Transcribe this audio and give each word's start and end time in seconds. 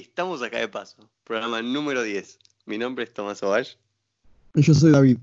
estamos 0.00 0.42
acá 0.42 0.58
de 0.58 0.68
paso. 0.68 1.10
Programa 1.24 1.60
número 1.62 2.02
10. 2.02 2.38
Mi 2.66 2.78
nombre 2.78 3.04
es 3.04 3.12
Tomás 3.12 3.42
Ovalle. 3.42 3.76
Y 4.54 4.62
yo 4.62 4.74
soy 4.74 4.92
David. 4.92 5.18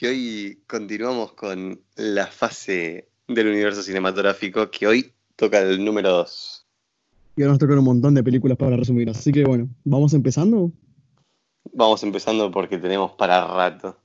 Y 0.00 0.06
hoy 0.06 0.62
continuamos 0.66 1.32
con 1.32 1.80
la 1.94 2.26
fase 2.26 3.08
del 3.28 3.48
universo 3.48 3.82
cinematográfico 3.82 4.70
que 4.70 4.86
hoy 4.86 5.12
toca 5.36 5.60
el 5.60 5.84
número 5.84 6.10
2. 6.10 6.66
Y 7.36 7.42
ahora 7.42 7.52
nos 7.52 7.58
tocan 7.58 7.78
un 7.78 7.84
montón 7.84 8.14
de 8.14 8.22
películas 8.24 8.58
para 8.58 8.76
resumir. 8.76 9.08
Así 9.10 9.32
que 9.32 9.44
bueno, 9.44 9.68
¿vamos 9.84 10.12
empezando? 10.12 10.72
Vamos 11.72 12.02
empezando 12.02 12.50
porque 12.50 12.78
tenemos 12.78 13.12
para 13.12 13.46
rato. 13.46 13.96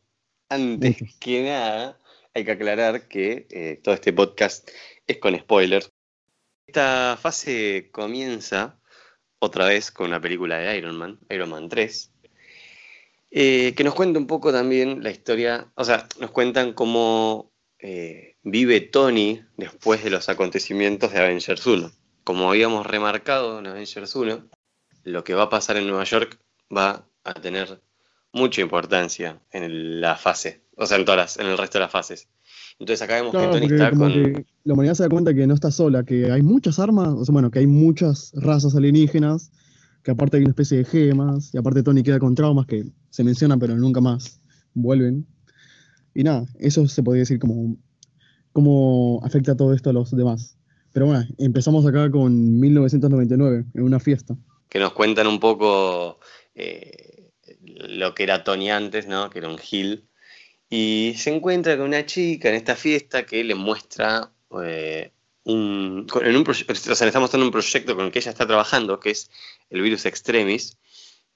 Antes 0.49 0.97
que 1.19 1.43
nada, 1.45 1.99
hay 2.33 2.45
que 2.45 2.51
aclarar 2.51 3.07
que 3.07 3.47
eh, 3.49 3.79
todo 3.83 3.95
este 3.95 4.13
podcast 4.13 4.69
es 5.07 5.17
con 5.17 5.35
spoilers. 5.37 5.91
Esta 6.67 7.17
fase 7.19 7.89
comienza 7.91 8.80
otra 9.41 9.65
vez 9.65 9.91
con 9.91 10.07
una 10.07 10.21
película 10.21 10.59
de 10.59 10.77
Iron 10.77 10.97
Man, 10.97 11.19
Iron 11.31 11.49
Man 11.49 11.67
3, 11.67 12.11
eh, 13.31 13.73
que 13.75 13.83
nos 13.83 13.95
cuenta 13.95 14.19
un 14.19 14.27
poco 14.27 14.51
también 14.51 15.03
la 15.03 15.09
historia, 15.09 15.67
o 15.73 15.83
sea, 15.83 16.07
nos 16.19 16.29
cuentan 16.29 16.73
cómo 16.73 17.51
eh, 17.79 18.35
vive 18.43 18.81
Tony 18.81 19.41
después 19.57 20.03
de 20.03 20.11
los 20.11 20.29
acontecimientos 20.29 21.11
de 21.11 21.19
Avengers 21.19 21.65
1. 21.65 21.91
Como 22.23 22.49
habíamos 22.49 22.85
remarcado 22.85 23.57
en 23.57 23.67
Avengers 23.67 24.15
1, 24.15 24.47
lo 25.05 25.23
que 25.23 25.33
va 25.33 25.43
a 25.43 25.49
pasar 25.49 25.77
en 25.77 25.87
Nueva 25.87 26.03
York 26.03 26.39
va 26.75 27.07
a 27.23 27.33
tener 27.33 27.81
mucha 28.31 28.61
importancia 28.61 29.41
en 29.51 30.01
la 30.01 30.17
fase, 30.17 30.61
o 30.75 30.85
sea, 30.85 30.97
en, 30.97 31.05
todas 31.05 31.37
en 31.37 31.47
el 31.47 31.57
resto 31.57 31.79
de 31.79 31.85
las 31.85 31.91
fases. 31.91 32.29
Entonces 32.81 33.03
acá 33.03 33.21
vemos 33.21 33.31
que 33.31 33.47
Tony 33.47 33.65
está 33.67 33.91
con... 33.91 34.45
la 34.63 34.73
humanidad 34.73 34.95
se 34.95 35.03
da 35.03 35.09
cuenta 35.09 35.35
que 35.35 35.45
no 35.45 35.53
está 35.53 35.69
sola, 35.69 36.03
que 36.03 36.31
hay 36.31 36.41
muchas 36.41 36.79
armas, 36.79 37.09
o 37.09 37.23
sea, 37.23 37.31
bueno, 37.31 37.51
que 37.51 37.59
hay 37.59 37.67
muchas 37.67 38.31
razas 38.33 38.75
alienígenas, 38.75 39.51
que 40.03 40.09
aparte 40.09 40.37
hay 40.37 40.43
una 40.43 40.49
especie 40.49 40.79
de 40.79 40.85
gemas, 40.85 41.53
y 41.53 41.59
aparte 41.59 41.83
Tony 41.83 42.01
queda 42.01 42.17
con 42.17 42.33
traumas 42.33 42.65
que 42.65 42.85
se 43.11 43.23
mencionan 43.23 43.59
pero 43.59 43.75
nunca 43.75 44.01
más 44.01 44.41
vuelven. 44.73 45.27
Y 46.15 46.23
nada, 46.23 46.47
eso 46.57 46.87
se 46.87 47.03
podría 47.03 47.19
decir 47.19 47.37
como 47.37 47.77
cómo 48.51 49.21
afecta 49.23 49.55
todo 49.55 49.75
esto 49.75 49.91
a 49.91 49.93
los 49.93 50.09
demás. 50.09 50.57
Pero 50.91 51.05
bueno, 51.05 51.23
empezamos 51.37 51.85
acá 51.85 52.09
con 52.09 52.59
1999, 52.59 53.65
en 53.75 53.83
una 53.83 53.99
fiesta. 53.99 54.35
Que 54.69 54.79
nos 54.79 54.93
cuentan 54.93 55.27
un 55.27 55.39
poco 55.39 56.19
eh, 56.55 57.29
lo 57.61 58.15
que 58.15 58.23
era 58.23 58.43
Tony 58.43 58.71
antes, 58.71 59.07
¿no? 59.07 59.29
Que 59.29 59.37
era 59.37 59.49
un 59.49 59.59
Gil 59.59 60.07
y 60.73 61.15
se 61.17 61.35
encuentra 61.35 61.75
con 61.75 61.87
una 61.87 62.05
chica 62.05 62.47
en 62.47 62.55
esta 62.55 62.77
fiesta 62.77 63.25
que 63.25 63.43
le 63.43 63.55
muestra 63.55 64.31
eh, 64.63 65.11
un, 65.43 66.07
en 66.21 66.35
un 66.37 66.49
o 66.49 66.53
sea, 66.53 67.05
le 67.05 67.09
está 67.09 67.19
mostrando 67.19 67.45
un 67.45 67.51
proyecto 67.51 67.93
con 67.93 68.05
el 68.05 68.11
que 68.11 68.19
ella 68.19 68.31
está 68.31 68.47
trabajando, 68.47 68.97
que 68.97 69.09
es 69.09 69.29
el 69.69 69.81
virus 69.81 70.05
extremis, 70.05 70.77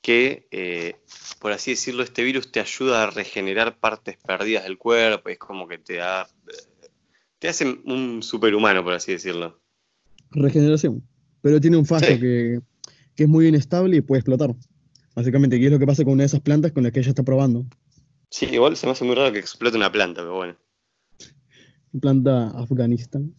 que, 0.02 0.48
eh, 0.52 0.96
por 1.40 1.52
así 1.52 1.72
decirlo, 1.72 2.04
este 2.04 2.24
virus 2.24 2.50
te 2.50 2.62
ayuda 2.62 3.04
a 3.04 3.12
regenerar 3.12 3.78
partes 3.78 4.16
perdidas 4.26 4.64
del 4.64 4.78
cuerpo, 4.78 5.28
es 5.28 5.38
como 5.38 5.68
que 5.68 5.80
te 5.80 5.96
da, 5.98 6.30
te 7.38 7.50
hace 7.50 7.66
un 7.66 8.24
superhumano, 8.24 8.86
por 8.86 8.94
así 8.94 9.12
decirlo. 9.12 9.60
Regeneración, 10.32 11.06
pero 11.42 11.60
tiene 11.60 11.76
un 11.76 11.86
fallo 11.86 12.18
que, 12.22 12.62
que 13.14 13.24
es 13.24 13.30
muy 13.30 13.48
inestable 13.48 13.98
y 13.98 14.02
puede 14.02 14.20
explotar, 14.20 14.56
básicamente, 15.14 15.58
y 15.58 15.66
es 15.66 15.72
lo 15.74 15.80
que 15.80 15.86
pasa 15.86 16.06
con 16.06 16.14
una 16.14 16.24
de 16.24 16.28
esas 16.28 16.40
plantas 16.40 16.72
con 16.72 16.84
las 16.84 16.94
que 16.94 17.02
ella 17.02 17.10
está 17.10 17.24
probando. 17.24 17.66
Sí, 18.36 18.48
igual 18.52 18.76
se 18.76 18.86
me 18.86 18.92
hace 18.92 19.06
muy 19.06 19.16
raro 19.16 19.32
que 19.32 19.40
explote 19.40 19.78
una 19.78 19.90
planta, 19.90 20.20
pero 20.20 20.36
bueno. 20.36 20.56
Planta 22.02 22.50
Afganistán. 22.50 23.34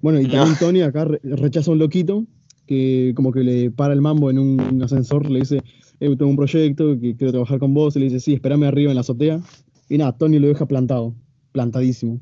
Bueno, 0.00 0.18
y 0.18 0.26
también 0.28 0.56
Tony 0.58 0.80
acá 0.80 1.06
rechaza 1.22 1.70
a 1.70 1.74
un 1.74 1.78
loquito 1.78 2.24
que 2.66 3.12
como 3.14 3.32
que 3.32 3.40
le 3.40 3.70
para 3.70 3.92
el 3.92 4.00
mambo 4.00 4.30
en 4.30 4.38
un 4.38 4.82
ascensor, 4.82 5.30
le 5.30 5.40
dice, 5.40 5.58
eh, 6.00 6.16
tengo 6.16 6.28
un 6.28 6.36
proyecto, 6.36 6.98
que 6.98 7.14
quiero 7.14 7.32
trabajar 7.32 7.58
con 7.58 7.74
vos, 7.74 7.96
y 7.96 7.98
le 7.98 8.06
dice, 8.06 8.18
sí, 8.18 8.32
espérame 8.32 8.64
arriba 8.64 8.92
en 8.92 8.94
la 8.94 9.02
azotea. 9.02 9.42
Y 9.90 9.98
nada, 9.98 10.16
Tony 10.16 10.38
lo 10.38 10.48
deja 10.48 10.64
plantado, 10.64 11.14
plantadísimo. 11.52 12.18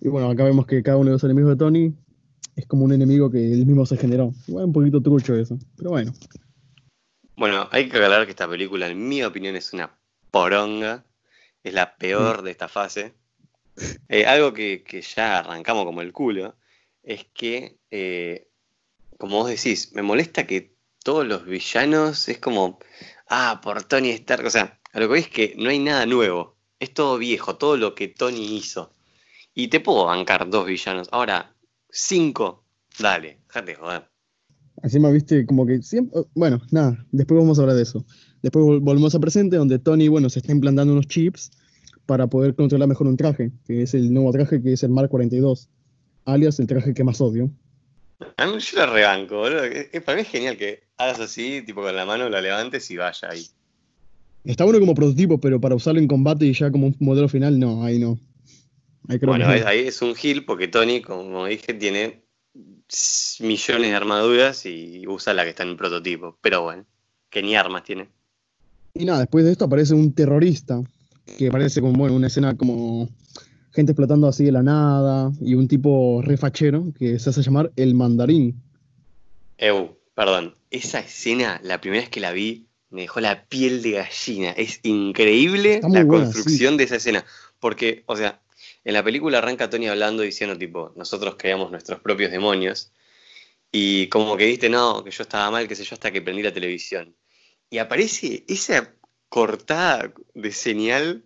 Y 0.00 0.08
bueno, 0.08 0.28
acá 0.28 0.42
vemos 0.42 0.66
que 0.66 0.82
cada 0.82 0.96
uno 0.96 1.10
de 1.10 1.12
los 1.12 1.22
enemigos 1.22 1.50
de 1.50 1.56
Tony 1.56 1.94
es 2.56 2.66
como 2.66 2.84
un 2.84 2.92
enemigo 2.92 3.30
que 3.30 3.52
él 3.52 3.64
mismo 3.64 3.86
se 3.86 3.96
generó. 3.96 4.32
Igual 4.48 4.64
un 4.64 4.72
poquito 4.72 5.00
trucho 5.00 5.36
eso, 5.36 5.56
pero 5.76 5.90
bueno. 5.90 6.12
Bueno, 7.36 7.68
hay 7.70 7.88
que 7.88 7.96
aclarar 7.96 8.24
que 8.24 8.32
esta 8.32 8.48
película, 8.48 8.88
en 8.88 9.08
mi 9.08 9.22
opinión, 9.22 9.54
es 9.54 9.72
una 9.72 9.88
poronga, 10.36 11.06
es 11.62 11.72
la 11.72 11.96
peor 11.96 12.42
mm. 12.42 12.44
de 12.44 12.50
esta 12.50 12.68
fase. 12.68 13.14
Eh, 14.08 14.26
algo 14.26 14.52
que, 14.52 14.84
ya 15.14 15.38
arrancamos 15.38 15.84
como 15.84 16.02
el 16.02 16.12
culo, 16.12 16.56
es 17.02 17.26
que, 17.32 17.78
eh, 17.90 18.48
como 19.18 19.38
vos 19.38 19.48
decís, 19.48 19.92
me 19.92 20.02
molesta 20.02 20.46
que 20.46 20.76
todos 21.02 21.26
los 21.26 21.46
villanos 21.46 22.28
es 22.28 22.38
como, 22.38 22.78
ah, 23.28 23.60
por 23.62 23.82
Tony 23.84 24.10
Stark, 24.10 24.46
o 24.46 24.50
sea, 24.50 24.78
a 24.92 25.00
lo 25.00 25.08
que 25.08 25.18
es 25.20 25.28
que 25.28 25.54
no 25.56 25.70
hay 25.70 25.78
nada 25.78 26.04
nuevo, 26.04 26.56
es 26.80 26.92
todo 26.92 27.16
viejo, 27.16 27.56
todo 27.56 27.76
lo 27.76 27.94
que 27.94 28.08
Tony 28.08 28.56
hizo. 28.56 28.92
Y 29.54 29.68
te 29.68 29.80
puedo 29.80 30.04
bancar 30.04 30.50
dos 30.50 30.66
villanos, 30.66 31.08
ahora, 31.12 31.54
cinco, 31.90 32.64
dale, 32.98 33.40
déjate 33.46 33.74
joder. 33.74 34.10
Así 34.82 35.00
me 35.00 35.10
viste 35.10 35.46
como 35.46 35.66
que 35.66 35.80
siempre, 35.82 36.22
bueno, 36.34 36.60
nada, 36.70 37.06
después 37.10 37.40
vamos 37.40 37.58
a 37.58 37.62
hablar 37.62 37.76
de 37.76 37.82
eso. 37.82 38.04
Después 38.46 38.80
volvemos 38.80 39.12
a 39.12 39.18
presente, 39.18 39.56
donde 39.56 39.80
Tony, 39.80 40.06
bueno, 40.06 40.30
se 40.30 40.38
está 40.38 40.52
implantando 40.52 40.92
unos 40.92 41.08
chips 41.08 41.50
para 42.06 42.28
poder 42.28 42.54
controlar 42.54 42.86
mejor 42.86 43.08
un 43.08 43.16
traje, 43.16 43.50
que 43.66 43.82
es 43.82 43.92
el 43.92 44.14
nuevo 44.14 44.30
traje 44.30 44.62
que 44.62 44.74
es 44.74 44.84
el 44.84 44.90
Mark 44.90 45.08
42, 45.08 45.68
alias 46.26 46.60
el 46.60 46.68
traje 46.68 46.94
que 46.94 47.02
más 47.02 47.20
odio. 47.20 47.50
A 48.36 48.46
mí 48.46 48.52
yo 48.60 48.86
lo 48.86 48.92
rebanco, 48.92 49.38
boludo. 49.38 49.62
Para 50.04 50.14
mí 50.14 50.22
es 50.22 50.28
genial 50.28 50.56
que 50.56 50.84
hagas 50.96 51.18
así, 51.18 51.60
tipo 51.66 51.82
con 51.82 51.96
la 51.96 52.06
mano 52.06 52.28
la 52.28 52.40
levantes 52.40 52.88
y 52.92 52.96
vaya 52.96 53.30
ahí. 53.32 53.48
Está 54.44 54.62
bueno 54.62 54.78
como 54.78 54.94
prototipo, 54.94 55.40
pero 55.40 55.60
para 55.60 55.74
usarlo 55.74 55.98
en 55.98 56.06
combate 56.06 56.46
y 56.46 56.52
ya 56.52 56.70
como 56.70 56.86
un 56.86 56.96
modelo 57.00 57.28
final, 57.28 57.58
no, 57.58 57.82
ahí 57.82 57.98
no. 57.98 58.16
bueno, 59.22 59.48
ahí 59.48 59.88
es 59.88 60.00
un 60.02 60.14
heal 60.14 60.44
porque 60.44 60.68
Tony, 60.68 61.02
como 61.02 61.46
dije, 61.46 61.74
tiene 61.74 62.22
millones 63.40 63.90
de 63.90 63.96
armaduras 63.96 64.64
y 64.66 65.04
usa 65.08 65.34
la 65.34 65.42
que 65.42 65.50
está 65.50 65.64
en 65.64 65.70
el 65.70 65.76
prototipo. 65.76 66.38
Pero 66.40 66.62
bueno, 66.62 66.86
que 67.28 67.42
ni 67.42 67.56
armas 67.56 67.82
tiene. 67.82 68.14
Y 68.98 69.04
nada, 69.04 69.20
después 69.20 69.44
de 69.44 69.52
esto 69.52 69.66
aparece 69.66 69.94
un 69.94 70.12
terrorista, 70.14 70.82
que 71.38 71.50
parece 71.50 71.80
como, 71.80 71.94
bueno, 71.94 72.14
una 72.14 72.28
escena 72.28 72.56
como 72.56 73.08
gente 73.72 73.92
explotando 73.92 74.26
así 74.26 74.44
de 74.44 74.52
la 74.52 74.62
nada, 74.62 75.30
y 75.40 75.54
un 75.54 75.68
tipo 75.68 76.22
refachero 76.22 76.92
que 76.98 77.18
se 77.18 77.30
hace 77.30 77.42
llamar 77.42 77.72
el 77.76 77.94
mandarín. 77.94 78.62
Eu, 79.58 79.98
perdón, 80.14 80.54
esa 80.70 81.00
escena, 81.00 81.60
la 81.62 81.80
primera 81.80 82.02
vez 82.02 82.10
que 82.10 82.20
la 82.20 82.32
vi, 82.32 82.68
me 82.88 83.02
dejó 83.02 83.20
la 83.20 83.44
piel 83.44 83.82
de 83.82 83.92
gallina. 83.92 84.50
Es 84.52 84.80
increíble 84.82 85.80
la 85.90 86.06
construcción 86.06 86.76
de 86.78 86.84
esa 86.84 86.96
escena. 86.96 87.24
Porque, 87.60 88.02
o 88.06 88.16
sea, 88.16 88.40
en 88.84 88.94
la 88.94 89.02
película 89.02 89.38
arranca 89.38 89.68
Tony 89.68 89.88
hablando 89.88 90.22
diciendo, 90.22 90.56
tipo, 90.56 90.92
nosotros 90.96 91.34
creamos 91.36 91.70
nuestros 91.70 92.00
propios 92.00 92.30
demonios. 92.30 92.92
Y 93.72 94.06
como 94.08 94.36
que 94.36 94.46
viste, 94.46 94.70
no, 94.70 95.04
que 95.04 95.10
yo 95.10 95.22
estaba 95.22 95.50
mal, 95.50 95.68
qué 95.68 95.74
sé 95.74 95.84
yo, 95.84 95.94
hasta 95.94 96.10
que 96.10 96.22
prendí 96.22 96.42
la 96.42 96.52
televisión 96.52 97.14
y 97.70 97.78
aparece 97.78 98.44
esa 98.48 98.94
cortada 99.28 100.12
de 100.34 100.52
señal 100.52 101.24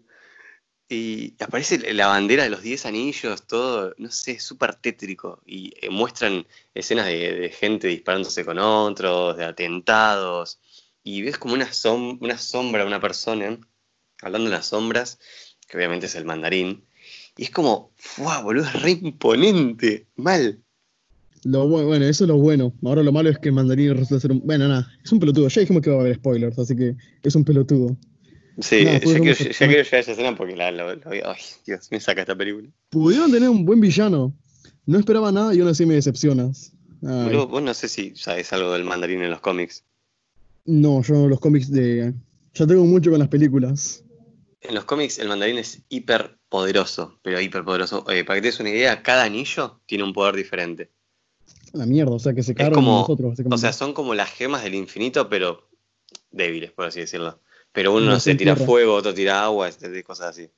y 0.88 1.36
aparece 1.40 1.92
la 1.94 2.08
bandera 2.08 2.42
de 2.42 2.50
los 2.50 2.62
10 2.62 2.84
anillos, 2.86 3.46
todo, 3.46 3.94
no 3.98 4.10
sé, 4.10 4.40
súper 4.40 4.74
tétrico. 4.74 5.40
Y 5.46 5.72
eh, 5.80 5.88
muestran 5.88 6.46
escenas 6.74 7.06
de, 7.06 7.54
gente 7.56 7.86
disparándose 7.86 8.44
con 8.44 8.58
otros, 8.58 9.36
de 9.36 9.44
atentados. 9.44 10.58
Y 11.04 11.22
ves 11.22 11.38
como 11.38 11.54
una, 11.54 11.70
una 12.20 12.38
sombra, 12.38 12.84
una 12.84 13.00
persona, 13.00 13.58
hablando 14.20 14.48
en 14.48 14.52
las 14.52 14.66
sombras, 14.66 15.20
que 15.68 15.76
obviamente 15.76 16.06
es 16.06 16.16
el 16.16 16.24
mandarín. 16.24 16.84
Y 17.36 17.44
es 17.44 17.50
como, 17.50 17.92
¡fuah, 17.96 18.42
boludo! 18.42 18.66
Es 18.66 18.82
re 18.82 18.90
imponente, 18.90 20.08
mal. 20.16 20.64
Lo 21.44 21.66
bueno, 21.68 22.04
eso 22.04 22.24
es 22.24 22.28
lo 22.28 22.36
bueno. 22.36 22.72
Ahora 22.84 23.02
lo 23.02 23.12
malo 23.12 23.30
es 23.30 23.38
que 23.38 23.50
Mandarín 23.50 23.96
resulta 23.96 24.20
ser 24.20 24.32
un. 24.32 24.40
Bueno, 24.40 24.68
nada, 24.68 24.90
es 25.02 25.10
un 25.10 25.20
pelotudo. 25.20 25.48
Ya 25.48 25.60
dijimos 25.60 25.82
que 25.82 25.90
va 25.90 25.96
a 25.96 26.00
haber 26.00 26.16
spoilers, 26.16 26.58
así 26.58 26.76
que 26.76 26.96
es 27.22 27.34
un 27.34 27.44
pelotudo. 27.44 27.96
Sí, 28.58 28.84
ya, 28.84 29.00
quiero, 29.00 29.24
ya 29.24 29.34
quiero 29.34 29.82
llegar 29.82 29.94
a 29.94 29.98
esa 30.00 30.12
escena 30.12 30.36
porque 30.36 30.54
la, 30.54 30.70
lo, 30.70 30.88
ay, 30.90 31.40
Dios, 31.66 31.88
me 31.90 31.98
saca 31.98 32.22
esta 32.22 32.36
película. 32.36 32.68
Pudieron 32.90 33.32
tener 33.32 33.48
un 33.48 33.64
buen 33.64 33.80
villano. 33.80 34.34
No 34.84 34.98
esperaba 34.98 35.32
nada 35.32 35.54
y 35.54 35.60
aún 35.60 35.68
así 35.68 35.86
me 35.86 35.94
decepcionas. 35.94 36.72
vos 37.00 37.62
no 37.62 37.72
sé 37.72 37.88
si 37.88 38.14
sabes 38.16 38.52
algo 38.52 38.72
del 38.72 38.84
mandarín 38.84 39.22
en 39.22 39.30
los 39.30 39.40
cómics. 39.40 39.84
No, 40.66 41.02
yo 41.02 41.26
los 41.26 41.40
cómics 41.40 41.70
de. 41.70 42.12
Ya 42.52 42.66
tengo 42.66 42.84
mucho 42.84 43.10
con 43.10 43.20
las 43.20 43.28
películas. 43.28 44.04
En 44.60 44.74
los 44.74 44.84
cómics 44.84 45.18
el 45.18 45.28
mandarín 45.28 45.56
es 45.56 45.82
hiper 45.88 46.36
poderoso, 46.50 47.18
pero 47.22 47.40
hiper 47.40 47.64
poderoso. 47.64 48.04
Oye, 48.06 48.24
para 48.24 48.36
que 48.36 48.42
te 48.42 48.48
des 48.48 48.60
una 48.60 48.70
idea, 48.70 49.02
cada 49.02 49.24
anillo 49.24 49.80
tiene 49.86 50.04
un 50.04 50.12
poder 50.12 50.34
diferente. 50.34 50.90
La 51.72 51.86
mierda, 51.86 52.12
o 52.12 52.18
sea 52.18 52.34
que 52.34 52.42
se 52.42 52.54
cargan 52.54 52.84
nosotros. 52.84 53.38
O 53.50 53.58
sea, 53.58 53.72
son 53.72 53.92
como 53.92 54.14
las 54.14 54.30
gemas 54.30 54.62
del 54.62 54.74
infinito, 54.74 55.28
pero 55.28 55.68
débiles, 56.30 56.72
por 56.72 56.86
así 56.86 57.00
decirlo. 57.00 57.38
Pero 57.72 57.94
uno 57.94 58.18
se 58.18 58.34
tira 58.34 58.56
fuego, 58.56 58.94
otro 58.94 59.14
tira 59.14 59.44
agua, 59.44 59.68
este, 59.68 60.02
cosas 60.02 60.30
así. 60.30 60.50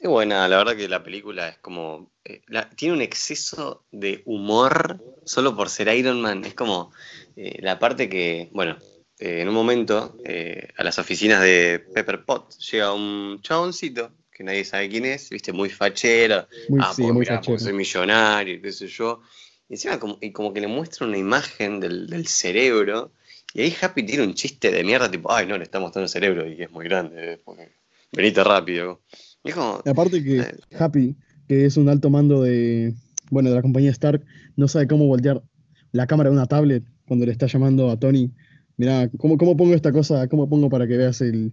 Y 0.00 0.06
bueno, 0.06 0.34
la 0.34 0.56
verdad 0.58 0.76
que 0.76 0.88
la 0.88 1.02
película 1.02 1.48
es 1.48 1.58
como. 1.58 2.10
Eh, 2.24 2.42
tiene 2.76 2.94
un 2.94 3.00
exceso 3.00 3.84
de 3.90 4.22
humor 4.26 5.02
solo 5.24 5.56
por 5.56 5.70
ser 5.70 5.88
Iron 5.96 6.20
Man. 6.20 6.44
Es 6.44 6.54
como 6.54 6.92
eh, 7.36 7.58
la 7.62 7.78
parte 7.78 8.10
que. 8.10 8.50
Bueno, 8.52 8.76
eh, 9.18 9.40
en 9.40 9.48
un 9.48 9.54
momento 9.54 10.18
eh, 10.24 10.68
a 10.76 10.84
las 10.84 10.98
oficinas 10.98 11.40
de 11.40 11.82
Pepper 11.94 12.24
Pot 12.24 12.54
llega 12.58 12.92
un 12.92 13.40
chaboncito 13.42 14.10
que 14.30 14.42
nadie 14.42 14.64
sabe 14.64 14.88
quién 14.88 15.04
es, 15.04 15.30
viste, 15.30 15.52
muy 15.52 15.70
fachero. 15.70 16.48
Muy, 16.68 16.80
ah, 16.82 16.92
sí, 16.94 17.02
pues, 17.02 17.14
muy 17.14 17.20
mirá, 17.20 17.36
fachero. 17.36 17.52
pues 17.54 17.62
soy 17.62 17.72
millonario, 17.72 18.60
qué 18.60 18.72
sé 18.72 18.88
yo. 18.88 19.22
Y 19.68 19.74
encima 19.74 19.98
como, 19.98 20.18
y 20.20 20.32
como 20.32 20.52
que 20.52 20.60
le 20.60 20.66
muestra 20.66 21.06
una 21.06 21.18
imagen 21.18 21.80
del, 21.80 22.06
del 22.06 22.26
cerebro. 22.26 23.12
Y 23.54 23.62
ahí 23.62 23.74
Happy 23.80 24.02
tiene 24.04 24.24
un 24.24 24.34
chiste 24.34 24.70
de 24.70 24.84
mierda, 24.84 25.10
tipo, 25.10 25.32
ay, 25.32 25.46
no, 25.46 25.56
le 25.56 25.64
está 25.64 25.80
mostrando 25.80 26.04
el 26.04 26.10
cerebro 26.10 26.46
y 26.48 26.60
es 26.62 26.70
muy 26.70 26.84
grande. 26.86 27.14
eh, 27.34 27.40
porque 27.44 27.72
venite 28.12 28.42
rápido. 28.42 29.00
Y 29.42 29.50
es 29.50 29.54
como, 29.54 29.80
Y 29.84 29.88
aparte 29.88 30.22
que 30.22 30.38
Eh. 30.40 30.56
Happy, 30.78 31.16
que 31.48 31.64
es 31.66 31.76
un 31.76 31.88
alto 31.88 32.10
mando 32.10 32.42
de, 32.42 32.94
bueno, 33.30 33.50
de 33.50 33.56
la 33.56 33.62
compañía 33.62 33.90
Stark, 33.90 34.24
no 34.56 34.68
sabe 34.68 34.86
cómo 34.86 35.06
voltear 35.06 35.42
la 35.92 36.06
cámara 36.06 36.30
de 36.30 36.36
una 36.36 36.46
tablet 36.46 36.84
cuando 37.06 37.26
le 37.26 37.32
está 37.32 37.46
llamando 37.46 37.90
a 37.90 37.98
Tony. 37.98 38.32
Mirá, 38.76 39.08
¿cómo, 39.18 39.38
cómo 39.38 39.56
pongo 39.56 39.74
esta 39.74 39.92
cosa? 39.92 40.26
¿Cómo 40.28 40.48
pongo 40.48 40.68
para 40.68 40.86
que 40.88 40.96
veas 40.96 41.20
el, 41.20 41.52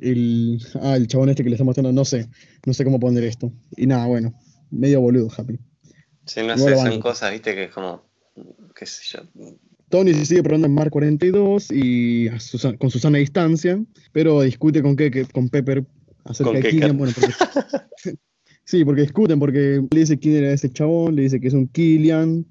el, 0.00 0.60
ah, 0.82 0.96
el 0.96 1.06
chabón 1.06 1.28
este 1.28 1.44
que 1.44 1.50
le 1.50 1.54
está 1.54 1.64
mostrando? 1.64 1.92
No 1.92 2.04
sé, 2.04 2.28
no 2.66 2.74
sé 2.74 2.84
cómo 2.84 2.98
poner 2.98 3.22
esto. 3.24 3.52
Y 3.76 3.86
nada, 3.86 4.06
bueno, 4.06 4.34
medio 4.70 5.00
boludo 5.00 5.28
Happy. 5.36 5.58
Sí, 6.26 6.40
no 6.40 6.54
Igual 6.56 6.58
sé, 6.58 6.76
son 6.76 7.00
cosas, 7.00 7.32
viste, 7.32 7.54
que 7.54 7.64
es 7.64 7.72
como, 7.72 8.02
qué 8.74 8.86
sé 8.86 9.02
yo. 9.16 9.20
Tony 9.88 10.14
se 10.14 10.24
sigue 10.26 10.42
probando 10.42 10.66
en 10.68 10.74
Mar 10.74 10.90
42 10.90 11.70
y 11.72 12.28
a 12.28 12.38
Susa- 12.38 12.76
con 12.76 12.90
Susana 12.90 13.18
a 13.18 13.20
distancia, 13.20 13.82
pero 14.12 14.42
discute 14.42 14.82
con, 14.82 14.94
que- 14.96 15.26
con 15.32 15.48
Pepper 15.48 15.84
acerca 16.24 16.52
Con 16.52 16.60
de. 16.62 16.68
Killian. 16.70 16.96
Bueno, 16.96 17.12
porque- 17.14 17.34
sí, 18.64 18.84
porque 18.84 19.02
discuten, 19.02 19.38
porque 19.40 19.82
le 19.90 20.00
dice 20.00 20.18
quién 20.18 20.36
era 20.36 20.52
ese 20.52 20.70
chabón, 20.72 21.16
le 21.16 21.22
dice 21.22 21.40
que 21.40 21.48
es 21.48 21.54
un 21.54 21.66
Killian. 21.68 22.46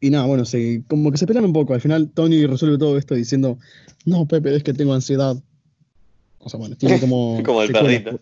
Y 0.00 0.10
nada, 0.10 0.26
bueno, 0.26 0.44
se, 0.44 0.82
como 0.88 1.10
que 1.10 1.18
se 1.18 1.26
pelean 1.26 1.44
un 1.44 1.52
poco. 1.52 1.74
Al 1.74 1.80
final 1.80 2.10
Tony 2.10 2.46
resuelve 2.46 2.78
todo 2.78 2.96
esto 2.98 3.14
diciendo, 3.14 3.58
no, 4.04 4.26
Pepper, 4.26 4.52
es 4.54 4.62
que 4.62 4.72
tengo 4.72 4.94
ansiedad. 4.94 5.36
O 6.38 6.48
sea, 6.48 6.58
bueno, 6.58 6.76
tiene 6.76 6.98
como... 7.00 7.40
Como 7.44 7.62
el 7.62 7.68
secuelas. 7.68 8.02
perrito. 8.02 8.20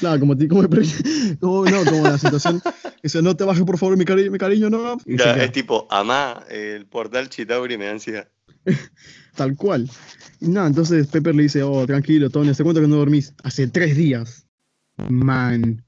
Claro, 0.00 0.20
como, 0.20 0.36
como, 0.48 0.62
el 0.62 0.68
como, 1.40 1.64
no, 1.64 1.84
como 1.84 2.04
la 2.06 2.18
situación. 2.18 2.62
Dice, 3.02 3.20
no 3.22 3.36
te 3.36 3.44
bajes, 3.44 3.64
por 3.64 3.78
favor, 3.78 3.96
mi, 3.96 4.04
cari- 4.04 4.30
mi 4.30 4.38
cariño, 4.38 4.70
no. 4.70 4.98
Y 5.04 5.16
es 5.20 5.52
tipo, 5.52 5.86
amá, 5.90 6.44
el 6.48 6.86
portal 6.86 7.28
Chitauri 7.28 7.76
me 7.76 7.86
da 7.86 7.92
ansiedad. 7.92 8.28
Tal 9.34 9.56
cual. 9.56 9.90
Y 10.40 10.48
nada, 10.48 10.66
entonces 10.68 11.06
Pepper 11.08 11.34
le 11.34 11.44
dice, 11.44 11.62
oh, 11.62 11.86
tranquilo, 11.86 12.30
Tony, 12.30 12.50
¿hace 12.50 12.62
cuánto 12.62 12.80
que 12.80 12.86
no 12.88 12.96
dormís? 12.96 13.34
Hace 13.42 13.66
tres 13.68 13.96
días. 13.96 14.46
Man. 15.08 15.84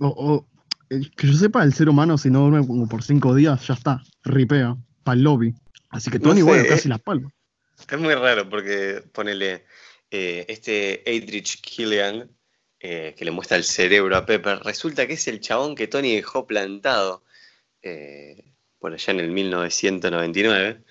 Oh, 0.00 0.14
oh, 0.16 0.46
eh, 0.88 1.02
Que 1.16 1.26
yo 1.26 1.34
sepa, 1.34 1.62
el 1.64 1.74
ser 1.74 1.88
humano 1.88 2.16
si 2.16 2.30
no 2.30 2.40
duerme 2.48 2.66
como 2.66 2.88
por 2.88 3.02
cinco 3.02 3.34
días, 3.34 3.66
ya 3.66 3.74
está, 3.74 4.02
ripea, 4.24 4.76
pa'l 5.02 5.22
lobby. 5.22 5.54
Así 5.90 6.10
que 6.10 6.18
No 6.18 6.28
Tony, 6.30 6.38
sé, 6.40 6.44
bueno, 6.44 6.64
casi 6.68 6.88
la 6.88 6.98
palma. 6.98 7.30
Es 7.90 7.98
muy 7.98 8.14
raro 8.14 8.48
porque 8.48 9.02
ponele 9.12 9.64
eh, 10.10 10.46
este 10.48 11.02
Adrich 11.06 11.60
Killian 11.60 12.30
eh, 12.80 13.14
que 13.16 13.26
le 13.26 13.30
muestra 13.30 13.58
el 13.58 13.64
cerebro 13.64 14.16
a 14.16 14.24
Pepper. 14.24 14.60
Resulta 14.64 15.06
que 15.06 15.12
es 15.12 15.28
el 15.28 15.40
chabón 15.40 15.74
que 15.74 15.86
Tony 15.86 16.14
dejó 16.14 16.46
plantado 16.46 17.22
eh, 17.82 18.52
por 18.78 18.94
allá 18.94 19.12
en 19.12 19.20
el 19.20 19.30
1999. 19.30 20.82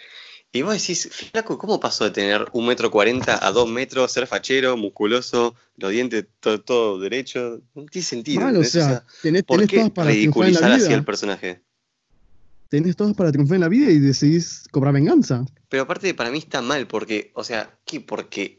Y 0.52 0.62
vos 0.64 0.74
decís, 0.74 1.10
flaco, 1.12 1.58
¿cómo 1.58 1.80
pasó 1.80 2.06
de 2.06 2.12
tener 2.12 2.48
un 2.54 2.68
metro 2.68 2.90
cuarenta 2.90 3.46
a 3.46 3.52
dos 3.52 3.70
metros, 3.70 4.12
ser 4.12 4.26
fachero, 4.26 4.78
musculoso, 4.78 5.56
los 5.78 5.92
dientes 5.92 6.26
todo, 6.40 6.62
todo 6.62 7.00
derecho? 7.00 7.62
No 7.76 7.86
tiene 7.86 8.06
sentido. 8.06 8.42
Mal, 8.42 8.58
o 8.58 8.64
sea, 8.64 9.04
tenés, 9.22 9.44
¿por 9.44 9.58
tenés 9.58 9.70
qué 9.70 9.78
todas 9.78 9.92
para 9.92 10.10
en 10.10 10.16
ridiculizar 10.16 10.72
así 10.72 10.94
al 10.94 11.06
personaje? 11.06 11.62
Tenés 12.70 12.96
todas 12.96 13.16
para 13.16 13.32
triunfar 13.32 13.56
en 13.56 13.62
la 13.62 13.68
vida 13.68 13.92
y 13.92 13.98
decidís 13.98 14.64
cobrar 14.72 14.94
venganza. 14.94 15.44
Pero 15.70 15.84
aparte 15.84 16.14
para 16.14 16.30
mí 16.30 16.38
está 16.38 16.62
mal, 16.62 16.88
porque, 16.88 17.32
o 17.34 17.44
sea, 17.44 17.78
¿qué? 17.86 18.00
Porque 18.00 18.59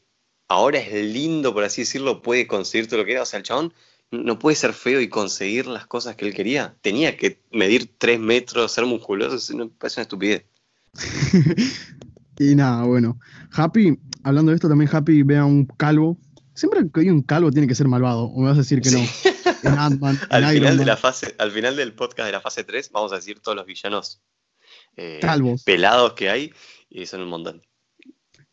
ahora 0.51 0.81
es 0.81 0.93
lindo, 0.93 1.55
por 1.55 1.65
así 1.65 1.83
decirlo, 1.83 2.23
puede 2.23 2.47
conseguir 2.47 2.89
todo 2.89 2.99
lo 2.99 3.07
que 3.07 3.13
era. 3.13 3.23
O 3.23 3.27
sea, 3.27 3.39
el 3.39 3.45
chabón 3.45 3.73
no 4.11 4.39
puede 4.39 4.57
ser 4.57 4.75
feo 4.75 5.01
y 5.01 5.09
conseguir 5.09 5.67
las 5.67 5.87
cosas 5.87 6.17
que 6.17 6.27
él 6.27 6.35
quería. 6.35 6.75
Tenía 6.83 7.17
que 7.17 7.41
medir 7.53 7.93
tres 7.97 8.19
metros, 8.19 8.73
ser 8.73 8.85
musculoso, 8.85 9.55
no, 9.55 9.71
parece 9.71 10.01
una 10.01 10.03
estupidez. 10.03 10.45
Y 12.39 12.55
nada, 12.55 12.85
bueno. 12.85 13.21
Happy, 13.53 13.99
hablando 14.25 14.51
de 14.51 14.55
esto, 14.55 14.67
también 14.67 14.89
Happy 14.91 15.23
ve 15.25 15.37
a 15.37 15.45
un 15.45 15.67
calvo. 15.67 16.17
Siempre 16.55 16.81
que 16.93 17.01
hay 17.01 17.11
un 17.11 17.21
calvo 17.21 17.51
tiene 17.51 17.69
que 17.69 17.75
ser 17.75 17.87
malvado. 17.87 18.23
O 18.25 18.41
me 18.41 18.49
vas 18.49 18.57
a 18.57 18.63
decir 18.63 18.81
que 18.81 18.89
Sí. 18.89 18.97
no. 18.97 19.31
En 19.63 19.79
Ant-Man, 19.79 20.19
en 20.31 20.45
Al 20.45 20.55
final, 20.55 20.79
de 20.79 20.87
la 20.87 20.97
fase, 20.97 21.35
al 21.37 21.51
final 21.53 21.77
del 21.77 21.93
podcast 21.93 22.25
de 22.25 22.33
la 22.33 22.41
fase 22.41 22.65
3 22.65 22.93
vamos 22.93 23.13
a 23.13 23.17
decir 23.17 23.41
todos 23.41 23.55
los 23.55 23.67
villanos 23.67 24.23
eh, 24.97 25.21
pelados 25.67 26.15
que 26.15 26.31
hay 26.31 26.55
y 26.89 27.05
son 27.05 27.21
un 27.21 27.29
montón. 27.29 27.63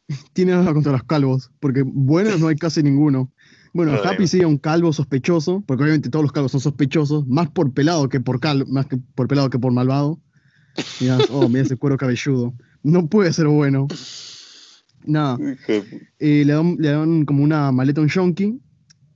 tiene 0.34 0.54
nada 0.54 0.74
contra 0.74 0.92
los 0.92 1.04
calvos, 1.04 1.52
porque 1.60 1.84
buenos 1.86 2.40
no 2.40 2.48
hay 2.48 2.56
casi 2.56 2.84
ninguno. 2.84 3.32
Bueno, 3.74 3.92
No, 3.92 4.04
Happy 4.04 4.28
sigue 4.28 4.44
a 4.44 4.48
un 4.48 4.58
calvo 4.58 4.92
sospechoso, 4.94 5.64
porque 5.68 5.84
obviamente 5.84 6.10
todos 6.10 6.24
los 6.24 6.32
calvos 6.32 6.52
son 6.52 6.62
sospechosos, 6.62 7.28
más 7.28 7.50
por 7.50 7.74
pelado 7.74 8.10
que 8.10 8.20
por 8.20 8.40
calvo, 8.40 8.66
más 8.72 8.88
que 8.88 8.98
por 8.98 9.28
pelado 9.28 9.50
que 9.50 9.60
por 9.60 9.72
malvado. 9.72 10.20
Mirá, 11.00 11.18
oh, 11.32 11.48
mira 11.48 11.62
ese 11.62 11.76
cuero 11.76 11.98
cabelludo. 11.98 12.54
No 12.84 13.08
puede 13.08 13.34
ser 13.34 13.48
bueno. 13.48 13.88
Nada, 15.06 15.38
eh, 15.68 16.44
le, 16.46 16.54
dan, 16.54 16.76
le 16.80 16.90
dan 16.90 17.26
como 17.26 17.44
una 17.44 17.72
maleta 17.72 18.02
a 18.02 18.04
un 18.04 18.10
yonki 18.10 18.60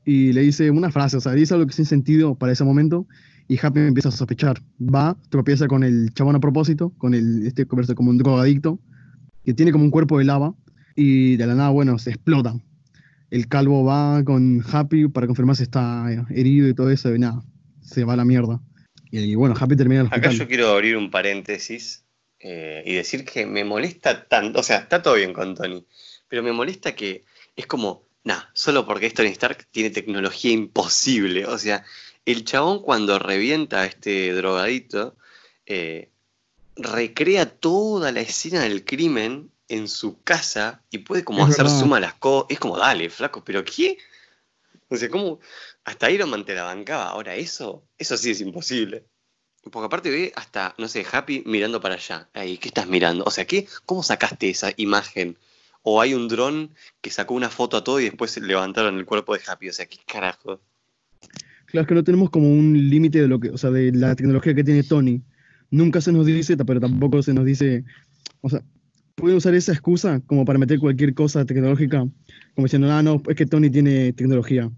y 0.06 0.32
le 0.32 0.42
dice 0.42 0.72
una 0.72 0.92
frase, 0.92 1.18
o 1.18 1.22
sea, 1.22 1.34
dice 1.34 1.54
algo 1.54 1.68
que 1.68 1.74
sin 1.74 1.86
sentido 1.86 2.36
para 2.36 2.54
ese 2.54 2.64
momento 2.64 3.08
y 3.48 3.60
Happy 3.62 3.80
empieza 3.82 4.10
a 4.10 4.12
sospechar. 4.12 4.62
Va, 4.80 5.18
tropieza 5.30 5.68
con 5.68 5.84
el 5.84 6.14
chabón 6.14 6.36
a 6.36 6.40
propósito, 6.40 6.94
con 6.98 7.14
el, 7.14 7.46
este 7.46 7.66
conversa 7.66 7.96
como 7.96 8.10
un 8.12 8.18
drogadicto, 8.18 8.80
que 9.44 9.54
tiene 9.54 9.72
como 9.72 9.84
un 9.84 9.92
cuerpo 9.92 10.20
de 10.20 10.26
lava 10.26 10.56
y 10.96 11.36
de 11.38 11.48
la 11.48 11.56
nada, 11.56 11.70
bueno, 11.70 11.98
se 12.00 12.12
explota. 12.12 12.56
El 13.30 13.48
calvo 13.48 13.84
va 13.86 14.24
con 14.24 14.64
Happy 14.70 15.08
para 15.08 15.28
confirmar 15.28 15.56
si 15.56 15.64
está 15.64 16.06
herido 16.30 16.68
y 16.68 16.74
todo 16.74 16.90
eso 16.92 17.16
y 17.16 17.20
nada, 17.20 17.44
se 17.82 18.04
va 18.04 18.14
a 18.14 18.18
la 18.18 18.26
mierda. 18.26 18.60
Y, 19.10 19.36
bueno, 19.36 19.56
Happy 19.60 19.76
termina 19.76 20.02
el 20.02 20.08
Acá 20.08 20.16
hospital. 20.16 20.38
yo 20.38 20.48
quiero 20.48 20.70
abrir 20.70 20.98
un 20.98 21.12
paréntesis 21.12 22.04
eh, 22.40 22.82
y 22.86 22.94
decir 22.94 23.26
que 23.26 23.46
me 23.46 23.64
molesta 23.64 24.26
tanto, 24.26 24.60
o 24.60 24.64
sea, 24.64 24.78
está 24.78 25.02
todo 25.02 25.16
bien 25.16 25.34
con 25.34 25.54
Tony, 25.56 25.86
pero 26.28 26.42
me 26.44 26.52
molesta 26.52 26.96
que 26.96 27.24
es 27.56 27.68
como, 27.68 28.08
nah, 28.24 28.42
solo 28.54 28.86
porque 28.86 29.08
es 29.08 29.14
Tony 29.14 29.30
Stark 29.30 29.68
tiene 29.72 29.90
tecnología 29.90 30.52
imposible, 30.52 31.46
o 31.46 31.58
sea, 31.58 31.84
el 32.26 32.46
chabón 32.46 32.82
cuando 32.82 33.20
revienta 33.20 33.82
a 33.82 33.86
este 33.86 34.34
drogadito, 34.34 35.16
eh, 35.66 36.10
recrea 36.76 37.46
toda 37.46 38.12
la 38.12 38.22
escena 38.22 38.62
del 38.62 38.86
crimen 38.86 39.51
en 39.72 39.88
su 39.88 40.22
casa 40.22 40.84
y 40.92 41.00
puede 41.00 41.24
como 41.24 41.44
Es 41.44 41.54
hacer 41.54 41.66
verdad. 41.66 41.80
suma 41.80 41.98
a 41.98 42.02
las 42.02 42.14
cosas, 42.16 42.48
es 42.50 42.60
como, 42.60 42.78
dale, 42.78 43.10
flaco, 43.10 43.44
pero 43.44 43.64
¿qué? 43.64 43.98
O 44.90 44.96
sea, 44.98 45.10
¿cómo? 45.10 45.40
Hasta 45.86 46.12
Iron 46.12 46.30
Man 46.30 46.44
te 46.46 46.54
la 46.54 46.64
bancaba. 46.64 47.06
Ahora 47.10 47.36
eso, 47.36 47.84
eso 47.98 48.18
sí 48.18 48.32
es 48.32 48.42
imposible. 48.42 49.06
Porque 49.72 49.86
aparte 49.86 50.10
ve 50.10 50.34
hasta, 50.36 50.76
no 50.78 50.88
sé, 50.88 51.06
Happy 51.10 51.44
mirando 51.46 51.80
para 51.80 51.96
allá. 51.96 52.30
Ahí, 52.34 52.58
¿qué 52.58 52.68
estás 52.68 52.88
mirando? 52.88 53.24
O 53.26 53.32
sea, 53.32 53.46
¿qué, 53.46 53.68
¿cómo 53.86 54.04
sacaste 54.04 54.50
esa 54.50 54.72
imagen? 54.76 55.38
O 55.84 56.02
hay 56.02 56.14
un 56.14 56.28
dron 56.28 56.76
que 57.00 57.10
sacó 57.10 57.34
una 57.34 57.50
foto 57.50 57.78
a 57.78 57.84
todo 57.84 58.00
y 58.00 58.06
después 58.06 58.38
levantaron 58.38 58.98
el 58.98 59.06
cuerpo 59.06 59.34
de 59.34 59.42
Happy. 59.48 59.70
O 59.70 59.74
sea, 59.74 59.86
¿qué 59.86 59.98
carajo? 60.06 60.60
Claro, 61.68 61.84
es 61.84 61.88
que 61.88 61.96
no 61.96 62.04
tenemos 62.04 62.30
como 62.30 62.50
un 62.50 62.90
límite 62.90 63.22
de 63.22 63.28
lo 63.30 63.40
que, 63.40 63.50
o 63.50 63.58
sea, 63.58 63.70
de 63.70 63.94
la 63.94 64.16
tecnología 64.16 64.54
que 64.54 64.64
tiene 64.64 64.84
Tony. 64.84 65.22
Nunca 65.70 66.02
se 66.02 66.12
nos 66.12 66.26
dice, 66.26 66.58
pero 66.58 66.82
tampoco 66.82 67.24
se 67.24 67.34
nos 67.34 67.46
dice, 67.46 67.86
o 68.42 68.50
sea, 68.50 68.62
pueden 69.16 69.38
usar 69.38 69.54
esa 69.54 69.72
excusa 69.72 70.20
como 70.26 70.46
para 70.46 70.60
meter 70.60 70.80
cualquier 70.80 71.14
cosa 71.14 71.46
tecnológica, 71.46 72.00
como 72.56 72.66
diciendo, 72.66 72.92
ah, 72.92 73.04
no, 73.04 73.22
es 73.28 73.36
que 73.36 73.46
Tony 73.46 73.70
tiene 73.70 74.14
tecnología, 74.14 74.72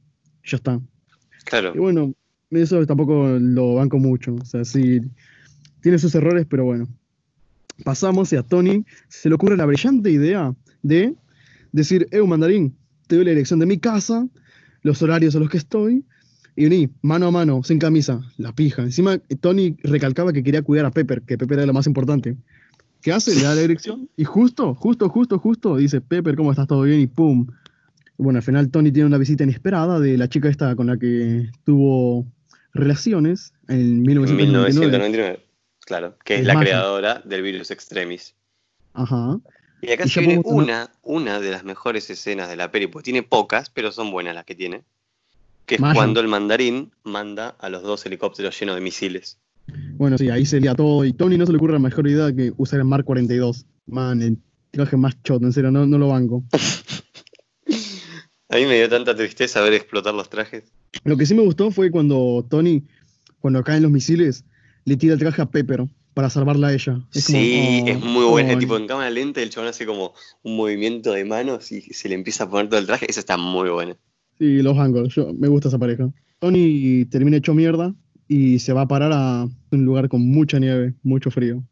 ya 0.43 0.57
está. 0.57 0.79
Claro. 1.45 1.73
Y 1.75 1.79
bueno, 1.79 2.13
eso 2.51 2.85
tampoco 2.85 3.27
lo 3.39 3.75
banco 3.75 3.97
mucho, 3.99 4.35
o 4.35 4.45
sea, 4.45 4.65
sí, 4.65 5.01
tiene 5.81 5.99
sus 5.99 6.15
errores, 6.15 6.45
pero 6.49 6.65
bueno. 6.65 6.87
Pasamos 7.83 8.31
y 8.31 8.35
a 8.35 8.43
Tony 8.43 8.85
se 9.07 9.29
le 9.29 9.35
ocurre 9.35 9.57
la 9.57 9.65
brillante 9.65 10.11
idea 10.11 10.53
de 10.83 11.15
decir, 11.71 12.07
eh, 12.11 12.21
mandarín, 12.21 12.75
te 13.07 13.15
doy 13.15 13.25
la 13.25 13.31
dirección 13.31 13.59
de 13.59 13.65
mi 13.65 13.79
casa, 13.79 14.27
los 14.83 15.01
horarios 15.01 15.35
a 15.35 15.39
los 15.39 15.49
que 15.49 15.57
estoy, 15.57 16.05
y 16.55 16.63
vení, 16.63 16.89
mano 17.01 17.27
a 17.27 17.31
mano, 17.31 17.63
sin 17.63 17.79
camisa, 17.79 18.21
la 18.37 18.53
pija. 18.53 18.83
Encima, 18.83 19.17
Tony 19.41 19.75
recalcaba 19.83 20.31
que 20.33 20.43
quería 20.43 20.61
cuidar 20.61 20.85
a 20.85 20.91
Pepper, 20.91 21.23
que 21.23 21.37
Pepper 21.37 21.59
era 21.59 21.65
lo 21.65 21.73
más 21.73 21.87
importante. 21.87 22.37
¿Qué 23.03 23.11
hace? 23.11 23.35
Le 23.35 23.43
da 23.43 23.53
la 23.53 23.61
dirección 23.61 24.09
y 24.15 24.23
justo, 24.23 24.73
justo, 24.75 25.09
justo, 25.09 25.37
justo, 25.37 25.75
dice, 25.75 25.99
Pepper, 25.99 26.37
¿cómo 26.37 26.51
estás? 26.51 26.67
¿Todo 26.67 26.83
bien? 26.83 27.01
Y 27.01 27.07
pum. 27.07 27.45
Bueno, 28.17 28.37
al 28.37 28.43
final 28.43 28.71
Tony 28.71 28.93
tiene 28.93 29.07
una 29.07 29.17
visita 29.17 29.43
inesperada 29.43 29.99
de 29.99 30.17
la 30.17 30.29
chica 30.29 30.47
esta 30.47 30.73
con 30.77 30.87
la 30.87 30.97
que 30.97 31.49
tuvo 31.65 32.25
relaciones 32.73 33.53
en 33.67 33.79
En 33.79 34.01
1999. 34.03 34.69
1999. 34.69 35.45
Claro, 35.85 36.17
que 36.23 36.35
es 36.35 36.39
Es 36.41 36.45
la 36.47 36.57
creadora 36.57 37.21
del 37.25 37.41
virus 37.41 37.71
extremis. 37.71 38.35
Ajá. 38.93 39.37
Y 39.81 39.91
acá 39.91 40.05
Y 40.05 40.09
se 40.09 40.21
viene 40.21 40.41
una, 40.45 40.89
una 41.01 41.41
de 41.41 41.51
las 41.51 41.65
mejores 41.65 42.09
escenas 42.09 42.47
de 42.47 42.55
la 42.55 42.71
peli, 42.71 42.87
pues 42.87 43.03
tiene 43.03 43.21
pocas, 43.21 43.69
pero 43.69 43.91
son 43.91 44.11
buenas 44.11 44.33
las 44.33 44.45
que 44.45 44.55
tiene. 44.55 44.83
Que 45.65 45.75
es 45.75 45.81
Maya. 45.81 45.95
cuando 45.95 46.21
el 46.21 46.29
mandarín 46.29 46.93
manda 47.03 47.49
a 47.59 47.67
los 47.67 47.83
dos 47.83 48.05
helicópteros 48.05 48.57
llenos 48.57 48.75
de 48.75 48.81
misiles. 48.81 49.39
Bueno, 49.95 50.17
sí, 50.17 50.29
ahí 50.29 50.45
se 50.45 50.59
lía 50.59 50.75
todo. 50.75 51.05
Y 51.05 51.13
Tony 51.13 51.37
no 51.37 51.45
se 51.45 51.51
le 51.51 51.57
ocurre 51.57 51.73
la 51.73 51.79
mejor 51.79 52.07
idea 52.07 52.33
que 52.33 52.51
usar 52.57 52.79
el 52.79 52.85
Mark 52.85 53.05
42. 53.05 53.65
Man, 53.85 54.21
el 54.21 54.37
traje 54.71 54.97
más 54.97 55.21
choto, 55.23 55.45
en 55.45 55.53
serio, 55.53 55.71
no, 55.71 55.85
no 55.85 55.97
lo 55.97 56.09
banco. 56.09 56.43
A 58.49 58.57
mí 58.57 58.65
me 58.65 58.75
dio 58.75 58.87
tanta 58.87 59.15
tristeza 59.15 59.61
ver 59.61 59.73
explotar 59.73 60.13
los 60.13 60.29
trajes. 60.29 60.71
Lo 61.05 61.17
que 61.17 61.25
sí 61.25 61.33
me 61.33 61.41
gustó 61.41 61.71
fue 61.71 61.89
cuando 61.89 62.45
Tony, 62.47 62.83
cuando 63.39 63.63
caen 63.63 63.81
los 63.81 63.91
misiles, 63.91 64.45
le 64.85 64.95
tira 64.95 65.13
el 65.13 65.19
traje 65.19 65.41
a 65.41 65.47
Pepper 65.49 65.87
para 66.13 66.29
salvarla 66.29 66.67
a 66.67 66.73
ella. 66.73 67.01
sí, 67.09 67.83
es 67.87 67.99
muy 67.99 68.25
buena. 68.25 68.57
Tipo, 68.59 68.77
en 68.77 68.85
cámara 68.85 69.09
lenta 69.09 69.41
el 69.41 69.49
chabón 69.49 69.69
hace 69.69 69.87
como 69.87 70.13
un 70.43 70.55
movimiento 70.55 71.13
de 71.13 71.25
manos 71.25 71.71
y 71.71 71.81
se 71.81 72.09
le 72.09 72.15
empieza 72.15 72.43
a 72.43 72.49
poner 72.49 72.69
todo 72.69 72.79
el 72.79 72.85
traje. 72.85 73.07
Eso 73.09 73.21
está 73.21 73.37
muy 73.37 73.69
bueno. 73.69 73.97
Sí, 74.37 74.61
los 74.61 74.77
ángulos. 74.77 75.15
Yo, 75.15 75.33
me 75.33 75.47
gusta 75.47 75.69
esa 75.69 75.79
pareja. 75.79 76.11
Tony 76.37 77.05
termina 77.05 77.37
hecho 77.37 77.55
mierda 77.55 77.95
y 78.27 78.59
se 78.59 78.73
va 78.73 78.81
a 78.81 78.87
parar 78.87 79.11
a 79.13 79.47
un 79.71 79.85
lugar 79.85 80.09
con 80.09 80.27
mucha 80.29 80.59
nieve, 80.59 80.93
mucho 81.03 81.31
frío. 81.31 81.63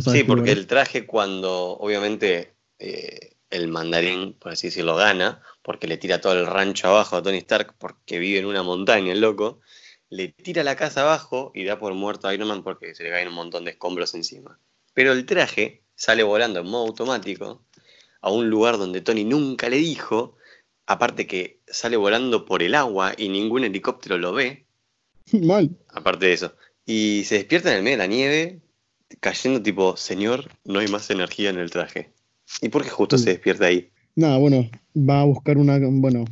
sí, 0.00 0.24
porque 0.24 0.52
el 0.52 0.66
traje 0.66 1.06
cuando 1.06 1.76
obviamente 1.78 2.54
eh, 2.78 3.36
el 3.50 3.68
mandarín, 3.68 4.34
por 4.34 4.52
así 4.52 4.68
decirlo, 4.68 4.96
gana, 4.96 5.42
porque 5.62 5.86
le 5.86 5.96
tira 5.96 6.20
todo 6.20 6.34
el 6.34 6.46
rancho 6.46 6.88
abajo 6.88 7.16
a 7.16 7.22
Tony 7.22 7.38
Stark 7.38 7.74
porque 7.78 8.18
vive 8.18 8.38
en 8.38 8.46
una 8.46 8.62
montaña 8.62 9.12
el 9.12 9.20
loco, 9.20 9.60
le 10.10 10.28
tira 10.28 10.62
la 10.62 10.76
casa 10.76 11.02
abajo 11.02 11.52
y 11.54 11.64
da 11.64 11.78
por 11.78 11.94
muerto 11.94 12.28
a 12.28 12.34
Iron 12.34 12.48
Man 12.48 12.62
porque 12.62 12.94
se 12.94 13.04
le 13.04 13.10
caen 13.10 13.28
un 13.28 13.34
montón 13.34 13.64
de 13.64 13.72
escombros 13.72 14.14
encima. 14.14 14.58
Pero 14.92 15.12
el 15.12 15.26
traje 15.26 15.82
sale 15.94 16.22
volando 16.22 16.60
en 16.60 16.66
modo 16.66 16.86
automático 16.86 17.62
a 18.20 18.30
un 18.30 18.48
lugar 18.48 18.78
donde 18.78 19.00
Tony 19.00 19.24
nunca 19.24 19.68
le 19.68 19.76
dijo 19.76 20.36
Aparte 20.86 21.26
que 21.26 21.60
sale 21.66 21.96
volando 21.96 22.44
por 22.44 22.62
el 22.62 22.74
agua 22.74 23.14
y 23.16 23.28
ningún 23.28 23.64
helicóptero 23.64 24.18
lo 24.18 24.32
ve. 24.32 24.66
Mal. 25.42 25.76
Aparte 25.88 26.26
de 26.26 26.32
eso. 26.32 26.54
Y 26.86 27.22
se 27.24 27.36
despierta 27.36 27.70
en 27.70 27.78
el 27.78 27.82
medio 27.82 27.96
de 27.96 28.02
la 28.02 28.06
nieve, 28.06 28.60
cayendo 29.20 29.62
tipo, 29.62 29.96
señor, 29.96 30.50
no 30.64 30.80
hay 30.80 30.88
más 30.88 31.10
energía 31.10 31.50
en 31.50 31.58
el 31.58 31.70
traje. 31.70 32.12
¿Y 32.60 32.68
por 32.68 32.82
qué 32.82 32.90
justo 32.90 33.16
se 33.16 33.30
despierta 33.30 33.66
ahí? 33.66 33.90
Nada, 34.16 34.36
bueno, 34.38 34.68
va 34.96 35.22
a 35.22 35.24
buscar 35.24 35.56
una, 35.56 35.78
bueno, 35.80 36.24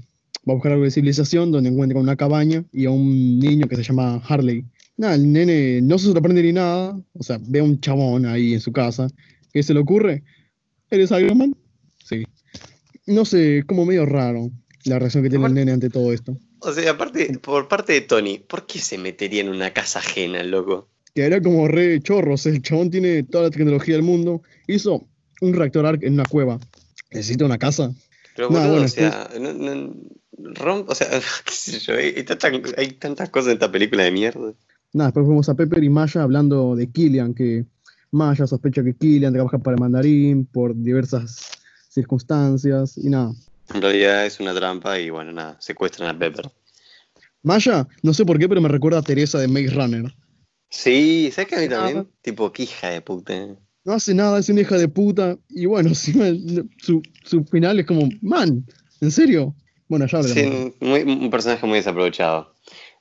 va 0.48 0.52
a 0.52 0.54
buscar 0.54 0.72
algo 0.72 0.84
de 0.84 0.90
civilización 0.90 1.50
donde 1.50 1.70
encuentra 1.70 1.98
una 1.98 2.16
cabaña 2.16 2.64
y 2.72 2.84
a 2.84 2.90
un 2.90 3.38
niño 3.38 3.66
que 3.66 3.76
se 3.76 3.82
llama 3.82 4.22
Harley. 4.28 4.64
Nada, 4.96 5.14
el 5.14 5.32
nene 5.32 5.80
no 5.80 5.98
se 5.98 6.12
sorprende 6.12 6.42
ni 6.42 6.52
nada, 6.52 7.00
o 7.14 7.22
sea, 7.22 7.38
ve 7.40 7.60
a 7.60 7.64
un 7.64 7.80
chabón 7.80 8.26
ahí 8.26 8.52
en 8.52 8.60
su 8.60 8.72
casa. 8.72 9.08
¿Qué 9.52 9.62
se 9.62 9.72
le 9.72 9.80
ocurre? 9.80 10.22
¿Eres 10.90 11.10
Iron 11.10 11.38
Man? 11.38 11.56
Sí 12.04 12.24
no 13.06 13.24
sé, 13.24 13.64
como 13.66 13.84
medio 13.84 14.06
raro 14.06 14.50
la 14.84 14.98
reacción 14.98 15.22
que 15.22 15.30
tiene 15.30 15.46
el 15.46 15.54
nene 15.54 15.72
ante 15.72 15.90
todo 15.90 16.12
esto. 16.12 16.36
O 16.64 16.72
sea, 16.72 16.92
aparte, 16.92 17.38
por 17.38 17.68
parte 17.68 17.92
de 17.92 18.02
Tony, 18.02 18.38
¿por 18.38 18.66
qué 18.66 18.78
se 18.78 18.96
metería 18.96 19.40
en 19.40 19.48
una 19.48 19.72
casa 19.72 19.98
ajena, 19.98 20.42
loco? 20.42 20.88
Que 21.14 21.22
era 21.22 21.42
como 21.42 21.66
re 21.68 22.00
chorros, 22.00 22.46
el 22.46 22.62
chabón 22.62 22.90
tiene 22.90 23.24
toda 23.24 23.44
la 23.44 23.50
tecnología 23.50 23.96
del 23.96 24.04
mundo, 24.04 24.42
hizo 24.66 25.06
un 25.40 25.54
reactor 25.54 25.84
ARC 25.84 26.04
en 26.04 26.14
una 26.14 26.24
cueva. 26.24 26.58
¿Necesita 27.10 27.44
una 27.44 27.58
casa? 27.58 27.92
Pero 28.36 28.48
bueno, 28.48 28.74
o 28.74 28.88
sea, 28.88 29.28
no, 29.38 30.84
o 30.86 30.94
sea, 30.94 31.08
qué 31.44 31.52
sé 31.52 31.78
yo, 31.80 31.94
hay, 31.94 32.92
tantas 32.92 33.28
cosas 33.30 33.48
en 33.48 33.54
esta 33.54 33.70
película 33.70 34.04
de 34.04 34.10
mierda. 34.12 34.54
Nada, 34.92 35.08
después 35.08 35.26
fuimos 35.26 35.48
a 35.48 35.54
Pepper 35.54 35.82
y 35.82 35.90
Maya 35.90 36.22
hablando 36.22 36.76
de 36.76 36.90
Killian, 36.90 37.34
que 37.34 37.66
Maya 38.10 38.46
sospecha 38.46 38.84
que 38.84 38.94
Killian 38.94 39.32
trabaja 39.32 39.58
para 39.58 39.74
el 39.74 39.80
mandarín 39.80 40.46
por 40.46 40.74
diversas 40.74 41.50
circunstancias 41.88 42.96
y 42.96 43.10
nada. 43.10 43.32
En 43.74 43.82
realidad 43.82 44.26
es 44.26 44.40
una 44.40 44.54
trampa 44.54 44.98
y 44.98 45.10
bueno, 45.10 45.32
nada, 45.32 45.56
secuestran 45.60 46.14
a 46.14 46.18
Pepper. 46.18 46.50
Maya, 47.42 47.88
no 48.02 48.14
sé 48.14 48.24
por 48.24 48.38
qué, 48.38 48.48
pero 48.48 48.60
me 48.60 48.68
recuerda 48.68 48.98
a 48.98 49.02
Teresa 49.02 49.38
de 49.38 49.48
Maze 49.48 49.70
Runner. 49.70 50.14
Sí, 50.70 51.30
¿sabes 51.32 51.48
que 51.48 51.56
a 51.56 51.60
mí 51.60 51.68
también? 51.68 52.08
Tipo, 52.22 52.52
qué 52.52 52.64
hija 52.64 52.90
de 52.90 53.00
puta. 53.00 53.34
No 53.84 53.92
hace 53.92 54.14
nada, 54.14 54.38
es 54.38 54.48
una 54.48 54.60
hija 54.60 54.78
de 54.78 54.88
puta. 54.88 55.36
Y 55.48 55.66
bueno, 55.66 55.94
su, 55.94 57.02
su 57.24 57.44
final 57.44 57.80
es 57.80 57.86
como, 57.86 58.08
man, 58.20 58.64
¿en 59.00 59.10
serio? 59.10 59.54
Bueno, 59.88 60.06
ya 60.06 60.22
Sí, 60.22 60.74
un 60.80 61.30
personaje 61.30 61.66
muy 61.66 61.78
desaprovechado. 61.78 62.54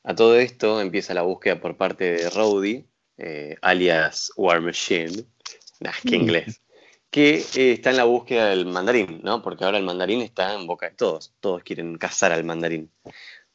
A 0.04 0.16
todo 0.16 0.38
esto 0.38 0.82
empieza 0.82 1.13
la 1.13 1.22
búsqueda 1.22 1.62
por 1.62 1.78
parte 1.78 2.12
de 2.13 2.30
Rowdy, 2.30 2.86
eh, 3.18 3.56
alias 3.62 4.32
War 4.36 4.60
Machine. 4.62 5.24
Nah, 5.80 5.92
qué 6.04 6.18
mm. 6.18 6.22
inglés 6.22 6.62
que 7.12 7.44
eh, 7.56 7.74
está 7.74 7.91
en 7.91 7.98
la 7.98 8.06
búsqueda 8.06 8.50
del 8.50 8.65
mandarín, 8.65 9.20
¿no? 9.22 9.41
Porque 9.41 9.65
ahora 9.65 9.77
el 9.77 9.84
mandarín 9.84 10.22
está 10.22 10.56
en 10.56 10.65
boca 10.65 10.88
de 10.89 10.96
todos, 10.96 11.34
todos 11.41 11.62
quieren 11.62 11.98
cazar 11.98 12.32
al 12.32 12.46
mandarín. 12.46 12.89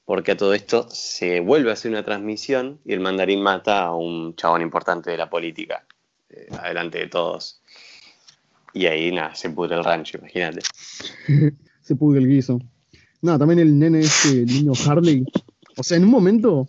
Porque 0.05 0.33
a 0.33 0.37
todo 0.37 0.55
esto 0.55 0.87
se 0.91 1.41
vuelve 1.41 1.71
a 1.71 1.73
hacer 1.73 1.91
una 1.91 2.05
transmisión 2.05 2.79
y 2.85 2.93
el 2.93 3.01
mandarín 3.01 3.43
mata 3.43 3.87
a 3.87 3.95
un 3.95 4.37
chabón 4.37 4.63
importante 4.63 5.11
de 5.11 5.17
la 5.17 5.29
política, 5.29 5.85
eh, 6.29 6.47
adelante 6.61 6.99
de 6.99 7.09
todos. 7.09 7.63
Y 8.75 8.87
ahí, 8.87 9.11
nada, 9.11 9.35
se 9.35 9.49
pudre 9.49 9.77
el 9.77 9.85
rancho, 9.85 10.19
imagínate. 10.19 10.61
se 11.81 11.97
pudre 11.97 12.21
el 12.21 12.29
guiso. 12.29 12.61
Nada, 13.23 13.39
también 13.39 13.59
el 13.59 13.77
nene 13.77 14.01
este, 14.01 14.45
niño 14.45 14.73
Harley. 14.87 15.25
O 15.79 15.83
sea, 15.83 15.97
en 15.97 16.05
un 16.05 16.11
momento, 16.11 16.69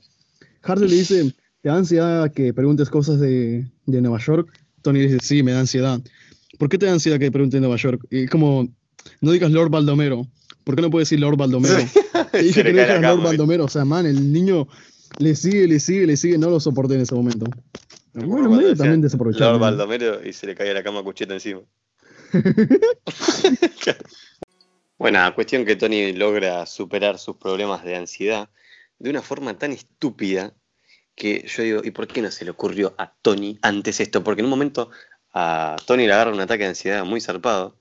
Harley 0.63 0.89
le 0.89 0.95
dice, 0.95 1.35
¿te 1.61 1.69
da 1.69 1.75
ansiedad 1.75 2.31
que 2.31 2.53
preguntes 2.53 2.89
cosas 2.89 3.19
de, 3.19 3.67
de 3.85 4.01
Nueva 4.01 4.19
York? 4.19 4.49
Tony 4.81 5.01
dice, 5.01 5.17
sí, 5.21 5.43
me 5.43 5.51
da 5.51 5.59
ansiedad. 5.59 5.99
¿Por 6.57 6.69
qué 6.69 6.77
te 6.77 6.85
da 6.85 6.93
ansiedad 6.93 7.19
que 7.19 7.31
pregunte 7.31 7.57
en 7.57 7.61
Nueva 7.61 7.77
York? 7.77 8.05
Y 8.09 8.27
como, 8.27 8.67
no 9.21 9.31
digas 9.31 9.51
Lord 9.51 9.69
Baldomero. 9.69 10.27
¿Por 10.63 10.75
qué 10.75 10.81
no 10.81 10.89
puedes 10.89 11.09
decir 11.09 11.19
Lord 11.19 11.37
Baldomero? 11.37 11.77
Te 12.31 12.37
dije 12.43 12.63
que 12.63 12.73
no 12.73 12.81
digas 12.81 13.01
Lord 13.01 13.23
Baldomero. 13.23 13.65
O 13.65 13.69
sea, 13.69 13.85
man, 13.85 14.05
el 14.05 14.31
niño 14.31 14.67
le 15.19 15.35
sigue, 15.35 15.67
le 15.67 15.79
sigue, 15.79 16.07
le 16.07 16.17
sigue. 16.17 16.37
No 16.37 16.49
lo 16.49 16.59
soporté 16.59 16.95
en 16.95 17.01
ese 17.01 17.15
momento. 17.15 17.45
Bueno, 18.13 18.49
medio 18.49 18.75
también 18.75 19.01
desaprovechado. 19.01 19.51
Lord 19.51 19.61
Baldomero 19.61 20.27
y 20.27 20.33
se 20.33 20.47
le 20.47 20.55
cae 20.55 20.73
la 20.73 20.83
cama 20.83 20.99
a 20.99 21.03
Cucheta 21.03 21.33
encima. 21.33 21.61
bueno, 24.97 25.35
cuestión 25.35 25.65
que 25.65 25.75
Tony 25.75 26.13
logra 26.13 26.65
superar 26.65 27.19
sus 27.19 27.37
problemas 27.37 27.83
de 27.83 27.95
ansiedad 27.95 28.49
de 28.99 29.09
una 29.09 29.21
forma 29.21 29.57
tan 29.57 29.71
estúpida 29.71 30.53
que 31.15 31.45
yo 31.47 31.63
digo, 31.63 31.81
¿y 31.83 31.91
por 31.91 32.07
qué 32.07 32.21
no 32.21 32.31
se 32.31 32.45
le 32.45 32.51
ocurrió 32.51 32.95
a 32.97 33.13
Tony 33.21 33.57
antes 33.61 33.99
esto? 33.99 34.23
Porque 34.23 34.41
en 34.41 34.45
un 34.45 34.51
momento 34.51 34.91
a 35.37 35.75
Tony 35.85 36.07
le 36.07 36.13
agarra 36.13 36.33
un 36.33 36.39
ataque 36.39 36.63
de 36.63 36.69
ansiedad 36.69 37.05
muy 37.05 37.21
zarpado. 37.21 37.77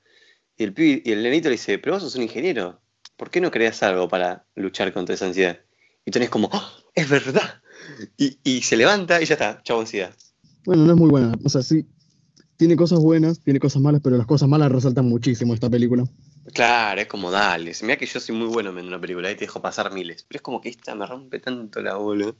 Y 0.58 0.64
el, 0.64 0.74
y 0.76 1.10
el 1.10 1.22
nenito 1.22 1.48
le 1.48 1.52
dice, 1.52 1.78
pero 1.78 1.94
vos 1.94 2.02
sos 2.02 2.14
un 2.16 2.22
ingeniero, 2.22 2.80
¿por 3.16 3.30
qué 3.30 3.40
no 3.40 3.50
creas 3.50 3.82
algo 3.82 4.08
para 4.08 4.44
luchar 4.54 4.92
contra 4.92 5.14
esa 5.14 5.24
ansiedad? 5.24 5.58
Y 6.04 6.10
Tony 6.10 6.26
es 6.26 6.30
como, 6.30 6.50
¡Oh, 6.52 6.70
es 6.94 7.08
verdad. 7.08 7.62
Y, 8.18 8.62
se 8.62 8.76
levanta 8.76 9.22
y 9.22 9.24
ya 9.24 9.34
está, 9.34 9.62
chavo 9.62 9.80
ansiedad. 9.80 10.14
Bueno, 10.64 10.84
no 10.84 10.92
es 10.92 10.98
muy 10.98 11.08
buena. 11.08 11.32
O 11.44 11.48
sea, 11.48 11.62
sí, 11.62 11.86
tiene 12.56 12.76
cosas 12.76 12.98
buenas, 12.98 13.40
tiene 13.40 13.58
cosas 13.58 13.80
malas, 13.80 14.02
pero 14.04 14.16
las 14.16 14.26
cosas 14.26 14.48
malas 14.48 14.70
resaltan 14.70 15.08
muchísimo 15.08 15.54
esta 15.54 15.70
película. 15.70 16.04
Claro, 16.52 17.00
es 17.00 17.06
como, 17.06 17.30
dale, 17.30 17.72
mira 17.82 17.96
que 17.96 18.06
yo 18.06 18.20
soy 18.20 18.34
muy 18.34 18.48
bueno 18.48 18.78
en 18.78 18.86
una 18.86 19.00
película 19.00 19.30
y 19.30 19.34
te 19.34 19.46
dejo 19.46 19.62
pasar 19.62 19.92
miles, 19.92 20.24
pero 20.28 20.38
es 20.38 20.42
como 20.42 20.60
que 20.60 20.68
esta 20.68 20.94
me 20.94 21.06
rompe 21.06 21.40
tanto 21.40 21.80
la 21.80 21.96
bola. 21.96 22.34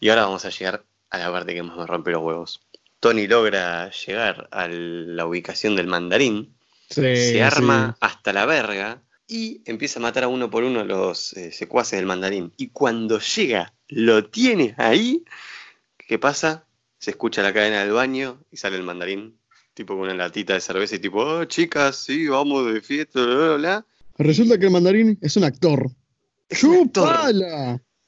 Y 0.00 0.08
ahora 0.08 0.24
vamos 0.24 0.44
a 0.44 0.50
llegar 0.50 0.84
a 1.10 1.18
la 1.18 1.30
parte 1.30 1.54
que 1.54 1.62
más 1.62 1.76
me 1.76 1.86
rompe 1.86 2.10
los 2.10 2.22
huevos. 2.22 2.60
Tony 3.00 3.26
logra 3.26 3.90
llegar 3.90 4.48
a 4.50 4.68
la 4.68 5.26
ubicación 5.26 5.76
del 5.76 5.86
mandarín, 5.86 6.54
se 6.88 7.42
arma 7.42 7.96
hasta 8.00 8.32
la 8.32 8.46
verga 8.46 9.02
y 9.26 9.60
empieza 9.66 10.00
a 10.00 10.02
matar 10.02 10.24
a 10.24 10.28
uno 10.28 10.50
por 10.50 10.64
uno 10.64 10.84
los 10.84 11.34
eh, 11.34 11.52
secuaces 11.52 11.98
del 11.98 12.06
mandarín. 12.06 12.52
Y 12.56 12.68
cuando 12.68 13.20
llega, 13.20 13.74
lo 13.88 14.24
tiene 14.24 14.74
ahí, 14.78 15.24
¿qué 15.96 16.18
pasa? 16.18 16.64
Se 16.98 17.10
escucha 17.10 17.42
la 17.42 17.52
cadena 17.52 17.82
del 17.82 17.92
baño 17.92 18.42
y 18.50 18.56
sale 18.56 18.76
el 18.76 18.82
mandarín, 18.82 19.38
tipo 19.74 19.94
con 19.94 20.04
una 20.04 20.14
latita 20.14 20.54
de 20.54 20.60
cerveza 20.60 20.96
y 20.96 20.98
tipo, 20.98 21.20
oh, 21.20 21.44
chicas, 21.44 21.96
sí, 21.96 22.26
vamos 22.26 22.72
de 22.72 22.80
fiesta, 22.80 23.24
bla, 23.24 23.56
bla, 23.56 23.86
Resulta 24.16 24.58
que 24.58 24.64
el 24.64 24.72
mandarín 24.72 25.18
es 25.20 25.36
un 25.36 25.44
actor. 25.44 25.90
Es 26.48 26.64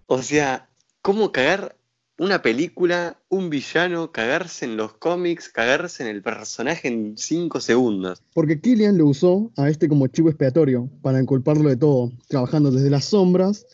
O 0.07 0.23
sea, 0.23 0.69
¿cómo 1.03 1.31
cagar 1.31 1.77
una 2.21 2.43
película, 2.43 3.17
un 3.31 3.49
villano, 3.49 4.13
cagarse 4.13 4.67
en 4.67 4.77
los 4.77 4.93
cómics, 4.93 5.49
cagarse 5.49 6.03
en 6.03 6.11
el 6.11 6.21
personaje 6.21 6.87
en 6.87 7.17
cinco 7.17 7.63
segundos. 7.63 8.23
Porque 8.35 8.61
Killian 8.61 8.99
lo 8.99 9.07
usó 9.07 9.51
a 9.57 9.71
este 9.71 9.89
como 9.89 10.07
chivo 10.07 10.29
expiatorio 10.29 10.91
para 11.01 11.19
inculparlo 11.19 11.67
de 11.71 11.79
todo, 11.79 12.13
trabajando 12.29 12.71
desde 12.71 12.91
las 12.91 13.07
sombras 13.07 13.67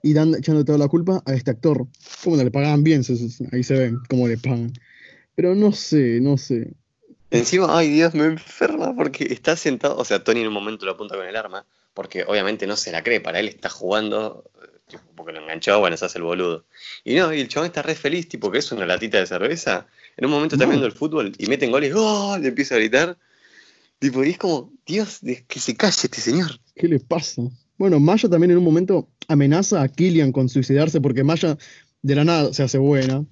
y 0.00 0.12
dando, 0.12 0.38
echando 0.38 0.64
toda 0.64 0.78
la 0.78 0.86
culpa 0.86 1.24
a 1.26 1.34
este 1.34 1.50
actor. 1.50 1.88
Como 2.22 2.36
no 2.36 2.44
le 2.44 2.52
pagaban 2.52 2.84
bien, 2.84 3.02
ahí 3.50 3.64
se 3.64 3.74
ven 3.74 3.98
cómo 4.08 4.28
le 4.28 4.38
pagan. 4.38 4.72
Pero 5.34 5.56
no 5.56 5.72
sé, 5.72 6.20
no 6.20 6.38
sé. 6.38 6.70
Encima, 7.32 7.76
ay 7.76 7.90
Dios, 7.90 8.14
me 8.14 8.26
enferma 8.26 8.94
porque 8.94 9.24
está 9.24 9.56
sentado, 9.56 9.96
o 9.96 10.04
sea, 10.04 10.22
Tony 10.22 10.42
en 10.42 10.46
un 10.46 10.54
momento 10.54 10.86
lo 10.86 10.92
apunta 10.92 11.16
con 11.16 11.26
el 11.26 11.34
arma, 11.34 11.66
porque 11.98 12.22
obviamente 12.28 12.64
no 12.68 12.76
se 12.76 12.92
la 12.92 13.02
cree, 13.02 13.20
para 13.20 13.40
él 13.40 13.48
está 13.48 13.68
jugando 13.68 14.48
porque 15.16 15.32
lo 15.32 15.40
enganchó, 15.40 15.80
bueno, 15.80 15.96
se 15.96 16.04
hace 16.04 16.18
el 16.18 16.22
boludo. 16.22 16.64
Y 17.02 17.16
no, 17.16 17.34
y 17.34 17.40
el 17.40 17.48
chabón 17.48 17.66
está 17.66 17.82
re 17.82 17.96
feliz, 17.96 18.28
tipo 18.28 18.52
que 18.52 18.58
es 18.58 18.70
una 18.70 18.86
latita 18.86 19.18
de 19.18 19.26
cerveza. 19.26 19.88
En 20.16 20.26
un 20.26 20.30
momento 20.30 20.54
está 20.54 20.66
viendo 20.66 20.86
el 20.86 20.92
fútbol 20.92 21.32
y 21.36 21.46
meten 21.48 21.72
goles, 21.72 21.92
¡oh! 21.96 22.38
Le 22.38 22.50
empieza 22.50 22.76
a 22.76 22.78
gritar. 22.78 23.18
Tipo, 23.98 24.22
y 24.22 24.30
es 24.30 24.38
como, 24.38 24.72
Dios, 24.86 25.18
que 25.48 25.58
se 25.58 25.76
calle 25.76 26.02
este 26.04 26.20
señor. 26.20 26.60
¿Qué 26.76 26.86
le 26.86 27.00
pasa? 27.00 27.42
Bueno, 27.76 27.98
Maya 27.98 28.28
también 28.28 28.52
en 28.52 28.58
un 28.58 28.64
momento 28.64 29.08
amenaza 29.26 29.82
a 29.82 29.88
Killian 29.88 30.30
con 30.30 30.48
suicidarse 30.48 31.00
porque 31.00 31.24
Maya 31.24 31.58
de 32.02 32.14
la 32.14 32.24
nada 32.24 32.54
se 32.54 32.62
hace 32.62 32.78
buena. 32.78 33.26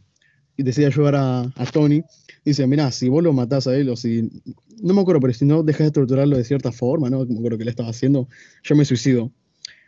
y 0.57 0.65
decide 0.65 0.87
ayudar 0.87 1.15
a, 1.15 1.43
a 1.43 1.67
Tony. 1.67 2.03
Dice, 2.47 2.65
mirá, 2.69 2.93
si 2.93 3.09
vos 3.09 3.25
lo 3.25 3.33
matás 3.33 3.67
a 3.67 3.75
él 3.75 3.89
o 3.89 3.97
si... 3.97 4.31
No 4.81 4.95
me 4.95 5.01
acuerdo, 5.01 5.21
pero 5.21 5.35
si 5.35 5.45
no 5.45 5.65
dejas 5.65 5.89
de 5.89 5.91
torturarlo 5.91 6.37
de 6.37 6.45
cierta 6.45 6.71
forma, 6.71 7.11
¿no? 7.11 7.27
Me 7.27 7.37
acuerdo 7.37 7.59
que 7.59 7.65
le 7.65 7.71
estaba 7.71 7.89
haciendo, 7.89 8.29
yo 8.63 8.77
me 8.77 8.85
suicido. 8.85 9.33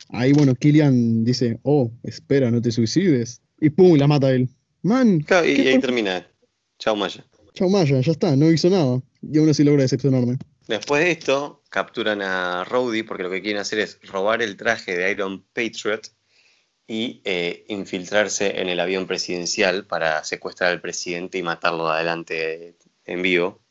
Ahí, 0.09 0.33
bueno, 0.33 0.53
Killian 0.55 1.23
dice, 1.23 1.57
oh, 1.63 1.89
espera, 2.03 2.51
no 2.51 2.61
te 2.61 2.73
suicides. 2.73 3.41
Y 3.61 3.69
pum, 3.69 3.97
la 3.97 4.07
mata 4.07 4.27
a 4.27 4.33
él. 4.33 4.49
Man. 4.81 5.21
Claro, 5.21 5.47
y, 5.47 5.51
ahí 5.69 5.79
termina. 5.79 6.27
Chao 6.79 6.97
Maya. 6.97 7.25
Chao 7.53 7.69
Maya, 7.69 8.01
ya 8.01 8.11
está, 8.11 8.35
no 8.35 8.51
hizo 8.51 8.69
nada. 8.69 9.01
Y 9.21 9.37
aún 9.37 9.47
así 9.47 9.63
logra 9.63 9.83
decepcionarme. 9.83 10.37
Después 10.67 11.01
de 11.05 11.11
esto, 11.11 11.63
capturan 11.69 12.21
a 12.21 12.65
Rhodey 12.65 13.03
porque 13.03 13.23
lo 13.23 13.31
que 13.31 13.41
quieren 13.41 13.61
hacer 13.61 13.79
es 13.79 14.01
robar 14.03 14.41
el 14.41 14.57
traje 14.57 14.97
de 14.97 15.09
Iron 15.11 15.45
Patriot 15.53 16.11
y 16.89 17.21
eh, 17.23 17.65
infiltrarse 17.67 18.59
en 18.59 18.67
el 18.67 18.79
avión 18.79 19.05
presidencial 19.05 19.85
para 19.85 20.23
secuestrar 20.23 20.71
al 20.71 20.81
presidente 20.81 21.37
y 21.37 21.43
matarlo 21.43 21.87
adelante 21.87 22.77
en 23.05 23.21
vivo. 23.21 23.61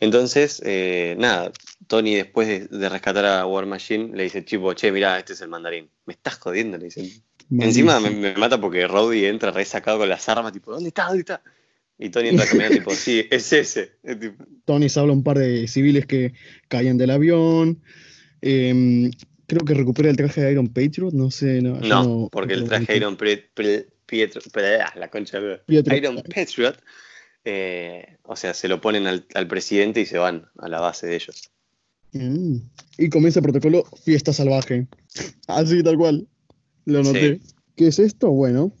Entonces, 0.00 0.60
eh, 0.62 1.16
nada, 1.18 1.50
Tony 1.86 2.14
después 2.14 2.68
de, 2.70 2.88
rescatar 2.90 3.24
a 3.24 3.46
War 3.46 3.64
Machine 3.64 4.14
le 4.14 4.24
dice, 4.24 4.42
tipo, 4.42 4.74
che, 4.74 4.92
mirá, 4.92 5.18
este 5.18 5.32
es 5.32 5.40
el 5.40 5.48
mandarín. 5.48 5.88
Me 6.04 6.12
estás 6.12 6.36
jodiendo, 6.36 6.76
le 6.76 6.84
dicen. 6.84 7.10
Encima 7.58 8.00
me, 8.00 8.34
mata 8.34 8.60
porque 8.60 8.86
Rowdy 8.86 9.24
entra 9.24 9.50
resacado 9.50 9.96
con 9.96 10.08
las 10.10 10.28
armas, 10.28 10.52
tipo, 10.52 10.70
¿dónde 10.72 10.88
está? 10.88 11.06
¿Dónde 11.06 11.20
está? 11.20 11.42
Y 11.98 12.10
Tony 12.10 12.28
entra 12.28 12.44
caminando, 12.44 12.76
tipo, 12.76 12.90
sí, 12.90 13.26
es 13.30 13.50
ese. 13.54 13.92
Tony 14.66 14.90
se 14.90 15.00
habla 15.00 15.14
un 15.14 15.22
par 15.22 15.38
de 15.38 15.66
civiles 15.68 16.04
que 16.04 16.34
caían 16.68 16.98
del 16.98 17.12
avión. 17.12 17.82
Em, 18.42 19.10
creo 19.46 19.64
que 19.64 19.74
recupera 19.74 20.10
el 20.10 20.16
traje 20.16 20.42
de 20.42 20.52
Iron 20.52 20.68
Patriot, 20.68 21.12
no 21.12 21.30
sé. 21.30 21.62
No, 21.62 21.80
no, 21.80 22.28
porque 22.30 22.54
el 22.54 22.64
traje 22.64 22.92
de 22.92 22.96
Iron 22.98 23.16
Patriot, 23.16 24.42
la 24.94 25.08
concha 25.08 25.40
de 25.40 25.60
Iron 25.68 26.22
Patriot 26.22 26.76
eh, 27.48 28.16
o 28.24 28.34
sea, 28.34 28.52
se 28.54 28.66
lo 28.66 28.80
ponen 28.80 29.06
al, 29.06 29.46
presidente 29.46 30.00
y 30.00 30.06
se 30.06 30.18
van 30.18 30.46
a 30.58 30.68
la 30.68 30.80
base 30.80 31.06
de 31.06 31.14
ellos. 31.14 31.48
Mm. 32.12 32.56
Y 32.98 33.08
comienza 33.08 33.38
el 33.38 33.44
protocolo 33.44 33.84
fiesta 34.04 34.32
salvaje. 34.32 34.88
Así, 35.46 35.80
tal 35.84 35.96
cual. 35.96 36.26
Lo 36.86 37.04
noté. 37.04 37.40
¿Qué 37.76 37.86
es 37.86 38.00
esto? 38.00 38.30
Bueno, 38.30 38.72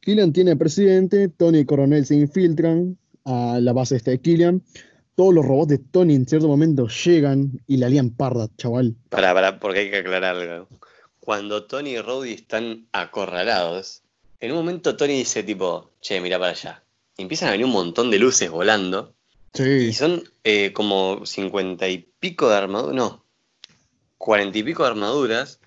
Killian 0.00 0.32
tiene 0.32 0.54
presidente, 0.54 1.28
Tony 1.28 1.60
y 1.60 1.64
Coronel 1.64 2.06
se 2.06 2.14
infiltran 2.14 2.96
a 3.24 3.58
la 3.60 3.72
base 3.72 3.96
esta 3.96 4.12
de 4.12 4.20
Killian. 4.20 4.62
Todos 5.14 5.34
los 5.34 5.44
robots 5.44 5.68
de 5.68 5.78
Tony 5.78 6.14
en 6.14 6.26
cierto 6.26 6.48
momento 6.48 6.88
llegan 6.88 7.60
y 7.66 7.76
la 7.76 7.88
lían 7.88 8.10
parda, 8.10 8.48
chaval. 8.56 8.94
Para, 9.10 9.34
para, 9.34 9.60
porque 9.60 9.80
hay 9.80 9.90
que 9.90 9.98
aclarar 9.98 10.36
algo. 10.36 10.68
Cuando 11.20 11.64
Tony 11.64 11.90
y 11.90 12.00
Rowdy 12.00 12.32
están 12.32 12.86
acorralados, 12.92 14.02
en 14.40 14.52
un 14.52 14.58
momento 14.58 14.96
Tony 14.96 15.18
dice 15.18 15.42
tipo, 15.42 15.90
che, 16.00 16.20
mira 16.20 16.38
para 16.38 16.52
allá 16.52 16.82
empiezan 17.16 17.48
a 17.48 17.52
venir 17.52 17.66
un 17.66 17.72
montón 17.72 18.10
de 18.10 18.18
luces 18.18 18.50
volando. 18.50 19.14
Sí. 19.54 19.62
Y 19.62 19.92
son 19.92 20.28
eh, 20.44 20.72
como 20.72 21.26
cincuenta 21.26 21.88
y 21.88 21.98
pico 21.98 22.48
de 22.48 22.56
armaduras, 22.56 22.94
no, 22.94 23.24
cuarenta 24.18 24.58
y 24.58 24.62
pico 24.62 24.82
de 24.82 24.90
armaduras. 24.90 25.60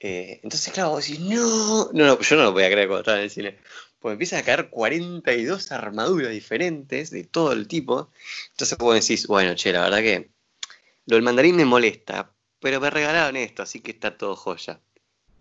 Eh, 0.00 0.40
entonces, 0.42 0.72
claro, 0.72 0.90
vos 0.90 1.06
decís, 1.06 1.20
no, 1.20 1.90
no, 1.92 2.06
no, 2.06 2.20
yo 2.20 2.36
no 2.36 2.44
lo 2.44 2.52
podía 2.52 2.70
creer 2.70 2.88
cuando 2.88 3.00
estaba 3.00 3.18
en 3.18 3.24
el 3.24 3.30
cine. 3.30 3.58
Pues 4.00 4.14
empiezan 4.14 4.40
a 4.40 4.42
caer 4.42 4.70
42 4.70 5.72
armaduras 5.72 6.30
diferentes 6.30 7.10
de 7.10 7.24
todo 7.24 7.52
el 7.52 7.68
tipo. 7.68 8.10
Entonces 8.52 8.78
vos 8.78 8.94
decís, 8.94 9.26
bueno, 9.26 9.54
che, 9.54 9.72
la 9.72 9.82
verdad 9.82 9.98
que 9.98 10.30
lo 11.06 11.16
del 11.16 11.22
mandarín 11.22 11.56
me 11.56 11.64
molesta, 11.64 12.32
pero 12.60 12.80
me 12.80 12.90
regalaron 12.90 13.36
esto, 13.36 13.62
así 13.62 13.80
que 13.80 13.90
está 13.90 14.16
todo 14.16 14.36
joya. 14.36 14.80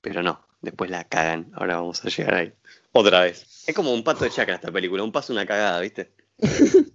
Pero 0.02 0.24
no, 0.24 0.46
después 0.62 0.90
la 0.90 1.04
cagan. 1.06 1.52
Ahora 1.54 1.78
vamos 1.78 2.04
a 2.04 2.10
llegar 2.10 2.36
ahí. 2.36 2.54
Otra 2.92 3.22
vez. 3.22 3.66
Es 3.68 3.76
como 3.76 3.94
un 3.94 4.04
pato 4.04 4.24
de 4.24 4.32
chacra 4.32 4.56
esta 4.56 4.72
película, 4.72 5.04
un 5.04 5.12
paso, 5.12 5.34
una 5.34 5.46
cagada, 5.46 5.80
¿viste? 5.80 6.12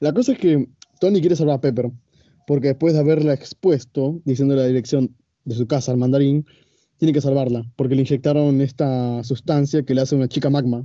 la 0.00 0.12
cosa 0.12 0.32
es 0.32 0.38
que 0.38 0.68
Tony 1.00 1.20
quiere 1.20 1.36
salvar 1.36 1.56
a 1.56 1.60
Pepper, 1.60 1.90
porque 2.46 2.68
después 2.68 2.94
de 2.94 3.00
haberla 3.00 3.34
expuesto, 3.34 4.20
diciendo 4.24 4.56
la 4.56 4.66
dirección 4.66 5.14
de 5.44 5.54
su 5.54 5.66
casa 5.66 5.92
al 5.92 5.98
mandarín, 5.98 6.46
tiene 7.02 7.12
que 7.12 7.20
salvarla, 7.20 7.64
porque 7.74 7.96
le 7.96 8.02
inyectaron 8.02 8.60
esta 8.60 9.24
sustancia 9.24 9.82
que 9.82 9.92
le 9.92 10.02
hace 10.02 10.14
una 10.14 10.28
chica 10.28 10.50
magma, 10.50 10.84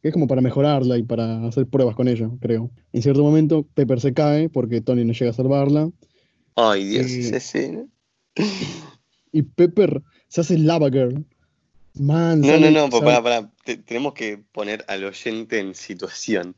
que 0.00 0.08
es 0.08 0.14
como 0.14 0.26
para 0.26 0.40
mejorarla 0.40 0.96
y 0.96 1.02
para 1.02 1.46
hacer 1.46 1.66
pruebas 1.66 1.94
con 1.94 2.08
ella, 2.08 2.30
creo. 2.40 2.70
En 2.94 3.02
cierto 3.02 3.22
momento, 3.22 3.66
Pepper 3.74 4.00
se 4.00 4.14
cae 4.14 4.48
porque 4.48 4.80
Tony 4.80 5.04
no 5.04 5.12
llega 5.12 5.32
a 5.32 5.34
salvarla. 5.34 5.90
Ay, 6.54 6.84
Dios, 6.84 7.10
eh, 7.10 7.20
esa 7.20 7.36
escena. 7.36 7.84
Y 9.30 9.42
Pepper 9.42 10.02
se 10.28 10.40
hace 10.40 10.56
Lava 10.56 10.88
Girl 10.88 11.26
no, 11.98 12.36
no, 12.36 12.70
no, 12.70 12.88
pues 12.88 13.02
para, 13.02 13.22
para. 13.22 13.50
tenemos 13.84 14.14
que 14.14 14.38
poner 14.52 14.86
al 14.88 15.04
oyente 15.04 15.58
en 15.58 15.74
situación. 15.74 16.56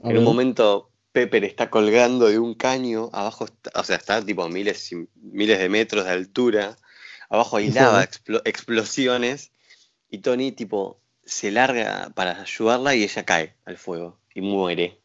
en 0.00 0.18
un 0.18 0.24
momento, 0.24 0.90
Pepper 1.12 1.44
está 1.44 1.70
colgando 1.70 2.28
de 2.28 2.38
un 2.38 2.52
caño, 2.52 3.08
abajo, 3.14 3.46
o 3.74 3.84
sea, 3.84 3.96
está 3.96 4.22
tipo 4.22 4.46
miles, 4.50 4.90
miles 5.16 5.58
de 5.58 5.70
metros 5.70 6.04
de 6.04 6.10
altura, 6.10 6.76
abajo 7.30 7.56
hay 7.56 7.70
lava, 7.70 8.06
explosiones, 8.44 9.50
y 10.10 10.18
Tony, 10.18 10.52
tipo, 10.52 10.98
se 11.24 11.50
larga 11.50 12.10
para 12.14 12.42
ayudarla 12.42 12.94
y 12.94 13.04
ella 13.04 13.24
cae 13.24 13.54
al 13.64 13.78
fuego 13.78 14.18
y 14.34 14.42
muere. 14.42 14.98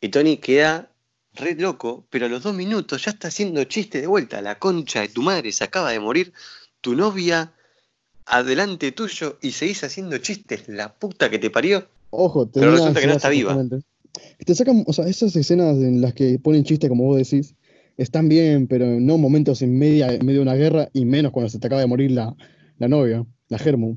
Y 0.00 0.08
Tony 0.08 0.38
queda 0.38 0.90
re 1.34 1.54
loco, 1.54 2.04
pero 2.10 2.26
a 2.26 2.28
los 2.28 2.42
dos 2.42 2.54
minutos 2.54 3.04
ya 3.04 3.10
está 3.10 3.28
haciendo 3.28 3.62
chiste 3.64 4.00
de 4.00 4.06
vuelta. 4.06 4.40
La 4.40 4.58
concha 4.58 5.02
de 5.02 5.08
tu 5.08 5.22
madre 5.22 5.52
se 5.52 5.64
acaba 5.64 5.92
de 5.92 6.00
morir, 6.00 6.32
tu 6.80 6.94
novia 6.94 7.52
adelante 8.24 8.90
tuyo 8.92 9.38
y 9.42 9.52
seguís 9.52 9.84
haciendo 9.84 10.18
chistes, 10.18 10.68
la 10.68 10.92
puta 10.94 11.30
que 11.30 11.38
te 11.38 11.50
parió. 11.50 11.86
Ojo, 12.10 12.48
pero 12.52 12.72
resulta 12.72 13.00
que 13.00 13.06
no 13.06 13.14
está 13.14 13.28
viva. 13.28 13.56
Te 14.44 14.54
sacan, 14.54 14.84
o 14.86 14.92
sea, 14.92 15.06
esas 15.06 15.36
escenas 15.36 15.76
en 15.76 16.00
las 16.00 16.14
que 16.14 16.38
ponen 16.38 16.64
chistes, 16.64 16.88
como 16.88 17.04
vos 17.04 17.18
decís, 17.18 17.54
están 17.96 18.28
bien, 18.28 18.66
pero 18.66 18.86
no 18.86 19.18
momentos 19.18 19.62
en, 19.62 19.78
media, 19.78 20.08
medio 20.22 20.40
de 20.40 20.42
una 20.42 20.54
guerra 20.54 20.88
y 20.92 21.04
menos 21.04 21.32
cuando 21.32 21.48
se 21.48 21.58
te 21.58 21.66
acaba 21.66 21.80
de 21.80 21.86
morir 21.86 22.10
la, 22.10 22.34
novia, 22.78 23.24
la 23.48 23.58
Germu. 23.58 23.96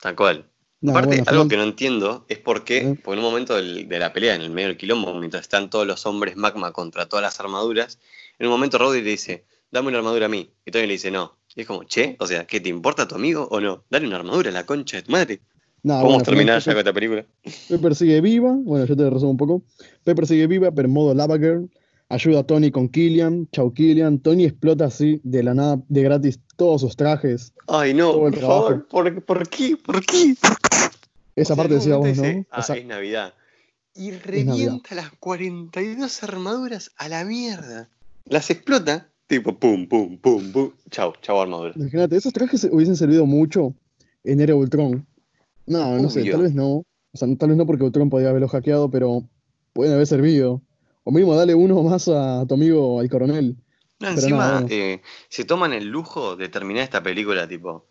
Tal 0.00 0.16
cual. 0.16 0.48
Aparte, 0.88 1.22
algo 1.26 1.46
que 1.46 1.56
no 1.56 1.62
entiendo 1.62 2.26
es 2.28 2.38
por 2.38 2.64
qué, 2.64 2.98
porque 3.04 3.20
en 3.20 3.24
un 3.24 3.30
momento 3.30 3.54
de 3.54 3.98
la 3.98 4.12
pelea, 4.12 4.34
en 4.34 4.42
el 4.42 4.50
medio 4.50 4.68
del 4.68 4.76
quilombo, 4.76 5.14
mientras 5.14 5.42
están 5.42 5.70
todos 5.70 5.86
los 5.86 6.06
hombres 6.06 6.36
magma 6.36 6.72
contra 6.72 7.06
todas 7.06 7.22
las 7.22 7.38
armaduras, 7.38 8.00
en 8.40 8.46
un 8.46 8.52
momento 8.52 8.78
Roddy 8.78 9.00
le 9.00 9.10
dice, 9.10 9.44
dame 9.70 9.88
una 9.88 9.98
armadura 9.98 10.26
a 10.26 10.28
mí. 10.28 10.52
Y 10.66 10.72
Tony 10.72 10.86
le 10.86 10.94
dice, 10.94 11.12
no, 11.12 11.38
y 11.54 11.60
es 11.60 11.66
como, 11.68 11.84
che, 11.84 12.16
o 12.18 12.26
sea, 12.26 12.46
¿qué 12.46 12.60
te 12.60 12.68
importa 12.68 13.06
tu 13.06 13.14
amigo 13.14 13.46
o 13.50 13.60
no? 13.60 13.84
Dale 13.90 14.08
una 14.08 14.16
armadura 14.16 14.50
a 14.50 14.52
la 14.52 14.66
concha 14.66 14.96
de 14.96 15.02
tu 15.04 15.12
madre. 15.12 15.40
Vamos 15.84 16.22
a 16.22 16.24
terminar 16.24 16.60
ya 16.60 16.72
con 16.72 16.78
esta 16.78 16.92
película. 16.92 17.26
Pepper 17.68 17.94
sigue 17.94 18.20
viva, 18.20 18.52
bueno, 18.56 18.84
yo 18.84 18.96
te 18.96 19.08
resumo 19.10 19.32
un 19.32 19.36
poco. 19.36 19.62
Pepper 20.04 20.26
sigue 20.26 20.46
viva, 20.46 20.70
pero 20.70 20.86
en 20.86 20.94
modo 20.94 21.14
Lava 21.14 21.36
Girl. 21.38 21.68
Ayuda 22.12 22.40
a 22.40 22.42
Tony 22.42 22.70
con 22.70 22.90
Killian. 22.90 23.48
Chau 23.52 23.72
Killian. 23.72 24.18
Tony 24.18 24.44
explota 24.44 24.84
así, 24.84 25.22
de 25.24 25.42
la 25.42 25.54
nada, 25.54 25.82
de 25.88 26.02
gratis, 26.02 26.40
todos 26.56 26.82
sus 26.82 26.94
trajes. 26.94 27.54
Ay, 27.66 27.94
no, 27.94 28.12
por 28.12 28.36
favor, 28.36 28.86
¿por, 28.86 29.24
¿por, 29.24 29.48
qué? 29.48 29.78
¿Por 29.78 30.04
qué? 30.04 30.34
Esa 31.36 31.56
parte 31.56 31.72
decía 31.72 31.96
vos, 31.96 32.14
¿no? 32.18 32.44
Ah, 32.50 32.62
es 32.68 32.84
Navidad. 32.84 33.32
Y 33.94 34.10
revienta 34.10 34.94
las 34.94 35.10
42 35.20 36.22
armaduras 36.22 36.90
a 36.98 37.08
la 37.08 37.24
mierda. 37.24 37.88
Las 38.26 38.50
explota 38.50 39.08
Tipo, 39.26 39.58
pum, 39.58 39.88
pum, 39.88 40.18
pum, 40.18 40.52
pum. 40.52 40.72
Chau, 40.90 41.14
chau 41.22 41.40
armadura. 41.40 41.72
Imagínate, 41.76 42.16
esos 42.16 42.34
trajes 42.34 42.68
hubiesen 42.70 42.96
servido 42.96 43.24
mucho 43.24 43.74
en 44.22 44.38
Era 44.42 44.54
Ultron. 44.54 45.06
No, 45.64 45.98
no 45.98 46.10
sé, 46.10 46.30
tal 46.30 46.42
vez 46.42 46.52
no. 46.52 46.84
O 47.12 47.14
sea, 47.14 47.26
tal 47.38 47.48
vez 47.48 47.56
no 47.56 47.64
porque 47.64 47.84
Ultron 47.84 48.10
podía 48.10 48.28
haberlo 48.28 48.48
hackeado, 48.48 48.90
pero 48.90 49.26
pueden 49.72 49.94
haber 49.94 50.06
servido. 50.06 50.60
O 51.04 51.10
mismo 51.10 51.34
dale 51.34 51.54
uno 51.54 51.82
más 51.82 52.08
a 52.08 52.44
tu 52.46 52.54
amigo, 52.54 53.00
al 53.00 53.08
coronel. 53.08 53.56
No, 53.98 54.08
encima 54.08 54.64
eh, 54.68 55.02
se 55.28 55.44
toman 55.44 55.72
el 55.72 55.86
lujo 55.86 56.36
de 56.36 56.48
terminar 56.48 56.84
esta 56.84 57.02
película, 57.02 57.46
tipo, 57.46 57.86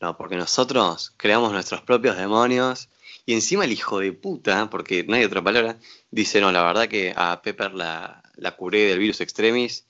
no, 0.00 0.16
porque 0.16 0.36
nosotros 0.36 1.12
creamos 1.16 1.52
nuestros 1.52 1.82
propios 1.82 2.16
demonios. 2.16 2.88
Y 3.24 3.34
encima 3.34 3.64
el 3.64 3.72
hijo 3.72 4.00
de 4.00 4.12
puta, 4.12 4.68
porque 4.68 5.04
no 5.04 5.14
hay 5.14 5.24
otra 5.24 5.42
palabra, 5.42 5.78
dice, 6.10 6.40
no, 6.40 6.50
la 6.50 6.62
verdad 6.62 6.88
que 6.88 7.12
a 7.16 7.40
Pepper 7.40 7.72
la, 7.72 8.22
la 8.34 8.56
curé 8.56 8.80
del 8.86 8.98
virus 8.98 9.20
extremis 9.20 9.86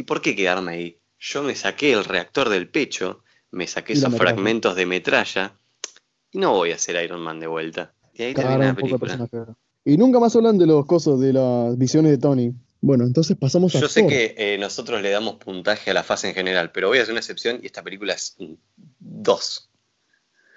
¿Y 0.00 0.04
por 0.04 0.22
qué 0.22 0.34
quedarme 0.34 0.72
ahí? 0.72 0.98
Yo 1.18 1.42
me 1.42 1.54
saqué 1.54 1.92
el 1.92 2.06
reactor 2.06 2.48
del 2.48 2.70
pecho, 2.70 3.22
me 3.50 3.66
saqué 3.66 3.92
esos 3.92 4.16
fragmentos 4.16 4.74
de 4.74 4.86
metralla 4.86 5.58
y 6.32 6.38
no 6.38 6.52
voy 6.52 6.72
a 6.72 6.76
hacer 6.76 7.04
Iron 7.04 7.20
Man 7.20 7.38
de 7.38 7.46
vuelta. 7.46 7.92
Y 8.14 8.22
ahí 8.22 8.34
termina 8.34 8.68
la 8.68 8.74
película. 8.74 9.28
Y 9.84 9.96
nunca 9.96 10.20
más 10.20 10.36
hablan 10.36 10.58
de 10.58 10.66
los 10.66 10.86
cosas, 10.86 11.18
de 11.20 11.32
las 11.32 11.76
visiones 11.78 12.12
de 12.12 12.18
Tony. 12.18 12.52
Bueno, 12.82 13.04
entonces 13.04 13.36
pasamos 13.36 13.74
a. 13.74 13.80
Yo 13.80 13.88
sé 13.88 14.06
que 14.06 14.34
eh, 14.36 14.58
nosotros 14.58 15.02
le 15.02 15.10
damos 15.10 15.36
puntaje 15.36 15.90
a 15.90 15.94
la 15.94 16.02
fase 16.02 16.28
en 16.28 16.34
general, 16.34 16.70
pero 16.72 16.88
voy 16.88 16.98
a 16.98 17.02
hacer 17.02 17.12
una 17.12 17.20
excepción 17.20 17.60
y 17.62 17.66
esta 17.66 17.82
película 17.82 18.14
es 18.14 18.36
un 18.38 18.58
2. 19.00 19.70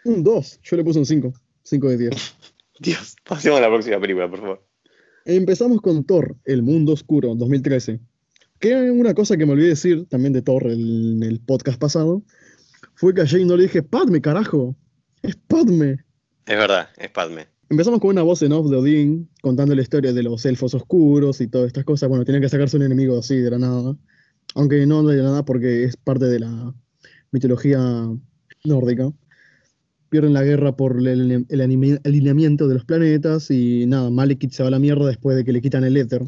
Un 0.06 0.24
2. 0.24 0.60
Yo 0.64 0.78
le 0.78 0.84
puse 0.84 1.00
un 1.00 1.06
5. 1.06 1.34
5 1.64 1.90
de 1.90 1.98
10. 1.98 2.36
Dios, 2.80 3.16
pasemos 3.24 3.60
a 3.60 3.62
la 3.62 3.68
próxima 3.70 4.00
película, 4.00 4.30
por 4.30 4.40
favor. 4.40 4.66
Empezamos 5.26 5.82
con 5.82 6.04
Thor, 6.04 6.36
El 6.44 6.64
Mundo 6.64 6.94
Oscuro, 6.94 7.34
2013. 7.36 8.00
Que 8.60 8.92
una 8.92 9.14
cosa 9.14 9.38
que 9.38 9.46
me 9.46 9.54
olvidé 9.54 9.70
decir 9.70 10.08
también 10.10 10.34
de 10.34 10.42
Thor 10.42 10.70
en 10.70 11.24
el 11.24 11.40
podcast 11.40 11.80
pasado, 11.80 12.24
fue 12.96 13.14
que 13.14 13.22
a 13.22 13.28
Jane 13.28 13.46
no 13.46 13.56
le 13.56 13.64
dije, 13.64 13.84
Padme, 13.84 14.22
carajo. 14.22 14.76
Es 15.22 15.36
Padme. 15.36 16.04
Es 16.46 16.58
verdad, 16.58 16.90
es 16.98 17.10
Padme. 17.10 17.48
Empezamos 17.74 18.02
con 18.02 18.12
una 18.12 18.22
voz 18.22 18.40
en 18.44 18.52
off 18.52 18.70
de 18.70 18.78
Odín 18.78 19.32
contando 19.42 19.74
la 19.74 19.82
historia 19.82 20.14
de 20.14 20.22
los 20.22 20.46
elfos 20.46 20.76
oscuros 20.76 21.42
y 21.42 21.48
todas 21.48 21.66
estas 21.66 21.84
cosas. 21.84 22.08
Bueno, 22.08 22.24
tienen 22.24 22.40
que 22.40 22.48
sacarse 22.48 22.78
un 22.78 22.84
enemigo 22.84 23.18
así 23.18 23.38
de 23.38 23.50
la 23.50 23.58
nada. 23.58 23.98
Aunque 24.54 24.86
no 24.86 25.02
de 25.02 25.18
la 25.18 25.24
nada 25.24 25.44
porque 25.44 25.86
es 25.86 25.98
parte 25.98 26.26
de 26.26 26.40
la 26.40 26.72
mitología 27.32 27.80
nórdica. 28.64 29.12
Pierden 30.10 30.34
la 30.34 30.44
guerra 30.44 30.78
por 30.78 31.00
el, 31.00 31.48
alineamiento 31.50 32.68
de 32.68 32.76
los 32.76 32.86
planetas 32.86 33.50
y 33.50 33.88
nada, 33.88 34.12
Malekith 34.12 34.52
se 34.52 34.62
va 34.62 34.70
la 34.70 34.78
mierda 34.78 35.08
después 35.08 35.36
de 35.36 35.44
que 35.44 35.52
le 35.52 35.60
quitan 35.60 35.84
el 35.84 35.98
éter 35.98 36.22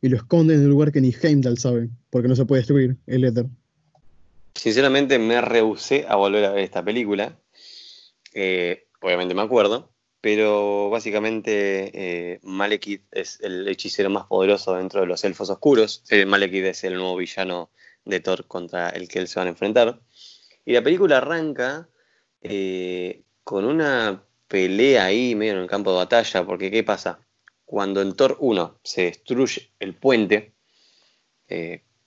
y 0.00 0.08
lo 0.08 0.16
esconden 0.16 0.60
en 0.60 0.64
un 0.64 0.70
lugar 0.70 0.92
que 0.92 1.02
ni 1.02 1.12
Heimdall 1.12 1.58
sabe, 1.58 1.90
porque 2.08 2.28
no 2.28 2.36
se 2.36 2.46
puede 2.46 2.60
destruir 2.60 2.96
el 3.06 3.24
éter. 3.26 3.44
Sinceramente 4.54 5.18
me 5.18 5.42
rehusé 5.42 6.06
a 6.08 6.16
volver 6.16 6.46
a 6.46 6.52
ver 6.52 6.64
esta 6.64 6.82
película. 6.82 7.38
Eh, 8.32 8.84
obviamente 9.02 9.34
me 9.34 9.42
acuerdo, 9.42 9.90
pero 10.20 10.90
básicamente 10.90 12.32
eh, 12.34 12.40
Malekith 12.42 13.04
es 13.10 13.40
el 13.40 13.66
hechicero 13.68 14.10
más 14.10 14.26
poderoso 14.26 14.74
dentro 14.74 15.00
de 15.00 15.06
los 15.06 15.24
elfos 15.24 15.50
oscuros. 15.50 16.04
Eh, 16.10 16.26
Malekith 16.26 16.64
es 16.64 16.84
el 16.84 16.94
nuevo 16.94 17.16
villano 17.16 17.70
de 18.04 18.20
Thor 18.20 18.46
contra 18.46 18.90
el 18.90 19.08
que 19.08 19.18
él 19.18 19.28
se 19.28 19.38
van 19.38 19.48
a 19.48 19.50
enfrentar. 19.50 20.00
Y 20.64 20.72
la 20.72 20.82
película 20.82 21.18
arranca 21.18 21.88
con 23.44 23.64
una 23.64 24.22
pelea 24.48 25.04
ahí 25.04 25.34
medio 25.34 25.52
en 25.52 25.58
el 25.58 25.66
campo 25.68 25.90
de 25.90 25.98
batalla, 25.98 26.44
porque 26.44 26.70
¿qué 26.70 26.82
pasa? 26.82 27.20
Cuando 27.64 28.00
en 28.00 28.14
Thor 28.14 28.36
1 28.40 28.80
se 28.82 29.02
destruye 29.04 29.72
el 29.78 29.94
puente, 29.94 30.54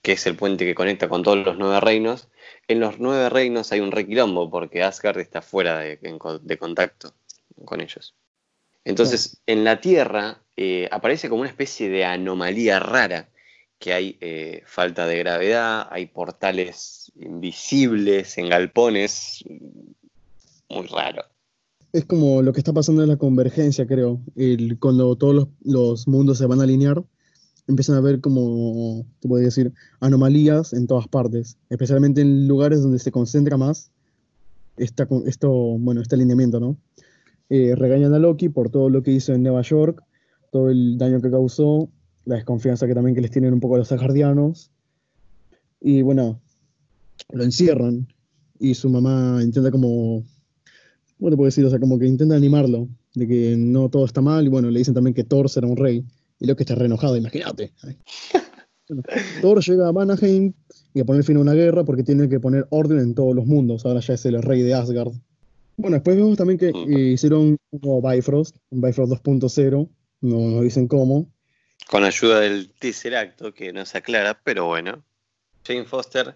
que 0.03 0.11
es 0.11 0.27
el 0.27 0.35
puente 0.35 0.65
que 0.65 0.75
conecta 0.75 1.07
con 1.07 1.23
todos 1.23 1.45
los 1.45 1.57
nueve 1.57 1.79
reinos, 1.79 2.29
en 2.67 2.79
los 2.79 2.99
nueve 2.99 3.29
reinos 3.29 3.71
hay 3.71 3.79
un 3.79 3.91
requilombo 3.91 4.49
porque 4.49 4.83
Asgard 4.83 5.19
está 5.19 5.41
fuera 5.41 5.79
de, 5.79 6.57
contacto 6.59 7.13
con 7.65 7.81
ellos. 7.81 8.15
Entonces, 8.85 9.41
en 9.45 9.63
la 9.63 9.79
Tierra 9.79 10.41
eh, 10.57 10.87
aparece 10.91 11.29
como 11.29 11.41
una 11.41 11.49
especie 11.49 11.89
de 11.89 12.05
anomalía 12.05 12.79
rara, 12.79 13.29
que 13.79 13.93
hay 13.93 14.17
eh, 14.21 14.61
falta 14.65 15.07
de 15.07 15.17
gravedad, 15.19 15.87
hay 15.89 16.05
portales 16.05 17.11
invisibles 17.15 18.37
en 18.37 18.49
galpones, 18.49 19.43
muy 20.69 20.87
raro. 20.87 21.23
Es 21.91 22.05
como 22.05 22.41
lo 22.41 22.53
que 22.53 22.59
está 22.59 22.73
pasando 22.73 23.03
en 23.03 23.09
la 23.09 23.17
convergencia, 23.17 23.85
creo, 23.85 24.19
cuando 24.79 25.15
todos 25.15 25.47
los 25.61 26.07
mundos 26.07 26.39
se 26.39 26.45
van 26.45 26.59
a 26.59 26.63
alinear 26.63 27.03
empiezan 27.67 27.95
a 27.95 28.01
ver 28.01 28.19
como, 28.21 29.05
te 29.19 29.27
podría 29.27 29.45
decir, 29.45 29.73
anomalías 29.99 30.73
en 30.73 30.87
todas 30.87 31.07
partes, 31.07 31.57
especialmente 31.69 32.21
en 32.21 32.47
lugares 32.47 32.81
donde 32.81 32.99
se 32.99 33.11
concentra 33.11 33.57
más 33.57 33.91
esta, 34.77 35.07
esto, 35.25 35.49
bueno, 35.51 36.01
este 36.01 36.15
alineamiento, 36.15 36.59
¿no? 36.59 36.77
Eh, 37.55 37.75
regañan 37.75 38.15
a 38.15 38.17
Loki 38.17 38.49
por 38.49 38.71
todo 38.71 38.89
lo 38.89 39.03
que 39.03 39.11
hizo 39.11 39.31
en 39.31 39.43
Nueva 39.43 39.61
York, 39.61 40.03
todo 40.51 40.71
el 40.71 40.97
daño 40.97 41.21
que 41.21 41.29
causó, 41.29 41.87
la 42.25 42.33
desconfianza 42.33 42.87
que 42.87 42.95
también 42.95 43.13
que 43.13 43.21
les 43.21 43.29
tienen 43.29 43.53
un 43.53 43.59
poco 43.59 43.77
los 43.77 43.91
asgardianos, 43.91 44.71
y 45.79 46.01
bueno, 46.01 46.41
lo 47.31 47.43
encierran, 47.43 48.07
y 48.57 48.73
su 48.73 48.89
mamá 48.89 49.39
intenta 49.43 49.69
como, 49.69 50.23
¿cómo 51.19 51.29
te 51.29 51.37
puedo 51.37 51.45
decir? 51.45 51.63
O 51.63 51.69
sea, 51.69 51.79
como 51.79 51.99
que 51.99 52.07
intenta 52.07 52.35
animarlo, 52.35 52.87
de 53.13 53.27
que 53.27 53.55
no 53.55 53.87
todo 53.87 54.05
está 54.05 54.21
mal, 54.21 54.47
y 54.47 54.49
bueno, 54.49 54.71
le 54.71 54.79
dicen 54.79 54.95
también 54.95 55.13
que 55.13 55.23
Thor 55.23 55.47
será 55.47 55.67
un 55.67 55.77
rey, 55.77 56.03
y 56.39 56.47
lo 56.47 56.55
que 56.55 56.63
está 56.63 56.73
re 56.73 56.87
enojado, 56.87 57.15
imagínate. 57.17 57.71
Thor 59.43 59.63
llega 59.63 59.89
a 59.89 59.91
Vanaheim 59.91 60.53
y 60.95 61.01
a 61.01 61.05
poner 61.05 61.23
fin 61.23 61.37
a 61.37 61.41
una 61.41 61.53
guerra 61.53 61.85
porque 61.85 62.01
tiene 62.01 62.27
que 62.29 62.39
poner 62.39 62.65
orden 62.71 62.97
en 62.97 63.13
todos 63.13 63.35
los 63.35 63.45
mundos. 63.45 63.85
Ahora 63.85 63.99
ya 63.99 64.15
es 64.15 64.25
el 64.25 64.41
rey 64.41 64.63
de 64.63 64.73
Asgard. 64.73 65.13
Bueno, 65.77 65.95
después 65.95 66.15
vemos 66.15 66.37
también 66.37 66.59
que 66.59 66.69
eh, 66.69 67.13
hicieron 67.13 67.57
un 67.71 67.81
nuevo 67.81 68.07
Bifrost, 68.07 68.57
un 68.69 68.81
Bifrost 68.81 69.11
2.0, 69.13 69.89
no 70.21 70.37
nos 70.37 70.63
dicen 70.63 70.87
cómo. 70.87 71.31
Con 71.89 72.03
ayuda 72.03 72.39
del 72.39 72.71
Tesseracto, 72.71 73.53
que 73.53 73.73
no 73.73 73.85
se 73.85 73.97
aclara, 73.97 74.39
pero 74.43 74.65
bueno. 74.67 75.03
Jane 75.65 75.85
Foster 75.85 76.35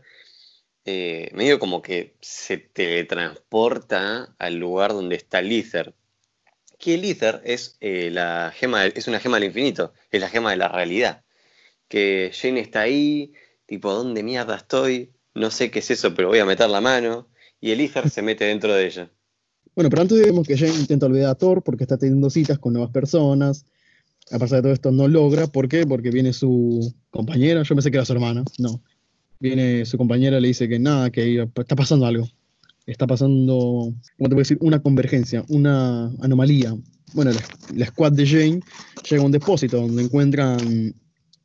eh, 0.85 1.29
medio 1.33 1.59
como 1.59 1.81
que 1.81 2.15
se 2.21 2.57
teletransporta 2.57 4.33
al 4.39 4.55
lugar 4.55 4.93
donde 4.93 5.17
está 5.17 5.41
Lither, 5.41 5.93
que 6.79 6.93
el 6.93 7.05
Ether 7.05 7.41
es, 7.43 7.77
eh, 7.81 8.09
la 8.11 8.53
gema, 8.55 8.85
es 8.85 9.07
una 9.07 9.19
gema 9.19 9.37
del 9.37 9.49
infinito, 9.49 9.93
es 10.11 10.21
la 10.21 10.29
gema 10.29 10.51
de 10.51 10.57
la 10.57 10.69
realidad. 10.69 11.23
Que 11.89 12.31
Jane 12.33 12.61
está 12.61 12.81
ahí, 12.81 13.33
tipo, 13.65 13.93
¿dónde 13.93 14.23
mierda 14.23 14.55
estoy? 14.55 15.11
No 15.33 15.51
sé 15.51 15.71
qué 15.71 15.79
es 15.79 15.91
eso, 15.91 16.13
pero 16.15 16.29
voy 16.29 16.39
a 16.39 16.45
meter 16.45 16.69
la 16.69 16.81
mano. 16.81 17.29
Y 17.59 17.71
el 17.71 17.81
Ether 17.81 18.09
se 18.09 18.21
mete 18.21 18.45
dentro 18.45 18.73
de 18.73 18.85
ella. 18.85 19.11
Bueno, 19.77 19.91
pero 19.91 20.01
antes 20.01 20.19
vemos 20.19 20.47
que 20.47 20.57
Jane 20.57 20.75
intenta 20.75 21.05
olvidar 21.05 21.29
a 21.29 21.35
Thor 21.35 21.61
porque 21.61 21.83
está 21.83 21.97
teniendo 21.97 22.31
citas 22.31 22.57
con 22.57 22.73
nuevas 22.73 22.91
personas. 22.91 23.65
A 24.31 24.39
pesar 24.39 24.57
de 24.57 24.61
todo 24.63 24.73
esto, 24.73 24.91
no 24.91 25.07
logra. 25.07 25.45
¿Por 25.45 25.69
qué? 25.69 25.85
Porque 25.85 26.09
viene 26.09 26.33
su 26.33 26.93
compañera. 27.11 27.61
Yo 27.61 27.75
pensé 27.75 27.91
que 27.91 27.97
era 27.97 28.05
su 28.05 28.13
hermana. 28.13 28.43
No. 28.57 28.81
Viene 29.39 29.85
su 29.85 29.99
compañera, 29.99 30.39
le 30.39 30.47
dice 30.47 30.67
que 30.67 30.79
nada, 30.79 31.11
que 31.11 31.47
está 31.55 31.75
pasando 31.75 32.07
algo 32.07 32.27
está 32.87 33.05
pasando, 33.05 33.93
¿cómo 34.17 34.29
te 34.29 34.35
a 34.35 34.37
decir? 34.37 34.57
Una 34.61 34.81
convergencia, 34.81 35.43
una 35.49 36.07
anomalía. 36.21 36.75
Bueno, 37.13 37.31
la, 37.75 37.85
squad 37.85 38.13
de 38.13 38.25
Jane 38.25 38.61
llega 39.09 39.21
a 39.21 39.25
un 39.25 39.31
depósito 39.31 39.81
donde 39.81 40.03
encuentran 40.03 40.95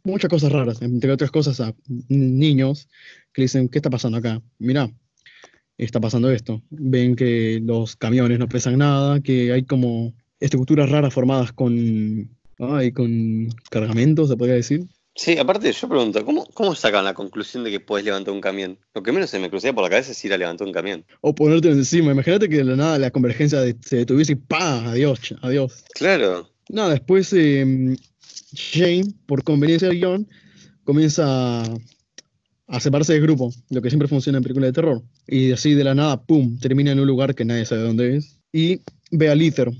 muchas 0.04 0.30
cosas 0.30 0.52
raras, 0.52 0.80
entre 0.82 1.12
otras 1.12 1.30
cosas 1.30 1.60
a 1.60 1.74
niños 2.08 2.88
que 3.32 3.42
dicen, 3.42 3.68
¿qué 3.68 3.78
está 3.78 3.90
pasando 3.90 4.18
acá? 4.18 4.40
Mira, 4.58 4.90
está 5.78 6.00
pasando 6.00 6.30
esto. 6.30 6.62
Ven 6.70 7.16
que 7.16 7.60
los 7.62 7.96
camiones 7.96 8.38
no 8.38 8.48
pesan 8.48 8.78
nada, 8.78 9.20
que 9.20 9.52
hay 9.52 9.64
como 9.64 10.14
estructuras 10.40 10.90
raras 10.90 11.14
formadas 11.14 11.52
con, 11.52 12.30
ay, 12.58 12.92
con 12.92 13.48
cargamentos, 13.70 14.28
se 14.28 14.36
podría 14.36 14.56
decir. 14.56 14.86
Sí, 15.14 15.36
aparte 15.36 15.70
yo 15.70 15.88
pregunto, 15.88 16.24
¿cómo, 16.24 16.46
¿cómo 16.54 16.74
sacan 16.74 17.04
la 17.04 17.12
conclusión 17.12 17.64
de 17.64 17.70
que 17.70 17.80
puedes 17.80 18.04
levantar 18.04 18.32
un 18.32 18.40
camión? 18.40 18.78
Lo 18.94 19.02
que 19.02 19.12
menos 19.12 19.28
se 19.28 19.38
me 19.38 19.50
crucía 19.50 19.74
por 19.74 19.84
la 19.84 19.90
cabeza 19.90 20.12
es 20.12 20.24
ir 20.24 20.32
a 20.32 20.38
levantar 20.38 20.66
un 20.66 20.72
camión. 20.72 21.04
O 21.20 21.34
ponerte 21.34 21.68
encima. 21.68 22.12
Imagínate 22.12 22.48
que 22.48 22.56
de 22.56 22.64
la 22.64 22.76
nada 22.76 22.98
la 22.98 23.10
convergencia 23.10 23.60
se 23.80 23.96
detuviese 23.96 24.32
y 24.32 24.36
¡pah! 24.36 24.90
Adiós, 24.90 25.34
adiós. 25.42 25.84
Claro. 25.94 26.48
Nada, 26.70 26.90
después 26.90 27.30
eh, 27.34 27.94
Jane, 28.54 29.04
por 29.26 29.44
conveniencia 29.44 29.88
del 29.88 29.98
guion, 29.98 30.28
comienza 30.84 31.62
a, 32.68 32.80
separarse 32.80 33.12
del 33.12 33.22
grupo, 33.22 33.52
lo 33.70 33.82
que 33.82 33.90
siempre 33.90 34.08
funciona 34.08 34.38
en 34.38 34.44
películas 34.44 34.68
de 34.68 34.72
terror. 34.72 35.02
Y 35.26 35.52
así 35.52 35.74
de 35.74 35.84
la 35.84 35.94
nada, 35.94 36.22
¡pum! 36.22 36.58
termina 36.58 36.92
en 36.92 37.00
un 37.00 37.06
lugar 37.06 37.34
que 37.34 37.44
nadie 37.44 37.64
sabe 37.64 37.82
dónde 37.82 38.16
es. 38.16 38.38
Y 38.52 38.80
ve 39.10 39.30
a 39.30 39.34
Lither. 39.34 39.70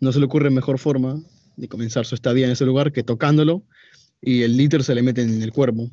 No 0.00 0.12
se 0.12 0.18
le 0.18 0.26
ocurre 0.26 0.50
mejor 0.50 0.78
forma 0.78 1.20
de 1.56 1.68
comenzar 1.68 2.06
su 2.06 2.14
estadía 2.14 2.46
en 2.46 2.52
ese 2.52 2.64
lugar 2.64 2.92
que 2.92 3.02
tocándolo 3.02 3.62
y 4.20 4.42
el 4.42 4.56
liter 4.56 4.82
se 4.82 4.94
le 4.94 5.02
mete 5.02 5.22
en 5.22 5.42
el 5.42 5.52
cuerpo. 5.52 5.90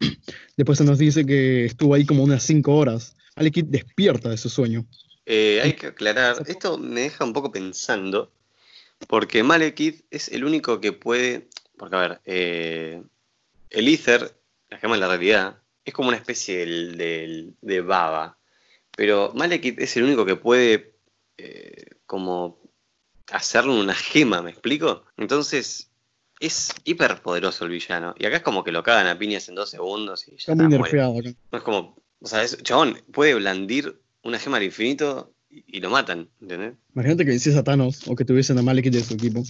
Después 0.56 0.78
se 0.78 0.84
nos 0.84 0.98
dice 0.98 1.24
que 1.24 1.66
estuvo 1.66 1.94
ahí 1.94 2.04
como 2.06 2.22
unas 2.22 2.42
5 2.42 2.74
horas. 2.74 3.16
Alekit 3.36 3.66
despierta 3.66 4.30
de 4.30 4.36
su 4.36 4.48
sueño. 4.48 4.86
Eh, 5.26 5.60
hay 5.62 5.72
que 5.74 5.88
aclarar, 5.88 6.42
esto 6.46 6.76
me 6.76 7.02
deja 7.02 7.24
un 7.24 7.32
poco 7.32 7.50
pensando, 7.50 8.30
porque 9.08 9.42
Malekith 9.42 10.04
es 10.10 10.28
el 10.28 10.44
único 10.44 10.80
que 10.80 10.92
puede, 10.92 11.48
porque 11.78 11.96
a 11.96 12.00
ver, 12.00 12.20
eh, 12.26 13.02
el 13.70 13.88
Ether, 13.88 14.36
la 14.68 14.78
gema 14.78 14.94
de 14.94 15.00
la 15.00 15.08
realidad, 15.08 15.62
es 15.84 15.92
como 15.92 16.08
una 16.08 16.16
especie 16.16 16.64
de, 16.66 17.80
baba, 17.80 18.38
pero 18.96 19.32
Malekith 19.34 19.80
es 19.80 19.96
el 19.96 20.04
único 20.04 20.24
que 20.24 20.36
puede 20.36 20.94
eh, 21.36 21.86
como 22.06 22.60
hacerle 23.30 23.72
una 23.72 23.94
gema, 23.94 24.42
¿me 24.42 24.50
explico? 24.50 25.04
Entonces, 25.16 25.90
es 26.40 26.74
hiper 26.84 27.20
poderoso 27.22 27.64
el 27.64 27.70
villano. 27.70 28.14
Y 28.18 28.26
acá 28.26 28.36
es 28.36 28.42
como 28.42 28.64
que 28.64 28.72
lo 28.72 28.82
cagan 28.82 29.06
a 29.06 29.18
piñas 29.18 29.48
en 29.48 29.54
dos 29.54 29.70
segundos 29.70 30.26
y 30.28 30.32
ya 30.32 30.52
está. 30.52 30.54
muy 30.54 30.68
nerfeado 30.68 31.18
acá. 31.18 31.30
No 31.52 31.58
es 31.58 31.64
como, 31.64 31.96
o 32.20 32.26
sea, 32.26 32.46
chabón 32.46 33.00
puede 33.12 33.34
blandir 33.34 34.00
una 34.22 34.38
gema 34.38 34.58
al 34.58 34.62
infinito 34.62 35.32
y, 35.50 35.80
lo 35.80 35.90
matan, 35.90 36.28
¿entendés? 36.40 36.74
Imagínate 36.94 37.24
que 37.24 37.30
venciese 37.30 37.58
a 37.58 37.62
Thanos 37.62 38.08
o 38.08 38.16
que 38.16 38.24
tuviesen 38.24 38.58
a 38.58 38.62
Malekith 38.62 38.92
de 38.92 39.00
su 39.00 39.14
equipo. 39.14 39.44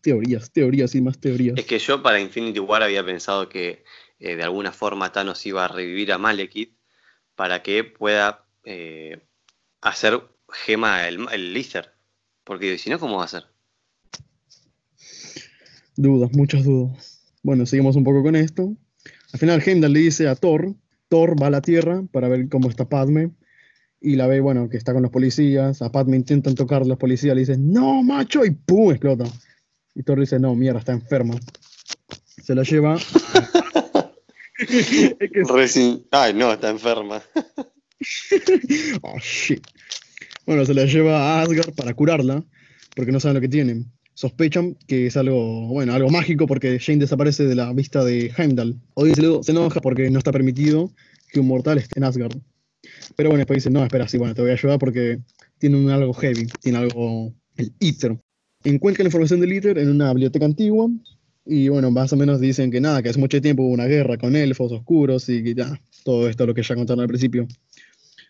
Teorías, 0.00 0.50
teorías 0.50 0.94
y 0.94 1.00
más 1.00 1.18
teorías. 1.18 1.56
Es 1.58 1.64
que 1.64 1.78
yo 1.78 2.02
para 2.02 2.20
Infinity 2.20 2.60
War 2.60 2.82
había 2.82 3.04
pensado 3.04 3.48
que 3.48 3.84
eh, 4.22 4.36
de 4.36 4.44
alguna 4.44 4.70
forma 4.70 5.10
Thanos 5.10 5.44
iba 5.46 5.64
a 5.64 5.68
revivir 5.68 6.12
a 6.12 6.18
Malekith 6.18 6.76
para 7.34 7.60
que 7.64 7.82
pueda 7.82 8.46
eh, 8.64 9.20
hacer 9.80 10.22
gema 10.48 11.08
el, 11.08 11.26
el 11.32 11.66
Porque 12.44 12.78
si 12.78 12.88
no, 12.88 13.00
¿cómo 13.00 13.18
va 13.18 13.24
a 13.24 13.28
ser? 13.28 13.44
Dudas, 15.96 16.30
muchas 16.32 16.62
dudas. 16.62 17.34
Bueno, 17.42 17.66
seguimos 17.66 17.96
un 17.96 18.04
poco 18.04 18.22
con 18.22 18.36
esto. 18.36 18.76
Al 19.32 19.40
final 19.40 19.60
Heimdall 19.66 19.92
le 19.92 19.98
dice 19.98 20.28
a 20.28 20.36
Thor, 20.36 20.72
Thor 21.08 21.42
va 21.42 21.48
a 21.48 21.50
la 21.50 21.60
Tierra 21.60 22.04
para 22.12 22.28
ver 22.28 22.48
cómo 22.48 22.68
está 22.68 22.88
Padme 22.88 23.32
y 24.00 24.14
la 24.14 24.28
ve, 24.28 24.38
bueno, 24.38 24.68
que 24.68 24.76
está 24.76 24.92
con 24.92 25.02
los 25.02 25.10
policías. 25.10 25.82
A 25.82 25.90
Padme 25.90 26.16
intentan 26.16 26.54
tocar 26.54 26.86
los 26.86 26.96
policías, 26.96 27.34
le 27.34 27.40
dicen, 27.40 27.72
no, 27.72 28.04
macho, 28.04 28.44
y 28.44 28.52
¡pum! 28.52 28.92
explota. 28.92 29.24
Y 29.96 30.04
Thor 30.04 30.20
dice, 30.20 30.38
no, 30.38 30.54
mierda, 30.54 30.78
está 30.78 30.92
enferma. 30.92 31.34
Se 32.40 32.54
la 32.54 32.62
lleva. 32.62 32.96
Ay, 36.10 36.34
no, 36.34 36.52
está 36.52 36.70
enferma. 36.70 37.22
oh, 39.02 39.18
shit. 39.20 39.66
Bueno, 40.46 40.64
se 40.64 40.74
la 40.74 40.84
lleva 40.84 41.18
a 41.18 41.42
Asgard 41.42 41.74
para 41.74 41.94
curarla, 41.94 42.44
porque 42.96 43.12
no 43.12 43.20
saben 43.20 43.36
lo 43.36 43.40
que 43.40 43.48
tienen. 43.48 43.92
sospechan 44.14 44.76
que 44.86 45.06
es 45.06 45.16
algo, 45.16 45.68
bueno, 45.68 45.94
algo 45.94 46.10
mágico 46.10 46.46
porque 46.46 46.78
Jane 46.78 46.98
desaparece 46.98 47.44
de 47.44 47.54
la 47.54 47.72
vista 47.72 48.04
de 48.04 48.32
Heimdall. 48.36 48.80
Odin 48.94 49.14
se, 49.14 49.42
se 49.42 49.52
enoja 49.52 49.80
porque 49.80 50.10
no 50.10 50.18
está 50.18 50.32
permitido 50.32 50.90
que 51.30 51.40
un 51.40 51.48
mortal 51.48 51.78
esté 51.78 51.98
en 51.98 52.04
Asgard. 52.04 52.36
Pero 53.16 53.30
bueno, 53.30 53.38
después 53.38 53.58
dice, 53.58 53.70
no, 53.70 53.82
espera, 53.84 54.08
sí, 54.08 54.18
bueno, 54.18 54.34
te 54.34 54.42
voy 54.42 54.50
a 54.50 54.54
ayudar 54.54 54.78
porque 54.78 55.20
tiene 55.58 55.76
un 55.76 55.90
algo 55.90 56.12
heavy, 56.14 56.46
tiene 56.60 56.78
algo, 56.78 57.32
el 57.56 57.72
Ether. 57.80 58.18
Encuentra 58.64 59.04
la 59.04 59.08
información 59.08 59.40
del 59.40 59.52
Ether 59.52 59.78
en 59.78 59.88
una 59.88 60.12
biblioteca 60.12 60.44
antigua 60.44 60.88
y 61.44 61.68
bueno, 61.68 61.90
más 61.90 62.12
o 62.12 62.16
menos 62.16 62.40
dicen 62.40 62.70
que 62.70 62.80
nada, 62.80 63.02
que 63.02 63.08
hace 63.08 63.18
mucho 63.18 63.40
tiempo 63.40 63.62
hubo 63.62 63.72
una 63.72 63.86
guerra 63.86 64.16
con 64.16 64.36
elfos 64.36 64.72
oscuros 64.72 65.28
y 65.28 65.42
que 65.42 65.54
ya, 65.54 65.80
todo 66.04 66.28
esto 66.28 66.46
lo 66.46 66.54
que 66.54 66.62
ya 66.62 66.74
contaron 66.74 67.00
al 67.00 67.08
principio. 67.08 67.46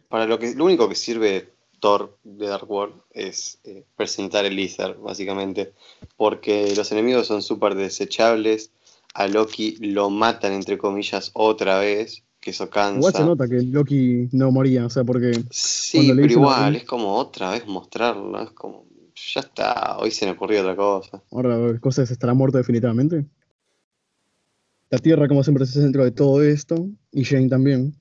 Para 0.08 0.26
lo 0.26 0.38
que 0.38 0.54
lo 0.54 0.64
único 0.64 0.88
que 0.88 0.94
sirve 0.94 1.50
Thor 1.80 2.16
de 2.22 2.46
Dark 2.46 2.70
World 2.70 2.94
es 3.10 3.58
eh, 3.64 3.84
presentar 3.96 4.44
el 4.44 4.58
Ether, 4.58 4.96
básicamente, 5.02 5.72
porque 6.16 6.72
los 6.76 6.92
enemigos 6.92 7.26
son 7.26 7.42
súper 7.42 7.74
desechables, 7.74 8.70
a 9.14 9.26
Loki 9.26 9.76
lo 9.80 10.08
matan, 10.08 10.52
entre 10.52 10.78
comillas, 10.78 11.30
otra 11.34 11.80
vez, 11.80 12.22
que 12.40 12.50
eso 12.50 12.70
cansa. 12.70 12.98
Igual 12.98 13.12
se 13.12 13.24
nota 13.24 13.48
que 13.48 13.62
Loki 13.62 14.28
no 14.32 14.50
moría, 14.50 14.86
o 14.86 14.90
sea, 14.90 15.04
porque... 15.04 15.42
Sí, 15.50 16.12
pero 16.14 16.32
igual, 16.32 16.76
es 16.76 16.84
como 16.84 17.16
otra 17.16 17.50
vez 17.50 17.66
mostrarlo, 17.66 18.40
es 18.40 18.50
como 18.50 18.86
ya 19.34 19.40
está, 19.40 19.98
hoy 19.98 20.10
se 20.10 20.26
me 20.26 20.32
ocurrió 20.32 20.60
otra 20.60 20.76
cosa. 20.76 21.22
Ahora, 21.30 21.78
¿cosas 21.80 22.10
estará 22.10 22.34
muerto 22.34 22.58
definitivamente? 22.58 23.24
La 24.90 24.98
Tierra, 24.98 25.28
como 25.28 25.42
siempre, 25.42 25.64
es 25.64 25.74
el 25.76 25.82
centro 25.82 26.04
de 26.04 26.10
todo 26.10 26.42
esto, 26.42 26.88
y 27.12 27.24
Jane 27.24 27.48
también. 27.48 27.94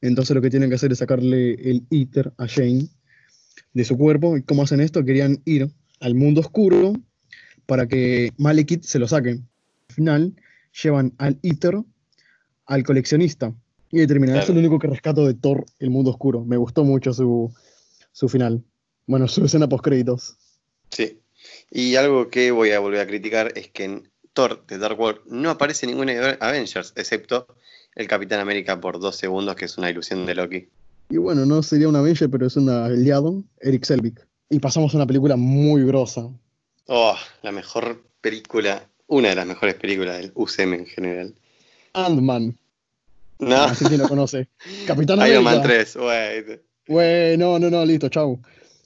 Entonces 0.00 0.34
lo 0.34 0.40
que 0.40 0.50
tienen 0.50 0.68
que 0.68 0.76
hacer 0.76 0.92
es 0.92 0.98
sacarle 0.98 1.54
el 1.54 1.86
Ether 1.90 2.32
a 2.38 2.46
Jane 2.46 2.88
de 3.74 3.84
su 3.84 3.98
cuerpo. 3.98 4.36
¿Y 4.36 4.42
cómo 4.42 4.62
hacen 4.62 4.80
esto? 4.80 5.04
Querían 5.04 5.42
ir 5.44 5.70
al 6.00 6.14
mundo 6.14 6.40
oscuro 6.40 6.94
para 7.66 7.86
que 7.86 8.32
Malekith 8.38 8.84
se 8.84 8.98
lo 8.98 9.08
saque. 9.08 9.30
Al 9.30 9.94
final, 9.94 10.36
llevan 10.82 11.12
al 11.18 11.38
Ether 11.42 11.82
al 12.66 12.82
coleccionista. 12.84 13.52
Y 13.90 13.98
determinan, 13.98 14.36
eso 14.36 14.52
es 14.52 14.54
lo 14.54 14.60
único 14.60 14.78
que 14.78 14.86
rescato 14.86 15.26
de 15.26 15.34
Thor, 15.34 15.64
el 15.78 15.90
mundo 15.90 16.10
oscuro. 16.10 16.44
Me 16.44 16.56
gustó 16.56 16.84
mucho 16.84 17.12
su, 17.12 17.52
su 18.12 18.28
final. 18.28 18.62
Bueno, 19.06 19.26
su 19.28 19.44
escena 19.44 19.68
post 19.68 19.84
créditos. 19.84 20.36
Sí. 20.90 21.18
Y 21.70 21.96
algo 21.96 22.28
que 22.28 22.50
voy 22.50 22.70
a 22.72 22.80
volver 22.80 23.00
a 23.00 23.06
criticar 23.06 23.52
es 23.56 23.68
que 23.68 23.84
en 23.84 24.10
Thor 24.32 24.64
de 24.66 24.78
Dark 24.78 24.98
World 24.98 25.20
no 25.26 25.50
aparece 25.50 25.86
ningún 25.86 26.10
Avengers, 26.10 26.92
excepto 26.96 27.46
el 27.94 28.06
Capitán 28.06 28.40
América 28.40 28.80
por 28.80 29.00
dos 29.00 29.16
segundos, 29.16 29.56
que 29.56 29.64
es 29.64 29.76
una 29.76 29.90
ilusión 29.90 30.24
de 30.24 30.34
Loki. 30.34 30.68
Y 31.10 31.16
bueno, 31.16 31.46
no 31.46 31.62
sería 31.62 31.88
un 31.88 31.96
Avenger, 31.96 32.30
pero 32.30 32.46
es 32.46 32.56
un 32.56 32.68
aliado, 32.68 33.42
Eric 33.60 33.84
Selvig. 33.84 34.14
Y 34.50 34.60
pasamos 34.60 34.94
a 34.94 34.98
una 34.98 35.06
película 35.06 35.36
muy 35.36 35.84
grosa. 35.84 36.28
Oh, 36.86 37.16
la 37.42 37.52
mejor 37.52 38.02
película, 38.20 38.88
una 39.06 39.30
de 39.30 39.34
las 39.34 39.46
mejores 39.46 39.74
películas 39.74 40.18
del 40.18 40.32
UCM 40.34 40.74
en 40.74 40.86
general. 40.86 41.34
Ant-Man. 41.94 42.56
No. 43.40 43.62
Así 43.62 43.84
que 43.86 43.98
lo 43.98 44.08
conoce. 44.08 44.48
Capitán 44.86 45.18
América. 45.18 45.40
Iron 45.40 45.44
Man 45.44 45.62
3, 45.62 45.96
wey. 45.96 46.60
Güey, 46.86 47.36
no, 47.36 47.58
no, 47.58 47.70
no, 47.70 47.84
listo, 47.84 48.08
chau. 48.08 48.40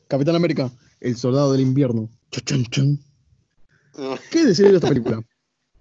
Capitán 0.08 0.34
América. 0.34 0.70
El 1.02 1.16
Soldado 1.16 1.52
del 1.52 1.62
Invierno. 1.62 2.08
¿Qué 4.30 4.44
decir 4.46 4.68
de 4.68 4.76
esta 4.76 4.88
película? 4.88 5.22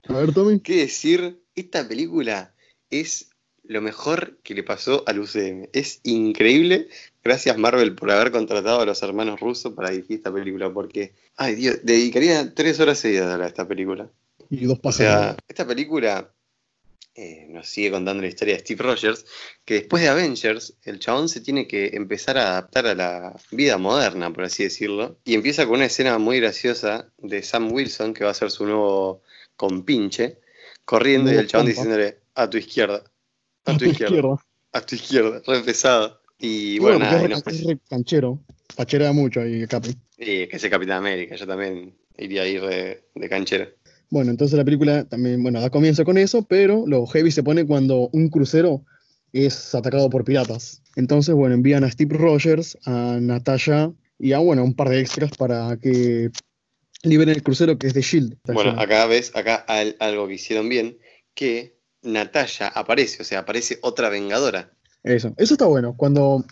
A 0.07 0.13
ver, 0.13 0.33
Tommy. 0.33 0.59
¿Qué 0.59 0.77
decir? 0.77 1.39
Esta 1.53 1.87
película 1.87 2.55
es 2.89 3.29
lo 3.63 3.81
mejor 3.81 4.39
que 4.43 4.55
le 4.55 4.63
pasó 4.63 5.03
al 5.05 5.19
UCM. 5.19 5.69
Es 5.73 5.99
increíble. 6.03 6.87
Gracias 7.23 7.55
Marvel 7.57 7.93
por 7.93 8.09
haber 8.09 8.31
contratado 8.31 8.81
a 8.81 8.85
los 8.85 9.03
hermanos 9.03 9.39
rusos 9.39 9.73
para 9.73 9.91
dirigir 9.91 10.17
esta 10.17 10.33
película, 10.33 10.73
porque, 10.73 11.13
ay 11.35 11.53
Dios, 11.55 11.79
dedicaría 11.83 12.55
tres 12.55 12.79
horas 12.79 12.97
seguidas 12.97 13.39
a 13.39 13.47
esta 13.47 13.67
película. 13.67 14.09
Y 14.49 14.65
dos 14.65 14.79
O 14.81 14.91
sea, 14.91 15.37
esta 15.47 15.67
película 15.67 16.33
eh, 17.13 17.45
nos 17.49 17.67
sigue 17.67 17.91
contando 17.91 18.21
la 18.21 18.29
historia 18.29 18.53
de 18.53 18.61
Steve 18.61 18.83
Rogers, 18.83 19.25
que 19.65 19.73
después 19.75 20.01
de 20.01 20.09
Avengers, 20.09 20.77
el 20.83 20.99
chabón 20.99 21.27
se 21.27 21.41
tiene 21.41 21.67
que 21.67 21.91
empezar 21.93 22.37
a 22.37 22.51
adaptar 22.51 22.87
a 22.87 22.95
la 22.95 23.35
vida 23.51 23.77
moderna, 23.77 24.31
por 24.31 24.45
así 24.45 24.63
decirlo, 24.63 25.19
y 25.25 25.33
empieza 25.33 25.65
con 25.65 25.75
una 25.75 25.85
escena 25.85 26.17
muy 26.19 26.39
graciosa 26.39 27.11
de 27.17 27.43
Sam 27.43 27.71
Wilson, 27.71 28.13
que 28.13 28.23
va 28.23 28.31
a 28.31 28.35
ser 28.35 28.49
su 28.49 28.65
nuevo 28.65 29.23
compinche, 29.57 30.39
corriendo 30.85 31.33
y 31.33 31.35
el 31.35 31.47
chabón 31.47 31.67
diciéndole, 31.67 32.19
a 32.35 32.49
tu 32.49 32.57
izquierda, 32.57 33.03
a, 33.65 33.77
tu, 33.77 33.85
izquierda, 33.89 34.37
a 34.71 34.81
tu 34.81 34.95
izquierda, 34.95 35.41
re 35.45 35.59
pesado. 35.61 36.21
Y 36.39 36.79
bueno, 36.79 36.99
nada, 36.99 37.23
es, 37.23 37.43
re, 37.43 37.73
re 37.73 37.79
canchero, 37.89 38.39
pachera 38.75 39.11
mucho 39.11 39.41
ahí, 39.41 39.67
Capi. 39.67 39.95
Y 40.17 40.47
que 40.47 40.55
ese 40.55 40.69
Capitán 40.69 40.99
América, 40.99 41.35
yo 41.35 41.45
también 41.45 41.93
iría 42.17 42.43
ahí 42.43 42.57
de, 42.57 43.03
de 43.13 43.29
canchero. 43.29 43.67
Bueno, 44.11 44.29
entonces 44.29 44.57
la 44.57 44.65
película 44.65 45.05
también, 45.05 45.41
bueno, 45.41 45.61
da 45.61 45.69
comienzo 45.69 46.03
con 46.03 46.17
eso, 46.17 46.43
pero 46.43 46.85
lo 46.85 47.07
heavy 47.07 47.31
se 47.31 47.43
pone 47.43 47.65
cuando 47.65 48.09
un 48.11 48.29
crucero 48.29 48.83
es 49.31 49.73
atacado 49.73 50.09
por 50.09 50.25
piratas. 50.25 50.83
Entonces, 50.97 51.33
bueno, 51.33 51.55
envían 51.55 51.85
a 51.85 51.89
Steve 51.89 52.17
Rogers, 52.17 52.77
a 52.85 53.19
Natasha 53.21 53.93
y 54.19 54.33
a, 54.33 54.39
bueno, 54.39 54.65
un 54.65 54.75
par 54.75 54.89
de 54.89 54.99
extras 54.99 55.31
para 55.37 55.77
que 55.77 56.29
liberen 57.03 57.35
el 57.35 57.41
crucero 57.41 57.77
que 57.77 57.87
es 57.87 57.93
de 57.93 58.01
Shield. 58.01 58.37
Bueno, 58.43 58.71
acá 58.71 59.05
ves, 59.05 59.31
acá 59.33 59.65
algo 59.99 60.27
que 60.27 60.33
hicieron 60.33 60.67
bien, 60.67 60.97
que 61.33 61.79
Natasha 62.01 62.67
aparece, 62.67 63.21
o 63.21 63.25
sea, 63.25 63.39
aparece 63.39 63.79
otra 63.81 64.09
vengadora. 64.09 64.73
Eso, 65.03 65.33
eso 65.37 65.53
está 65.53 65.67
bueno. 65.67 65.95
Cuando 65.95 66.43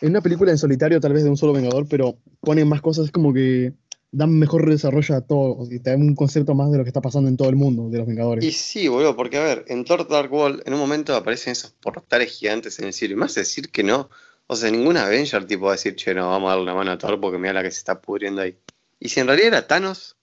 en 0.00 0.10
una 0.10 0.22
película 0.22 0.50
en 0.50 0.58
solitario, 0.58 1.00
tal 1.00 1.12
vez 1.12 1.22
de 1.22 1.30
un 1.30 1.36
solo 1.36 1.52
vengador, 1.52 1.86
pero 1.88 2.18
ponen 2.40 2.66
más 2.66 2.82
cosas, 2.82 3.06
es 3.06 3.12
como 3.12 3.32
que 3.32 3.74
dan 4.12 4.38
mejor 4.38 4.68
desarrollo 4.68 5.14
a 5.14 5.20
todo 5.20 5.66
y 5.70 5.78
te 5.78 5.90
dan 5.90 6.02
un 6.02 6.14
concepto 6.14 6.54
más 6.54 6.70
de 6.70 6.78
lo 6.78 6.84
que 6.84 6.90
está 6.90 7.00
pasando 7.00 7.28
en 7.28 7.36
todo 7.36 7.48
el 7.48 7.56
mundo, 7.56 7.88
de 7.88 7.98
los 7.98 8.06
Vengadores. 8.06 8.44
Y 8.44 8.52
sí, 8.52 8.88
boludo, 8.88 9.16
porque 9.16 9.38
a 9.38 9.44
ver, 9.44 9.64
en 9.68 9.84
Thor 9.84 10.08
Dark 10.08 10.32
World 10.32 10.62
en 10.66 10.74
un 10.74 10.80
momento 10.80 11.14
aparecen 11.14 11.52
esos 11.52 11.70
portales 11.70 12.30
gigantes 12.30 12.78
en 12.78 12.86
el 12.86 12.92
cielo, 12.92 13.14
y 13.14 13.16
más 13.16 13.34
decir 13.34 13.70
que 13.70 13.82
no, 13.82 14.10
o 14.46 14.56
sea, 14.56 14.70
ningún 14.70 14.96
Avenger 14.96 15.46
tipo 15.46 15.66
va 15.66 15.72
a 15.72 15.76
decir, 15.76 15.94
che, 15.94 16.12
no, 16.12 16.28
vamos 16.28 16.48
a 16.48 16.50
darle 16.50 16.64
una 16.64 16.74
mano 16.74 16.90
a 16.90 16.98
Thor 16.98 17.20
porque 17.20 17.38
mira 17.38 17.52
la 17.52 17.62
que 17.62 17.70
se 17.70 17.78
está 17.78 18.00
pudriendo 18.00 18.42
ahí. 18.42 18.56
Y 18.98 19.08
si 19.08 19.20
en 19.20 19.28
realidad 19.28 19.48
era 19.48 19.66
Thanos... 19.66 20.16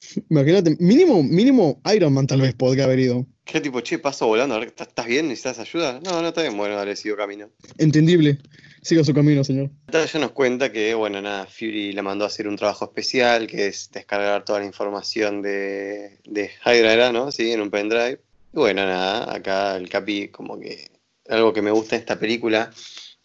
Imagínate, 0.30 0.76
mínimo, 0.80 1.22
mínimo 1.22 1.80
Iron 1.94 2.12
Man 2.14 2.26
tal 2.26 2.40
vez 2.40 2.54
podría 2.54 2.84
haber 2.84 3.00
ido. 3.00 3.26
¿Qué 3.44 3.60
tipo, 3.60 3.80
che, 3.80 3.98
paso 3.98 4.26
volando? 4.26 4.54
A 4.54 4.58
ver, 4.58 4.74
¿estás 4.76 5.06
bien? 5.06 5.28
¿Necesitas 5.28 5.58
ayuda? 5.58 6.00
No, 6.04 6.20
no 6.20 6.28
está 6.28 6.42
bien, 6.42 6.56
bueno, 6.56 6.74
dale, 6.74 6.96
sigo 6.96 7.16
camino. 7.16 7.50
Entendible. 7.78 8.38
Siga 8.86 9.02
su 9.02 9.12
camino, 9.12 9.42
señor. 9.42 9.70
Ella 9.92 10.20
nos 10.20 10.30
cuenta 10.30 10.70
que, 10.70 10.94
bueno, 10.94 11.20
nada, 11.20 11.46
Fury 11.46 11.90
la 11.92 12.02
mandó 12.02 12.24
a 12.24 12.28
hacer 12.28 12.46
un 12.46 12.54
trabajo 12.54 12.84
especial, 12.84 13.48
que 13.48 13.66
es 13.66 13.90
descargar 13.90 14.44
toda 14.44 14.60
la 14.60 14.64
información 14.64 15.42
de, 15.42 16.20
de 16.24 16.52
Hydra, 16.64 17.10
¿no? 17.10 17.32
Sí, 17.32 17.50
en 17.50 17.62
un 17.62 17.70
pendrive. 17.70 18.20
Y 18.52 18.56
bueno, 18.56 18.86
nada, 18.86 19.34
acá 19.34 19.74
el 19.74 19.88
Capi, 19.88 20.28
como 20.28 20.60
que 20.60 20.88
algo 21.28 21.52
que 21.52 21.62
me 21.62 21.72
gusta 21.72 21.96
en 21.96 22.02
esta 22.02 22.20
película 22.20 22.70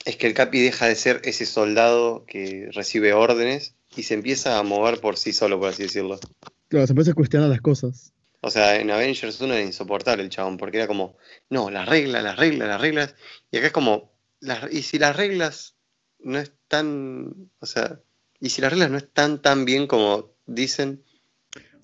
es 0.03 0.15
que 0.15 0.25
el 0.25 0.33
Capi 0.33 0.61
deja 0.61 0.87
de 0.87 0.95
ser 0.95 1.21
ese 1.25 1.45
soldado 1.45 2.25
que 2.25 2.69
recibe 2.71 3.13
órdenes 3.13 3.75
y 3.95 4.01
se 4.01 4.15
empieza 4.15 4.57
a 4.57 4.63
mover 4.63 4.99
por 4.99 5.15
sí 5.15 5.31
solo, 5.31 5.59
por 5.59 5.69
así 5.69 5.83
decirlo. 5.83 6.19
Claro, 6.69 6.87
se 6.87 6.93
empieza 6.93 7.11
a 7.11 7.13
cuestionar 7.13 7.49
las 7.49 7.61
cosas. 7.61 8.13
O 8.41 8.49
sea, 8.49 8.77
en 8.77 8.89
Avengers 8.89 9.39
1 9.39 9.53
era 9.53 9.63
insoportable 9.63 10.23
el 10.23 10.29
chabón, 10.29 10.57
porque 10.57 10.77
era 10.77 10.87
como, 10.87 11.17
no, 11.51 11.69
las 11.69 11.87
reglas, 11.87 12.23
las 12.23 12.37
reglas, 12.37 12.67
las 12.67 12.81
reglas. 12.81 13.15
Y 13.51 13.57
acá 13.57 13.67
es 13.67 13.73
como, 13.73 14.11
las, 14.41 14.71
y 14.73 14.81
si 14.81 14.99
las 14.99 15.15
reglas 15.15 15.77
no 16.19 16.37
están, 16.39 17.49
o 17.59 17.65
sea, 17.65 18.01
y 18.39 18.49
si 18.49 18.61
las 18.61 18.71
reglas 18.71 18.91
no 18.91 18.97
están 18.97 19.41
tan 19.41 19.65
bien 19.65 19.87
como 19.87 20.35
dicen. 20.45 21.03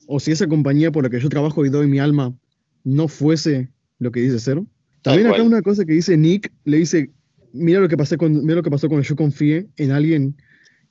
O 0.08 0.20
si 0.20 0.32
esa 0.32 0.48
compañía 0.48 0.92
por 0.92 1.04
la 1.04 1.10
que 1.10 1.20
yo 1.20 1.30
trabajo 1.30 1.66
y 1.66 1.70
doy 1.70 1.88
mi 1.88 2.00
alma 2.00 2.36
no 2.84 3.08
fuese 3.08 3.70
lo 4.00 4.12
que 4.12 4.22
dice 4.22 4.40
ser. 4.40 4.62
También 5.02 5.28
acá 5.28 5.44
una 5.44 5.62
cosa 5.62 5.86
que 5.86 5.94
dice 5.94 6.18
Nick, 6.18 6.52
le 6.66 6.78
dice, 6.78 7.12
mira 7.54 7.80
lo 7.80 7.88
que, 7.88 7.98
pasé 7.98 8.18
con, 8.18 8.44
mira 8.44 8.56
lo 8.56 8.64
que 8.64 8.72
pasó 8.72 8.88
cuando 8.88 9.08
yo 9.08 9.16
confié 9.16 9.68
en 9.78 9.92
alguien, 9.92 10.36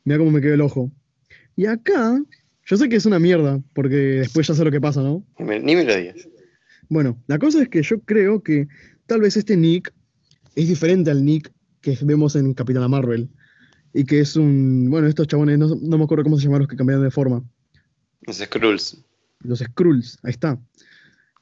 mira 0.05 0.19
cómo 0.19 0.31
me 0.31 0.41
quedó 0.41 0.55
el 0.55 0.61
ojo. 0.61 0.93
Y 1.57 1.67
acá, 1.67 2.23
yo 2.65 2.77
sé 2.77 2.89
que 2.89 2.97
es 2.97 3.07
una 3.07 3.19
mierda, 3.19 3.63
porque 3.75 3.97
después 3.97 4.47
ya 4.47 4.55
sé 4.55 4.65
lo 4.65 4.71
que 4.71 4.81
pasa, 4.81 5.03
¿no? 5.03 5.27
Ni 5.39 5.75
me 5.75 5.85
lo 5.85 5.97
digas. 5.97 6.29
Bueno, 6.89 7.23
la 7.27 7.39
cosa 7.39 7.63
es 7.63 7.69
que 7.69 7.83
yo 7.83 8.01
creo 8.01 8.43
que 8.43 8.69
tal 9.07 9.21
vez 9.21 9.37
este 9.37 9.57
Nick 9.57 9.93
es 10.55 10.69
diferente 10.69 11.11
al 11.11 11.25
Nick 11.25 11.53
que 11.87 12.05
vemos 12.05 12.35
en 12.35 12.53
Capitana 12.53 12.89
Marvel. 12.89 13.29
Y 13.95 14.05
que 14.05 14.19
es 14.21 14.35
un. 14.35 14.91
Bueno, 14.91 15.07
estos 15.07 15.29
chabones, 15.29 15.59
no, 15.59 15.77
me 15.99 16.05
acuerdo 16.05 16.25
cómo 16.25 16.37
se 16.37 16.45
llamaron 16.45 16.63
los 16.63 16.69
que 16.69 16.77
cambiaron 16.77 17.05
de 17.05 17.11
forma. 17.13 17.45
Los 18.23 18.39
Skrulls. 18.39 18.99
Los 19.41 19.61
Skrulls, 19.61 20.19
ahí 20.25 20.33
está. 20.33 20.59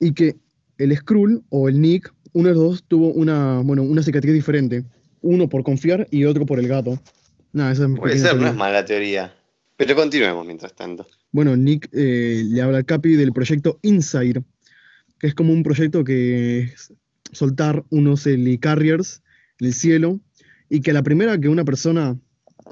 Y 0.00 0.12
que 0.12 0.36
el 0.76 0.94
Skrull 0.96 1.42
o 1.48 1.68
el 1.68 1.80
Nick, 1.80 2.12
uno 2.32 2.48
de 2.48 2.54
los 2.54 2.62
dos 2.62 2.84
tuvo 2.86 3.08
una, 3.12 3.60
bueno, 3.60 3.82
una 3.82 4.02
cicatriz 4.02 4.34
diferente. 4.34 4.84
Uno 5.22 5.48
por 5.48 5.64
confiar 5.64 6.06
y 6.10 6.26
otro 6.26 6.44
por 6.44 6.58
el 6.58 6.68
gato. 6.68 7.00
Nada, 7.52 7.72
esa 7.72 7.86
es 7.86 7.98
Puede 7.98 8.18
ser, 8.18 8.36
no 8.36 8.46
es 8.46 8.54
mala 8.54 8.84
teoría. 8.84 9.34
Pero 9.76 9.96
continuemos 9.96 10.44
mientras 10.44 10.74
tanto. 10.74 11.06
Bueno, 11.32 11.56
Nick 11.56 11.88
eh, 11.92 12.42
le 12.46 12.60
habla 12.60 12.78
al 12.78 12.84
Capi 12.84 13.14
del 13.14 13.32
proyecto 13.32 13.78
Inside, 13.82 14.42
que 15.18 15.26
es 15.26 15.34
como 15.34 15.54
un 15.54 15.62
proyecto 15.62 16.04
que 16.04 16.60
es 16.60 16.92
soltar 17.32 17.84
unos 17.88 18.26
helicarriers 18.26 19.22
en 19.58 19.68
el 19.68 19.72
cielo 19.74 20.20
y 20.68 20.80
que 20.80 20.92
la 20.92 21.02
primera 21.02 21.38
que 21.38 21.48
una 21.48 21.64
persona, 21.64 22.16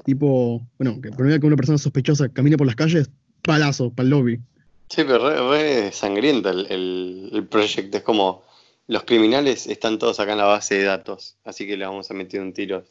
tipo, 0.05 0.65
bueno, 0.77 0.99
que 1.01 1.09
la 1.09 1.15
primera 1.15 1.39
que 1.39 1.45
una 1.45 1.55
persona 1.55 1.77
sospechosa 1.77 2.29
camine 2.29 2.57
por 2.57 2.67
las 2.67 2.75
calles, 2.75 3.09
palazo, 3.41 3.91
para 3.91 4.05
el 4.05 4.09
lobby. 4.09 4.39
Sí, 4.89 5.03
pero 5.03 5.51
re, 5.51 5.91
sangrienta 5.91 6.51
el, 6.51 7.29
el, 7.31 7.47
proyecto. 7.47 7.97
Es 7.97 8.03
como 8.03 8.43
los 8.87 9.03
criminales 9.03 9.67
están 9.67 9.97
todos 9.97 10.19
acá 10.19 10.33
en 10.33 10.37
la 10.37 10.45
base 10.45 10.75
de 10.75 10.83
datos, 10.83 11.37
así 11.43 11.65
que 11.65 11.77
le 11.77 11.85
vamos 11.85 12.09
a 12.11 12.13
meter 12.13 12.41
un 12.41 12.53
tiro. 12.53 12.83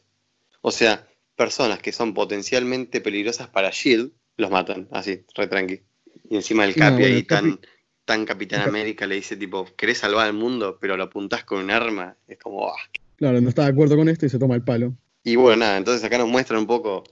O 0.61 0.71
sea, 0.71 1.07
personas 1.35 1.79
que 1.79 1.91
son 1.91 2.13
potencialmente 2.13 3.01
peligrosas 3.01 3.47
para 3.47 3.69
Shield 3.71 4.11
los 4.37 4.49
matan, 4.49 4.87
así, 4.91 5.23
re 5.35 5.47
tranqui. 5.47 5.81
Y 6.29 6.35
encima 6.35 6.65
el 6.65 6.75
Capi 6.75 7.03
ahí 7.03 7.23
tan, 7.23 7.59
tan 8.05 8.25
Capitán 8.25 8.67
América 8.67 9.05
le 9.05 9.15
dice 9.15 9.37
tipo, 9.37 9.65
querés 9.75 9.99
salvar 9.99 10.27
al 10.27 10.33
mundo, 10.33 10.77
pero 10.79 10.97
lo 10.97 11.03
apuntás 11.03 11.43
con 11.43 11.59
un 11.59 11.71
arma. 11.71 12.17
Es 12.27 12.37
como, 12.39 12.67
ah, 12.67 12.89
Claro, 13.23 13.39
no 13.39 13.47
está 13.47 13.61
de 13.61 13.69
acuerdo 13.69 13.95
con 13.95 14.09
esto 14.09 14.25
y 14.25 14.29
se 14.29 14.37
toma 14.37 14.55
el 14.55 14.63
palo. 14.63 14.97
Y 15.23 15.37
bueno, 15.37 15.59
nada, 15.59 15.77
entonces 15.77 16.03
acá 16.03 16.17
nos 16.17 16.27
muestran 16.27 16.59
un 16.59 16.67
poco 16.67 17.05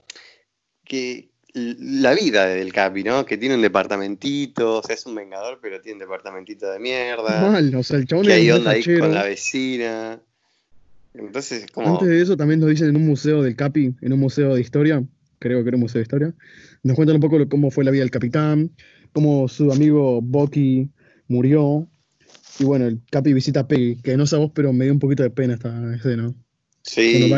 que 0.84 1.30
la 1.54 2.12
vida 2.12 2.44
del 2.44 2.70
Capi, 2.70 3.02
¿no? 3.02 3.24
Que 3.24 3.38
tiene 3.38 3.54
un 3.54 3.62
departamentito, 3.62 4.80
o 4.80 4.82
sea, 4.82 4.94
es 4.94 5.06
un 5.06 5.14
vengador, 5.14 5.58
pero 5.62 5.80
tiene 5.80 5.94
un 5.94 6.00
departamentito 6.00 6.70
de 6.70 6.78
mierda. 6.80 7.50
Mal, 7.50 7.74
o 7.74 7.82
sea, 7.82 7.96
el 7.96 8.06
chabón 8.06 8.26
que 8.26 8.34
hay 8.34 8.50
onda 8.50 8.72
ahí 8.72 8.84
con 8.98 9.14
la 9.14 9.22
vecina. 9.22 10.20
Entonces, 11.14 11.64
como... 11.72 11.94
Antes 11.94 12.08
de 12.08 12.20
eso, 12.20 12.36
también 12.36 12.60
nos 12.60 12.68
dicen 12.68 12.90
en 12.90 12.96
un 12.96 13.06
museo 13.06 13.42
del 13.42 13.56
Capi, 13.56 13.94
en 14.02 14.12
un 14.12 14.20
museo 14.20 14.54
de 14.54 14.60
historia, 14.60 15.02
creo 15.38 15.62
que 15.62 15.68
era 15.68 15.76
un 15.76 15.82
museo 15.82 16.00
de 16.00 16.02
historia, 16.02 16.34
nos 16.82 16.94
cuentan 16.94 17.16
un 17.16 17.22
poco 17.22 17.38
cómo 17.48 17.70
fue 17.70 17.84
la 17.84 17.90
vida 17.90 18.02
del 18.02 18.10
capitán, 18.10 18.70
cómo 19.14 19.48
su 19.48 19.72
amigo 19.72 20.20
Bucky 20.20 20.90
murió, 21.28 21.88
y 22.58 22.64
bueno, 22.64 22.86
el 22.86 23.00
Capi 23.10 23.32
visita 23.32 23.60
a 23.60 23.68
Peggy, 23.68 23.96
que 24.02 24.16
no 24.16 24.26
sabemos, 24.26 24.52
pero 24.54 24.72
me 24.72 24.84
dio 24.84 24.92
un 24.92 24.98
poquito 24.98 25.22
de 25.22 25.30
pena 25.30 25.54
esta 25.54 25.94
escena. 25.94 26.34
Sí, 26.82 27.32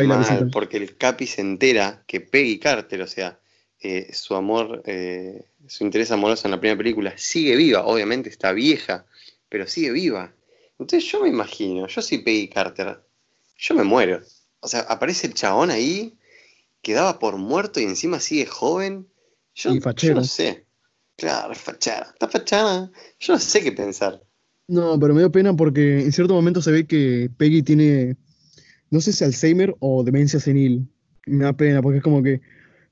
porque 0.52 0.78
el 0.78 0.96
Capi 0.96 1.26
se 1.26 1.42
entera 1.42 2.02
que 2.06 2.20
Peggy 2.20 2.58
Carter, 2.58 3.02
o 3.02 3.06
sea, 3.06 3.38
eh, 3.80 4.10
su 4.12 4.34
amor, 4.34 4.82
eh, 4.86 5.44
su 5.66 5.84
interés 5.84 6.10
amoroso 6.10 6.46
en 6.46 6.52
la 6.52 6.60
primera 6.60 6.78
película, 6.78 7.12
sigue 7.16 7.54
viva. 7.56 7.84
Obviamente 7.84 8.30
está 8.30 8.52
vieja, 8.52 9.06
pero 9.48 9.66
sigue 9.66 9.92
viva. 9.92 10.34
Entonces 10.78 11.10
yo 11.10 11.22
me 11.22 11.28
imagino, 11.28 11.86
yo 11.86 12.02
soy 12.02 12.18
Peggy 12.18 12.48
Carter, 12.48 13.00
yo 13.58 13.74
me 13.74 13.84
muero. 13.84 14.22
O 14.60 14.68
sea, 14.68 14.80
aparece 14.80 15.26
el 15.26 15.34
chabón 15.34 15.70
ahí, 15.70 16.18
quedaba 16.80 17.18
por 17.18 17.36
muerto 17.36 17.80
y 17.80 17.84
encima 17.84 18.20
sigue 18.20 18.46
joven. 18.46 19.06
Yo, 19.54 19.74
yo 19.74 20.14
no 20.14 20.24
sé. 20.24 20.66
Claro, 21.16 21.54
fachada. 21.54 22.10
Está 22.12 22.28
fachada. 22.28 22.90
Yo 23.20 23.34
no 23.34 23.38
sé 23.38 23.62
qué 23.62 23.70
pensar. 23.70 24.20
No, 24.66 24.98
pero 24.98 25.14
me 25.14 25.20
dio 25.20 25.30
pena 25.30 25.54
porque 25.54 26.00
en 26.00 26.12
cierto 26.12 26.34
momento 26.34 26.62
se 26.62 26.70
ve 26.70 26.86
que 26.86 27.30
Peggy 27.36 27.62
tiene, 27.62 28.16
no 28.90 29.00
sé 29.00 29.12
si 29.12 29.24
Alzheimer 29.24 29.74
o 29.80 30.02
demencia 30.04 30.40
senil. 30.40 30.88
Me 31.26 31.44
da 31.44 31.52
pena 31.52 31.82
porque 31.82 31.98
es 31.98 32.04
como 32.04 32.22
que, 32.22 32.40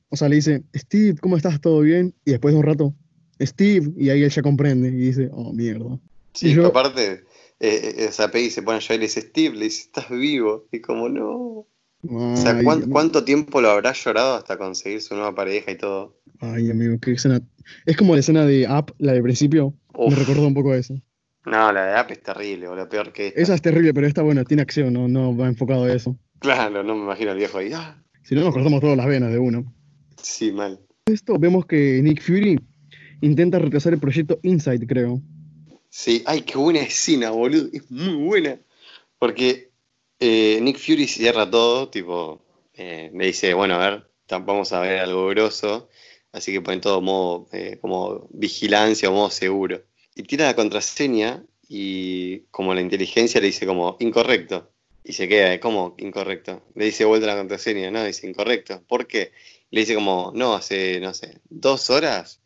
o 0.09 0.17
sea, 0.17 0.29
le 0.29 0.37
dice, 0.37 0.63
Steve, 0.75 1.19
¿cómo 1.21 1.37
estás? 1.37 1.61
¿Todo 1.61 1.81
bien? 1.81 2.15
Y 2.25 2.33
después 2.33 2.53
de 2.53 2.61
un 2.61 2.67
rato, 2.67 2.95
Steve, 3.41 3.93
y 3.97 4.11
ahí 4.11 4.23
ella 4.25 4.43
comprende 4.43 4.89
y 4.89 4.93
dice, 4.93 5.31
oh, 5.33 5.53
mierda. 5.53 5.99
Sí, 6.35 6.59
aparte, 6.61 7.25
eh, 7.61 7.95
eh, 7.99 8.07
o 8.09 8.13
sea, 8.13 8.31
Peggy 8.31 8.51
se 8.51 8.63
pone 8.63 8.79
a 8.79 8.81
llorar 8.81 8.97
y 8.97 8.99
le 8.99 9.07
dice, 9.07 9.21
Steve, 9.23 9.57
le 9.57 9.65
dice, 9.65 9.83
¿estás 9.83 10.11
vivo? 10.11 10.67
Y 10.73 10.81
como, 10.81 11.09
no. 11.09 11.67
o 12.09 12.37
sea, 12.37 12.61
¿cuánto, 12.63 13.25
tiempo 13.25 13.61
lo 13.61 13.71
habrá 13.71 13.93
llorado 13.93 14.37
hasta 14.37 14.59
conseguir 14.59 15.01
su 15.01 15.15
nueva 15.15 15.35
pareja 15.35 15.71
y 15.71 15.79
todo? 15.79 16.19
Ay, 16.41 16.71
amigo, 16.71 16.99
qué 17.01 17.13
escena. 17.13 17.41
Es 17.87 17.97
como 17.97 18.15
la 18.15 18.21
escena 18.21 18.45
de 18.45 18.67
Up, 18.69 18.95
la 18.99 19.13
de 19.13 19.23
principio. 19.23 19.75
Me 19.97 20.15
recordó 20.15 20.47
un 20.47 20.55
poco 20.55 20.73
a 20.73 20.77
eso. 20.77 21.01
No, 21.45 21.73
la 21.73 21.87
de 21.87 21.95
App 21.95 22.11
es 22.13 22.23
terrible, 22.23 22.69
o 22.69 22.77
lo 22.77 22.89
peor 22.89 23.13
que 23.13 23.33
Esa 23.35 23.55
es 23.55 23.63
terrible, 23.63 23.93
pero 23.93 24.07
esta, 24.07 24.23
bueno, 24.23 24.45
tiene 24.45 24.63
acción, 24.63 24.93
no, 24.93 25.09
no 25.09 25.37
va 25.37 25.49
enfocado 25.49 25.85
a 25.85 25.93
eso. 25.93 26.17
Claro, 26.39 26.85
no 26.85 26.95
me 26.95 27.03
imagino 27.03 27.33
al 27.33 27.37
viejo 27.37 27.59
ahí. 27.59 27.73
¡Ah! 27.75 28.01
Si 28.23 28.35
no, 28.35 28.43
nos 28.43 28.55
cortamos 28.55 28.81
todas 28.81 28.97
las 28.97 29.07
venas 29.07 29.33
de 29.33 29.39
uno. 29.39 29.73
Sí, 30.23 30.53
mal. 30.53 30.81
Esto 31.07 31.37
vemos 31.39 31.67
que 31.67 32.01
Nick 32.03 32.23
Fury 32.23 32.61
intenta 33.21 33.59
retrasar 33.59 33.93
el 33.93 33.99
proyecto 33.99 34.39
Inside, 34.43 34.87
creo. 34.87 35.21
Sí, 35.89 36.23
ay, 36.27 36.43
qué 36.43 36.57
buena 36.59 36.81
escena, 36.81 37.31
boludo. 37.31 37.69
Es 37.73 37.91
muy 37.91 38.15
buena. 38.15 38.61
Porque 39.19 39.73
eh, 40.21 40.61
Nick 40.63 40.79
Fury 40.79 41.09
cierra 41.09 41.51
todo, 41.51 41.89
tipo, 41.89 42.45
eh, 42.75 43.11
me 43.13 43.27
dice, 43.27 43.53
bueno, 43.55 43.75
a 43.75 43.79
ver, 43.79 44.07
vamos 44.29 44.73
a 44.73 44.81
ver 44.81 45.01
algo 45.01 45.27
grosso. 45.29 45.89
Así 46.31 46.53
que 46.53 46.61
ponen 46.61 46.81
todo 46.81 47.01
modo, 47.01 47.49
eh, 47.53 47.79
como 47.81 48.29
vigilancia 48.31 49.11
o 49.11 49.13
modo 49.13 49.31
seguro 49.31 49.83
y 50.15 50.23
tira 50.25 50.47
la 50.47 50.57
contraseña 50.57 51.45
y 51.69 52.41
como 52.51 52.75
la 52.75 52.81
inteligencia 52.81 53.41
le 53.41 53.49
dice 53.49 53.67
como 53.67 53.97
incorrecto. 54.01 54.71
Y 55.05 55.15
se 55.15 55.27
queda, 55.27 55.59
¿cómo 55.59 55.97
incorrecto? 55.99 56.63
Le 56.75 56.85
dice 56.85 57.05
vuelta 57.05 57.27
la 57.27 57.37
contraseña, 57.37 57.91
no, 57.91 58.05
dice 58.05 58.29
incorrecto. 58.29 58.83
¿Por 58.87 59.07
qué? 59.07 59.33
Le 59.71 59.81
dice 59.81 59.95
como, 59.95 60.33
no, 60.35 60.55
hace, 60.55 61.01
no 61.01 61.13
sé, 61.13 61.39
dos 61.49 61.91
horas 61.91 62.43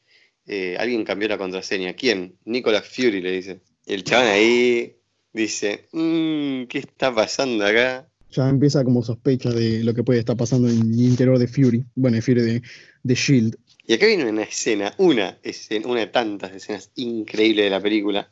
eh, 0.46 0.76
alguien 0.78 1.04
cambió 1.04 1.28
la 1.28 1.38
contraseña. 1.38 1.94
¿Quién? 1.94 2.36
Nicolas 2.44 2.86
Fury 2.88 3.20
le 3.20 3.32
dice. 3.32 3.60
Y 3.84 3.94
el 3.94 4.04
chabón 4.04 4.28
ahí 4.28 4.96
dice, 5.32 5.86
mmm, 5.92 6.64
¿qué 6.64 6.78
está 6.78 7.14
pasando 7.14 7.66
acá? 7.66 8.08
Ya 8.30 8.48
empieza 8.48 8.84
como 8.84 9.02
sospecha 9.02 9.50
de 9.50 9.82
lo 9.82 9.94
que 9.94 10.04
puede 10.04 10.20
estar 10.20 10.36
pasando 10.36 10.68
en 10.68 10.80
el 10.80 11.00
interior 11.00 11.38
de 11.38 11.48
Fury. 11.48 11.84
Bueno, 11.94 12.20
Fury 12.20 12.42
de, 12.42 12.62
de 13.02 13.14
Shield. 13.14 13.56
Y 13.86 13.94
acá 13.94 14.06
viene 14.06 14.28
una 14.28 14.42
escena, 14.42 14.94
una 14.98 15.38
escena, 15.42 15.86
una 15.86 16.00
de 16.00 16.06
tantas 16.08 16.52
escenas 16.52 16.90
increíbles 16.96 17.66
de 17.66 17.70
la 17.70 17.80
película, 17.80 18.28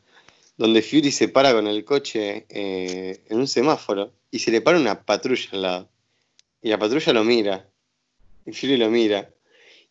donde 0.57 0.81
Fury 0.81 1.11
se 1.11 1.29
para 1.29 1.53
con 1.53 1.67
el 1.67 1.85
coche 1.85 2.45
eh, 2.49 3.21
en 3.29 3.37
un 3.37 3.47
semáforo 3.47 4.13
y 4.31 4.39
se 4.39 4.51
le 4.51 4.61
para 4.61 4.77
una 4.77 5.03
patrulla 5.03 5.49
al 5.53 5.61
lado. 5.61 5.89
Y 6.61 6.69
la 6.69 6.77
patrulla 6.77 7.13
lo 7.13 7.23
mira. 7.23 7.69
Y 8.45 8.51
Fury 8.51 8.75
lo 8.75 8.89
mira. 8.89 9.29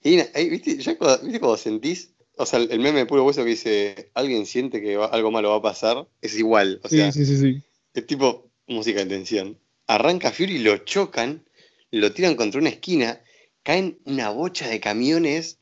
Y 0.03 0.19
ahí, 0.35 0.51
¿viste, 0.51 0.77
ya 0.77 0.93
¿viste 1.23 1.41
cuando 1.41 1.57
sentís? 1.57 2.11
O 2.37 2.45
sea, 2.45 2.59
el 2.59 2.81
meme 2.81 2.99
de 2.99 3.07
puro 3.07 3.25
hueso 3.25 3.43
que 3.43 3.51
dice, 3.51 4.11
alguien 4.13 4.45
siente 4.45 4.83
que 4.83 4.97
algo 4.97 5.31
malo 5.31 5.51
va 5.51 5.57
a 5.57 5.63
pasar, 5.63 6.07
es 6.21 6.37
igual. 6.37 6.81
O 6.83 6.89
sea, 6.89 7.11
sí, 7.11 7.25
sí, 7.25 7.39
sí, 7.39 7.63
es 7.95 8.07
tipo 8.07 8.51
música 8.67 9.01
de 9.01 9.07
tensión. 9.07 9.59
Arranca 9.87 10.31
Fury, 10.31 10.59
lo 10.59 10.79
chocan, 10.79 11.45
lo 11.91 12.13
tiran 12.13 12.35
contra 12.35 12.61
una 12.61 12.71
esquina 12.71 13.21
caen 13.65 13.99
una 14.05 14.31
bocha 14.31 14.69
de 14.69 14.79
camiones 14.79 15.59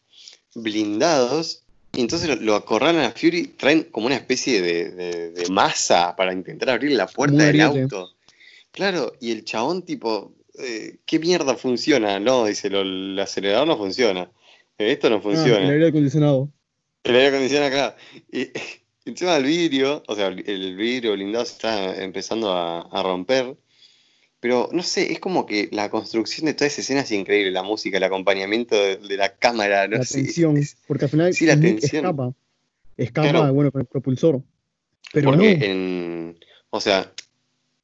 blindados 0.54 1.62
y 1.94 2.00
entonces 2.00 2.40
lo, 2.40 2.54
acorralan 2.54 3.04
a 3.04 3.12
Fury, 3.12 3.48
traen 3.48 3.84
como 3.84 4.06
una 4.06 4.16
especie 4.16 4.60
de, 4.62 5.44
masa 5.50 6.16
para 6.16 6.32
intentar 6.32 6.70
abrir 6.70 6.92
la 6.92 7.06
puerta 7.06 7.44
del 7.44 7.60
auto. 7.60 8.14
Claro, 8.70 9.12
y 9.20 9.32
el 9.32 9.44
chabón 9.44 9.82
tipo, 9.82 10.34
eh, 10.58 10.98
¿qué 11.04 11.18
mierda 11.18 11.54
funciona? 11.54 12.18
No, 12.18 12.46
dice, 12.46 12.68
el 12.68 13.18
acelerador 13.18 13.66
no 13.66 13.76
funciona. 13.76 14.30
Eh, 14.78 14.92
esto 14.92 15.10
no 15.10 15.16
ah, 15.16 15.20
funciona. 15.20 15.58
el 15.58 15.70
aire 15.70 15.88
acondicionado. 15.88 16.50
El 17.04 17.14
aire 17.14 17.28
acondicionado 17.28 17.76
acá. 17.76 17.96
Y, 18.32 18.48
encima 19.04 19.34
del 19.34 19.44
vidrio, 19.44 20.02
o 20.08 20.14
sea, 20.14 20.28
el 20.28 20.76
vidrio 20.76 21.12
blindado 21.12 21.44
se 21.44 21.52
está 21.52 22.02
empezando 22.02 22.50
a 22.50 23.02
romper. 23.02 23.54
Pero 24.42 24.68
no 24.72 24.82
sé, 24.82 25.12
es 25.12 25.20
como 25.20 25.46
que 25.46 25.68
la 25.70 25.88
construcción 25.88 26.46
de 26.46 26.54
toda 26.54 26.66
esa 26.66 26.80
escena 26.80 27.02
es 27.02 27.12
increíble, 27.12 27.52
la 27.52 27.62
música, 27.62 27.98
el 27.98 28.02
acompañamiento 28.02 28.74
de, 28.74 29.16
la 29.16 29.36
cámara, 29.36 29.86
no 29.86 29.98
la 29.98 30.04
tensión, 30.04 30.60
porque 30.88 31.04
al 31.04 31.10
final 31.12 31.32
sí, 31.32 31.46
la 31.46 31.54
tensión. 31.60 32.06
escapa, 32.06 32.34
escapa 32.96 33.50
bueno, 33.52 33.70
con 33.70 33.82
el 33.82 33.86
propulsor. 33.86 34.42
Pero 35.12 35.30
porque 35.30 35.52
en, 35.52 36.40
o 36.70 36.80
sea, 36.80 37.12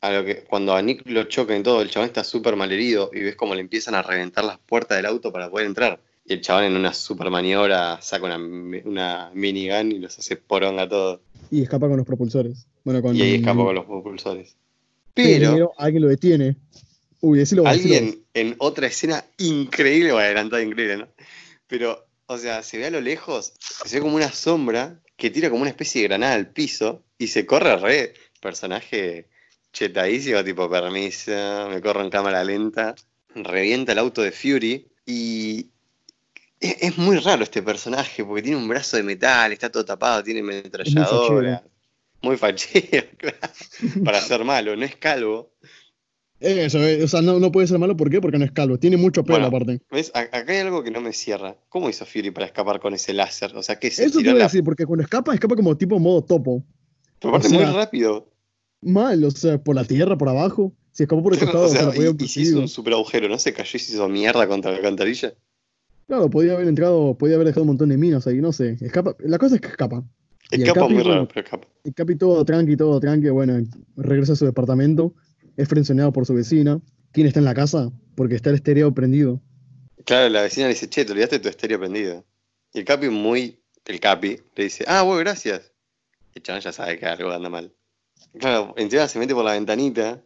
a 0.01 0.11
lo 0.11 0.25
que, 0.25 0.43
cuando 0.51 0.75
a 0.75 0.83
Nick 0.83 1.09
lo 1.09 1.23
choca 1.29 1.55
en 1.55 1.63
todo, 1.63 1.81
el 1.81 1.91
chabón 1.91 2.09
está 2.09 2.25
súper 2.25 2.57
mal 2.57 2.73
herido 2.73 3.13
y 3.15 3.21
ves 3.21 3.37
como 3.37 3.55
le 3.55 3.61
empiezan 3.61 3.95
a 3.95 4.03
reventar 4.03 4.45
las 4.45 4.59
puertas 4.59 4.99
del 4.99 5.07
auto 5.07 5.31
para 5.31 5.49
poder 5.51 5.69
entrar. 5.69 6.01
Y 6.25 6.33
el 6.33 6.41
chabón 6.41 6.65
en 6.65 6.75
una 6.75 6.93
super 6.93 7.31
maniobra 7.31 8.03
saca 8.03 8.27
una, 8.27 8.37
una 8.85 9.31
minigun 9.33 9.93
y 9.93 10.01
los 10.01 10.19
hace 10.19 10.35
poronga 10.35 10.83
a 10.83 10.89
todos. 10.89 11.21
Y 11.53 11.63
escapa 11.63 11.87
con 11.87 11.99
los 11.99 12.05
propulsores. 12.05 12.67
Bueno, 12.83 13.01
con, 13.01 13.15
y 13.15 13.23
ahí 13.23 13.35
escapa 13.37 13.63
con 13.63 13.77
los 13.77 13.85
propulsores. 13.85 14.57
Pero, 15.15 15.73
alguien 15.77 16.03
lo 16.03 16.09
detiene. 16.09 16.57
Uy, 17.21 17.39
decilo 17.39 17.67
Alguien 17.67 18.25
en 18.35 18.55
otra 18.59 18.87
escena 18.87 19.25
increíble, 19.39 20.13
o 20.13 20.19
adelantada 20.19 20.63
increíble, 20.63 20.99
¿no? 20.99 21.09
Pero, 21.67 22.07
o 22.27 22.39
sea, 22.39 22.63
se 22.63 22.79
ve 22.79 22.87
a 22.87 22.91
lo 22.91 23.01
lejos, 23.01 23.53
se 23.59 23.97
ve 23.97 24.03
como 24.03 24.17
una 24.17 24.31
sombra 24.31 25.01
que 25.17 25.31
tira 25.31 25.51
como 25.51 25.63
una 25.63 25.71
especie 25.71 26.03
de 26.03 26.09
granada 26.09 26.35
al 26.35 26.51
piso 26.51 27.03
y 27.19 27.27
se 27.27 27.45
corre 27.45 27.77
re 27.77 28.15
personaje 28.41 29.29
chetadísimo, 29.73 30.45
tipo 30.45 30.71
permiso, 30.71 31.69
me 31.69 31.81
corro 31.81 32.03
en 32.03 32.11
cámara 32.11 32.45
lenta, 32.45 32.95
revienta 33.35 33.93
el 33.93 33.99
auto 33.99 34.23
de 34.23 34.33
Fury 34.33 34.87
y 35.05 35.67
es, 36.61 36.99
muy 36.99 37.19
raro 37.19 37.43
este 37.43 37.63
personaje 37.63 38.25
porque 38.25 38.43
tiene 38.43 38.57
un 38.57 38.69
brazo 38.69 38.97
de 38.97 39.03
metal, 39.03 39.53
está 39.53 39.71
todo 39.71 39.85
tapado, 39.85 40.23
tiene 40.23 40.43
metralladora. 40.43 41.63
Muy 42.23 42.37
fachero, 42.37 43.07
claro. 43.17 43.39
Para 44.05 44.21
ser 44.21 44.45
malo, 44.45 44.77
no 44.77 44.85
es 44.85 44.97
calvo. 44.97 45.53
Eso, 46.41 46.79
eh, 46.79 47.03
o 47.03 47.09
sea, 47.09 47.21
no, 47.21 47.51
puede 47.51 47.67
ser 47.67 47.79
malo, 47.79 47.97
¿por 47.97 48.11
qué? 48.11 48.21
Porque 48.21 48.39
no 48.39 48.45
es 48.45 48.53
calvo, 48.53 48.79
tiene 48.79 48.97
mucho 48.97 49.25
pelo 49.25 49.47
aparte. 49.47 49.81
¿Ves? 49.91 50.13
Acá 50.15 50.45
hay 50.47 50.59
algo 50.59 50.85
que 50.85 50.91
no 50.91 51.01
me 51.01 51.13
cierra. 51.13 51.57
¿Cómo 51.69 51.91
hizo 51.91 52.07
Fury 52.07 52.31
para 52.31 52.47
escapar 52.47 52.79
con 52.79 52.95
ese 52.95 53.13
láser? 53.13 53.57
O 53.57 53.63
sea, 53.63 53.79
¿qué 53.79 53.89
es 53.89 53.99
Eso 53.99 54.21
te 54.21 54.31
iba 54.31 54.39
a 54.39 54.45
decir, 54.45 54.63
porque 54.63 54.87
cuando 54.87 55.03
escapa, 55.03 55.35
escapa 55.35 55.57
como 55.57 55.77
tipo 55.77 55.99
modo 55.99 56.23
topo. 56.23 56.63
Pero 57.21 57.35
aparte 57.35 57.53
muy 57.53 57.65
rápido. 57.65 58.31
Mal, 58.81 59.25
o 59.25 59.31
sea, 59.33 59.59
por 59.59 59.75
la 59.75 59.85
tierra, 59.85 60.17
por 60.17 60.29
abajo. 60.29 60.73
Si 60.93 61.03
escapó 61.03 61.25
por 61.25 61.33
el 61.35 61.41
costado, 61.41 61.65
o 61.65 61.69
sea, 61.69 61.91
y, 61.97 62.25
y 62.25 62.29
si 62.29 62.43
hizo 62.43 62.61
un 62.61 62.69
super 62.69 62.93
agujero, 62.93 63.29
¿no? 63.29 63.39
Se 63.39 63.53
cayó 63.53 63.77
y 63.77 63.81
se 63.81 63.95
hizo 63.95 64.09
mierda 64.09 64.47
contra 64.47 64.71
la 64.71 64.77
alcantarilla. 64.77 65.35
Claro, 66.07 66.31
podía 66.31 66.55
haber 66.55 66.69
entrado, 66.69 67.19
podía 67.19 67.35
haber 67.35 67.49
dejado 67.49 67.63
un 67.63 67.69
montón 67.69 67.89
de 67.89 67.99
minas 67.99 68.27
ahí, 68.29 68.41
no 68.41 68.53
sé. 68.53 68.77
Escapa, 68.81 69.17
la 69.19 69.39
cosa 69.39 69.57
es 69.57 69.61
que 69.61 69.69
escapa. 69.69 70.05
El, 70.51 70.65
capo 70.65 70.87
es 70.87 70.91
muy 70.91 71.03
raro, 71.03 71.29
pero 71.29 71.41
el 71.41 71.47
capo. 71.51 71.69
El 71.85 71.95
capi 71.95 72.17
todo 72.17 72.45
tranqui, 72.45 72.77
todo 72.77 72.99
tranqui, 73.01 73.29
bueno, 73.29 73.59
regresa 73.97 74.33
a 74.33 74.37
su 74.37 74.47
departamento, 74.47 75.15
es 75.57 75.69
frenzoneado 75.69 76.13
por 76.13 76.25
su 76.27 76.35
vecina. 76.35 76.81
¿Quién 77.13 77.27
está 77.27 77.39
en 77.41 77.45
la 77.45 77.55
casa? 77.55 77.91
Porque 78.15 78.35
está 78.35 78.51
el 78.51 78.57
estéreo 78.57 78.93
prendido. 78.93 79.41
Claro, 80.05 80.29
la 80.31 80.43
vecina 80.43 80.67
le 80.67 80.75
dice, 80.75 80.89
che, 80.89 81.05
te 81.05 81.13
olvidaste 81.13 81.39
tu 81.39 81.49
estéreo 81.49 81.79
prendido. 81.79 82.25
Y 82.73 82.79
el 82.79 82.85
capi 82.85 83.09
muy, 83.09 83.61
el 83.85 84.01
capi, 84.01 84.39
le 84.55 84.65
dice, 84.65 84.85
ah, 84.87 85.03
bueno, 85.03 85.21
gracias. 85.21 85.73
El 86.35 86.43
chabón 86.43 86.63
ya 86.63 86.73
sabe 86.73 86.99
que 86.99 87.07
algo 87.07 87.31
anda 87.31 87.49
mal. 87.49 87.73
Claro, 88.39 88.75
encima 88.77 89.09
se 89.09 89.19
mete 89.19 89.35
por 89.35 89.45
la 89.45 89.53
ventanita 89.53 90.23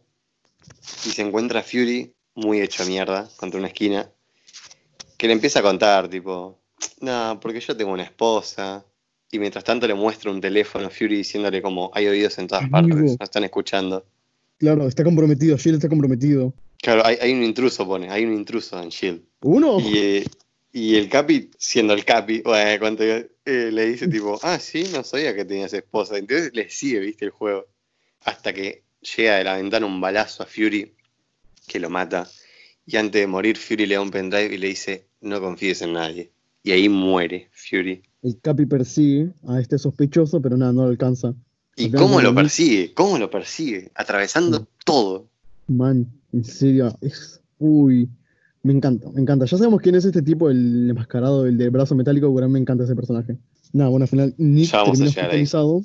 y 1.05 1.09
se 1.09 1.21
encuentra 1.21 1.61
a 1.61 1.63
Fury 1.63 2.13
muy 2.35 2.61
hecho 2.61 2.85
mierda 2.85 3.29
contra 3.37 3.59
una 3.59 3.67
esquina. 3.67 4.09
Que 5.17 5.27
le 5.27 5.33
empieza 5.33 5.59
a 5.59 5.63
contar, 5.63 6.09
tipo, 6.09 6.59
no, 6.99 7.39
porque 7.41 7.59
yo 7.59 7.75
tengo 7.75 7.91
una 7.91 8.03
esposa. 8.03 8.85
Y 9.33 9.39
mientras 9.39 9.63
tanto 9.63 9.87
le 9.87 9.95
muestra 9.95 10.29
un 10.29 10.39
teléfono 10.39 10.85
a 10.85 10.89
Fury 10.91 11.17
diciéndole 11.17 11.59
como 11.59 11.89
hay 11.95 12.05
oídos 12.05 12.37
en 12.37 12.45
todas 12.45 12.69
partes, 12.69 12.95
no 12.95 13.25
están 13.25 13.43
escuchando. 13.43 14.05
Claro, 14.59 14.87
está 14.87 15.03
comprometido, 15.03 15.57
Shield 15.57 15.77
está 15.77 15.89
comprometido. 15.89 16.53
Claro, 16.83 17.03
hay, 17.03 17.33
un 17.33 17.41
intruso, 17.41 17.87
pone, 17.87 18.11
hay 18.11 18.25
un 18.25 18.33
intruso 18.33 18.79
en 18.79 18.89
Shield. 18.89 19.23
¿Uno? 19.41 19.79
Y, 19.79 20.95
el 20.95 21.09
Capi, 21.09 21.49
siendo 21.57 21.93
el 21.93 22.05
Capi, 22.05 22.41
bueno, 22.45 22.79
cuando 22.79 23.03
eh, 23.03 23.25
le 23.43 23.87
dice 23.87 24.07
tipo, 24.07 24.39
ah, 24.43 24.59
sí, 24.59 24.83
no 24.93 25.03
sabía 25.03 25.33
que 25.33 25.45
tenías 25.45 25.73
esposa. 25.73 26.15
Entonces 26.15 26.51
le 26.53 26.69
sigue, 26.69 26.99
viste, 26.99 27.25
el 27.25 27.31
juego. 27.31 27.65
Hasta 28.25 28.53
que 28.53 28.83
llega 29.17 29.37
de 29.37 29.45
la 29.45 29.57
ventana 29.57 29.87
un 29.87 29.99
balazo 29.99 30.43
a 30.43 30.45
Fury 30.45 30.93
que 31.67 31.79
lo 31.79 31.89
mata. 31.89 32.29
Y 32.85 32.97
antes 32.97 33.19
de 33.19 33.25
morir, 33.25 33.57
Fury 33.57 33.87
le 33.87 33.95
da 33.95 34.01
un 34.01 34.11
pendrive 34.11 34.53
y 34.53 34.59
le 34.59 34.67
dice, 34.67 35.07
no 35.21 35.41
confíes 35.41 35.81
en 35.81 35.93
nadie. 35.93 36.29
Y 36.61 36.71
ahí 36.71 36.87
muere 36.87 37.49
Fury. 37.51 38.03
El 38.23 38.39
Capi 38.39 38.65
persigue 38.65 39.33
a 39.47 39.59
este 39.59 39.77
sospechoso, 39.77 40.41
pero 40.41 40.55
nada, 40.55 40.71
no 40.71 40.83
lo 40.83 40.89
alcanza. 40.89 41.35
¿Y 41.75 41.91
cómo 41.91 42.21
lo 42.21 42.33
persigue? 42.33 42.93
¿Cómo 42.93 43.17
lo 43.17 43.29
persigue? 43.29 43.91
Atravesando 43.95 44.65
todo. 44.85 45.27
Man, 45.67 46.07
en 46.31 46.45
serio, 46.45 46.97
es... 47.01 47.41
Uy, 47.59 48.09
me 48.63 48.71
encanta, 48.71 49.09
me 49.11 49.21
encanta. 49.21 49.45
Ya 49.45 49.57
sabemos 49.57 49.81
quién 49.81 49.95
es 49.95 50.05
este 50.05 50.21
tipo, 50.21 50.49
el 50.49 50.89
enmascarado, 50.89 51.45
el 51.45 51.57
de 51.57 51.69
brazo 51.69 51.95
metálico, 51.95 52.33
pero 52.33 52.47
me 52.47 52.59
encanta 52.59 52.85
ese 52.85 52.95
personaje. 52.95 53.37
Nada, 53.73 53.89
bueno, 53.89 54.05
al 54.05 54.09
final 54.09 54.33
Nick 54.37 54.71
termina 54.71 55.05
hospitalizado 55.05 55.81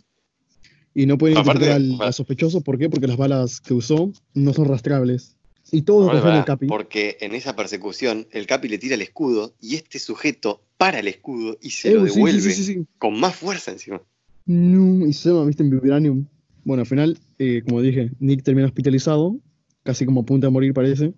y 0.95 1.07
no 1.07 1.19
puede 1.19 1.35
identificar 1.35 1.73
al, 1.73 2.13
sospechoso. 2.13 2.61
¿Por 2.61 2.79
qué? 2.79 2.89
Porque 2.89 3.09
las 3.09 3.17
balas 3.17 3.61
que 3.61 3.75
usó 3.75 4.13
no 4.35 4.53
son 4.53 4.67
rastreables. 4.67 5.37
Y 5.73 5.83
todo 5.83 6.13
no, 6.13 6.37
el 6.37 6.45
Capi. 6.45 6.67
Porque 6.67 7.19
en 7.21 7.35
esa 7.35 7.57
persecución 7.57 8.29
el 8.31 8.47
Capi 8.47 8.69
le 8.69 8.79
tira 8.79 8.95
el 8.95 9.03
escudo 9.03 9.55
y 9.61 9.75
este 9.75 9.99
sujeto 9.99 10.63
para 10.79 11.01
el 11.01 11.09
escudo 11.09 11.59
y 11.61 11.71
se 11.71 11.93
lo 11.93 12.05
devuelve 12.05 12.87
con 12.99 13.21
más 13.21 13.37
fuerza 13.37 13.73
encima. 13.73 14.01
No, 14.47 15.07
y 15.07 15.13
se 15.13 15.29
llama, 15.29 15.45
viste, 15.45 15.63
en 15.63 15.71
Vibranium. 15.71 16.27
Bueno, 16.65 16.83
al 16.83 16.87
final, 16.87 17.19
eh, 17.39 17.63
como 17.67 17.83
dije, 17.83 18.11
Nick 18.21 18.43
termina 18.43 18.67
hospitalizado, 18.67 19.37
casi 19.83 20.07
como 20.07 20.23
a 20.23 20.25
punto 20.25 20.47
de 20.47 20.51
morir 20.51 20.73
parece. 20.73 21.13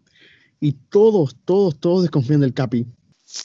Y 0.61 0.72
todos, 0.72 1.36
todos, 1.44 1.78
todos 1.78 2.02
desconfían 2.02 2.40
del 2.40 2.54
Capi. 2.54 2.86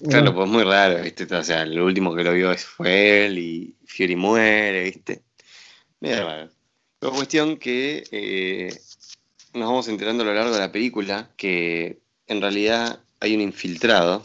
Claro, 0.09 0.33
pues 0.33 0.49
muy 0.49 0.63
raro, 0.63 1.03
¿viste? 1.03 1.23
O 1.35 1.43
sea, 1.43 1.65
lo 1.65 1.85
último 1.85 2.15
que 2.15 2.23
lo 2.23 2.33
vio 2.33 2.55
fue 2.57 3.27
él 3.27 3.37
y 3.37 3.75
Fury 3.85 4.15
muere, 4.15 4.83
¿viste? 4.85 5.21
Medio 5.99 6.23
raro. 6.23 6.49
La 7.01 7.09
cuestión 7.11 7.57
que 7.57 8.03
eh, 8.11 8.75
nos 9.53 9.67
vamos 9.67 9.87
enterando 9.87 10.23
a 10.23 10.25
lo 10.25 10.33
largo 10.33 10.53
de 10.53 10.59
la 10.59 10.71
película 10.71 11.29
que 11.37 11.99
en 12.27 12.41
realidad 12.41 12.99
hay 13.19 13.35
un 13.35 13.41
infiltrado 13.41 14.23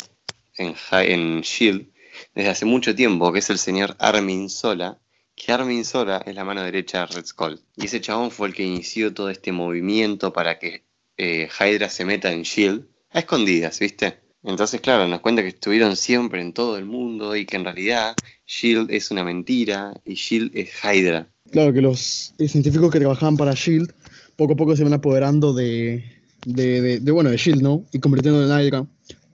en, 0.60 0.74
en 0.92 1.40
Shield 1.40 1.86
desde 2.34 2.50
hace 2.50 2.64
mucho 2.64 2.94
tiempo, 2.94 3.32
que 3.32 3.38
es 3.38 3.50
el 3.50 3.58
señor 3.58 3.96
Armin 3.98 4.48
Sola, 4.50 4.98
que 5.34 5.52
Armin 5.52 5.84
Sola 5.84 6.22
es 6.26 6.34
la 6.34 6.44
mano 6.44 6.62
derecha 6.62 7.00
de 7.00 7.06
Red 7.06 7.26
Skull. 7.26 7.60
Y 7.76 7.86
ese 7.86 8.00
chabón 8.00 8.30
fue 8.30 8.48
el 8.48 8.54
que 8.54 8.62
inició 8.62 9.14
todo 9.14 9.30
este 9.30 9.52
movimiento 9.52 10.32
para 10.32 10.58
que 10.58 10.84
eh, 11.16 11.48
Hydra 11.48 11.88
se 11.88 12.04
meta 12.04 12.32
en 12.32 12.42
Shield 12.42 12.86
a 13.10 13.20
escondidas, 13.20 13.78
¿viste? 13.78 14.18
Entonces, 14.42 14.80
claro, 14.80 15.06
nos 15.06 15.20
cuenta 15.20 15.42
que 15.42 15.48
estuvieron 15.48 15.96
siempre 15.96 16.40
en 16.40 16.52
todo 16.52 16.78
el 16.78 16.86
mundo 16.86 17.36
y 17.36 17.44
que 17.44 17.56
en 17.56 17.64
realidad 17.64 18.14
Shield 18.46 18.90
es 18.90 19.10
una 19.10 19.22
mentira 19.24 19.92
y 20.04 20.14
Shield 20.14 20.52
es 20.54 20.70
Hydra. 20.82 21.28
Claro, 21.50 21.72
que 21.72 21.82
los 21.82 22.32
científicos 22.38 22.90
que 22.90 23.00
trabajaban 23.00 23.36
para 23.36 23.54
Shield 23.54 23.92
poco 24.36 24.54
a 24.54 24.56
poco 24.56 24.76
se 24.76 24.84
van 24.84 24.94
apoderando 24.94 25.52
de, 25.52 26.04
de, 26.46 27.00
de, 27.00 27.12
bueno, 27.12 27.30
de 27.30 27.36
Shield, 27.36 27.62
¿no? 27.62 27.84
Y 27.92 27.98
convirtiendo 27.98 28.42
en 28.42 28.66
Hydra. 28.66 28.86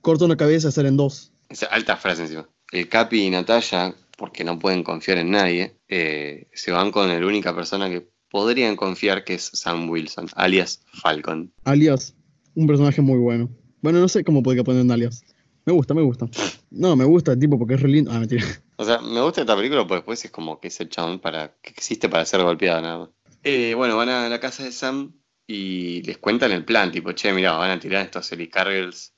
Corta 0.06 0.24
una 0.24 0.36
cabeza, 0.36 0.70
salen 0.70 0.96
dos. 0.96 1.32
Esa 1.48 1.66
alta 1.66 1.96
frase 1.96 2.22
encima. 2.22 2.48
El 2.70 2.88
Capi 2.88 3.24
y 3.24 3.30
Natalia, 3.30 3.92
porque 4.16 4.44
no 4.44 4.56
pueden 4.56 4.84
confiar 4.84 5.18
en 5.18 5.32
nadie, 5.32 5.80
eh, 5.88 6.46
se 6.52 6.70
van 6.70 6.92
con 6.92 7.08
la 7.08 7.26
única 7.26 7.56
persona 7.56 7.90
que 7.90 8.08
podrían 8.30 8.76
confiar, 8.76 9.24
que 9.24 9.34
es 9.34 9.50
Sam 9.52 9.90
Wilson, 9.90 10.28
alias 10.36 10.80
Falcon. 10.92 11.52
Alias, 11.64 12.14
un 12.54 12.68
personaje 12.68 13.02
muy 13.02 13.18
bueno. 13.18 13.50
Bueno, 13.82 13.98
no 13.98 14.06
sé 14.06 14.22
cómo 14.22 14.44
podría 14.44 14.62
poner 14.62 14.82
un 14.82 14.92
alias. 14.92 15.24
Me 15.64 15.72
gusta, 15.72 15.92
me 15.92 16.02
gusta. 16.02 16.28
No, 16.70 16.94
me 16.94 17.04
gusta 17.04 17.32
el 17.32 17.40
tipo 17.40 17.58
porque 17.58 17.74
es 17.74 17.82
re 17.82 17.88
lindo. 17.88 18.12
Ah, 18.12 18.20
mentira. 18.20 18.44
O 18.76 18.84
sea, 18.84 19.00
me 19.00 19.20
gusta 19.20 19.40
esta 19.40 19.56
película 19.56 19.80
porque 19.88 19.96
después 19.96 20.24
es 20.24 20.30
como 20.30 20.60
que 20.60 20.68
es 20.68 20.78
el 20.78 20.88
chabón 20.88 21.18
para, 21.18 21.56
que 21.60 21.70
existe 21.70 22.08
para 22.08 22.24
ser 22.26 22.44
golpeado 22.44 22.80
nada 22.80 22.98
más. 22.98 23.08
Eh, 23.42 23.74
bueno, 23.74 23.96
van 23.96 24.10
a 24.10 24.28
la 24.28 24.38
casa 24.38 24.62
de 24.62 24.70
Sam 24.70 25.14
y 25.48 26.02
les 26.02 26.18
cuentan 26.18 26.52
el 26.52 26.64
plan, 26.64 26.92
tipo, 26.92 27.10
che, 27.10 27.32
mira, 27.32 27.54
van 27.54 27.72
a 27.72 27.80
tirar 27.80 28.04
estos 28.04 28.30
helicargers 28.30 29.15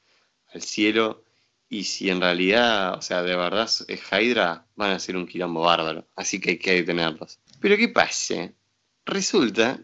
al 0.53 0.63
cielo 0.63 1.25
y 1.69 1.85
si 1.85 2.09
en 2.09 2.21
realidad, 2.21 2.95
o 2.95 3.03
sea, 3.03 3.23
de 3.23 3.37
verdad 3.37 3.69
es 3.89 4.01
Hydra, 4.11 4.65
van 4.77 4.93
a 4.93 4.99
ser 4.99 5.17
un 5.17 5.27
quilombo 5.27 5.61
bárbaro, 5.63 6.07
así 6.17 6.41
que 6.41 6.51
hay 6.51 6.59
que 6.59 6.75
detenerlos. 6.75 7.39
Pero 7.61 7.77
¿qué 7.77 7.89
pasa? 7.89 8.51
Resulta 9.05 9.81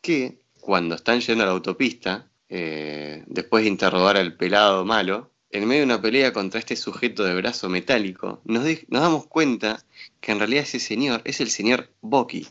que 0.00 0.40
cuando 0.60 0.94
están 0.94 1.20
yendo 1.20 1.44
a 1.44 1.46
la 1.46 1.52
autopista, 1.52 2.26
eh, 2.48 3.24
después 3.26 3.64
de 3.64 3.70
interrogar 3.70 4.16
al 4.16 4.36
pelado 4.36 4.84
malo, 4.84 5.30
en 5.50 5.66
medio 5.66 5.80
de 5.80 5.86
una 5.86 6.02
pelea 6.02 6.32
contra 6.32 6.60
este 6.60 6.76
sujeto 6.76 7.24
de 7.24 7.34
brazo 7.34 7.68
metálico, 7.68 8.40
nos, 8.44 8.64
nos 8.88 9.02
damos 9.02 9.26
cuenta 9.26 9.82
que 10.20 10.32
en 10.32 10.38
realidad 10.38 10.64
ese 10.64 10.80
señor 10.80 11.22
es 11.24 11.40
el 11.40 11.50
señor 11.50 11.90
Bucky 12.00 12.46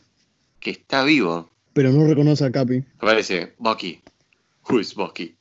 que 0.60 0.70
está 0.70 1.04
vivo. 1.04 1.50
Pero 1.72 1.92
no 1.92 2.06
reconoce 2.06 2.44
a 2.44 2.50
Capi. 2.50 2.84
Aparece 2.98 3.54
Bucky. 3.58 4.02
Who 4.68 4.80
is 4.80 4.94
Bucky? 4.94 5.36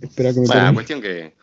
Espera 0.00 0.32
que 0.32 0.40
me 0.40 0.46
La 0.46 0.72
cuestión 0.72 1.00
que, 1.00 1.34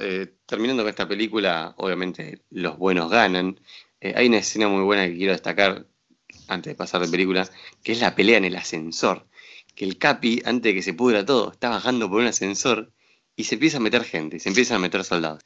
eh, 0.00 0.34
terminando 0.46 0.82
con 0.82 0.90
esta 0.90 1.08
película, 1.08 1.74
obviamente 1.76 2.42
los 2.50 2.78
buenos 2.78 3.10
ganan. 3.10 3.60
Eh, 4.00 4.14
hay 4.16 4.28
una 4.28 4.38
escena 4.38 4.68
muy 4.68 4.82
buena 4.82 5.06
que 5.06 5.16
quiero 5.16 5.32
destacar 5.32 5.86
antes 6.48 6.72
de 6.72 6.76
pasar 6.76 7.00
de 7.00 7.08
película, 7.08 7.48
que 7.82 7.92
es 7.92 8.00
la 8.00 8.14
pelea 8.14 8.38
en 8.38 8.44
el 8.44 8.56
ascensor. 8.56 9.26
Que 9.74 9.84
el 9.84 9.98
Capi, 9.98 10.42
antes 10.44 10.70
de 10.70 10.74
que 10.74 10.82
se 10.82 10.94
pudra 10.94 11.24
todo, 11.24 11.52
está 11.52 11.68
bajando 11.68 12.08
por 12.08 12.20
un 12.20 12.26
ascensor 12.26 12.92
y 13.36 13.44
se 13.44 13.54
empieza 13.54 13.76
a 13.78 13.80
meter 13.80 14.04
gente, 14.04 14.40
se 14.40 14.48
empiezan 14.48 14.78
a 14.78 14.80
meter 14.80 15.04
soldados. 15.04 15.42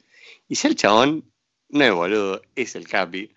Y 0.47 0.55
ya 0.55 0.69
el 0.69 0.75
chabón, 0.75 1.31
no 1.69 1.83
es 1.83 1.93
boludo, 1.93 2.41
es 2.55 2.75
el 2.75 2.87
Capi. 2.87 3.31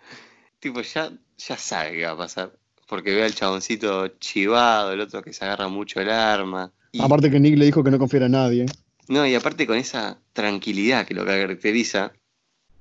Tipo, 0.60 0.80
ya, 0.82 1.12
ya 1.38 1.56
sabe 1.56 1.92
qué 1.92 2.04
va 2.04 2.12
a 2.12 2.16
pasar 2.16 2.58
porque 2.86 3.14
ve 3.14 3.24
al 3.24 3.34
chaboncito 3.34 4.08
chivado, 4.18 4.92
el 4.92 5.00
otro 5.00 5.22
que 5.22 5.32
se 5.32 5.44
agarra 5.44 5.68
mucho 5.68 6.00
el 6.00 6.10
arma. 6.10 6.72
Aparte 6.98 7.30
que 7.30 7.40
Nick 7.40 7.58
le 7.58 7.66
dijo 7.66 7.84
que 7.84 7.90
no 7.90 7.98
confiara 7.98 8.26
a 8.26 8.30
nadie. 8.30 8.66
No, 9.08 9.26
y 9.26 9.34
aparte 9.34 9.66
con 9.66 9.76
esa 9.76 10.20
tranquilidad 10.32 11.06
que 11.06 11.14
lo 11.14 11.24
caracteriza, 11.24 12.12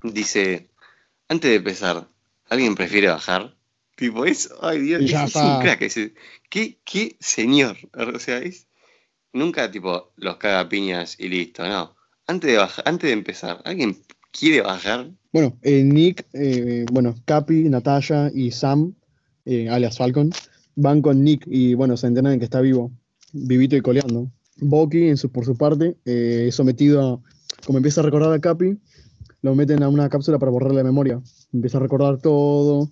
dice, 0.04 0.70
antes 1.28 1.52
de 1.52 1.58
empezar, 1.58 2.08
¿alguien 2.50 2.76
prefiere 2.76 3.08
bajar? 3.08 3.56
Tipo, 3.96 4.26
es, 4.26 4.50
ay 4.62 4.80
Dios, 4.80 5.04
es, 5.04 5.36
un 5.36 5.62
crack. 5.62 5.80
¿qué, 6.50 6.80
¿Qué 6.84 7.16
señor? 7.20 7.78
O 7.94 8.20
sea, 8.20 8.40
es, 8.40 8.68
nunca 9.34 9.72
tipo 9.72 10.12
los 10.18 10.38
caga 10.38 10.68
piñas 10.68 11.20
y 11.20 11.30
listo, 11.30 11.68
no. 11.68 11.96
Antes 12.28 12.52
de, 12.52 12.58
bajar, 12.58 12.88
antes 12.88 13.08
de 13.08 13.14
empezar, 13.14 13.62
¿alguien 13.64 14.02
quiere 14.32 14.62
bajar? 14.62 15.12
Bueno, 15.32 15.58
eh, 15.62 15.84
Nick, 15.84 16.26
eh, 16.34 16.86
bueno, 16.92 17.16
Capi, 17.26 17.70
Natalia 17.70 18.32
y 18.34 18.52
Sam 18.52 18.96
eh, 19.46 19.70
alias 19.70 19.98
Falcon, 19.98 20.32
van 20.76 21.02
con 21.02 21.24
Nick 21.24 21.46
y 21.48 21.76
bueno, 21.76 21.98
se 21.98 22.08
enteran 22.08 22.34
de 22.34 22.40
que 22.40 22.46
está 22.46 22.62
vivo, 22.62 22.92
vivito 23.32 23.76
y 23.76 23.82
coleando. 23.82 24.32
Bucky, 24.58 25.10
en 25.10 25.18
su, 25.18 25.32
por 25.32 25.46
su 25.46 25.56
parte, 25.56 25.96
eh, 26.06 26.46
es 26.48 26.56
sometido 26.56 27.02
a, 27.02 27.20
como 27.66 27.78
empieza 27.78 28.02
a 28.02 28.04
recordar 28.04 28.34
a 28.34 28.40
Capi, 28.40 28.78
lo 29.42 29.56
meten 29.56 29.84
a 29.84 29.90
una 29.90 30.10
cápsula 30.10 30.40
para 30.40 30.52
borrarle 30.52 30.78
la 30.78 30.84
memoria. 30.84 31.22
Empieza 31.54 31.78
a 31.78 31.82
recordar 31.82 32.20
todo 32.20 32.90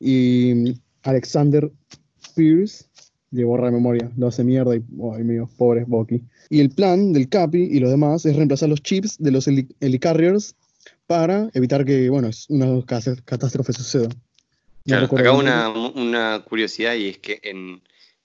y 0.00 0.74
Alexander 1.02 1.70
Pierce 2.34 2.84
le 3.30 3.44
borra 3.44 3.66
la 3.66 3.72
memoria, 3.72 4.10
lo 4.16 4.28
hace 4.28 4.44
mierda 4.44 4.74
y, 4.76 4.82
ay 5.14 5.24
mío, 5.24 5.48
pobre 5.56 5.84
Bucky. 5.86 6.22
Y 6.50 6.60
el 6.60 6.70
plan 6.70 7.12
del 7.12 7.28
Capi 7.28 7.62
y 7.62 7.78
lo 7.78 7.90
demás 7.90 8.24
es 8.24 8.36
reemplazar 8.36 8.68
los 8.68 8.82
chips 8.82 9.16
de 9.18 9.30
los 9.30 9.46
helicarriers 9.48 10.56
para 11.06 11.50
evitar 11.54 11.84
que, 11.84 12.08
bueno, 12.08 12.30
una 12.48 12.84
catástrofe 12.86 13.72
suceda. 13.72 14.08
Claro, 14.84 15.06
acá 15.06 15.32
una, 15.32 15.68
una, 15.68 16.42
curiosidad 16.48 16.94
y 16.94 17.08
es 17.08 17.18
que 17.18 17.40
en 17.42 17.82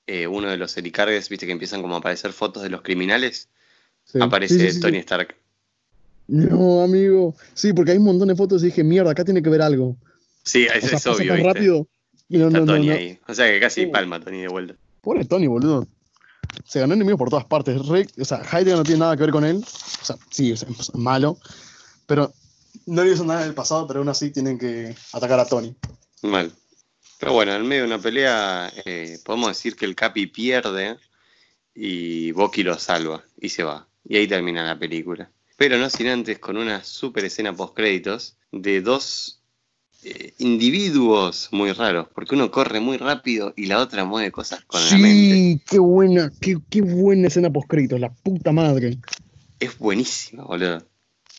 eh, 0.07 0.27
uno 0.27 0.49
de 0.49 0.57
los 0.57 0.75
helicargues, 0.77 1.29
viste 1.29 1.45
que 1.45 1.51
empiezan 1.51 1.81
como 1.81 1.95
a 1.95 1.99
aparecer 1.99 2.33
fotos 2.33 2.63
de 2.63 2.69
los 2.69 2.81
criminales, 2.81 3.49
aparece 4.19 4.79
Tony 4.79 4.97
Stark. 4.97 5.35
No, 6.27 6.81
amigo. 6.81 7.35
Sí, 7.53 7.73
porque 7.73 7.91
hay 7.91 7.97
un 7.97 8.05
montón 8.05 8.29
de 8.29 8.35
fotos 8.35 8.63
y 8.63 8.67
dije, 8.67 8.83
mierda, 8.83 9.11
acá 9.11 9.25
tiene 9.25 9.41
que 9.41 9.49
ver 9.49 9.61
algo. 9.61 9.97
Sí, 10.43 10.67
eso 10.73 10.95
es 10.95 11.07
obvio. 11.07 11.35
rápido. 11.37 11.87
Está 12.29 12.65
Tony 12.65 12.89
ahí. 12.89 13.19
O 13.27 13.33
sea 13.33 13.47
que 13.47 13.59
casi 13.59 13.85
palma 13.87 14.19
Tony 14.19 14.41
de 14.41 14.47
vuelta. 14.47 14.75
Pobre 15.01 15.25
Tony, 15.25 15.47
boludo. 15.47 15.87
Se 16.65 16.79
ganó 16.79 16.93
enemigos 16.93 17.19
por 17.19 17.29
todas 17.29 17.45
partes. 17.45 17.79
o 17.79 18.25
sea, 18.25 18.41
Heidegger 18.41 18.77
no 18.77 18.83
tiene 18.83 18.99
nada 18.99 19.15
que 19.15 19.23
ver 19.23 19.31
con 19.31 19.45
él. 19.45 19.57
O 19.57 20.05
sea, 20.05 20.15
sí, 20.31 20.51
es, 20.51 20.65
malo. 20.95 21.37
Pero 22.05 22.33
no 22.85 23.03
le 23.03 23.13
hizo 23.13 23.23
nada 23.23 23.43
en 23.43 23.49
el 23.49 23.53
pasado, 23.53 23.87
pero 23.87 23.99
aún 23.99 24.09
así 24.09 24.31
tienen 24.31 24.57
que 24.57 24.95
atacar 25.11 25.39
a 25.39 25.45
Tony. 25.45 25.75
Mal. 26.21 26.51
Pero 27.23 27.35
bueno, 27.35 27.55
en 27.55 27.65
medio 27.65 27.83
de 27.83 27.87
una 27.87 28.01
pelea, 28.01 28.69
eh, 28.83 29.17
podemos 29.23 29.47
decir 29.47 29.77
que 29.77 29.85
el 29.85 29.95
Capi 29.95 30.27
pierde 30.27 30.97
y 31.73 32.33
Bucky 32.33 32.63
lo 32.63 32.77
salva 32.77 33.23
y 33.39 33.47
se 33.47 33.63
va. 33.63 33.87
Y 34.03 34.17
ahí 34.17 34.27
termina 34.27 34.65
la 34.65 34.77
película. 34.77 35.31
Pero 35.55 35.77
no 35.77 35.89
sin 35.89 36.07
antes 36.07 36.39
con 36.39 36.57
una 36.57 36.83
super 36.83 37.23
escena 37.23 37.55
post 37.55 37.77
créditos 37.77 38.35
de 38.51 38.81
dos 38.81 39.41
eh, 40.03 40.33
individuos 40.39 41.47
muy 41.53 41.71
raros, 41.71 42.09
porque 42.13 42.35
uno 42.35 42.51
corre 42.51 42.81
muy 42.81 42.97
rápido 42.97 43.53
y 43.55 43.67
la 43.67 43.79
otra 43.79 44.03
mueve 44.03 44.29
cosas 44.29 44.65
con 44.65 44.81
la 44.83 44.97
mente. 44.97 45.33
Sí, 45.33 45.61
qué 45.65 45.79
buena, 45.79 46.29
qué, 46.41 46.57
qué 46.69 46.81
buena 46.81 47.29
escena 47.29 47.49
post 47.49 47.69
créditos, 47.69 48.01
la 48.01 48.13
puta 48.13 48.51
madre. 48.51 48.97
Es 49.61 49.77
buenísima, 49.77 50.43
boludo. 50.43 50.85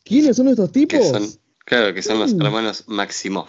¿Quiénes 0.03 0.35
son 0.35 0.49
estos 0.49 0.73
tipos? 0.73 1.41
claro, 1.59 1.93
que 1.93 2.03
son 2.03 2.19
los 2.19 2.33
mm. 2.33 2.41
hermanos 2.41 2.85
Maximov. 2.87 3.49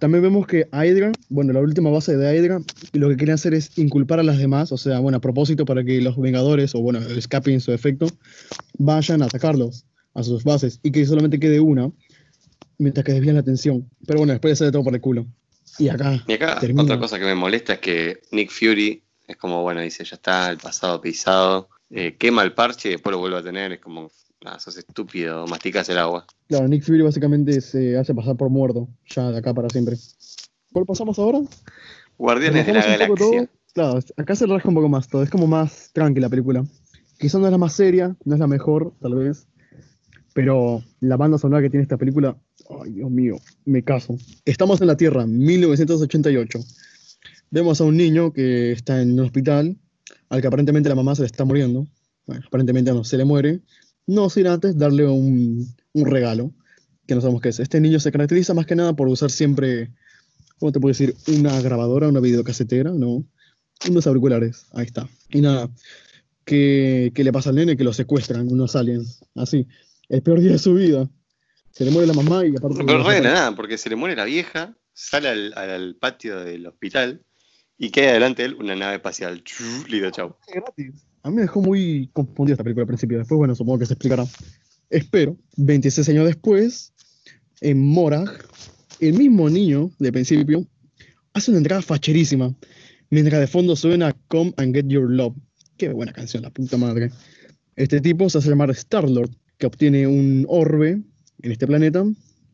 También 0.00 0.22
vemos 0.22 0.46
que 0.46 0.66
Hydra, 0.72 1.12
bueno, 1.28 1.52
la 1.52 1.60
última 1.60 1.90
base 1.90 2.16
de 2.16 2.34
Hydra, 2.34 2.60
lo 2.94 3.08
que 3.10 3.16
quieren 3.16 3.34
hacer 3.34 3.52
es 3.52 3.78
inculpar 3.78 4.18
a 4.18 4.22
las 4.22 4.38
demás, 4.38 4.72
o 4.72 4.78
sea, 4.78 4.98
bueno, 4.98 5.18
a 5.18 5.20
propósito 5.20 5.66
para 5.66 5.84
que 5.84 6.00
los 6.00 6.18
Vengadores, 6.18 6.74
o 6.74 6.80
bueno, 6.80 7.00
escapen 7.00 7.54
en 7.54 7.60
su 7.60 7.70
efecto, 7.72 8.06
vayan 8.78 9.20
a 9.22 9.26
atacarlos 9.26 9.84
a 10.14 10.22
sus 10.22 10.42
bases 10.42 10.80
y 10.82 10.90
que 10.90 11.04
solamente 11.04 11.38
quede 11.38 11.60
una, 11.60 11.92
mientras 12.78 13.04
que 13.04 13.12
desvían 13.12 13.34
la 13.34 13.42
atención. 13.42 13.88
Pero 14.06 14.20
bueno, 14.20 14.32
después 14.32 14.58
sale 14.58 14.72
todo 14.72 14.82
por 14.82 14.94
el 14.94 15.02
culo. 15.02 15.26
Y 15.78 15.88
acá. 15.88 16.24
Y 16.26 16.32
acá, 16.32 16.58
otra 16.78 16.98
cosa 16.98 17.18
que 17.18 17.26
me 17.26 17.34
molesta 17.34 17.74
es 17.74 17.78
que 17.80 18.22
Nick 18.32 18.50
Fury 18.50 19.02
es 19.28 19.36
como, 19.36 19.62
bueno, 19.62 19.82
dice, 19.82 20.02
ya 20.04 20.16
está, 20.16 20.50
el 20.50 20.56
pasado 20.56 21.00
pisado, 21.00 21.68
eh, 21.90 22.16
quema 22.18 22.42
el 22.42 22.54
parche 22.54 22.88
y 22.88 22.92
después 22.92 23.12
lo 23.12 23.18
vuelve 23.18 23.38
a 23.38 23.42
tener, 23.42 23.72
es 23.72 23.80
como, 23.80 24.10
Ah, 24.44 24.58
sos 24.58 24.78
estúpido, 24.78 25.46
masticas 25.46 25.88
el 25.90 25.98
agua. 25.98 26.26
Claro, 26.48 26.66
Nick 26.66 26.82
Fury 26.82 27.02
básicamente 27.02 27.60
se 27.60 27.98
hace 27.98 28.14
pasar 28.14 28.36
por 28.36 28.48
muerto, 28.48 28.88
ya 29.06 29.30
de 29.30 29.38
acá 29.38 29.52
para 29.52 29.68
siempre. 29.68 29.96
¿Cuál 30.72 30.86
pasamos 30.86 31.18
ahora? 31.18 31.40
Guardianes 32.16 32.66
de 32.66 32.72
la 32.72 32.86
Galaxia. 32.86 33.50
Claro, 33.74 34.00
acá 34.16 34.34
se 34.34 34.46
rasca 34.46 34.68
un 34.68 34.74
poco 34.74 34.88
más 34.88 35.08
todo, 35.08 35.22
es 35.22 35.30
como 35.30 35.46
más 35.46 35.90
tranquila 35.92 36.26
la 36.26 36.30
película. 36.30 36.64
Quizá 37.18 37.38
no 37.38 37.46
es 37.46 37.52
la 37.52 37.58
más 37.58 37.74
seria, 37.74 38.16
no 38.24 38.34
es 38.34 38.40
la 38.40 38.46
mejor, 38.46 38.94
tal 39.00 39.14
vez, 39.14 39.46
pero 40.32 40.82
la 41.00 41.18
banda 41.18 41.36
sonora 41.36 41.60
que 41.60 41.68
tiene 41.68 41.82
esta 41.82 41.98
película, 41.98 42.34
ay 42.82 42.92
Dios 42.92 43.10
mío, 43.10 43.36
me 43.66 43.84
caso. 43.84 44.16
Estamos 44.46 44.80
en 44.80 44.86
la 44.86 44.96
Tierra, 44.96 45.26
1988. 45.26 46.60
Vemos 47.50 47.80
a 47.80 47.84
un 47.84 47.96
niño 47.96 48.32
que 48.32 48.72
está 48.72 49.02
en 49.02 49.12
un 49.12 49.20
hospital, 49.20 49.76
al 50.30 50.40
que 50.40 50.46
aparentemente 50.46 50.88
la 50.88 50.94
mamá 50.94 51.14
se 51.14 51.22
le 51.22 51.26
está 51.26 51.44
muriendo. 51.44 51.86
Bueno, 52.26 52.42
aparentemente 52.46 52.90
no, 52.92 53.04
se 53.04 53.18
le 53.18 53.24
muere 53.26 53.60
no 54.06 54.30
sin 54.30 54.46
antes 54.46 54.76
darle 54.76 55.06
un, 55.06 55.74
regalo, 55.94 56.52
que 57.06 57.14
no 57.14 57.20
sabemos 57.20 57.42
qué 57.42 57.50
es. 57.50 57.60
Este 57.60 57.80
niño 57.80 58.00
se 58.00 58.12
caracteriza 58.12 58.54
más 58.54 58.66
que 58.66 58.76
nada 58.76 58.94
por 58.94 59.08
usar 59.08 59.30
siempre, 59.30 59.90
¿cómo 60.58 60.72
te 60.72 60.80
puedo 60.80 60.90
decir? 60.90 61.14
Una 61.28 61.60
grabadora, 61.60 62.08
una 62.08 62.20
videocasetera, 62.20 62.90
¿no? 62.92 63.24
Unos 63.88 64.06
auriculares, 64.06 64.66
ahí 64.72 64.86
está. 64.86 65.08
Y 65.30 65.40
nada, 65.40 65.70
¿qué, 66.44 67.12
le 67.14 67.32
pasa 67.32 67.50
al 67.50 67.56
nene? 67.56 67.76
Que 67.76 67.84
lo 67.84 67.92
secuestran 67.92 68.50
unos 68.50 68.76
aliens, 68.76 69.24
así. 69.34 69.66
El 70.08 70.22
peor 70.22 70.40
día 70.40 70.52
de 70.52 70.58
su 70.58 70.74
vida. 70.74 71.08
Se 71.70 71.84
le 71.84 71.92
muere 71.92 72.08
la 72.08 72.14
mamá 72.14 72.44
y 72.44 72.56
aparte... 72.56 72.82
No 72.82 73.08
de 73.08 73.20
nada, 73.20 73.54
porque 73.54 73.78
se 73.78 73.88
le 73.88 73.96
muere 73.96 74.16
la 74.16 74.24
vieja, 74.24 74.76
sale 74.92 75.28
al, 75.28 75.96
patio 76.00 76.40
del 76.40 76.66
hospital 76.66 77.24
y 77.78 77.90
queda 77.90 78.12
delante 78.12 78.42
de 78.42 78.48
él 78.48 78.54
una 78.56 78.74
nave 78.74 78.96
espacial. 78.96 79.44
Lido, 79.88 80.10
chau. 80.10 80.36
Gratis. 80.52 81.09
A 81.22 81.30
mí 81.30 81.36
me 81.36 81.42
dejó 81.42 81.60
muy 81.60 82.08
confundido 82.12 82.54
esta 82.54 82.64
película 82.64 82.82
al 82.82 82.88
principio. 82.88 83.18
Después, 83.18 83.38
bueno, 83.38 83.54
supongo 83.54 83.80
que 83.80 83.86
se 83.86 83.94
explicará. 83.94 84.24
Espero, 84.88 85.36
26 85.56 86.08
años 86.08 86.26
después, 86.26 86.92
en 87.60 87.80
Morag, 87.80 88.44
el 89.00 89.14
mismo 89.14 89.48
niño 89.48 89.90
de 89.98 90.12
principio 90.12 90.66
hace 91.32 91.50
una 91.50 91.58
entrada 91.58 91.82
facherísima. 91.82 92.54
Mientras 93.10 93.40
de 93.40 93.46
fondo 93.46 93.76
suena 93.76 94.16
Come 94.28 94.52
and 94.56 94.74
Get 94.74 94.86
Your 94.88 95.10
Love. 95.10 95.34
Qué 95.76 95.92
buena 95.92 96.12
canción, 96.12 96.42
la 96.42 96.50
puta 96.50 96.76
madre. 96.76 97.10
Este 97.76 98.00
tipo 98.00 98.28
se 98.28 98.38
hace 98.38 98.50
llamar 98.50 98.70
Star-Lord, 98.70 99.30
que 99.58 99.66
obtiene 99.66 100.06
un 100.06 100.44
orbe 100.48 101.02
en 101.42 101.52
este 101.52 101.66
planeta 101.66 102.04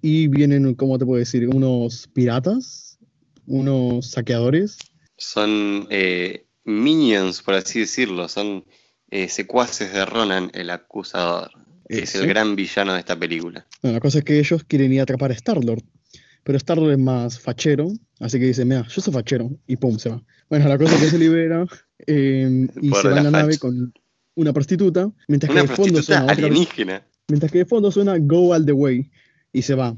y 0.03 0.29
vienen, 0.29 0.75
¿cómo 0.75 0.99
te 0.99 1.05
puedo 1.05 1.19
decir? 1.19 1.49
Unos 1.49 2.09
piratas, 2.09 2.99
unos 3.47 4.11
saqueadores. 4.11 4.79
Son 5.17 5.87
eh, 5.91 6.46
minions, 6.67 7.43
por 7.43 7.55
así 7.55 7.81
decirlo, 7.81 8.29
son 8.29 8.65
eh, 9.11 9.29
secuaces 9.29 9.93
de 9.93 10.05
Ronan, 10.05 10.51
el 10.53 10.71
acusador, 10.71 11.51
que 11.89 12.01
es 12.01 12.15
el 12.17 12.27
gran 12.27 12.57
villano 12.57 12.93
de 12.93 12.99
esta 12.99 13.19
película. 13.19 13.67
la 13.83 14.01
cosa 14.01 14.19
es 14.19 14.25
que 14.25 14.39
ellos 14.39 14.65
quieren 14.65 14.93
ir 14.93 15.01
a 15.01 15.05
atrapar 15.05 15.31
a 15.31 15.35
Star-Lord, 15.35 15.85
pero 16.43 16.59
Star-Lord 16.59 16.93
es 16.93 16.99
más 16.99 17.41
fachero, 17.41 17.89
así 18.21 18.39
que 18.39 18.47
dice, 18.47 18.65
mira, 18.65 18.87
yo 18.89 19.01
soy 19.01 19.13
fachero, 19.13 19.51
y 19.67 19.77
pum, 19.77 19.99
se 19.99 20.11
va. 20.11 20.23
Bueno, 20.51 20.69
la 20.69 20.77
cosa 20.77 20.97
es 20.97 21.03
que 21.03 21.11
se 21.11 21.19
libera 21.19 21.67
em, 22.07 22.69
y 22.83 22.91
se 22.91 23.09
va 23.09 23.19
en 23.19 23.25
la 23.25 23.31
nave 23.31 23.59
con 23.59 23.95
una 24.35 24.53
prostituta, 24.53 25.11
mientras 25.29 25.53
que 25.53 25.63
de 25.63 25.69
fondo 25.69 26.03
suena 26.03 26.27
alienígena. 26.31 27.07
mientras 27.29 27.51
que 27.51 27.59
de 27.59 27.65
fondo 27.65 27.91
suena 27.91 28.17
Go 28.19 28.53
All 28.53 28.67
the 28.67 28.73
Way, 28.73 29.11
y 29.53 29.63
se 29.63 29.75
va. 29.75 29.97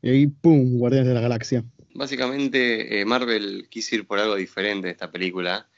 Y 0.00 0.10
ahí, 0.10 0.26
pum, 0.26 0.78
Guardianes 0.78 1.08
de 1.08 1.14
la 1.14 1.20
Galaxia. 1.20 1.64
Básicamente, 1.94 3.00
eh, 3.00 3.04
Marvel 3.04 3.66
quiso 3.68 3.94
ir 3.96 4.06
por 4.06 4.18
algo 4.18 4.36
diferente 4.36 4.86
de 4.86 4.92
esta 4.92 5.10
película 5.10 5.68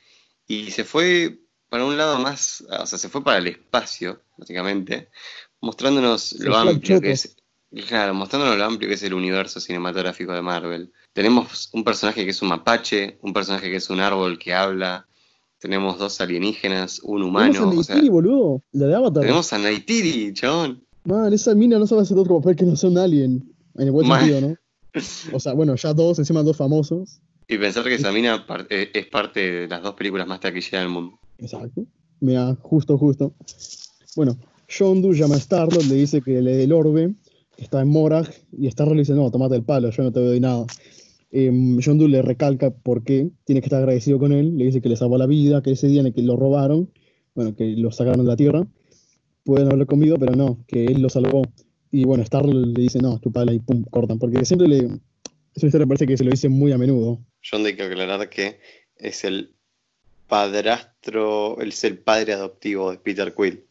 y 0.46 0.70
se 0.70 0.84
fue 0.84 1.40
para 1.68 1.84
un 1.84 1.96
lado 1.96 2.18
más, 2.18 2.64
o 2.68 2.86
sea, 2.86 2.98
se 2.98 3.08
fue 3.08 3.22
para 3.22 3.38
el 3.38 3.48
espacio, 3.48 4.20
básicamente, 4.36 5.08
mostrándonos 5.60 6.32
lo 6.38 6.56
amplio 6.56 7.00
que 7.00 7.12
es, 7.12 7.36
claro, 7.88 8.14
mostrándonos 8.14 8.56
lo 8.56 8.64
amplio 8.64 8.88
que 8.88 8.94
es 8.94 9.02
el 9.02 9.14
universo 9.14 9.60
cinematográfico 9.60 10.32
de 10.32 10.42
Marvel. 10.42 10.92
Tenemos 11.12 11.70
un 11.72 11.82
personaje 11.82 12.24
que 12.24 12.30
es 12.30 12.42
un 12.42 12.48
mapache, 12.48 13.18
un 13.22 13.32
personaje 13.32 13.70
que 13.70 13.76
es 13.76 13.90
un 13.90 14.00
árbol 14.00 14.38
que 14.38 14.54
habla, 14.54 15.06
tenemos 15.58 15.98
dos 15.98 16.20
alienígenas, 16.20 17.00
un 17.02 17.22
humano. 17.22 17.52
Tenemos 17.52 17.90
a 17.90 17.94
Neytiri, 17.94 18.10
boludo, 18.10 18.62
la 18.72 18.86
de 18.86 18.94
Avatar. 18.94 19.22
Tenemos 19.22 19.52
a 19.52 19.58
Neytiri, 19.58 20.32
chabón. 20.34 20.84
Man, 21.04 21.32
esa 21.32 21.54
mina 21.54 21.78
no 21.78 21.86
sabe 21.86 22.02
hacer 22.02 22.18
otro 22.18 22.38
papel 22.38 22.56
que 22.56 22.64
no 22.64 22.76
sea 22.76 22.90
un 22.90 22.98
alien, 22.98 23.54
en 23.74 23.86
el 23.86 23.92
buen 23.92 24.06
sentido, 24.06 24.40
¿no? 24.40 24.56
O 25.32 25.40
sea, 25.40 25.52
bueno, 25.52 25.74
ya 25.76 25.92
dos, 25.92 26.18
encima 26.18 26.42
dos 26.42 26.56
famosos. 26.56 27.20
Y 27.48 27.58
pensar 27.58 27.84
que 27.84 27.98
Samina 27.98 28.44
eh, 28.70 28.90
es 28.92 29.06
parte 29.06 29.40
de 29.40 29.68
las 29.68 29.82
dos 29.82 29.94
películas 29.94 30.26
más 30.26 30.40
taquilleras 30.40 30.82
del 30.82 30.90
mundo. 30.90 31.18
Exacto. 31.38 31.86
Mira, 32.20 32.56
justo, 32.60 32.98
justo. 32.98 33.34
Bueno, 34.16 34.36
Yondu 34.68 35.12
llama 35.12 35.36
a 35.36 35.40
Starlord, 35.40 35.84
le 35.84 35.94
dice 35.94 36.22
que 36.22 36.40
le 36.42 36.56
dé 36.56 36.64
el 36.64 36.72
orbe, 36.72 37.14
está 37.56 37.82
en 37.82 37.88
Morag, 37.88 38.28
y 38.58 38.68
Starlord 38.68 38.96
le 38.96 39.02
dice, 39.02 39.14
no, 39.14 39.30
tomate 39.30 39.54
el 39.54 39.62
palo, 39.62 39.90
yo 39.90 40.02
no 40.02 40.12
te 40.12 40.20
doy 40.20 40.40
nada. 40.40 40.66
Eh, 41.30 41.52
Yondu 41.78 42.08
le 42.08 42.22
recalca 42.22 42.70
por 42.70 43.04
qué 43.04 43.30
tiene 43.44 43.60
que 43.60 43.66
estar 43.66 43.80
agradecido 43.80 44.18
con 44.18 44.32
él, 44.32 44.56
le 44.56 44.64
dice 44.64 44.80
que 44.80 44.88
le 44.88 44.96
salvó 44.96 45.18
la 45.18 45.26
vida, 45.26 45.62
que 45.62 45.72
ese 45.72 45.86
día 45.86 46.00
en 46.00 46.06
el 46.06 46.14
que 46.14 46.22
lo 46.22 46.36
robaron, 46.36 46.90
bueno, 47.34 47.54
que 47.54 47.76
lo 47.76 47.92
sacaron 47.92 48.24
de 48.24 48.30
la 48.30 48.36
tierra, 48.36 48.66
pueden 49.44 49.66
haberlo 49.66 49.86
comido, 49.86 50.18
pero 50.18 50.34
no, 50.34 50.64
que 50.66 50.86
él 50.86 51.02
lo 51.02 51.08
salvó. 51.10 51.42
Y 51.92 52.04
bueno, 52.04 52.24
Starlord 52.24 52.66
le 52.76 52.82
dice, 52.82 52.98
no, 53.00 53.20
tu 53.20 53.30
pala 53.30 53.52
y 53.52 53.60
pum, 53.60 53.84
cortan, 53.84 54.18
porque 54.18 54.44
siempre 54.44 54.66
le... 54.68 55.00
Esa 55.56 55.66
historia 55.66 55.86
parece 55.86 56.06
que 56.06 56.18
se 56.18 56.24
lo 56.24 56.30
dice 56.30 56.50
muy 56.50 56.70
a 56.72 56.78
menudo. 56.78 57.18
John 57.42 57.64
hay 57.64 57.74
que 57.74 57.82
aclarar 57.82 58.28
que 58.28 58.60
es 58.98 59.24
el 59.24 59.54
padrastro, 60.28 61.58
es 61.62 61.82
el 61.84 61.98
padre 61.98 62.34
adoptivo 62.34 62.90
de 62.90 62.98
Peter 62.98 63.34
Quill, 63.34 63.64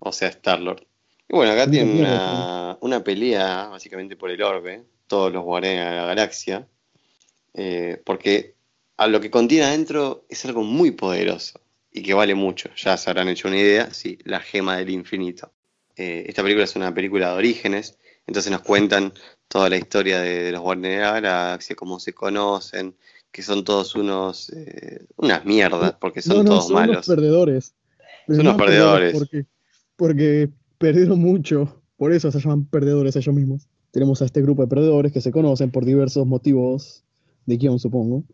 o 0.00 0.10
sea, 0.10 0.28
Star-Lord. 0.28 0.84
Y 1.28 1.36
bueno, 1.36 1.52
acá 1.52 1.70
tiene 1.70 2.00
una, 2.80 3.04
pelea 3.04 3.68
básicamente 3.68 4.16
por 4.16 4.30
el 4.30 4.42
orbe, 4.42 4.82
todos 5.06 5.32
los 5.32 5.44
guardianes 5.44 5.90
de 5.90 5.96
la 5.96 6.06
galaxia, 6.06 6.66
eh, 7.54 8.02
porque 8.04 8.54
a 8.96 9.06
lo 9.06 9.20
que 9.20 9.30
contiene 9.30 9.66
adentro 9.66 10.24
es 10.28 10.44
algo 10.44 10.64
muy 10.64 10.90
poderoso 10.90 11.60
y 11.92 12.02
que 12.02 12.14
vale 12.14 12.34
mucho. 12.34 12.68
Ya 12.74 12.96
se 12.96 13.10
habrán 13.10 13.28
hecho 13.28 13.46
una 13.46 13.58
idea, 13.58 13.94
sí, 13.94 14.18
la 14.24 14.40
gema 14.40 14.78
del 14.78 14.90
infinito. 14.90 15.52
Eh, 15.96 16.24
esta 16.26 16.42
película 16.42 16.64
es 16.64 16.74
una 16.74 16.92
película 16.92 17.28
de 17.28 17.36
orígenes, 17.36 17.96
entonces 18.28 18.52
nos 18.52 18.60
cuentan 18.60 19.12
toda 19.48 19.70
la 19.70 19.78
historia 19.78 20.20
de, 20.20 20.52
los 20.52 20.60
guardianes 20.60 20.98
de 20.98 21.04
la 21.04 21.12
galaxia, 21.12 21.74
cómo 21.74 21.98
se 21.98 22.12
conocen, 22.12 22.94
que 23.32 23.42
son 23.42 23.64
todos 23.64 23.94
unos 23.94 24.50
eh, 24.50 25.06
unas 25.16 25.46
mierdas, 25.46 25.96
porque 25.98 26.20
son 26.20 26.44
todos 26.44 26.66
son 26.66 26.74
malos. 26.74 26.96
Unos 26.96 27.06
perdedores. 27.06 27.74
Son 28.26 28.40
unos 28.40 28.56
perdedores. 28.56 29.14
Porque, 29.14 29.46
porque 29.96 30.50
perdieron 30.76 31.18
mucho, 31.20 31.82
por 31.96 32.12
eso 32.12 32.30
se 32.30 32.38
llaman 32.38 32.66
perdedores 32.66 33.16
ellos 33.16 33.34
mismos. 33.34 33.66
Tenemos 33.92 34.20
a 34.20 34.26
este 34.26 34.42
grupo 34.42 34.60
de 34.60 34.68
perdedores 34.68 35.10
que 35.10 35.22
se 35.22 35.32
conocen 35.32 35.70
por 35.70 35.86
diversos 35.86 36.26
motivos 36.26 37.04
de 37.46 37.56
guion, 37.56 37.78
supongo, 37.78 38.24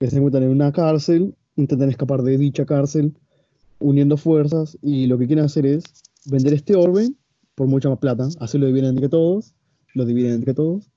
que 0.00 0.10
se 0.10 0.16
encuentran 0.16 0.42
en 0.42 0.50
una 0.50 0.72
cárcel, 0.72 1.36
intentan 1.54 1.88
escapar 1.88 2.22
de 2.22 2.36
dicha 2.36 2.66
cárcel, 2.66 3.16
uniendo 3.78 4.16
fuerzas, 4.16 4.76
y 4.82 5.06
lo 5.06 5.16
que 5.18 5.28
quieren 5.28 5.44
hacer 5.44 5.66
es 5.66 5.84
vender 6.24 6.52
este 6.54 6.74
orbe 6.74 7.10
por 7.56 7.66
mucha 7.66 7.88
más 7.88 7.98
plata, 7.98 8.28
así 8.38 8.58
lo 8.58 8.66
dividen 8.66 8.90
entre 8.90 9.08
todos, 9.08 9.54
lo 9.94 10.04
dividen 10.04 10.34
entre 10.34 10.54
todos, 10.54 10.88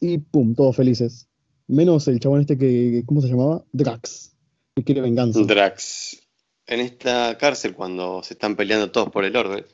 y 0.00 0.18
pum, 0.18 0.54
todos 0.54 0.76
felices 0.76 1.28
Menos 1.68 2.06
el 2.08 2.20
chabón 2.20 2.40
este 2.40 2.58
que, 2.58 3.02
¿cómo 3.06 3.22
se 3.22 3.28
llamaba? 3.28 3.64
Drax, 3.72 4.36
que 4.74 4.84
quiere 4.84 5.00
venganza. 5.00 5.40
Drax. 5.40 6.20
En 6.66 6.80
esta 6.80 7.38
cárcel, 7.38 7.74
cuando 7.74 8.22
se 8.22 8.34
están 8.34 8.56
peleando 8.56 8.90
todos 8.90 9.10
por 9.10 9.24
el 9.24 9.34
orden, 9.34 9.64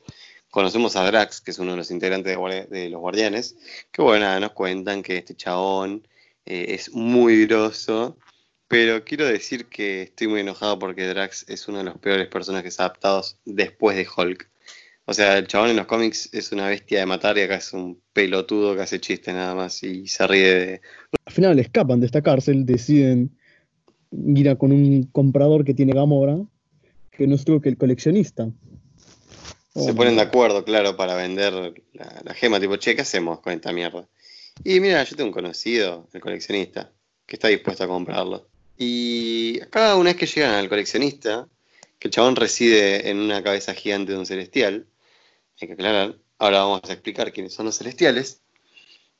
conocemos 0.49 0.95
a 0.95 1.05
Drax, 1.05 1.41
que 1.41 1.51
es 1.51 1.59
uno 1.59 1.71
de 1.71 1.77
los 1.77 1.91
integrantes 1.91 2.37
de, 2.69 2.89
los 2.89 3.01
Guardianes, 3.01 3.57
que 3.91 4.01
bueno, 4.01 4.39
nos 4.39 4.51
cuentan 4.51 5.03
que 5.03 5.17
este 5.17 5.35
chabón 5.35 6.07
eh, 6.45 6.67
es 6.69 6.93
muy 6.93 7.45
groso, 7.45 8.17
pero 8.67 9.03
quiero 9.03 9.25
decir 9.25 9.65
que 9.65 10.03
estoy 10.03 10.27
muy 10.27 10.41
enojado 10.41 10.79
porque 10.79 11.07
Drax 11.07 11.45
es 11.49 11.67
uno 11.67 11.79
de 11.79 11.83
los 11.85 11.97
peores 11.97 12.27
personajes 12.27 12.79
adaptados 12.79 13.39
después 13.45 13.97
de 13.97 14.07
Hulk. 14.15 14.49
O 15.09 15.13
sea, 15.15 15.39
el 15.39 15.47
chabón 15.47 15.71
en 15.71 15.75
los 15.75 15.87
cómics 15.87 16.29
es 16.33 16.51
una 16.51 16.67
bestia 16.67 16.99
de 16.99 17.07
matar 17.07 17.35
y 17.35 17.41
acá 17.41 17.55
es 17.55 17.73
un 17.73 17.99
pelotudo 18.13 18.75
que 18.75 18.83
hace 18.83 18.99
chistes 18.99 19.33
nada 19.33 19.55
más 19.55 19.81
y 19.81 20.07
se 20.07 20.27
ríe 20.27 20.53
de... 20.53 20.81
Al 21.25 21.33
final 21.33 21.57
escapan 21.57 21.99
de 21.99 22.05
esta 22.05 22.21
cárcel, 22.21 22.63
deciden 22.63 23.35
ir 24.11 24.49
a 24.49 24.55
con 24.55 24.71
un 24.71 25.09
comprador 25.11 25.65
que 25.65 25.73
tiene 25.73 25.93
Gamora, 25.93 26.37
que 27.09 27.25
no 27.25 27.33
es 27.33 27.41
otro 27.41 27.59
que 27.59 27.69
el 27.69 27.77
coleccionista. 27.77 28.51
se 29.73 29.95
ponen 29.95 30.15
de 30.15 30.21
acuerdo, 30.21 30.63
claro, 30.63 30.95
para 30.95 31.15
vender 31.15 31.73
la, 31.93 32.33
gema, 32.35 32.59
tipo, 32.59 32.77
che, 32.77 32.95
¿qué 32.95 33.01
hacemos 33.01 33.39
con 33.39 33.51
esta 33.53 33.73
mierda? 33.73 34.07
Y 34.63 34.79
mira, 34.79 35.03
yo 35.05 35.15
tengo 35.15 35.29
un 35.29 35.33
conocido, 35.33 36.07
el 36.13 36.21
coleccionista, 36.21 36.91
que 37.25 37.35
está 37.35 37.47
dispuesto 37.47 37.83
a 37.83 37.87
comprarlo. 37.87 38.47
Y 38.77 39.59
acá 39.59 39.95
una 39.95 40.11
vez 40.11 40.17
que 40.17 40.27
llegan 40.27 40.53
al 40.53 40.69
coleccionista, 40.69 41.47
que 41.97 42.09
el 42.09 42.11
chabón 42.11 42.35
reside 42.35 43.09
en 43.09 43.17
una 43.17 43.41
cabeza 43.41 43.73
gigante 43.73 44.11
de 44.11 44.19
un 44.19 44.27
celestial, 44.27 44.85
hay 45.61 45.67
que 45.67 45.73
aclarar. 45.73 46.17
Ahora 46.37 46.59
vamos 46.59 46.81
a 46.89 46.93
explicar 46.93 47.31
quiénes 47.31 47.53
son 47.53 47.65
los 47.65 47.77
celestiales. 47.77 48.41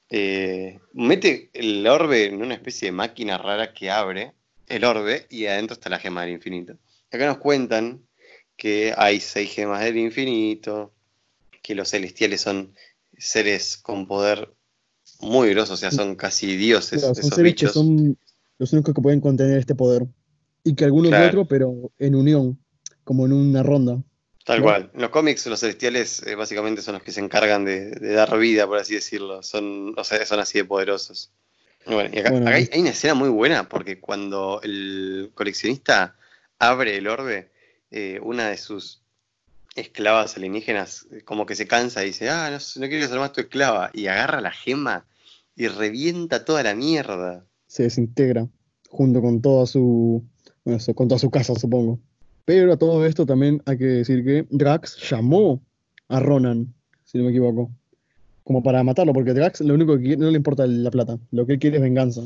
Eh, 0.10 0.80
mete 0.94 1.50
el 1.54 1.86
orbe 1.86 2.26
en 2.26 2.42
una 2.42 2.56
especie 2.56 2.88
de 2.88 2.92
máquina 2.94 3.38
rara 3.38 3.74
que 3.74 3.92
abre 3.92 4.34
el 4.68 4.84
orbe 4.84 5.28
y 5.30 5.46
adentro 5.46 5.74
está 5.74 5.90
la 5.90 6.00
gema 6.00 6.22
del 6.22 6.32
infinito. 6.32 6.78
Acá 7.12 7.26
nos 7.26 7.38
cuentan 7.38 8.02
que 8.56 8.94
hay 8.96 9.20
seis 9.20 9.52
gemas 9.52 9.84
del 9.84 9.98
infinito, 9.98 10.94
que 11.62 11.76
los 11.76 11.90
celestiales 11.90 12.42
son 12.42 12.76
seres 13.18 13.78
con 13.78 14.08
poder 14.08 14.54
muy 15.22 15.50
grosos, 15.50 15.72
o 15.72 15.78
sea, 15.78 15.92
son 15.92 16.16
casi 16.16 16.56
dioses. 16.56 17.02
son 17.02 17.16
seres 17.16 17.56
que 17.56 17.68
son 17.68 18.18
los 18.58 18.74
únicos 18.74 18.94
que 18.94 19.02
pueden 19.02 19.22
contener 19.22 19.58
este 19.58 19.76
poder. 19.76 20.06
Y 20.64 20.76
que 20.76 20.86
algunos 20.86 21.12
de 21.12 21.28
otros, 21.28 21.48
pero 21.48 21.92
en 21.98 22.16
unión, 22.16 22.60
como 23.04 23.26
en 23.26 23.34
una 23.34 23.64
ronda. 23.64 24.04
Tal 24.50 24.64
cual. 24.64 24.90
En 24.96 25.02
los 25.02 25.12
cómics 25.12 25.46
los 25.46 25.60
celestiales 25.60 26.26
eh, 26.26 26.34
básicamente 26.34 26.82
son 26.82 26.96
los 26.96 27.04
que 27.04 27.12
se 27.12 27.20
encargan 27.20 27.66
de, 27.66 27.92
dar 27.92 28.36
vida, 28.40 28.66
por 28.66 28.80
así 28.80 28.96
decirlo. 28.96 29.44
Son, 29.44 29.94
o 29.96 30.04
sea, 30.04 30.26
son 30.26 30.40
así 30.40 30.58
de 30.58 30.66
poderosos. 30.66 31.32
Bueno, 31.86 32.10
y 32.12 32.18
acá, 32.18 32.32
hay, 32.48 32.68
una 32.80 32.90
escena 32.90 33.14
muy 33.14 33.30
buena 33.30 33.70
porque 33.70 34.00
cuando 34.00 34.60
el 34.64 35.30
coleccionista 35.36 36.16
abre 36.58 36.98
el 36.98 37.08
orbe, 37.08 37.52
eh, 37.92 38.20
una 38.24 38.50
de 38.50 38.58
sus 38.58 39.04
esclavas 39.76 40.36
alienígenas 40.36 41.06
eh, 41.12 41.22
como 41.22 41.46
que 41.46 41.54
se 41.54 41.68
cansa 41.68 42.02
y 42.02 42.08
dice, 42.08 42.32
ah, 42.32 42.50
no, 42.50 42.58
no 42.58 42.90
quiero 42.90 43.08
ser 43.08 43.20
más 43.20 43.34
tu 43.34 43.42
esclava. 43.42 43.92
Y 43.94 44.08
agarra 44.08 44.42
la 44.42 44.52
gema 44.52 45.06
y 45.56 45.68
revienta 45.68 46.44
toda 46.44 46.64
la 46.64 46.74
mierda. 46.74 47.46
Se 47.68 47.84
desintegra 47.84 48.48
junto 48.90 49.22
con 49.22 49.44
toda 49.44 49.68
su, 49.68 50.24
bueno, 50.66 50.80
con 50.96 51.08
toda 51.08 51.20
su 51.20 51.30
casa, 51.30 51.54
supongo. 51.54 52.00
Pero 52.50 52.74
a 52.74 52.78
todo 52.78 53.06
esto 53.06 53.28
también 53.28 53.62
hay 53.68 53.78
que 53.78 53.86
decir 53.86 54.26
que 54.26 54.48
Drax 54.50 55.08
llamó 55.08 55.62
a 56.08 56.20
Ronan, 56.20 56.74
si 57.04 57.20
no 57.20 57.26
me 57.26 57.30
equivoco, 57.30 57.70
como 58.44 58.64
para 58.64 58.84
matarlo, 58.84 59.14
porque 59.14 59.36
Drax 59.36 59.62
lo 59.62 59.76
único 59.76 59.96
que 59.98 60.02
quiere, 60.02 60.18
no 60.18 60.32
le 60.32 60.38
importa 60.38 60.66
la 60.66 60.90
plata, 60.90 61.20
lo 61.30 61.46
que 61.46 61.54
él 61.54 61.60
quiere 61.60 61.78
es 61.78 61.84
venganza. 61.84 62.22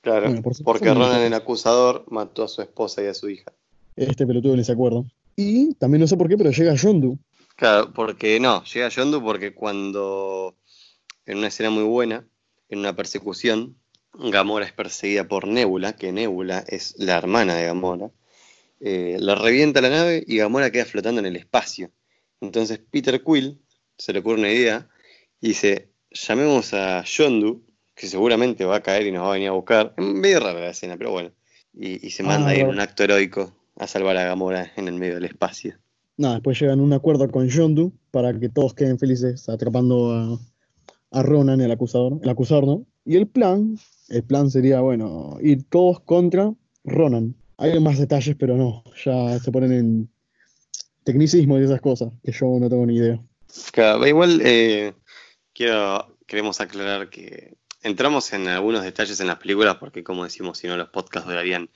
Claro, 0.00 0.32
porque 0.64 0.94
Ronan, 0.94 1.20
el 1.20 1.34
acusador, 1.34 2.06
mató 2.08 2.44
a 2.44 2.48
su 2.48 2.62
esposa 2.62 3.02
y 3.02 3.08
a 3.08 3.12
su 3.12 3.28
hija. 3.28 3.52
Este 3.96 4.26
pelotudo 4.26 4.54
en 4.54 4.60
ese 4.60 4.72
acuerdo. 4.72 5.04
Y 5.36 5.74
también 5.74 6.00
no 6.00 6.06
sé 6.06 6.16
por 6.16 6.30
qué, 6.30 6.38
pero 6.38 6.52
llega 6.52 6.74
Yondu. 6.74 7.18
Claro, 7.56 7.92
porque 7.92 8.40
no, 8.40 8.64
llega 8.64 8.88
Yondu 8.88 9.22
porque 9.22 9.52
cuando, 9.52 10.56
en 11.26 11.36
una 11.36 11.48
escena 11.48 11.68
muy 11.68 11.84
buena, 11.84 12.26
en 12.70 12.78
una 12.78 12.96
persecución, 12.96 13.76
Gamora 14.14 14.64
es 14.64 14.72
perseguida 14.72 15.28
por 15.28 15.46
Nebula, 15.46 15.96
que 15.96 16.12
Nebula 16.12 16.64
es 16.66 16.94
la 16.96 17.18
hermana 17.18 17.56
de 17.56 17.66
Gamora, 17.66 18.10
eh, 18.80 19.16
la 19.20 19.34
revienta 19.34 19.80
la 19.80 19.90
nave 19.90 20.24
y 20.26 20.38
Gamora 20.38 20.70
queda 20.70 20.86
flotando 20.86 21.20
en 21.20 21.26
el 21.26 21.36
espacio. 21.36 21.90
Entonces 22.40 22.80
Peter 22.90 23.22
Quill 23.22 23.60
se 23.98 24.12
le 24.12 24.20
ocurre 24.20 24.38
una 24.38 24.50
idea 24.50 24.88
y 25.40 25.48
dice, 25.48 25.90
llamemos 26.10 26.72
a 26.72 27.04
Yondu, 27.04 27.62
que 27.94 28.06
seguramente 28.06 28.64
va 28.64 28.76
a 28.76 28.82
caer 28.82 29.06
y 29.06 29.12
nos 29.12 29.24
va 29.24 29.30
a 29.30 29.34
venir 29.34 29.48
a 29.48 29.52
buscar. 29.52 29.94
Es 29.96 30.04
medio 30.04 30.40
rara 30.40 30.58
la 30.58 30.70
escena, 30.70 30.96
pero 30.96 31.10
bueno. 31.12 31.30
Y, 31.72 32.10
se 32.10 32.22
manda 32.22 32.48
a 32.48 32.56
ir 32.56 32.64
un 32.64 32.80
acto 32.80 33.04
heroico 33.04 33.54
a 33.76 33.86
salvar 33.86 34.16
a 34.16 34.24
Gamora 34.24 34.72
en 34.76 34.88
el 34.88 34.94
medio 34.94 35.14
del 35.14 35.26
espacio. 35.26 35.78
Nada, 36.16 36.34
después 36.34 36.58
llegan 36.58 36.80
a 36.80 36.82
un 36.82 36.92
acuerdo 36.92 37.30
con 37.30 37.48
Yondu 37.48 37.92
para 38.10 38.38
que 38.38 38.48
todos 38.48 38.74
queden 38.74 38.98
felices 38.98 39.48
atrapando 39.48 40.12
a, 40.12 40.38
a 41.12 41.22
Ronan, 41.22 41.60
el 41.60 41.70
acusador, 41.70 42.18
el 42.22 42.28
acusador, 42.28 42.66
¿no? 42.66 42.86
Y 43.04 43.16
el 43.16 43.26
plan, 43.26 43.78
el 44.08 44.22
plan 44.24 44.50
sería, 44.50 44.80
bueno, 44.80 45.38
ir 45.40 45.64
todos 45.68 46.00
contra 46.00 46.52
Ronan. 46.84 47.36
Hay 47.60 47.78
más 47.78 47.98
detalles, 47.98 48.36
pero 48.38 48.56
no, 48.56 48.82
ya 49.04 49.38
se 49.38 49.52
ponen 49.52 49.72
en 49.72 50.10
tecnicismo 51.04 51.58
y 51.58 51.64
esas 51.64 51.82
cosas, 51.82 52.10
que 52.24 52.32
yo 52.32 52.46
no 52.58 52.70
tengo 52.70 52.86
ni 52.86 52.96
idea. 52.96 53.20
Claro, 53.72 54.06
igual 54.06 54.40
eh, 54.42 54.94
quiero, 55.52 56.16
queremos 56.26 56.58
aclarar 56.62 57.10
que 57.10 57.58
entramos 57.82 58.32
en 58.32 58.48
algunos 58.48 58.82
detalles 58.82 59.20
en 59.20 59.26
las 59.26 59.36
películas 59.36 59.76
porque, 59.76 60.02
como 60.02 60.24
decimos, 60.24 60.56
si 60.56 60.68
no 60.68 60.76
los 60.78 60.88
podcasts 60.88 61.28
durarían 61.28 61.68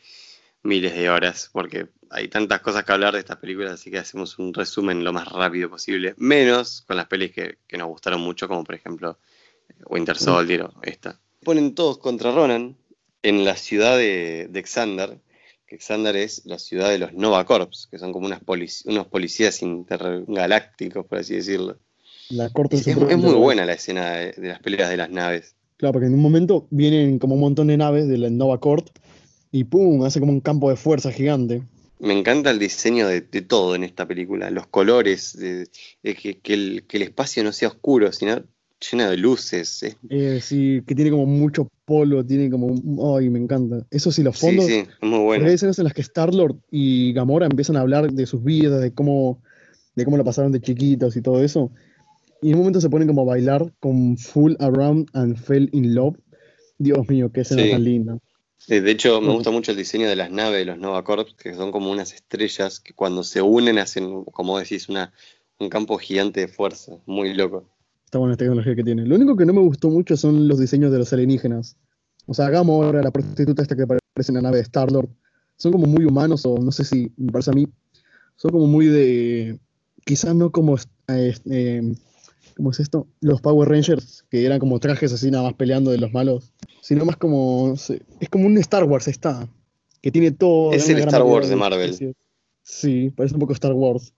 miles 0.63 0.95
de 0.95 1.11
horas, 1.11 1.51
porque 1.53 1.89
hay 2.09 2.29
tantas 2.29 2.63
cosas 2.63 2.85
que 2.85 2.93
hablar 2.93 3.13
de 3.13 3.21
estas 3.21 3.37
películas, 3.37 3.73
así 3.73 3.91
que 3.91 3.99
hacemos 3.99 4.39
un 4.39 4.55
resumen 4.55 5.05
lo 5.05 5.13
más 5.13 5.29
rápido 5.29 5.69
posible, 5.69 6.15
menos 6.17 6.81
con 6.87 6.97
las 6.97 7.09
pelis 7.09 7.33
que, 7.33 7.59
nos 7.77 7.89
gustaron 7.89 8.23
mucho, 8.23 8.49
como 8.49 8.65
por 8.65 8.75
ejemplo 8.75 9.19
Winter 9.85 10.17
Soldier 10.17 10.63
o 10.63 10.73
esta. 10.83 11.21
Ponen 11.43 11.75
todos 11.75 11.99
contra 11.99 12.33
Ronan 12.33 12.79
en 13.23 13.45
la 13.45 13.57
ciudad 13.57 13.99
de, 13.99 14.49
de 14.49 14.63
Xandar, 14.63 15.19
que 15.67 15.79
Xandar 15.79 16.17
es 16.17 16.45
la 16.45 16.59
ciudad 16.59 16.91
de 16.91 16.99
los 16.99 17.13
Nova 17.13 17.45
Corps, 17.45 17.89
que 17.91 17.99
son 17.99 18.13
como 18.13 18.27
unas 18.27 18.41
unos 18.85 19.07
policías 19.07 19.63
intergalácticos, 19.63 21.07
por 21.07 21.19
así 21.19 21.35
decirlo. 21.35 21.79
La 22.31 22.51
corte 22.51 22.77
es, 22.77 22.87
es, 22.87 22.97
muy 22.97 23.35
buena 23.35 23.67
la 23.67 23.75
escena 23.75 24.13
de, 24.13 24.35
las 24.39 24.61
peleas 24.61 24.89
de 24.89 24.97
las 24.97 25.11
naves. 25.11 25.55
Claro, 25.77 25.95
porque 25.95 26.07
en 26.07 26.15
un 26.15 26.23
momento 26.23 26.67
vienen 26.71 27.19
como 27.19 27.35
un 27.35 27.41
montón 27.41 27.67
de 27.67 27.77
naves 27.77 28.09
de 28.09 28.19
la 28.19 28.31
Nova 28.31 28.61
Corp 28.61 28.89
y 29.53 29.65
¡pum! 29.65 30.03
hace 30.05 30.21
como 30.21 30.33
un 30.33 30.41
campo 30.41 30.71
de 30.71 30.77
fuerza 30.77 31.13
gigante. 31.13 31.63
Me 31.99 32.19
encanta 32.19 32.51
el 32.51 32.59
diseño 32.59 33.07
de, 33.07 33.21
todo 33.21 33.75
en 33.75 33.85
esta 33.85 34.07
película, 34.07 34.51
los 34.51 34.67
colores, 34.67 35.39
de, 35.39 35.69
que, 36.03 36.41
el, 36.45 36.85
que, 36.87 36.97
el, 36.97 37.03
espacio 37.03 37.45
no 37.45 37.53
sea 37.53 37.69
oscuro, 37.69 38.13
sino 38.13 38.43
llena 38.91 39.11
de 39.11 39.17
luces. 39.17 39.85
Eh, 40.09 40.41
sí, 40.43 40.83
que 40.87 40.95
tiene 40.95 41.11
como 41.11 41.27
mucho 41.27 41.69
polo, 41.85 42.25
tiene 42.25 42.51
como. 42.51 43.17
¡Ay, 43.17 43.31
me 43.31 43.39
encanta! 43.39 43.87
Eso 43.91 44.11
sí, 44.11 44.23
los 44.23 44.39
fondos. 44.39 44.67
Sí, 44.67 44.83
sí, 44.83 44.89
muy 45.03 45.21
bueno. 45.21 45.47
Hay 45.47 45.55
escenas 45.55 45.79
en 45.79 45.85
las 45.85 45.95
que 45.95 46.03
Star-Lord 46.03 46.57
y 46.71 47.13
Gamora 47.13 47.47
empiezan 47.47 47.77
a 47.77 47.81
hablar 47.81 48.13
de 48.13 48.27
sus 48.27 48.43
vidas, 48.43 48.81
de 48.81 48.93
cómo, 48.93 49.43
de 49.95 50.05
cómo 50.05 50.17
la 50.17 50.25
pasaron 50.25 50.53
de 50.53 50.61
chiquitos 50.61 51.17
y 51.17 51.23
todo 51.23 51.43
eso. 51.43 51.71
Y 52.43 52.49
en 52.49 52.55
un 52.55 52.61
momento 52.61 52.81
se 52.81 52.91
ponen 52.91 53.09
como 53.09 53.23
a 53.23 53.25
bailar 53.25 53.73
con 53.81 54.19
Full 54.19 54.55
Around 54.59 55.09
and 55.15 55.37
Fell 55.37 55.69
in 55.73 55.95
Love. 55.95 56.17
Dios 56.79 57.09
mío, 57.09 57.31
qué 57.33 57.43
escena 57.43 57.71
tan 57.71 57.85
linda. 57.85 58.19
de 58.67 58.91
hecho, 58.91 59.21
me 59.21 59.33
gusta 59.33 59.51
mucho 59.51 59.71
el 59.71 59.79
diseño 59.79 60.09
de 60.09 60.17
las 60.17 60.31
naves 60.31 60.59
de 60.59 60.65
los 60.67 60.79
Nova 60.79 61.05
Corps, 61.05 61.35
que 61.35 61.55
son 61.55 61.73
como 61.73 61.91
unas 61.91 62.13
estrellas 62.13 62.81
que 62.81 62.93
cuando 62.93 63.23
se 63.23 63.41
unen 63.41 63.79
hacen, 63.79 64.25
como 64.25 64.59
decís, 64.59 64.89
una, 64.89 65.13
un 65.59 65.69
campo 65.69 65.97
gigante 65.97 66.41
de 66.41 66.49
fuerza. 66.49 66.99
Muy 67.07 67.33
loco. 67.33 67.74
Está 68.15 68.21
buena 68.21 68.35
la 68.35 68.37
tecnología 68.37 68.77
que 68.77 68.85
tiene. 68.85 69.05
Lo 69.05 69.17
único 69.17 69.37
que 69.37 69.45
no 69.45 69.53
me 69.53 69.61
gustó 69.61 69.91
mucho 69.91 70.17
son 70.17 70.47
los 70.47 70.61
diseños 70.61 70.93
de 70.93 70.99
los 70.99 71.13
alienígenas. 71.13 71.77
O 72.27 72.35
sea, 72.35 72.49
Gamora, 72.49 73.03
la 73.03 73.11
prostituta 73.11 73.61
esta 73.61 73.75
que 73.75 73.83
aparece 73.83 74.29
en 74.29 74.35
la 74.37 74.43
nave 74.43 74.59
de 74.59 74.63
Star-Lord, 74.63 75.09
son 75.57 75.73
como 75.73 75.89
muy 75.89 76.05
humanos, 76.05 76.47
o 76.47 76.57
no 76.59 76.71
sé 76.71 76.85
si 76.85 77.11
me 77.17 77.33
parece 77.33 77.51
a 77.51 77.55
mí, 77.55 77.67
son 78.37 78.53
como 78.53 78.69
muy 78.69 78.87
de. 78.87 79.59
Quizás 80.05 80.33
no 80.33 80.53
como. 80.53 80.77
Eh, 81.09 81.93
¿Cómo 82.57 82.71
es 82.71 82.79
esto? 82.79 83.09
Los 83.21 83.41
Power 83.41 83.69
Rangers, 83.69 84.25
que 84.31 84.47
eran 84.47 84.61
como 84.61 84.79
trajes 84.79 85.13
así 85.13 85.33
nada 85.33 85.43
más 85.43 85.55
peleando 85.55 85.91
de 85.91 85.99
los 85.99 86.13
malos, 86.13 86.53
sino 86.83 87.05
más 87.05 87.17
como. 87.17 87.75
es 87.75 88.29
como 88.31 88.47
un 88.47 88.57
Star 88.59 88.85
Wars, 88.85 89.09
está. 89.09 89.49
Que 90.01 90.13
tiene 90.13 90.31
todo. 90.31 90.73
Es 90.73 90.89
el 90.89 90.99
Star 90.99 91.25
Wars 91.25 91.49
de 91.49 91.57
Marvel. 91.57 92.15
Sí, 92.63 93.11
parece 93.11 93.35
un 93.35 93.41
poco 93.41 93.55
Star 93.55 93.73
Wars 93.73 94.15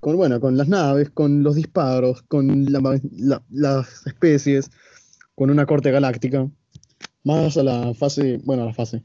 con, 0.00 0.16
bueno, 0.16 0.40
con 0.40 0.56
las 0.56 0.68
naves, 0.68 1.10
con 1.10 1.42
los 1.42 1.54
disparos, 1.56 2.22
con 2.22 2.66
las 3.50 4.06
especies, 4.06 4.70
con 5.34 5.50
una 5.50 5.66
corte 5.66 5.90
galáctica. 5.90 6.48
Más 7.24 7.56
a 7.56 7.62
la 7.62 7.92
fase, 7.94 8.40
bueno, 8.44 8.62
a 8.62 8.66
la 8.66 8.74
fase, 8.74 9.02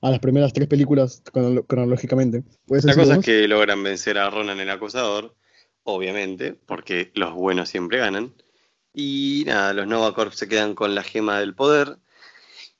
a 0.00 0.10
las 0.10 0.20
primeras 0.20 0.52
tres 0.52 0.68
películas 0.68 1.22
cronológicamente. 1.66 2.44
La 2.68 2.94
cosa 2.94 3.16
es 3.16 3.24
que 3.24 3.46
logran 3.48 3.82
vencer 3.82 4.18
a 4.18 4.30
Ronan 4.30 4.60
el 4.60 4.70
acusador, 4.70 5.34
obviamente, 5.82 6.54
porque 6.54 7.10
los 7.14 7.34
buenos 7.34 7.68
siempre 7.68 7.98
ganan. 7.98 8.32
Y 8.94 9.44
nada, 9.46 9.74
los 9.74 9.86
Nova 9.86 10.14
Corps 10.14 10.34
se 10.34 10.48
quedan 10.48 10.74
con 10.74 10.94
la 10.94 11.02
gema 11.02 11.38
del 11.38 11.54
poder. 11.54 11.98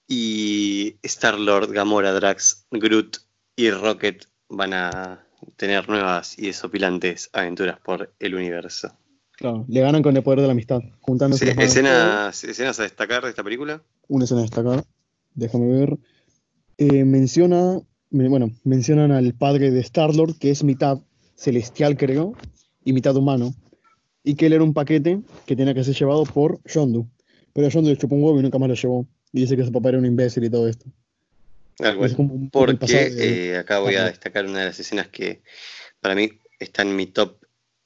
Y 0.09 0.97
Star-Lord, 1.03 1.73
Gamora, 1.73 2.12
Drax, 2.12 2.67
Groot 2.71 3.19
y 3.57 3.71
Rocket 3.71 4.27
van 4.49 4.73
a 4.73 5.26
tener 5.57 5.89
nuevas 5.89 6.39
y 6.39 6.47
desopilantes 6.47 7.31
aventuras 7.33 7.79
por 7.81 8.13
el 8.19 8.35
universo. 8.35 8.93
Claro, 9.33 9.67
le 9.69 9.81
ganan 9.81 10.03
con 10.03 10.17
el 10.17 10.23
poder 10.23 10.41
de 10.41 10.47
la 10.47 10.53
amistad, 10.53 10.81
juntándose. 11.01 11.51
escenas, 11.59 12.43
¿Escenas 12.43 12.81
a 12.81 12.85
destacar 12.85 13.23
de 13.23 13.31
esta 13.31 13.45
película? 13.45 13.83
Una 14.09 14.25
escena 14.25 14.41
a 14.41 14.45
destacar, 14.45 14.85
déjame 15.35 15.67
ver. 15.67 15.99
Eh, 16.79 17.05
menciona, 17.05 17.81
bueno, 18.11 18.51
mencionan 18.65 19.13
al 19.13 19.35
padre 19.35 19.71
de 19.71 19.81
Star-Lord, 19.81 20.39
que 20.39 20.51
es 20.51 20.65
mitad 20.65 21.01
celestial, 21.35 21.97
creo, 21.97 22.35
y 22.85 22.93
mitad 22.95 23.15
humano. 23.17 23.55
Y 24.25 24.35
que 24.35 24.47
él 24.47 24.55
era 24.55 24.65
un 24.65 24.75
paquete 24.75 25.21
que 25.47 25.55
tenía 25.55 25.75
que 25.75 25.85
ser 25.85 25.95
llevado 25.95 26.25
por 26.25 26.61
Yondu. 26.65 27.07
Pero 27.53 27.69
Yondu 27.69 27.91
le 27.91 27.97
chupó 27.97 28.15
un 28.17 28.25
huevo 28.25 28.41
y 28.41 28.43
nunca 28.43 28.59
más 28.59 28.69
lo 28.69 28.75
llevó. 28.75 29.07
Y 29.33 29.41
dice 29.41 29.57
que 29.57 29.65
su 29.65 29.73
papá 29.73 29.91
era 29.91 29.99
un 29.99 30.07
imbécil 30.07 30.45
y 30.45 30.51
todo 30.51 30.67
esto. 30.67 30.87
Porque 32.51 33.12
eh, 33.18 33.57
acá 33.59 33.81
voy 33.81 33.97
a 33.97 34.05
destacar 34.05 34.47
una 34.47 34.61
de 34.61 34.66
las 34.66 34.81
escenas 34.81 35.09
que 35.09 35.43
para 36.01 36.14
mí 36.14 36.41
está 36.59 36.83
en 36.83 36.97
mi 36.97 37.07
top 37.07 37.45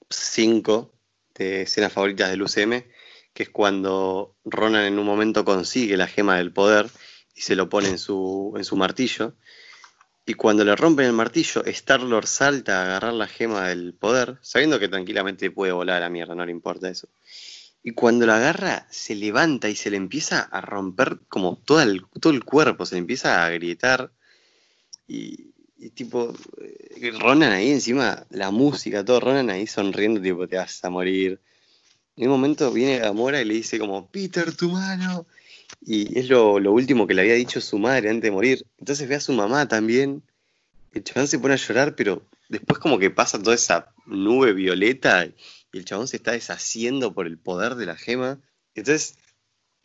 5 0.08 0.94
de 1.34 1.62
escenas 1.62 1.92
favoritas 1.92 2.30
del 2.30 2.42
UCM, 2.42 2.84
que 3.32 3.42
es 3.42 3.50
cuando 3.50 4.36
Ronan 4.44 4.84
en 4.84 4.98
un 4.98 5.06
momento 5.06 5.44
consigue 5.44 5.96
la 5.96 6.06
gema 6.06 6.36
del 6.36 6.52
poder 6.52 6.88
y 7.34 7.40
se 7.40 7.56
lo 7.56 7.68
pone 7.68 7.88
en 7.88 7.98
su, 7.98 8.54
en 8.56 8.64
su 8.64 8.76
martillo. 8.76 9.36
Y 10.26 10.34
cuando 10.34 10.64
le 10.64 10.76
rompen 10.76 11.06
el 11.06 11.12
martillo, 11.12 11.64
Star-Lord 11.64 12.26
salta 12.26 12.78
a 12.78 12.84
agarrar 12.84 13.14
la 13.14 13.26
gema 13.26 13.68
del 13.68 13.94
poder, 13.94 14.38
sabiendo 14.42 14.78
que 14.78 14.88
tranquilamente 14.88 15.50
puede 15.50 15.72
volar 15.72 15.96
a 15.96 16.00
la 16.00 16.10
mierda, 16.10 16.34
no 16.34 16.46
le 16.46 16.52
importa 16.52 16.88
eso. 16.88 17.08
Y 17.82 17.92
cuando 17.92 18.26
la 18.26 18.36
agarra, 18.36 18.86
se 18.90 19.14
levanta 19.14 19.68
y 19.68 19.74
se 19.74 19.90
le 19.90 19.96
empieza 19.96 20.40
a 20.40 20.60
romper 20.60 21.20
como 21.28 21.56
todo 21.56 21.80
el, 21.80 22.04
todo 22.20 22.32
el 22.32 22.44
cuerpo, 22.44 22.84
se 22.84 22.96
le 22.96 23.00
empieza 23.00 23.44
a 23.44 23.50
grietar. 23.50 24.12
Y, 25.08 25.52
tipo, 25.94 26.34
eh, 26.60 27.12
Ronan 27.18 27.52
ahí 27.52 27.70
encima, 27.70 28.26
la 28.30 28.50
música, 28.50 29.04
todo 29.04 29.20
Ronan 29.20 29.48
ahí 29.50 29.66
sonriendo, 29.66 30.20
tipo, 30.20 30.46
te 30.46 30.56
vas 30.56 30.84
a 30.84 30.90
morir. 30.90 31.40
En 32.16 32.24
un 32.28 32.32
momento 32.32 32.70
viene 32.70 32.98
Gamora 32.98 33.40
y 33.40 33.46
le 33.46 33.54
dice 33.54 33.78
como, 33.78 34.06
Peter, 34.08 34.54
tu 34.54 34.70
mano. 34.70 35.26
Y 35.80 36.18
es 36.18 36.28
lo, 36.28 36.56
último 36.56 37.06
que 37.06 37.14
le 37.14 37.22
había 37.22 37.34
dicho 37.34 37.60
su 37.60 37.78
madre 37.78 38.10
antes 38.10 38.24
de 38.24 38.30
morir. 38.30 38.66
Entonces 38.78 39.08
ve 39.08 39.14
a 39.14 39.20
su 39.20 39.32
mamá 39.32 39.66
también. 39.68 40.22
El 40.92 41.04
chabón 41.04 41.28
se 41.28 41.38
pone 41.38 41.54
a 41.54 41.56
llorar, 41.56 41.94
pero 41.94 42.22
después 42.48 42.78
como 42.78 42.98
que 42.98 43.10
pasa 43.10 43.42
toda 43.42 43.54
esa 43.54 43.92
nube 44.06 44.52
violeta 44.52 45.26
y 45.72 45.78
el 45.78 45.84
chabón 45.84 46.08
se 46.08 46.16
está 46.16 46.32
deshaciendo 46.32 47.14
por 47.14 47.26
el 47.26 47.38
poder 47.38 47.74
de 47.74 47.86
la 47.86 47.96
gema. 47.96 48.40
Entonces 48.74 49.18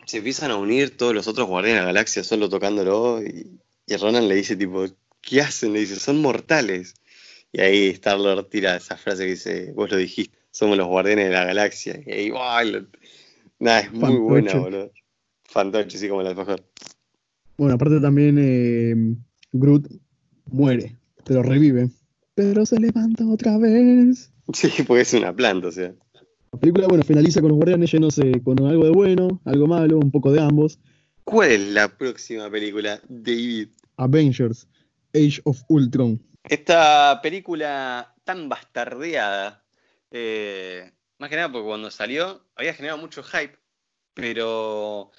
se 0.04 0.18
empiezan 0.18 0.50
a 0.50 0.56
unir 0.56 0.96
todos 0.96 1.14
los 1.14 1.26
otros 1.28 1.48
guardianes 1.48 1.80
de 1.80 1.86
la 1.86 1.92
galaxia 1.92 2.24
solo 2.24 2.48
tocándolo 2.48 3.22
y, 3.22 3.58
y 3.86 3.96
Ronan 3.96 4.28
le 4.28 4.34
dice 4.34 4.56
tipo, 4.56 4.86
¿qué 5.20 5.40
hacen? 5.40 5.72
Le 5.72 5.80
dice, 5.80 5.96
son 5.96 6.20
mortales. 6.20 6.94
Y 7.52 7.60
ahí 7.60 7.88
Star-Lord 7.88 8.48
tira 8.48 8.76
esa 8.76 8.96
frase 8.96 9.24
que 9.24 9.30
dice, 9.30 9.72
vos 9.72 9.90
lo 9.90 9.96
dijiste, 9.96 10.36
somos 10.50 10.76
los 10.76 10.86
guardianes 10.86 11.26
de 11.26 11.32
la 11.32 11.44
galaxia. 11.44 12.00
Y 12.06 12.12
ahí, 12.12 12.32
Nada, 13.58 13.80
es 13.80 13.92
muy 13.92 14.16
buena, 14.16 14.54
boludo. 14.54 14.92
Fantoche, 15.44 15.96
sí, 15.96 16.08
como 16.08 16.20
el 16.20 16.26
alfajor. 16.26 16.62
Bueno, 17.56 17.74
aparte 17.74 18.00
también 18.00 18.36
eh, 18.38 19.16
Groot 19.52 19.88
muere, 20.46 20.96
pero 21.24 21.42
revive. 21.42 21.88
Pero 22.34 22.66
se 22.66 22.78
levanta 22.78 23.26
otra 23.26 23.56
vez. 23.56 24.30
Sí, 24.52 24.70
porque 24.86 25.02
es 25.02 25.12
una 25.14 25.34
planta, 25.34 25.68
o 25.68 25.72
sea. 25.72 25.92
La 26.52 26.60
película, 26.60 26.86
bueno, 26.86 27.02
finaliza 27.02 27.40
con 27.40 27.50
los 27.50 27.56
guardianes 27.56 27.92
llenos 27.92 28.20
con 28.44 28.64
algo 28.64 28.84
de 28.84 28.90
bueno, 28.90 29.40
algo 29.44 29.66
malo, 29.66 29.98
un 29.98 30.10
poco 30.10 30.32
de 30.32 30.40
ambos. 30.40 30.78
¿Cuál 31.24 31.50
es 31.50 31.60
la 31.60 31.88
próxima 31.88 32.48
película, 32.48 33.00
David? 33.08 33.68
Avengers, 33.96 34.68
Age 35.12 35.40
of 35.44 35.62
Ultron. 35.68 36.22
Esta 36.44 37.20
película 37.20 38.14
tan 38.24 38.48
bastardeada, 38.48 39.64
eh, 40.10 40.92
más 41.18 41.28
que 41.28 41.36
nada 41.36 41.50
porque 41.50 41.66
cuando 41.66 41.90
salió 41.90 42.46
había 42.54 42.74
generado 42.74 43.00
mucho 43.00 43.22
hype, 43.24 43.58
pero 44.14 45.10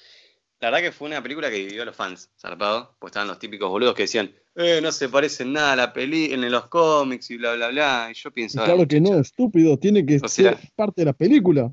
la 0.59 0.71
verdad 0.71 0.81
que 0.81 0.91
fue 0.91 1.07
una 1.07 1.21
película 1.21 1.49
que 1.49 1.65
vivió 1.65 1.83
a 1.83 1.85
los 1.85 1.95
fans, 1.95 2.29
zarpado, 2.39 2.95
pues 2.99 3.11
estaban 3.11 3.27
los 3.27 3.37
típicos 3.37 3.69
boludos 3.69 3.93
que 3.93 4.03
decían, 4.03 4.31
eh, 4.55 4.79
no 4.81 4.91
se 4.91 5.07
parece 5.07 5.43
en 5.43 5.53
nada 5.53 5.73
a 5.73 5.75
la 5.75 5.93
peli 5.93 6.33
en 6.33 6.49
los 6.49 6.65
cómics 6.67 7.29
y 7.29 7.37
bla, 7.37 7.53
bla, 7.53 7.69
bla. 7.69 8.07
Y 8.11 8.15
yo 8.15 8.31
pienso. 8.31 8.63
claro 8.63 8.87
que 8.87 8.99
no, 8.99 9.19
estúpido, 9.19 9.77
tiene 9.77 10.05
que 10.05 10.19
ser 10.27 10.57
parte 10.75 11.01
de 11.01 11.05
la 11.05 11.13
película. 11.13 11.71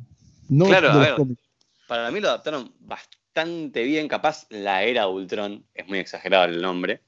No 0.51 0.67
claro, 0.67 0.91
a 0.91 0.99
ver, 0.99 1.15
para 1.87 2.11
mí 2.11 2.21
lo 2.21 2.29
adaptaron 2.29 2.75
bastante 2.81 3.83
bien, 3.85 4.07
capaz 4.07 4.47
la 4.51 4.83
era 4.83 5.09
Ultron, 5.09 5.65
es 5.73 5.87
muy 5.89 5.99
exagerado 5.99 6.45
el 6.45 6.61
nombre. 6.61 7.01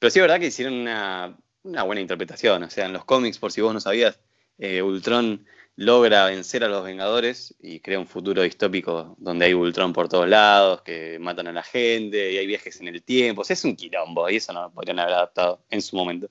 Pero 0.00 0.10
sí 0.10 0.18
es 0.18 0.22
verdad 0.22 0.40
que 0.40 0.46
hicieron 0.46 0.74
una, 0.74 1.36
buena 1.84 2.00
interpretación. 2.00 2.64
O 2.64 2.70
sea, 2.70 2.86
en 2.86 2.92
los 2.92 3.04
cómics, 3.04 3.38
por 3.38 3.52
si 3.52 3.60
vos 3.60 3.72
no 3.72 3.80
sabías, 3.80 4.18
eh, 4.58 4.82
Ultron 4.82 5.44
logra 5.78 6.26
vencer 6.26 6.64
a 6.64 6.68
los 6.68 6.82
Vengadores 6.82 7.54
y 7.60 7.78
crea 7.78 8.00
un 8.00 8.08
futuro 8.08 8.42
distópico 8.42 9.14
donde 9.16 9.44
hay 9.44 9.54
Ultron 9.54 9.92
por 9.92 10.08
todos 10.08 10.28
lados, 10.28 10.82
que 10.82 11.20
matan 11.20 11.46
a 11.46 11.52
la 11.52 11.62
gente 11.62 12.32
y 12.32 12.36
hay 12.36 12.48
viajes 12.48 12.80
en 12.80 12.88
el 12.88 13.00
tiempo. 13.00 13.42
O 13.42 13.44
es 13.48 13.64
un 13.64 13.76
quilombo 13.76 14.28
y 14.28 14.36
eso 14.36 14.52
no 14.52 14.62
lo 14.62 14.72
podrían 14.72 14.98
haber 14.98 15.14
adaptado 15.14 15.60
en 15.70 15.80
su 15.80 15.94
momento. 15.94 16.28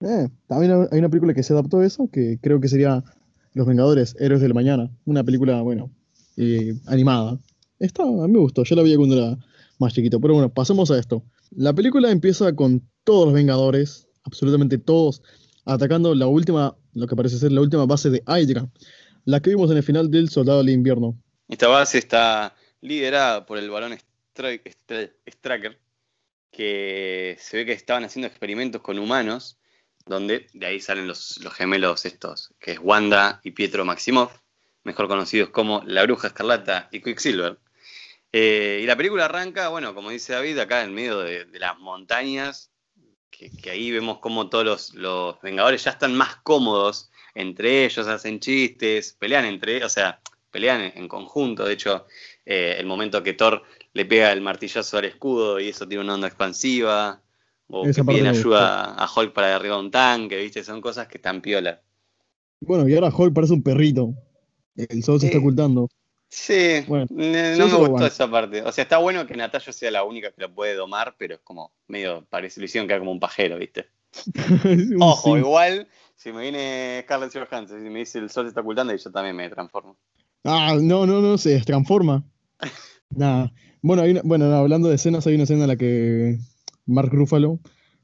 Eh, 0.00 0.28
también 0.48 0.88
hay 0.90 0.98
una 0.98 1.08
película 1.08 1.32
que 1.32 1.44
se 1.44 1.52
adaptó 1.52 1.78
a 1.78 1.86
eso, 1.86 2.10
que 2.12 2.40
creo 2.42 2.60
que 2.60 2.66
sería 2.66 3.04
Los 3.52 3.68
Vengadores, 3.68 4.16
Héroes 4.18 4.40
del 4.40 4.52
Mañana. 4.52 4.90
Una 5.04 5.22
película, 5.22 5.62
bueno, 5.62 5.92
eh, 6.36 6.74
animada. 6.86 7.38
Está, 7.78 8.02
a 8.02 8.06
mí 8.06 8.32
me 8.32 8.40
gustó, 8.40 8.64
yo 8.64 8.74
la 8.74 8.82
vi 8.82 8.96
cuando 8.96 9.16
era 9.16 9.38
más 9.78 9.94
chiquito. 9.94 10.20
Pero 10.20 10.34
bueno, 10.34 10.52
pasemos 10.52 10.90
a 10.90 10.98
esto. 10.98 11.22
La 11.52 11.72
película 11.72 12.10
empieza 12.10 12.52
con 12.52 12.82
todos 13.04 13.26
los 13.26 13.34
Vengadores, 13.34 14.08
absolutamente 14.24 14.76
todos, 14.76 15.22
atacando 15.64 16.16
la 16.16 16.26
última 16.26 16.76
lo 16.98 17.06
que 17.06 17.16
parece 17.16 17.38
ser 17.38 17.52
la 17.52 17.60
última 17.60 17.86
base 17.86 18.10
de 18.10 18.22
Hydra, 18.26 18.68
la 19.24 19.40
que 19.40 19.50
vimos 19.50 19.70
en 19.70 19.76
el 19.76 19.82
final 19.82 20.10
del 20.10 20.28
Soldado 20.28 20.58
del 20.58 20.70
Invierno. 20.70 21.16
Esta 21.48 21.68
base 21.68 21.98
está 21.98 22.54
liderada 22.80 23.46
por 23.46 23.58
el 23.58 23.70
balón 23.70 23.96
Stracker, 24.34 25.78
que 26.50 27.36
se 27.40 27.56
ve 27.56 27.66
que 27.66 27.72
estaban 27.72 28.04
haciendo 28.04 28.26
experimentos 28.26 28.82
con 28.82 28.98
humanos, 28.98 29.58
donde 30.06 30.46
de 30.52 30.66
ahí 30.66 30.80
salen 30.80 31.06
los, 31.06 31.40
gemelos 31.54 32.04
estos, 32.04 32.54
que 32.58 32.72
es 32.72 32.78
Wanda 32.80 33.40
y 33.42 33.52
Pietro 33.52 33.84
Maximoff, 33.84 34.32
mejor 34.84 35.08
conocidos 35.08 35.50
como 35.50 35.82
La 35.86 36.02
Bruja 36.04 36.28
Escarlata 36.28 36.88
y 36.92 37.00
Quicksilver. 37.00 37.58
Eh, 38.32 38.80
y 38.82 38.86
la 38.86 38.96
película 38.96 39.24
arranca, 39.24 39.68
bueno, 39.68 39.94
como 39.94 40.10
dice 40.10 40.34
David, 40.34 40.58
acá 40.58 40.82
en 40.82 40.94
medio 40.94 41.18
de 41.20 41.46
las 41.58 41.78
montañas, 41.78 42.70
que, 43.30 43.70
ahí 43.70 43.90
vemos 43.90 44.18
como 44.18 44.48
todos 44.48 44.94
los, 44.94 45.40
Vengadores 45.42 45.84
ya 45.84 45.92
están 45.92 46.14
más 46.14 46.36
cómodos 46.36 47.10
entre 47.34 47.84
ellos, 47.84 48.06
hacen 48.06 48.40
chistes, 48.40 49.16
pelean 49.18 49.44
entre 49.44 49.76
ellos, 49.76 49.86
o 49.86 49.94
sea, 49.94 50.20
pelean 50.50 50.92
en, 50.94 51.08
conjunto. 51.08 51.64
De 51.64 51.74
hecho, 51.74 52.06
eh, 52.44 52.76
el 52.78 52.86
momento 52.86 53.22
que 53.22 53.34
Thor 53.34 53.62
le 53.92 54.04
pega 54.04 54.32
el 54.32 54.40
martillazo 54.40 54.98
al 54.98 55.04
escudo 55.04 55.60
y 55.60 55.68
eso 55.68 55.86
tiene 55.86 56.02
una 56.02 56.14
onda 56.14 56.26
expansiva, 56.26 57.22
o 57.68 57.84
que 57.84 58.02
piden 58.02 58.26
ayuda 58.26 58.94
a 58.94 59.08
Hulk 59.14 59.32
para 59.32 59.48
derribar 59.48 59.78
un 59.78 59.90
tanque, 59.90 60.36
¿viste? 60.38 60.64
Son 60.64 60.80
cosas 60.80 61.06
que 61.06 61.18
están 61.18 61.40
piola. 61.40 61.80
Bueno, 62.60 62.88
y 62.88 62.94
ahora 62.94 63.14
Hulk 63.14 63.34
parece 63.34 63.52
un 63.52 63.62
perrito. 63.62 64.14
El 64.74 65.02
sol 65.02 65.20
se 65.20 65.26
está 65.26 65.38
ocultando. 65.38 65.88
Sí, 66.28 66.84
no 66.88 67.06
me 67.08 67.88
gustó 67.88 68.06
esa 68.06 68.30
parte. 68.30 68.62
O 68.62 68.70
sea, 68.72 68.82
está 68.82 68.98
bueno 68.98 69.26
que 69.26 69.34
Natalia 69.34 69.72
sea 69.72 69.90
la 69.90 70.04
única 70.04 70.30
que 70.30 70.42
lo 70.42 70.54
puede 70.54 70.74
domar, 70.74 71.14
pero 71.18 71.36
es 71.36 71.40
como 71.42 71.72
medio, 71.86 72.26
parece 72.28 72.60
ilusión 72.60 72.86
que 72.86 72.92
era 72.92 73.00
como 73.00 73.12
un 73.12 73.20
pajero, 73.20 73.58
¿viste? 73.58 73.86
Ojo, 75.00 75.38
igual, 75.38 75.88
si 76.14 76.32
me 76.32 76.42
viene 76.42 77.00
Scarlett 77.04 77.32
Johansson 77.32 77.86
y 77.86 77.90
me 77.90 78.00
dice 78.00 78.18
el 78.18 78.30
sol 78.30 78.44
se 78.44 78.48
está 78.48 78.60
ocultando, 78.60 78.94
y 78.94 78.98
yo 78.98 79.10
también 79.10 79.36
me 79.36 79.48
transformo. 79.48 79.96
Ah, 80.44 80.76
no, 80.80 81.06
no, 81.06 81.20
no, 81.20 81.38
se 81.38 81.60
transforma. 81.60 82.24
Nada. 83.10 83.52
Bueno, 83.80 84.02
bueno 84.24 84.54
hablando 84.54 84.88
de 84.88 84.96
escenas, 84.96 85.26
hay 85.26 85.34
una 85.34 85.44
escena 85.44 85.62
en 85.62 85.68
la 85.68 85.76
que 85.76 86.38
Mark 86.84 87.10
Ruffalo, 87.12 87.60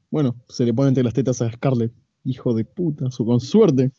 bueno, 0.09 0.35
se 0.47 0.65
le 0.65 0.73
pone 0.73 0.89
entre 0.89 1.03
las 1.03 1.13
tetas 1.13 1.41
a 1.41 1.51
Scarlett. 1.51 1.91
Hijo 2.23 2.55
de 2.55 2.65
puta, 2.65 3.11
su, 3.11 3.25
con 3.25 3.39
suerte. 3.39 3.91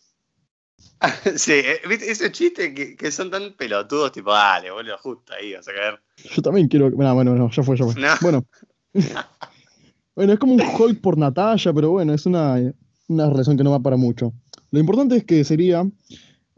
sí, 1.36 1.52
eh, 1.52 1.80
¿viste? 1.88 2.10
Esos 2.10 2.32
chistes 2.32 2.72
que, 2.74 3.12
son 3.12 3.30
tan 3.30 3.52
pelotudos, 3.54 4.12
tipo, 4.12 4.32
dale, 4.32 4.70
boludo, 4.70 4.96
justo 4.98 5.32
ahí 5.34 5.52
vas 5.54 5.68
a 5.68 5.72
caer. 5.72 6.00
Yo 6.34 6.42
también 6.42 6.68
quiero. 6.68 6.90
Bueno, 6.90 7.14
bueno, 7.14 7.34
no, 7.34 7.50
ya 7.50 7.62
fue, 7.62 7.76
ya 7.76 7.84
fue. 7.84 7.94
Bueno. 8.20 8.46
bueno, 10.14 10.32
es 10.32 10.38
como 10.38 10.54
un 10.54 10.62
Hulk 10.62 11.00
por 11.00 11.18
Natalia, 11.18 11.72
pero 11.72 11.90
bueno, 11.90 12.14
es 12.14 12.24
una, 12.26 12.56
una 13.08 13.28
relación 13.28 13.56
que 13.56 13.64
no 13.64 13.72
va 13.72 13.80
para 13.80 13.96
mucho. 13.96 14.32
Lo 14.70 14.80
importante 14.80 15.16
es 15.16 15.24
que 15.24 15.44
sería. 15.44 15.84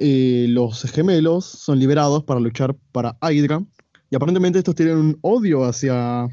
Eh, 0.00 0.46
los 0.50 0.84
gemelos 0.92 1.44
son 1.44 1.80
liberados 1.80 2.22
para 2.22 2.38
luchar 2.38 2.76
para 2.92 3.18
Hydra. 3.20 3.64
Y 4.10 4.14
aparentemente 4.14 4.58
estos 4.58 4.76
tienen 4.76 4.96
un 4.96 5.18
odio 5.22 5.64
hacia 5.64 6.28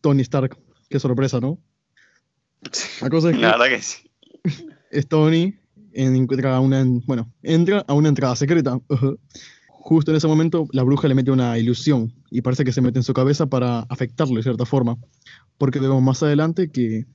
Tony 0.00 0.22
Stark. 0.22 0.56
Qué 0.88 1.00
sorpresa, 1.00 1.40
¿no? 1.40 1.58
La 3.00 3.10
cosa 3.10 3.30
es 3.30 3.36
que. 3.36 3.42
La 3.42 3.56
verdad 3.56 3.76
que 3.76 3.82
sí. 3.82 4.10
Es 4.92 5.08
Tony 5.08 5.59
entra 5.92 6.56
a 6.56 6.60
una, 6.60 6.84
bueno, 7.06 7.32
entra 7.42 7.84
a 7.86 7.94
una 7.94 8.08
entrada 8.08 8.36
secreta 8.36 8.78
justo 9.80 10.10
en 10.10 10.18
ese 10.18 10.28
momento 10.28 10.68
la 10.72 10.82
bruja 10.82 11.08
le 11.08 11.14
mete 11.14 11.30
una 11.30 11.58
ilusión 11.58 12.12
y 12.30 12.42
parece 12.42 12.64
que 12.64 12.72
se 12.72 12.82
mete 12.82 12.98
en 12.98 13.02
su 13.02 13.14
cabeza 13.14 13.46
para 13.46 13.80
afectarlo 13.88 14.36
de 14.36 14.42
cierta 14.42 14.66
forma. 14.66 14.96
Porque 15.58 15.80
vemos 15.80 16.02
más 16.02 16.22
adelante 16.22 16.70
que 16.70 17.06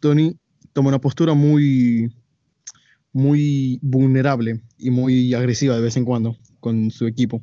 Tony 0.00 0.36
toma 0.72 0.88
una 0.88 1.00
postura 1.00 1.34
muy, 1.34 2.14
muy 3.12 3.78
vulnerable 3.82 4.62
y 4.78 4.90
muy 4.90 5.34
agresiva 5.34 5.74
de 5.74 5.82
vez 5.82 5.96
en 5.96 6.04
cuando 6.04 6.36
con 6.60 6.90
su 6.90 7.06
equipo. 7.06 7.42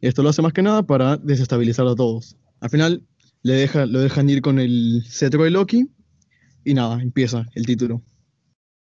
Esto 0.00 0.22
lo 0.22 0.28
hace 0.28 0.42
más 0.42 0.52
que 0.52 0.62
nada 0.62 0.84
para 0.84 1.16
desestabilizar 1.16 1.86
a 1.86 1.94
todos. 1.94 2.36
Al 2.60 2.70
final 2.70 3.02
le 3.42 3.54
deja, 3.54 3.86
lo 3.86 4.00
dejan 4.00 4.28
ir 4.28 4.42
con 4.42 4.58
el 4.58 5.04
cetro 5.08 5.44
de 5.44 5.50
Loki 5.50 5.88
y 6.64 6.74
nada, 6.74 7.00
empieza 7.00 7.46
el 7.54 7.66
título. 7.66 8.02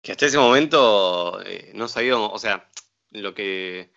Que 0.03 0.12
hasta 0.12 0.26
ese 0.26 0.38
momento 0.38 1.40
eh, 1.44 1.72
no 1.74 1.88
sabíamos, 1.88 2.30
o 2.32 2.38
sea, 2.38 2.70
lo 3.11 3.34
que 3.34 3.92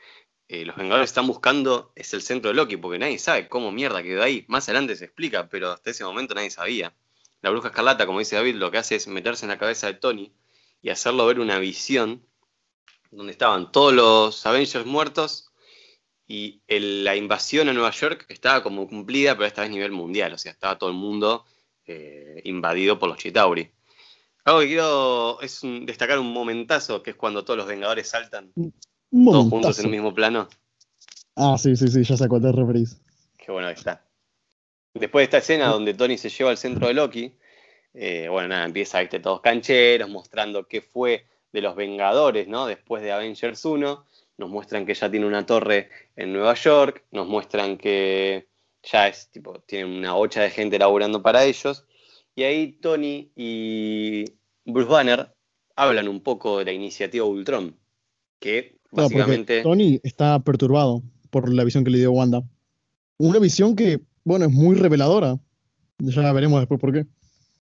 eh, 0.47 0.65
los 0.65 0.75
Vengadores 0.75 1.09
están 1.09 1.27
buscando 1.27 1.93
es 1.95 2.13
el 2.13 2.21
centro 2.21 2.49
de 2.49 2.55
Loki, 2.55 2.77
porque 2.77 2.99
nadie 2.99 3.19
sabe 3.19 3.47
cómo 3.47 3.71
mierda 3.71 4.03
quedó 4.03 4.23
ahí. 4.23 4.45
Más 4.47 4.67
adelante 4.67 4.95
se 4.95 5.05
explica, 5.05 5.49
pero 5.49 5.71
hasta 5.71 5.91
ese 5.91 6.03
momento 6.03 6.35
nadie 6.35 6.49
sabía. 6.49 6.93
La 7.41 7.49
bruja 7.49 7.69
escarlata, 7.69 8.05
como 8.05 8.19
dice 8.19 8.35
David, 8.35 8.55
lo 8.55 8.71
que 8.71 8.77
hace 8.77 8.95
es 8.95 9.07
meterse 9.07 9.45
en 9.45 9.49
la 9.49 9.57
cabeza 9.57 9.87
de 9.87 9.95
Tony 9.95 10.33
y 10.81 10.89
hacerlo 10.89 11.25
ver 11.25 11.39
una 11.39 11.59
visión 11.59 12.25
donde 13.11 13.31
estaban 13.31 13.71
todos 13.71 13.93
los 13.93 14.45
Avengers 14.45 14.85
muertos 14.85 15.51
y 16.27 16.61
la 16.67 17.15
invasión 17.15 17.69
a 17.69 17.73
Nueva 17.73 17.91
York 17.91 18.25
estaba 18.29 18.63
como 18.63 18.87
cumplida, 18.87 19.35
pero 19.35 19.45
esta 19.45 19.61
vez 19.61 19.69
a 19.69 19.73
nivel 19.73 19.91
mundial, 19.91 20.33
o 20.33 20.37
sea, 20.37 20.51
estaba 20.51 20.77
todo 20.77 20.89
el 20.89 20.95
mundo 20.95 21.45
eh, 21.85 22.41
invadido 22.45 22.97
por 22.97 23.09
los 23.09 23.17
Chitauri. 23.17 23.71
Algo 24.45 24.59
que 24.59 24.67
quiero 24.67 25.41
es 25.41 25.61
destacar 25.85 26.19
un 26.19 26.33
momentazo, 26.33 27.01
que 27.01 27.11
es 27.11 27.15
cuando 27.15 27.45
todos 27.45 27.57
los 27.57 27.67
Vengadores 27.67 28.09
saltan 28.09 28.51
todos 29.11 29.49
juntos 29.49 29.79
en 29.79 29.85
el 29.85 29.91
mismo 29.91 30.13
plano. 30.13 30.49
Ah, 31.35 31.57
sí, 31.57 31.75
sí, 31.75 31.87
sí, 31.87 32.03
ya 32.03 32.17
sacó 32.17 32.41
te 32.41 32.51
referís. 32.51 33.01
Qué 33.37 33.51
bueno 33.51 33.67
que 33.69 33.75
está. 33.75 34.05
Después 34.93 35.21
de 35.21 35.25
esta 35.25 35.37
escena 35.39 35.67
donde 35.67 35.93
Tony 35.93 36.17
se 36.17 36.29
lleva 36.29 36.51
al 36.51 36.57
centro 36.57 36.87
de 36.87 36.93
Loki, 36.93 37.33
eh, 37.93 38.27
bueno, 38.29 38.49
nada, 38.49 38.65
empieza, 38.65 38.99
viste, 38.99 39.19
todos 39.19 39.41
cancheros, 39.41 40.09
mostrando 40.09 40.67
qué 40.67 40.81
fue 40.81 41.25
de 41.51 41.61
los 41.61 41.75
Vengadores, 41.75 42.47
¿no? 42.47 42.67
Después 42.67 43.01
de 43.01 43.11
Avengers 43.11 43.63
1, 43.63 44.05
nos 44.37 44.49
muestran 44.49 44.85
que 44.85 44.93
ya 44.93 45.09
tiene 45.09 45.25
una 45.25 45.45
torre 45.45 45.89
en 46.15 46.33
Nueva 46.33 46.55
York, 46.55 47.03
nos 47.11 47.27
muestran 47.27 47.77
que 47.77 48.47
ya 48.83 49.07
es, 49.07 49.29
tipo, 49.29 49.59
tiene 49.61 49.85
una 49.85 50.15
hocha 50.15 50.41
de 50.41 50.49
gente 50.49 50.77
laburando 50.77 51.21
para 51.21 51.43
ellos, 51.43 51.85
y 52.35 52.43
ahí 52.43 52.71
Tony 52.73 53.31
y 53.35 54.25
Bruce 54.65 54.89
Banner 54.89 55.33
hablan 55.75 56.07
un 56.07 56.21
poco 56.21 56.59
de 56.59 56.65
la 56.65 56.71
iniciativa 56.71 57.25
Ultron, 57.25 57.77
que 58.39 58.77
básicamente... 58.91 59.61
Tony 59.61 59.99
está 60.03 60.39
perturbado 60.39 61.03
por 61.29 61.51
la 61.51 61.63
visión 61.63 61.83
que 61.83 61.91
le 61.91 61.99
dio 61.99 62.11
Wanda. 62.11 62.43
Una 63.17 63.39
visión 63.39 63.75
que, 63.75 64.01
bueno, 64.23 64.45
es 64.45 64.51
muy 64.51 64.75
reveladora. 64.75 65.39
Ya 65.99 66.33
veremos 66.33 66.59
después 66.59 66.79
por 66.79 66.93
qué. 66.93 67.05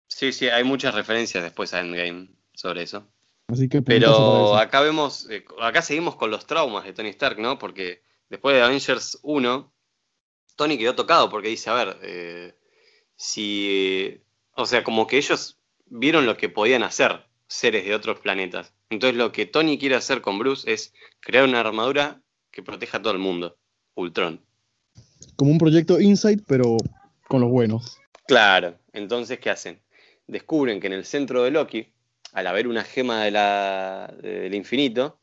Sí, 0.09 0.33
sí, 0.33 0.49
hay 0.49 0.65
muchas 0.65 0.95
referencias 0.95 1.43
después 1.43 1.73
a 1.75 1.81
Endgame 1.81 2.29
sobre 2.55 2.83
eso. 2.83 3.07
Así 3.49 3.69
que 3.69 3.83
Pero 3.83 4.57
acá 4.57 4.81
vemos, 4.81 5.29
eh, 5.31 5.45
acá 5.61 5.83
seguimos 5.83 6.17
con 6.17 6.31
los 6.31 6.47
traumas 6.47 6.85
de 6.85 6.93
Tony 6.93 7.11
Stark, 7.11 7.39
¿no? 7.39 7.59
Porque 7.59 8.03
después 8.29 8.55
de 8.55 8.63
Avengers 8.63 9.19
1, 9.23 9.73
Tony 10.57 10.79
quedó 10.79 10.95
tocado 10.95 11.29
porque 11.29 11.49
dice, 11.49 11.71
a 11.71 11.75
ver, 11.75 11.99
eh, 12.03 12.55
si 13.17 14.23
o 14.55 14.67
sea, 14.67 14.85
como 14.85 15.07
que 15.07 15.19
ellos 15.19 15.59
vieron 15.87 16.27
lo 16.27 16.37
que 16.37 16.49
podían 16.49 16.83
hacer 16.83 17.27
seres 17.47 17.85
de 17.85 17.95
otros 17.95 18.21
planetas. 18.21 18.73
Entonces 18.91 19.17
lo 19.17 19.33
que 19.33 19.47
Tony 19.47 19.79
quiere 19.79 19.95
hacer 19.95 20.23
con 20.23 20.39
Bruce 20.39 20.71
es 20.73 20.93
crear 21.21 21.45
una 21.45 21.61
armadura 21.61 22.23
que 22.51 22.63
proteja 22.63 22.99
a 22.99 23.03
todo 23.03 23.13
el 23.13 23.19
mundo. 23.19 23.57
Ultron. 23.95 24.41
Como 25.37 25.51
un 25.51 25.59
proyecto 25.59 26.01
Insight, 26.01 26.43
pero 26.47 26.77
con 27.29 27.41
los 27.41 27.51
buenos. 27.51 27.99
Claro. 28.27 28.79
Entonces, 28.93 29.39
¿qué 29.39 29.51
hacen? 29.51 29.81
Descubren 30.27 30.81
que 30.81 30.87
en 30.87 30.95
el 30.95 31.05
centro 31.05 31.43
de 31.43 31.51
Loki, 31.51 31.93
al 32.33 32.47
haber 32.47 32.69
una 32.69 32.85
gema 32.85 33.25
de 33.25 33.31
la, 33.31 34.15
del 34.23 34.55
infinito, 34.55 35.19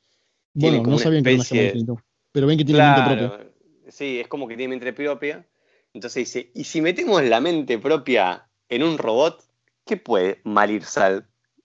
bueno, 0.54 0.84
no 0.84 0.98
sabían 0.98 1.24
que 1.24 1.30
era 1.30 1.36
una 1.36 1.46
gema 1.46 1.62
del 1.62 1.68
infinito, 1.68 2.04
pero 2.32 2.48
ven 2.48 2.58
que 2.58 2.66
tiene 2.66 2.82
mente 2.82 3.02
propia. 3.04 3.52
Sí, 3.90 4.20
es 4.20 4.28
como 4.28 4.48
que 4.48 4.56
tiene 4.56 4.76
mente 4.76 4.94
propia. 4.94 5.48
Entonces 5.94 6.26
dice, 6.26 6.52
¿y 6.54 6.64
si 6.66 6.82
metemos 6.82 7.24
la 7.24 7.40
mente 7.40 7.80
propia 7.80 8.49
en 8.70 8.84
un 8.84 8.98
robot, 8.98 9.44
¿qué 9.86 9.98
puede 9.98 10.40
malir 10.44 10.84
Sal? 10.84 11.26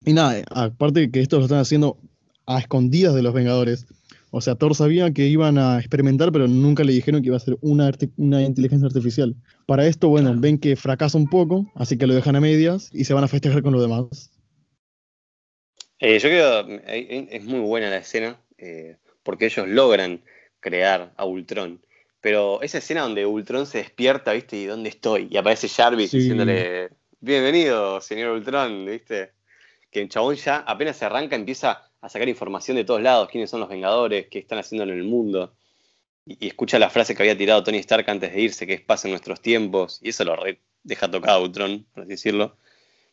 Y 0.04 0.12
nada, 0.12 0.42
aparte 0.50 1.10
que 1.10 1.20
esto 1.20 1.38
lo 1.38 1.44
están 1.44 1.58
haciendo 1.58 1.98
a 2.46 2.58
escondidas 2.58 3.14
de 3.14 3.22
los 3.22 3.32
Vengadores. 3.32 3.86
O 4.32 4.40
sea, 4.40 4.54
Thor 4.54 4.74
sabía 4.74 5.12
que 5.12 5.26
iban 5.26 5.58
a 5.58 5.78
experimentar, 5.78 6.30
pero 6.30 6.46
nunca 6.46 6.84
le 6.84 6.92
dijeron 6.92 7.20
que 7.20 7.28
iba 7.28 7.36
a 7.36 7.40
ser 7.40 7.58
una, 7.62 7.90
una 8.16 8.42
inteligencia 8.42 8.86
artificial. 8.86 9.34
Para 9.66 9.86
esto, 9.86 10.08
bueno, 10.08 10.32
ven 10.36 10.58
que 10.58 10.76
fracasa 10.76 11.18
un 11.18 11.28
poco, 11.28 11.70
así 11.74 11.98
que 11.98 12.06
lo 12.06 12.14
dejan 12.14 12.36
a 12.36 12.40
medias 12.40 12.90
y 12.92 13.04
se 13.04 13.14
van 13.14 13.24
a 13.24 13.28
festejar 13.28 13.62
con 13.62 13.72
los 13.72 13.82
demás. 13.82 14.30
Eh, 15.98 16.18
yo 16.18 16.28
creo 16.28 16.66
que 16.66 16.74
eh, 16.86 17.28
es 17.30 17.44
muy 17.44 17.60
buena 17.60 17.90
la 17.90 17.98
escena, 17.98 18.40
eh, 18.56 18.96
porque 19.22 19.46
ellos 19.46 19.68
logran 19.68 20.22
crear 20.60 21.12
a 21.16 21.24
Ultron. 21.24 21.84
Pero 22.20 22.60
esa 22.62 22.78
escena 22.78 23.02
donde 23.02 23.24
Ultron 23.24 23.66
se 23.66 23.78
despierta, 23.78 24.32
¿viste? 24.32 24.56
¿Y 24.56 24.66
dónde 24.66 24.90
estoy? 24.90 25.28
Y 25.30 25.36
aparece 25.36 25.68
Jarvis 25.68 26.10
diciéndole, 26.10 26.90
bienvenido, 27.20 28.00
señor 28.00 28.32
Ultron, 28.32 28.84
¿viste? 28.84 29.32
Que 29.90 30.02
el 30.02 30.08
chabón 30.08 30.36
ya 30.36 30.58
apenas 30.58 30.96
se 30.96 31.06
arranca, 31.06 31.34
empieza 31.34 31.90
a 32.00 32.08
sacar 32.08 32.28
información 32.28 32.76
de 32.76 32.84
todos 32.84 33.00
lados, 33.00 33.28
quiénes 33.30 33.50
son 33.50 33.60
los 33.60 33.68
Vengadores, 33.68 34.26
qué 34.28 34.38
están 34.38 34.58
haciendo 34.58 34.84
en 34.84 34.98
el 34.98 35.04
mundo. 35.04 35.54
Y, 36.26 36.46
escucha 36.46 36.78
la 36.78 36.90
frase 36.90 37.14
que 37.14 37.22
había 37.22 37.36
tirado 37.36 37.62
Tony 37.62 37.78
Stark 37.78 38.08
antes 38.10 38.32
de 38.32 38.40
irse, 38.40 38.66
que 38.66 38.74
es 38.74 38.80
paz 38.82 39.04
en 39.06 39.12
nuestros 39.12 39.40
tiempos, 39.40 39.98
y 40.02 40.10
eso 40.10 40.24
lo 40.24 40.36
deja 40.82 41.10
tocado 41.10 41.38
a 41.38 41.42
Ultron, 41.42 41.86
por 41.94 42.02
así 42.02 42.10
decirlo. 42.10 42.56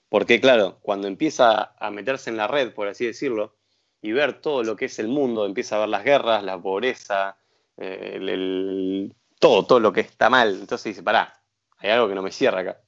Porque 0.09 0.39
claro, 0.41 0.79
cuando 0.81 1.07
empieza 1.07 1.73
a 1.79 1.91
meterse 1.91 2.29
en 2.29 2.37
la 2.37 2.47
red, 2.47 2.73
por 2.73 2.87
así 2.87 3.05
decirlo, 3.05 3.55
y 4.01 4.11
ver 4.11 4.41
todo 4.41 4.63
lo 4.63 4.75
que 4.75 4.85
es 4.85 4.99
el 4.99 5.07
mundo, 5.07 5.45
empieza 5.45 5.77
a 5.77 5.79
ver 5.79 5.89
las 5.89 6.03
guerras, 6.03 6.43
la 6.43 6.61
pobreza, 6.61 7.37
el, 7.77 9.13
todo, 9.39 9.65
todo 9.65 9.79
lo 9.79 9.93
que 9.93 10.01
está 10.01 10.29
mal. 10.29 10.57
Entonces 10.59 10.91
dice, 10.91 11.03
pará, 11.03 11.33
hay 11.77 11.91
algo 11.91 12.09
que 12.09 12.15
no 12.15 12.21
me 12.21 12.31
cierra 12.31 12.61
acá. 12.61 12.81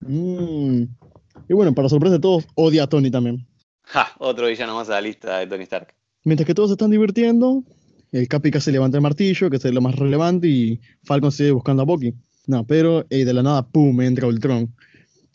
Mm. 0.00 0.84
Y 1.48 1.54
bueno, 1.54 1.74
para 1.74 1.88
sorpresa 1.88 2.14
de 2.14 2.20
todos, 2.20 2.46
odia 2.54 2.84
a 2.84 2.86
Tony 2.86 3.10
también. 3.10 3.46
Ja, 3.82 4.08
otro 4.18 4.46
villano 4.46 4.74
más 4.74 4.88
a 4.88 4.92
la 4.92 5.00
lista 5.02 5.38
de 5.38 5.46
Tony 5.46 5.64
Stark. 5.64 5.94
Mientras 6.24 6.46
que 6.46 6.54
todos 6.54 6.70
se 6.70 6.74
están 6.74 6.90
divirtiendo, 6.90 7.64
el 8.12 8.28
Capi 8.28 8.50
casi 8.50 8.72
levanta 8.72 8.96
el 8.96 9.02
martillo, 9.02 9.50
que 9.50 9.56
es 9.56 9.64
lo 9.64 9.80
más 9.80 9.96
relevante, 9.96 10.48
y 10.48 10.80
Falcon 11.02 11.32
sigue 11.32 11.50
buscando 11.50 11.82
a 11.82 11.86
Bucky. 11.86 12.14
No, 12.46 12.66
pero 12.66 13.04
eh, 13.10 13.24
de 13.24 13.32
la 13.32 13.42
nada, 13.42 13.66
¡pum!, 13.66 14.00
entra 14.00 14.26
Ultron. 14.26 14.74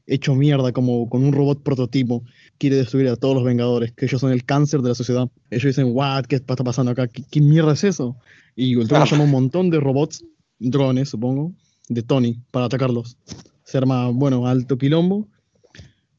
Hecho 0.07 0.33
mierda, 0.33 0.71
como 0.71 1.07
con 1.07 1.23
un 1.23 1.33
robot 1.33 1.61
prototipo. 1.61 2.23
Quiere 2.57 2.77
destruir 2.77 3.07
a 3.09 3.15
todos 3.15 3.35
los 3.35 3.43
Vengadores, 3.43 3.91
que 3.91 4.05
ellos 4.05 4.19
son 4.19 4.31
el 4.31 4.43
cáncer 4.45 4.81
de 4.81 4.89
la 4.89 4.95
sociedad. 4.95 5.29
Ellos 5.51 5.65
dicen, 5.65 5.91
¿what? 5.93 6.25
¿Qué 6.25 6.37
está 6.37 6.55
pasando 6.55 6.91
acá? 6.91 7.07
qué 7.07 7.41
mierda 7.41 7.73
es 7.73 7.83
eso? 7.83 8.17
Y 8.61 8.75
Ultron 8.75 9.05
llama 9.05 9.23
un 9.23 9.31
montón 9.31 9.69
de 9.69 9.79
robots, 9.79 10.25
drones, 10.59 11.07
supongo, 11.07 11.53
de 11.87 12.03
Tony 12.03 12.41
para 12.51 12.65
atacarlos. 12.65 13.17
Se 13.63 13.77
arma, 13.77 14.09
bueno, 14.09 14.47
alto 14.47 14.77
quilombo, 14.77 15.29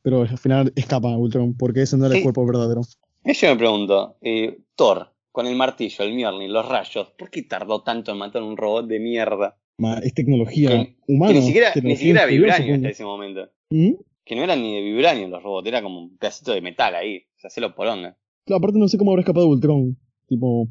pero 0.01 0.23
al 0.23 0.39
final 0.39 0.73
escapa 0.75 1.15
Ultron, 1.19 1.55
porque 1.55 1.83
ese 1.83 1.99
no 1.99 2.07
era 2.07 2.17
el 2.17 2.23
cuerpo 2.23 2.47
verdadero. 2.47 2.81
Yo 3.25 3.49
me 3.51 3.57
pregunto, 3.57 4.17
eh, 4.23 4.59
Thor, 4.75 5.13
con 5.31 5.47
el 5.47 5.55
martillo, 5.55 6.03
el 6.03 6.15
Mjolnir, 6.15 6.49
los 6.49 6.67
rayos, 6.67 7.09
¿por 7.19 7.29
qué 7.29 7.43
tardó 7.43 7.83
tanto 7.83 8.11
en 8.11 8.17
matar 8.17 8.43
un 8.43 8.57
robot 8.57 8.87
de 8.87 9.01
mierda? 9.01 9.59
es 10.03 10.15
tecnología 10.15 10.89
humana. 11.07 11.35
ni 11.35 11.43
siquiera, 11.43 11.73
ni 11.83 11.97
siquiera 11.97 12.25
vibranio 12.25 12.75
hasta 12.75 12.89
ese 12.89 13.05
momento. 13.05 13.51
¿Mm? 13.69 13.93
Que 14.25 14.35
no 14.35 14.45
eran 14.45 14.63
ni 14.63 14.77
de 14.77 14.81
vibranio 14.81 15.29
los 15.29 15.43
robots, 15.43 15.69
era 15.69 15.83
como 15.83 16.01
un 16.01 16.17
pedacito 16.17 16.53
de 16.53 16.63
metal 16.63 16.95
ahí. 16.95 17.19
O 17.37 17.41
sea, 17.41 17.49
hacerlo 17.49 17.75
por 17.75 17.87
onda. 17.87 18.17
Claro, 18.47 18.61
aparte 18.61 18.79
no 18.79 18.89
sé 18.89 18.97
cómo 18.97 19.11
habrá 19.11 19.21
escapado 19.21 19.47
Ultron. 19.47 19.99
Tipo, 20.27 20.69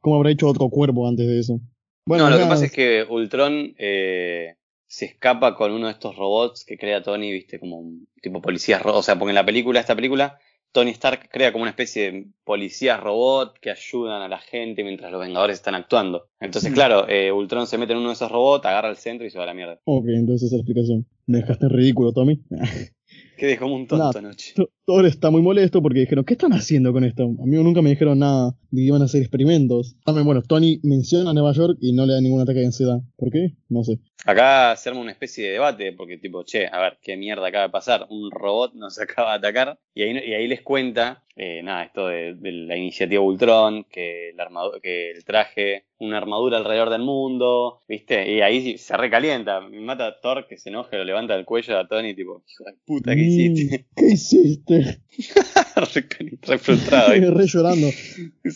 ¿Cómo 0.00 0.16
habrá 0.16 0.30
hecho 0.30 0.48
otro 0.48 0.68
cuerpo 0.68 1.08
antes 1.08 1.26
de 1.26 1.38
eso? 1.38 1.60
Bueno, 2.06 2.24
no, 2.24 2.36
lo 2.36 2.42
que 2.42 2.48
pasa 2.48 2.64
es 2.64 2.72
que 2.72 3.06
Ultron 3.08 3.74
eh, 3.78 4.56
se 4.86 5.06
escapa 5.06 5.54
con 5.54 5.72
uno 5.72 5.86
de 5.86 5.92
estos 5.92 6.16
robots 6.16 6.64
que 6.64 6.76
crea 6.76 7.02
Tony, 7.02 7.30
viste, 7.32 7.60
como 7.60 7.78
un 7.78 8.08
tipo 8.20 8.42
policías 8.42 8.82
O 8.84 9.02
sea, 9.02 9.18
porque 9.18 9.30
en 9.30 9.36
la 9.36 9.46
película, 9.46 9.80
esta 9.80 9.94
película, 9.94 10.38
Tony 10.72 10.90
Stark 10.90 11.28
crea 11.30 11.52
como 11.52 11.62
una 11.62 11.70
especie 11.70 12.10
de 12.10 12.26
policías 12.44 12.98
robot 13.00 13.58
que 13.60 13.70
ayudan 13.70 14.22
a 14.22 14.28
la 14.28 14.38
gente 14.38 14.82
mientras 14.82 15.12
los 15.12 15.20
Vengadores 15.20 15.56
están 15.56 15.74
actuando. 15.74 16.28
Entonces, 16.40 16.70
mm. 16.70 16.74
claro, 16.74 17.08
eh, 17.08 17.30
Ultron 17.30 17.66
se 17.66 17.78
mete 17.78 17.92
en 17.92 17.98
uno 17.98 18.08
de 18.08 18.14
esos 18.14 18.32
robots, 18.32 18.66
agarra 18.66 18.88
el 18.88 18.96
centro 18.96 19.26
y 19.26 19.30
se 19.30 19.38
va 19.38 19.44
a 19.44 19.48
la 19.48 19.54
mierda. 19.54 19.78
Ok, 19.84 20.06
entonces 20.08 20.48
esa 20.48 20.56
explicación. 20.56 21.06
Me 21.26 21.38
dejaste 21.38 21.68
ridículo, 21.68 22.12
Tommy. 22.12 22.42
Quedé 23.42 23.58
como 23.58 23.74
un 23.74 23.88
tonto 23.88 24.16
anoche. 24.20 24.54
Thor 24.84 25.04
está 25.04 25.28
muy 25.28 25.42
molesto 25.42 25.82
porque 25.82 25.98
dijeron, 25.98 26.24
¿qué 26.24 26.34
están 26.34 26.52
haciendo 26.52 26.92
con 26.92 27.02
esto? 27.02 27.24
A 27.24 27.44
mí 27.44 27.56
nunca 27.56 27.82
me 27.82 27.90
dijeron 27.90 28.20
nada 28.20 28.54
de 28.70 28.82
que 28.82 28.86
iban 28.86 29.02
a 29.02 29.06
hacer 29.06 29.20
experimentos. 29.20 29.96
También, 30.04 30.24
bueno, 30.24 30.42
Tony 30.42 30.78
menciona 30.84 31.32
Nueva 31.32 31.50
York 31.50 31.76
y 31.80 31.92
no 31.92 32.06
le 32.06 32.12
da 32.12 32.20
ningún 32.20 32.40
ataque 32.40 32.60
de 32.60 32.66
ansiedad. 32.66 33.00
¿Por 33.16 33.32
qué? 33.32 33.56
No 33.68 33.82
sé. 33.82 33.98
Acá 34.26 34.76
se 34.76 34.90
arma 34.90 35.00
una 35.00 35.10
especie 35.10 35.44
de 35.44 35.52
debate 35.54 35.92
porque 35.92 36.18
tipo, 36.18 36.44
che, 36.44 36.68
a 36.68 36.80
ver, 36.82 36.98
¿qué 37.02 37.16
mierda 37.16 37.48
acaba 37.48 37.64
de 37.64 37.70
pasar? 37.70 38.06
Un 38.10 38.30
robot 38.30 38.74
nos 38.74 38.96
acaba 39.00 39.32
de 39.32 39.38
atacar 39.38 39.80
y 39.92 40.02
ahí, 40.02 40.10
y 40.24 40.34
ahí 40.34 40.46
les 40.46 40.62
cuenta 40.62 41.24
eh, 41.36 41.62
nada, 41.62 41.84
esto 41.84 42.08
de, 42.08 42.36
la 42.42 42.76
iniciativa 42.76 43.22
Ultron, 43.22 43.84
que 43.84 44.30
el, 44.30 44.36
que 44.82 45.10
el 45.12 45.24
traje 45.24 45.86
una 45.98 46.18
armadura 46.18 46.58
alrededor 46.58 46.90
del 46.90 47.02
mundo, 47.02 47.82
¿viste? 47.88 48.30
Y 48.30 48.40
ahí 48.40 48.76
se 48.76 48.96
recalienta. 48.96 49.60
Mata 49.60 50.08
a 50.08 50.20
Thor 50.20 50.46
que 50.48 50.58
se 50.58 50.68
enoja, 50.68 50.96
lo 50.96 51.04
levanta 51.04 51.36
del 51.36 51.44
cuello 51.44 51.78
a 51.78 51.86
Tony, 51.86 52.14
tipo, 52.14 52.42
hijo 52.46 52.64
de 52.64 52.74
puta, 52.84 53.14
¿qué 53.14 53.22
mm, 53.22 53.24
hiciste? 53.24 53.86
¿Qué 53.96 54.06
hiciste? 54.06 55.00
re, 56.46 56.58
frustrado. 56.58 57.12
re 57.34 57.46
llorando. 57.46 57.88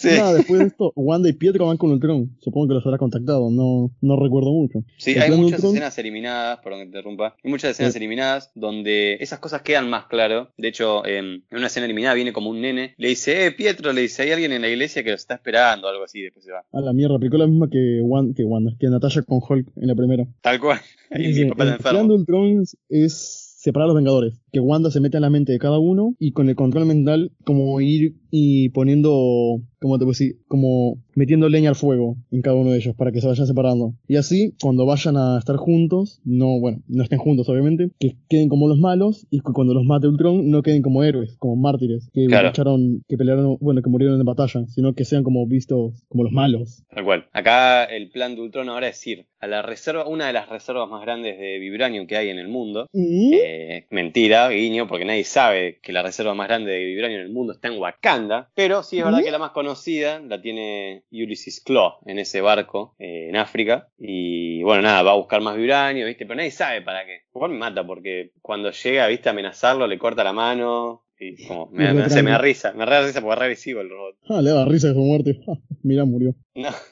Nada, 0.05 0.35
después 0.35 0.61
de 0.61 0.67
esto, 0.67 0.93
Wanda 0.97 1.29
y 1.29 1.33
Pietro 1.33 1.67
van 1.67 1.77
con 1.77 1.91
Ultron. 1.91 2.37
Supongo 2.41 2.69
que 2.69 2.75
los 2.75 2.87
habrá 2.87 2.99
contactado, 2.99 3.51
no, 3.51 3.91
no 4.01 4.17
recuerdo 4.17 4.53
mucho. 4.53 4.85
Sí, 4.97 5.19
hay 5.19 5.31
muchas 5.31 5.63
escenas 5.63 5.99
eliminadas, 5.99 6.59
perdón 6.61 6.81
que 6.81 6.85
te 6.85 6.99
interrumpa. 6.99 7.37
Hay 7.43 7.51
muchas 7.51 7.73
escenas 7.73 7.95
eliminadas 7.97 8.51
donde 8.55 9.15
esas 9.21 9.39
cosas 9.39 9.63
quedan 9.63 9.91
más 9.91 10.07
claro. 10.07 10.51
De 10.57 10.69
hecho, 10.69 11.07
en 11.07 11.45
una 11.51 11.67
escena 11.67 11.87
eliminada 11.87 12.15
viene 12.15 12.33
como 12.33 12.51
un 12.51 12.61
nene, 12.61 12.95
le 12.97 13.09
dice, 13.09 13.47
eh, 13.47 13.53
Pietro, 13.53 13.93
le 13.93 14.03
dice, 14.03 14.23
hay 14.23 14.31
alguien 14.31 14.53
en 14.53 14.63
la 14.63 14.69
iglesia 14.69 15.05
que 15.05 15.11
los 15.11 15.21
está 15.21 15.35
esperando, 15.35 15.89
algo 15.89 16.05
así, 16.05 16.23
después 16.23 16.45
se 16.45 16.53
va. 16.53 16.65
A 16.73 16.81
la 16.81 16.93
mierda, 16.93 17.19
la 17.21 17.47
misma 17.47 17.69
que, 17.69 18.01
Wanda, 18.03 18.35
que 18.35 18.45
Wanda, 18.45 18.73
que 18.79 18.89
Natasha 18.89 19.23
con 19.23 19.41
Hulk 19.47 19.69
en 19.77 19.89
la 19.89 19.95
primera. 19.95 20.27
Tal 20.41 20.61
cual. 20.61 20.81
Ahí 21.11 21.33
mi 21.33 21.51
papá 21.51 21.65
el 21.65 21.79
plan 21.79 22.09
de 22.09 22.15
Ultron 22.15 22.65
es 22.89 23.46
separar 23.67 23.87
a 23.87 23.89
los 23.89 23.97
Vengadores. 23.97 24.41
Que 24.53 24.61
Wanda 24.61 24.93
se 24.93 25.01
mete 25.01 25.17
en 25.17 25.23
la 25.23 25.31
mente 25.31 25.51
de 25.51 25.59
cada 25.59 25.79
uno 25.79 26.15
y 26.21 26.31
con 26.31 26.49
el 26.49 26.55
control 26.55 26.87
mental 26.87 27.33
como 27.45 27.81
ir 27.81 28.15
y 28.31 28.69
poniendo, 28.69 29.61
como 29.81 29.99
te 29.99 30.05
puedo 30.05 30.13
decir, 30.13 30.37
como 30.49 30.99
metiendo 31.15 31.49
leña 31.49 31.71
al 31.71 31.77
fuego 31.77 32.17
en 32.31 32.43
cada 32.43 32.57
uno 32.57 32.71
de 32.71 32.79
ellos 32.79 32.95
para 32.97 33.13
que 33.13 33.21
se 33.21 33.27
vayan 33.27 33.47
separando. 33.47 33.95
Y 34.09 34.17
así, 34.17 34.55
cuando 34.61 34.87
vayan 34.87 35.17
a 35.17 35.39
estar 35.39 35.57
juntos, 35.57 36.21
no, 36.25 36.61
bueno, 36.61 36.83
no 36.89 37.03
estén 37.03 37.19
juntos 37.19 37.49
obviamente, 37.49 37.91
que 37.99 38.17
queden 38.29 38.49
como 38.49 38.69
los 38.69 38.79
malos 38.79 39.27
y 39.31 39.41
que 39.41 39.53
cuando 39.53 39.75
los 39.75 39.85
mate 39.85 40.09
Ultron 40.09 40.51
no 40.51 40.63
queden 40.63 40.83
como 40.83 41.03
héroes, 41.03 41.37
como 41.39 41.57
mártires, 41.57 42.11
que 42.13 42.27
lucharon, 42.27 43.03
que 43.09 43.17
pelearon, 43.17 43.59
bueno, 43.61 43.83
que 43.83 43.91
murieron 43.91 44.19
en 44.19 44.27
batalla, 44.27 44.67
sino 44.69 44.95
que 44.95 45.05
sean 45.05 45.23
como 45.23 45.47
vistos 45.47 46.05
como 46.09 46.25
los 46.25 46.33
malos. 46.33 46.85
Tal 46.89 47.05
cual. 47.05 47.27
Acá 47.33 47.85
el 47.85 48.11
plan 48.11 48.35
de 48.35 48.43
Ultron 48.43 48.69
ahora 48.69 48.89
es 48.89 49.07
ir 49.07 49.27
a 49.39 49.47
la 49.47 49.63
reserva, 49.63 50.07
una 50.07 50.27
de 50.27 50.33
las 50.33 50.49
reservas 50.49 50.89
más 50.89 51.03
grandes 51.03 51.39
de 51.39 51.59
Vibranium 51.59 52.07
que 52.07 52.17
hay 52.17 52.31
en 52.31 52.39
el 52.39 52.49
mundo. 52.49 52.87
¿Mm? 52.93 53.33
Eh, 53.35 53.87
mentira, 53.91 54.49
guiño, 54.49 54.87
porque 54.89 55.05
nadie 55.05 55.25
sabe 55.25 55.79
que 55.83 55.93
la 55.93 56.03
reserva 56.03 56.35
más 56.35 56.49
grande 56.49 56.73
de 56.73 56.85
Vibranium 56.85 57.21
en 57.21 57.27
el 57.27 57.33
mundo 57.33 57.53
está 57.53 57.69
en 57.69 57.79
Wakanda 57.79 58.49
pero 58.55 58.83
sí 58.83 58.99
es 58.99 59.05
verdad 59.05 59.23
que 59.23 59.31
la 59.31 59.39
más 59.39 59.51
conocida 59.51 59.66
la 59.75 60.41
tiene 60.41 61.05
Ulysses 61.11 61.61
Claw 61.61 61.95
en 62.07 62.19
ese 62.19 62.41
barco 62.41 62.95
eh, 62.99 63.29
en 63.29 63.37
África. 63.37 63.89
Y 63.99 64.63
bueno, 64.63 64.83
nada, 64.83 65.03
va 65.03 65.13
a 65.13 65.17
buscar 65.17 65.41
más 65.41 65.57
vibranio, 65.57 66.07
¿viste? 66.07 66.27
Pero 66.27 66.37
nadie 66.37 66.51
sabe 66.51 66.83
para 66.83 67.05
qué. 67.05 67.23
Igual 67.35 67.53
me 67.53 67.59
mata 67.59 67.87
porque 67.87 68.33
cuando 68.43 68.71
llega, 68.71 69.07
¿viste? 69.09 69.29
A 69.29 69.33
amenazarlo, 69.33 69.87
le 69.87 69.99
corta 69.99 70.25
la 70.25 70.33
mano. 70.33 71.03
Y 71.19 71.47
como, 71.47 71.71
me, 71.73 71.95
me, 71.95 72.23
me 72.23 72.31
da 72.31 72.39
risa, 72.39 72.75
me 72.75 72.85
da 72.85 73.07
risa 73.07 73.23
porque 73.23 73.37
es 73.37 73.41
agresivo 73.41 73.81
el 73.81 73.89
robot. 73.89 74.17
Ah, 74.29 74.43
le 74.43 74.51
da 74.51 74.67
risa 74.67 74.89
de 74.89 74.95
su 74.95 75.01
muerte. 75.01 75.41
Mira, 75.83 76.05
murió. 76.05 76.35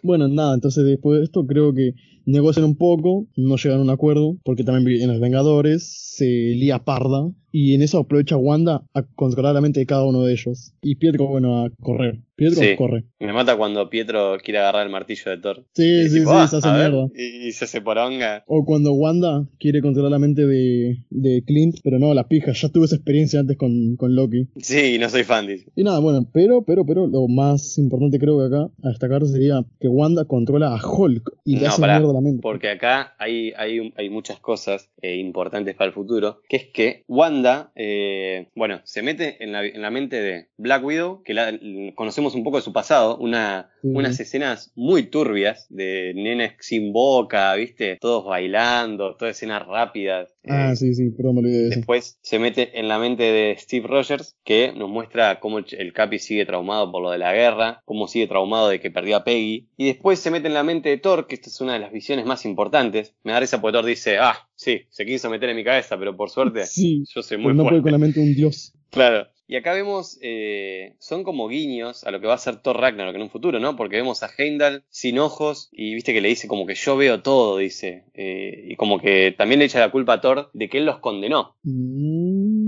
Bueno, 0.03 0.29
nada, 0.29 0.55
entonces 0.55 0.85
después 0.85 1.19
de 1.19 1.25
esto 1.25 1.47
creo 1.47 1.75
que 1.75 1.93
negocian 2.25 2.65
un 2.65 2.77
poco, 2.77 3.27
no 3.37 3.57
llegan 3.57 3.81
a 3.81 3.83
un 3.83 3.91
acuerdo, 3.91 4.39
porque 4.43 4.65
también 4.65 5.03
en 5.03 5.09
los 5.09 5.21
Vengadores 5.21 6.15
se 6.17 6.25
lía 6.25 6.79
parda 6.79 7.31
y 7.57 7.73
en 7.77 7.83
eso 7.83 7.99
aprovecha 7.99 8.37
Wanda 8.37 8.83
a 8.95 9.05
controlar 9.15 9.55
la 9.55 9.61
mente 9.61 9.79
de 9.79 9.87
cada 9.87 10.05
uno 10.05 10.25
de 10.25 10.33
ellos. 10.33 10.75
Y 10.83 10.97
Pietro, 10.97 11.29
bueno, 11.29 11.65
a 11.65 11.71
correr. 11.71 12.19
Pietro 12.37 12.63
corre. 12.77 13.05
Me 13.21 13.33
mata 13.33 13.57
cuando 13.57 13.89
Pietro 13.89 14.37
quiere 14.43 14.59
agarrar 14.59 14.85
el 14.85 14.93
martillo 14.93 15.31
de 15.31 15.39
Thor. 15.39 15.65
Sí, 15.73 16.09
sí, 16.09 16.21
sí, 16.21 16.25
ah, 16.27 16.49
se 16.49 16.57
hace 16.57 16.69
mierda. 16.73 17.09
y, 17.15 17.53
se 17.53 17.65
hace 17.65 17.81
poronga. 17.81 18.43
O 18.49 18.65
cuando 18.65 18.93
Wanda 18.93 19.47
quiere 19.61 19.81
controlar 19.81 20.11
la 20.11 20.19
mente 20.19 20.45
de, 20.45 20.99
de 21.11 21.45
Clint, 21.47 21.77
pero 21.85 22.01
no, 22.01 22.13
la 22.13 22.27
pija, 22.27 22.53
ya 22.53 22.69
tuve 22.71 22.87
esa 22.87 22.97
experiencia 22.97 23.39
antes 23.39 23.57
con, 23.57 23.95
con 23.97 24.17
Loki. 24.17 24.49
Sí, 24.57 24.99
no 24.99 25.09
soy 25.09 25.23
fan, 25.23 25.47
dice. 25.47 25.71
Y 25.77 25.85
nada, 25.85 26.01
bueno, 26.01 26.29
pero, 26.33 26.63
pero, 26.63 26.85
pero, 26.85 27.07
lo 27.07 27.29
más 27.29 27.79
importante 27.79 28.19
creo 28.19 28.39
que 28.39 28.47
acá 28.47 28.69
a 28.83 28.89
destacar 28.89 29.25
sería 29.27 29.65
que 29.81 29.87
Wanda 29.87 30.25
controla 30.25 30.75
a 30.75 30.81
Hulk 30.85 31.31
y 31.45 31.59
le 31.59 31.69
hace 31.69 31.83
mierda 31.83 32.13
la 32.13 32.21
mente. 32.21 32.41
Porque 32.43 32.69
acá 32.69 33.15
hay, 33.19 33.53
hay, 33.57 33.93
hay 33.97 34.11
muchas 34.11 34.41
cosas 34.41 34.91
eh, 35.03 35.19
importantes 35.19 35.77
para 35.77 35.89
el 35.89 35.95
futuro, 35.95 36.41
que 36.49 36.57
es 36.57 36.67
que 36.67 37.05
Wanda, 37.07 37.44
eh, 37.75 38.49
bueno, 38.55 38.81
se 38.85 39.03
mete 39.03 39.43
en 39.43 39.53
la, 39.53 39.65
en 39.65 39.83
la, 39.83 39.91
mente 39.91 40.21
de 40.21 40.49
Black 40.57 40.85
Widow, 40.85 41.23
que 41.23 41.35
la, 41.35 41.53
conocemos 41.95 42.35
un 42.35 42.45
poco 42.45 42.57
de 42.57 42.63
su 42.63 42.73
pasado, 42.73 43.17
una, 43.19 43.71
unas 43.83 44.19
escenas 44.21 44.73
muy 44.75 45.05
turbias 45.05 45.67
de 45.69 46.13
nenes 46.15 46.55
sin 46.61 46.93
boca, 46.93 47.55
¿viste? 47.55 47.99
Todos 48.01 48.25
bailando, 48.25 49.17
todas 49.17 49.37
escenas 49.37 49.67
rápidas. 49.67 50.31
Ah, 50.47 50.73
eh, 50.73 50.77
sí, 50.77 50.95
sí, 50.95 51.11
pero 51.17 51.33
me 51.33 51.41
olvidé 51.41 51.69
de 51.69 51.77
Después 51.77 52.19
se 52.23 52.39
mete 52.39 52.79
en 52.79 52.89
la 52.89 52.99
mente 52.99 53.25
de 53.25 53.57
Steve 53.59 53.87
Rogers, 53.87 54.37
que 54.45 54.73
nos 54.73 54.89
muestra 54.89 55.41
cómo 55.41 55.59
el 55.59 55.93
Capi 55.93 56.19
sigue 56.19 56.47
traumado 56.47 56.91
por 56.91 57.03
lo 57.03 57.11
de 57.11 57.19
la 57.19 57.33
guerra, 57.33 57.83
cómo 57.85 58.09
sigue 58.09 58.27
traumado 58.27 58.69
de 58.69 58.81
que 58.81 58.91
perdió 58.91 59.17
a 59.17 59.25
Peggy. 59.25 59.69
Y 59.77 59.87
después 59.87 60.19
se 60.19 60.31
mete 60.31 60.49
en 60.49 60.55
la 60.55 60.63
mente 60.63 60.89
de 60.89 60.99
Thor, 60.99 61.27
que 61.27 61.35
esta 61.35 61.49
es 61.49 61.61
una 61.61 61.75
de 61.75 61.81
las 61.81 61.93
visiones 61.93 62.27
más 62.27 62.45
importantes. 62.45 63.15
Me 63.23 63.33
da 63.33 63.41
risa 63.41 63.61
porque 63.61 63.77
Thor 63.77 63.85
dice, 63.85 64.19
ah, 64.19 64.49
sí, 64.55 64.83
se 64.89 65.07
quiso 65.07 65.31
meter 65.31 65.51
en 65.51 65.57
mi 65.57 65.65
cabeza, 65.65 65.99
pero 65.99 66.17
por 66.17 66.31
suerte 66.31 66.67
sí, 66.67 67.05
yo 67.15 67.23
soy 67.23 67.39
muy 67.39 67.55
no 67.55 67.65
puede 67.65 67.83
con 67.83 67.93
la 67.93 67.99
mente 67.99 68.21
un 68.21 68.35
dios. 68.35 68.73
Claro. 68.91 69.27
Y 69.47 69.57
acá 69.57 69.75
vemos, 69.75 70.19
eh, 70.23 70.95
son 71.01 71.23
como 71.23 71.49
guiños 71.49 72.05
a 72.05 72.11
lo 72.11 72.21
que 72.21 72.27
va 72.27 72.35
a 72.35 72.39
ser 72.39 72.63
Thor 72.63 72.81
Ragnarok 72.81 73.15
en 73.15 73.23
un 73.23 73.29
futuro, 73.29 73.61
¿no? 73.61 73.77
Porque 73.77 73.97
vemos 73.97 74.23
a 74.23 74.31
Heimdall 74.39 74.85
sin 74.89 75.19
ojos 75.19 75.69
y 75.71 75.95
viste 75.95 76.15
que 76.15 76.23
le 76.23 76.29
dice 76.29 76.49
como 76.49 76.65
que 76.65 76.75
yo 76.75 76.97
veo 76.97 77.21
todo, 77.21 77.59
dice. 77.59 78.05
Eh, 78.15 78.69
y 78.69 78.77
como 78.77 78.99
que 79.01 79.35
también 79.37 79.59
le 79.59 79.67
echa 79.67 79.81
la 79.81 79.91
culpa 79.91 80.15
a 80.15 80.21
Thor 80.23 80.49
de 80.55 80.69
que 80.69 80.79
él 80.79 80.87
los 80.87 80.99
condenó. 80.99 81.57
Mm, 81.63 82.64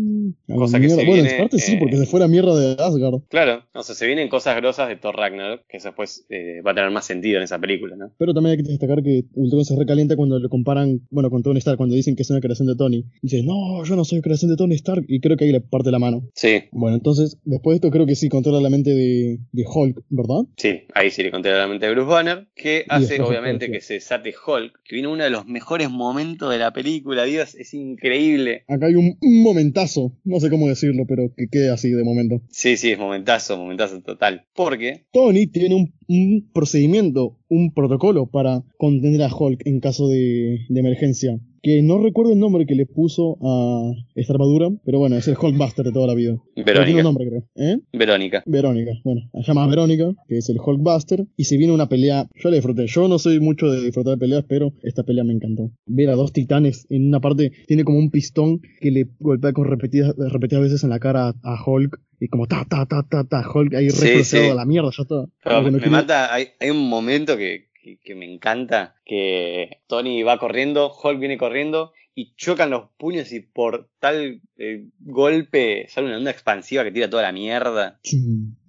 cosa 0.46 0.80
que 0.80 0.88
se 0.88 1.04
bueno, 1.04 1.28
en 1.28 1.38
parte 1.38 1.58
sí, 1.58 1.76
porque 1.76 1.96
se 1.96 2.06
fue 2.06 2.20
la 2.20 2.28
mierda 2.28 2.58
de 2.58 2.82
Asgard. 2.82 3.22
Claro, 3.28 3.64
o 3.74 3.82
sea, 3.82 3.94
se 3.94 4.06
vienen 4.06 4.28
cosas 4.28 4.56
grosas 4.56 4.88
de 4.88 4.96
Thor 4.96 5.16
Ragnarok, 5.16 5.62
que 5.68 5.78
después 5.78 6.26
eh, 6.30 6.60
va 6.66 6.72
a 6.72 6.74
tener 6.74 6.90
más 6.90 7.06
sentido 7.06 7.38
en 7.38 7.44
esa 7.44 7.58
película, 7.58 7.96
¿no? 7.96 8.12
Pero 8.18 8.34
también 8.34 8.58
hay 8.58 8.64
que 8.64 8.70
destacar 8.70 9.02
que 9.02 9.24
Ultron 9.34 9.64
se 9.64 9.76
recalienta 9.76 10.16
cuando 10.16 10.38
lo 10.38 10.48
comparan, 10.48 11.00
bueno, 11.10 11.30
con 11.30 11.42
Tony 11.42 11.58
Stark, 11.58 11.76
cuando 11.76 11.94
dicen 11.94 12.16
que 12.16 12.22
es 12.22 12.30
una 12.30 12.40
creación 12.40 12.68
de 12.68 12.76
Tony. 12.76 13.04
Dice, 13.22 13.42
no, 13.42 13.84
yo 13.84 13.96
no 13.96 14.04
soy 14.04 14.20
creación 14.20 14.50
de 14.50 14.56
Tony 14.56 14.74
Stark, 14.74 15.04
y 15.08 15.20
creo 15.20 15.36
que 15.36 15.44
ahí 15.44 15.52
le 15.52 15.60
parte 15.60 15.90
la 15.90 15.98
mano. 15.98 16.28
Sí. 16.34 16.64
Bueno, 16.72 16.96
entonces 16.96 17.38
Después 17.44 17.74
de 17.74 17.76
esto 17.76 17.90
creo 17.90 18.06
que 18.06 18.16
sí 18.16 18.28
controla 18.28 18.60
la 18.60 18.70
mente 18.70 18.90
de, 18.90 19.38
Hulk, 19.64 20.02
¿verdad? 20.08 20.42
Sí, 20.56 20.82
ahí 20.94 21.10
sí 21.10 21.22
le 21.22 21.30
controla 21.30 21.58
la 21.58 21.68
mente 21.68 21.86
de 21.86 21.92
Bruce 21.92 22.08
Banner, 22.08 22.48
que 22.54 22.84
hace 22.88 23.20
obviamente 23.20 23.70
que 23.70 23.80
se 23.80 23.94
desate 23.94 24.34
Hulk, 24.34 24.80
que 24.84 24.96
viene 24.96 25.08
uno 25.08 25.22
de 25.22 25.30
los 25.30 25.46
mejores 25.46 25.90
momentos 25.90 26.50
de 26.50 26.58
la 26.58 26.72
película, 26.72 27.24
Dios, 27.24 27.54
es 27.54 27.72
increíble. 27.72 28.64
Acá 28.68 28.86
hay 28.86 28.96
un, 28.96 29.16
momentazo, 29.20 30.12
no 30.26 30.40
sé 30.40 30.50
cómo 30.50 30.68
decirlo, 30.68 31.04
pero 31.06 31.32
que 31.34 31.48
quede 31.48 31.70
así 31.70 31.90
de 31.90 32.04
momento. 32.04 32.42
Sí, 32.50 32.76
sí, 32.76 32.90
es 32.90 32.98
momentazo, 32.98 33.56
momentazo 33.56 34.02
total. 34.02 34.44
Porque 34.54 35.06
Tony 35.12 35.46
tiene 35.46 35.92
un, 36.08 36.50
procedimiento, 36.52 37.38
un 37.48 37.72
protocolo 37.72 38.26
para 38.26 38.62
contener 38.76 39.22
a 39.22 39.34
Hulk 39.34 39.62
en 39.64 39.80
caso 39.80 40.08
de 40.08 40.66
emergencia 40.68 41.38
que 41.66 41.82
no 41.82 41.98
recuerdo 41.98 42.32
el 42.32 42.38
nombre 42.38 42.64
que 42.64 42.76
le 42.76 42.86
puso 42.86 43.38
a 43.42 43.92
esta 44.14 44.34
armadura, 44.34 44.68
pero 44.84 45.00
bueno, 45.00 45.16
es 45.16 45.26
el 45.26 45.36
Hulkbuster 45.36 45.84
de 45.84 45.90
toda 45.90 46.06
la 46.06 46.14
vida. 46.14 46.36
Verónica. 46.54 46.84
Tiene 46.84 47.00
un 47.00 47.04
nombre, 47.04 47.28
creo. 47.28 47.48
¿Eh? 47.56 47.78
Verónica. 47.92 48.44
Verónica, 48.46 48.92
bueno, 49.02 49.22
se 49.34 49.42
llama 49.42 49.66
Verónica, 49.66 50.12
que 50.28 50.38
es 50.38 50.48
el 50.48 50.58
Hulkbuster, 50.64 51.24
y 51.36 51.42
se 51.42 51.56
viene 51.56 51.72
una 51.72 51.88
pelea, 51.88 52.28
yo 52.36 52.50
la 52.50 52.54
disfruté, 52.54 52.86
yo 52.86 53.08
no 53.08 53.18
soy 53.18 53.40
mucho 53.40 53.68
de 53.68 53.82
disfrutar 53.82 54.12
de 54.12 54.18
peleas, 54.18 54.44
pero 54.48 54.74
esta 54.84 55.02
pelea 55.02 55.24
me 55.24 55.32
encantó. 55.32 55.72
Ver 55.86 56.10
a 56.10 56.14
dos 56.14 56.32
titanes 56.32 56.86
en 56.88 57.08
una 57.08 57.18
parte, 57.18 57.50
tiene 57.66 57.82
como 57.82 57.98
un 57.98 58.12
pistón 58.12 58.60
que 58.80 58.92
le 58.92 59.08
golpea 59.18 59.52
con 59.52 59.64
repetidas, 59.64 60.14
repetidas 60.16 60.62
veces 60.62 60.84
en 60.84 60.90
la 60.90 61.00
cara 61.00 61.34
a 61.42 61.64
Hulk, 61.66 62.00
y 62.20 62.28
como 62.28 62.46
ta, 62.46 62.64
ta, 62.68 62.86
ta, 62.86 63.02
ta, 63.02 63.24
ta, 63.24 63.44
Hulk 63.52 63.74
ahí 63.74 63.90
sí, 63.90 64.36
a 64.36 64.54
la 64.54 64.64
mierda, 64.64 64.90
ya 64.96 65.02
está. 65.02 65.70
me 65.70 65.90
mata, 65.90 66.32
hay, 66.32 66.46
hay 66.60 66.70
un 66.70 66.88
momento 66.88 67.36
que, 67.36 67.65
que, 68.02 68.14
me 68.14 68.30
encanta, 68.30 68.96
que 69.04 69.80
Tony 69.86 70.22
va 70.22 70.38
corriendo, 70.38 70.92
Hulk 70.92 71.18
viene 71.18 71.38
corriendo 71.38 71.92
y 72.14 72.34
chocan 72.34 72.70
los 72.70 72.88
puños 72.96 73.32
y 73.32 73.40
por 73.40 73.88
tal 74.00 74.40
eh, 74.56 74.86
golpe 75.00 75.86
sale 75.88 76.08
una 76.08 76.16
onda 76.16 76.30
expansiva 76.30 76.82
que 76.82 76.90
tira 76.90 77.10
toda 77.10 77.22
la 77.22 77.32
mierda. 77.32 78.00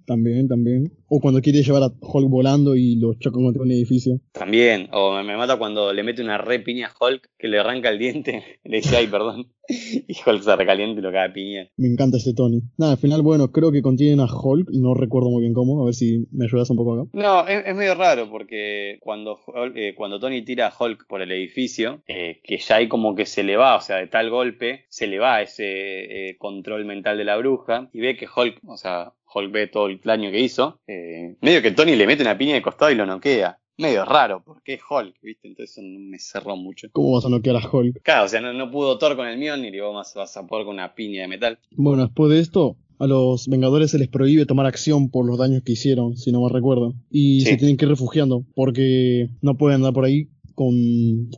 También, 0.08 0.48
también. 0.48 0.90
O 1.06 1.20
cuando 1.20 1.42
quiere 1.42 1.62
llevar 1.62 1.82
a 1.82 1.92
Hulk 2.00 2.30
volando 2.30 2.74
y 2.74 2.96
lo 2.96 3.12
choca 3.12 3.36
contra 3.36 3.62
un 3.62 3.70
edificio. 3.70 4.18
También. 4.32 4.88
O 4.92 5.22
me 5.22 5.36
mata 5.36 5.58
cuando 5.58 5.92
le 5.92 6.02
mete 6.02 6.22
una 6.22 6.38
re 6.38 6.60
piña 6.60 6.88
a 6.88 7.04
Hulk 7.04 7.28
que 7.38 7.46
le 7.46 7.58
arranca 7.58 7.90
el 7.90 7.98
diente. 7.98 8.42
le 8.64 8.78
dice, 8.78 8.96
ay, 8.96 9.06
perdón. 9.08 9.52
y 9.68 10.16
Hulk 10.24 10.42
se 10.42 10.56
recalienta 10.56 10.98
y 10.98 11.02
lo 11.02 11.12
caga 11.12 11.30
piña. 11.34 11.68
Me 11.76 11.88
encanta 11.88 12.16
este 12.16 12.32
Tony. 12.32 12.62
Nada, 12.78 12.92
al 12.92 12.98
final, 12.98 13.20
bueno, 13.20 13.52
creo 13.52 13.70
que 13.70 13.82
contienen 13.82 14.20
a 14.20 14.28
Hulk. 14.32 14.70
No 14.72 14.94
recuerdo 14.94 15.28
muy 15.28 15.42
bien 15.42 15.52
cómo. 15.52 15.82
A 15.82 15.84
ver 15.84 15.94
si 15.94 16.26
me 16.32 16.46
ayudas 16.46 16.70
un 16.70 16.78
poco 16.78 16.94
acá. 16.94 17.10
No, 17.12 17.46
es, 17.46 17.76
medio 17.76 17.94
raro 17.94 18.30
porque 18.30 18.96
cuando, 19.00 19.38
eh, 19.74 19.92
cuando 19.94 20.18
Tony 20.18 20.42
tira 20.42 20.68
a 20.68 20.72
Hulk 20.74 21.06
por 21.06 21.20
el 21.20 21.32
edificio, 21.32 22.02
eh, 22.08 22.40
que 22.42 22.56
ya 22.56 22.76
hay 22.76 22.88
como 22.88 23.14
que 23.14 23.26
se 23.26 23.42
le 23.42 23.58
va, 23.58 23.76
o 23.76 23.82
sea, 23.82 23.96
de 23.96 24.06
tal 24.06 24.30
golpe, 24.30 24.86
se 24.88 25.06
le 25.06 25.18
va 25.18 25.42
ese 25.42 26.30
eh, 26.30 26.38
control 26.38 26.86
mental 26.86 27.18
de 27.18 27.24
la 27.26 27.36
bruja 27.36 27.90
y 27.92 28.00
ve 28.00 28.16
que 28.16 28.26
Hulk, 28.34 28.60
o 28.66 28.78
sea, 28.78 29.12
Hulk 29.32 29.52
ve 29.52 29.66
todo 29.66 29.86
el 29.88 30.00
daño 30.02 30.30
que 30.30 30.40
hizo. 30.40 30.80
Eh, 30.86 31.36
medio 31.40 31.62
que 31.62 31.72
Tony 31.72 31.96
le 31.96 32.06
mete 32.06 32.22
una 32.22 32.38
piña 32.38 32.54
de 32.54 32.62
costado 32.62 32.90
y 32.90 32.94
lo 32.94 33.06
noquea. 33.06 33.58
Medio 33.76 34.04
raro, 34.04 34.42
porque 34.44 34.74
es 34.74 34.80
Hulk, 34.88 35.14
¿viste? 35.22 35.46
Entonces 35.46 35.84
me 35.84 36.18
cerró 36.18 36.56
mucho. 36.56 36.88
¿Cómo 36.92 37.12
vas 37.12 37.24
a 37.24 37.28
noquear 37.28 37.56
a 37.56 37.70
Hulk? 37.70 38.02
Claro, 38.02 38.24
o 38.24 38.28
sea, 38.28 38.40
no, 38.40 38.70
pudo 38.70 38.98
Thor 38.98 39.14
con 39.14 39.28
el 39.28 39.38
mío, 39.38 39.56
ni 39.56 39.70
vas, 39.78 40.14
vas 40.14 40.36
a 40.36 40.46
poder 40.46 40.66
con 40.66 40.74
una 40.74 40.94
piña 40.94 41.22
de 41.22 41.28
metal. 41.28 41.58
Bueno, 41.76 42.02
después 42.02 42.32
de 42.32 42.40
esto, 42.40 42.76
a 42.98 43.06
los 43.06 43.46
Vengadores 43.46 43.92
se 43.92 43.98
les 43.98 44.08
prohíbe 44.08 44.46
tomar 44.46 44.66
acción 44.66 45.10
por 45.10 45.24
los 45.24 45.38
daños 45.38 45.62
que 45.62 45.72
hicieron, 45.72 46.16
si 46.16 46.32
no 46.32 46.42
me 46.42 46.52
recuerdo. 46.52 46.94
Y 47.10 47.42
se 47.42 47.56
tienen 47.56 47.76
que 47.76 47.84
ir 47.84 47.90
refugiando 47.90 48.44
porque 48.54 49.28
no 49.40 49.56
pueden 49.56 49.76
andar 49.76 49.92
por 49.92 50.04
ahí 50.04 50.28
con 50.58 50.74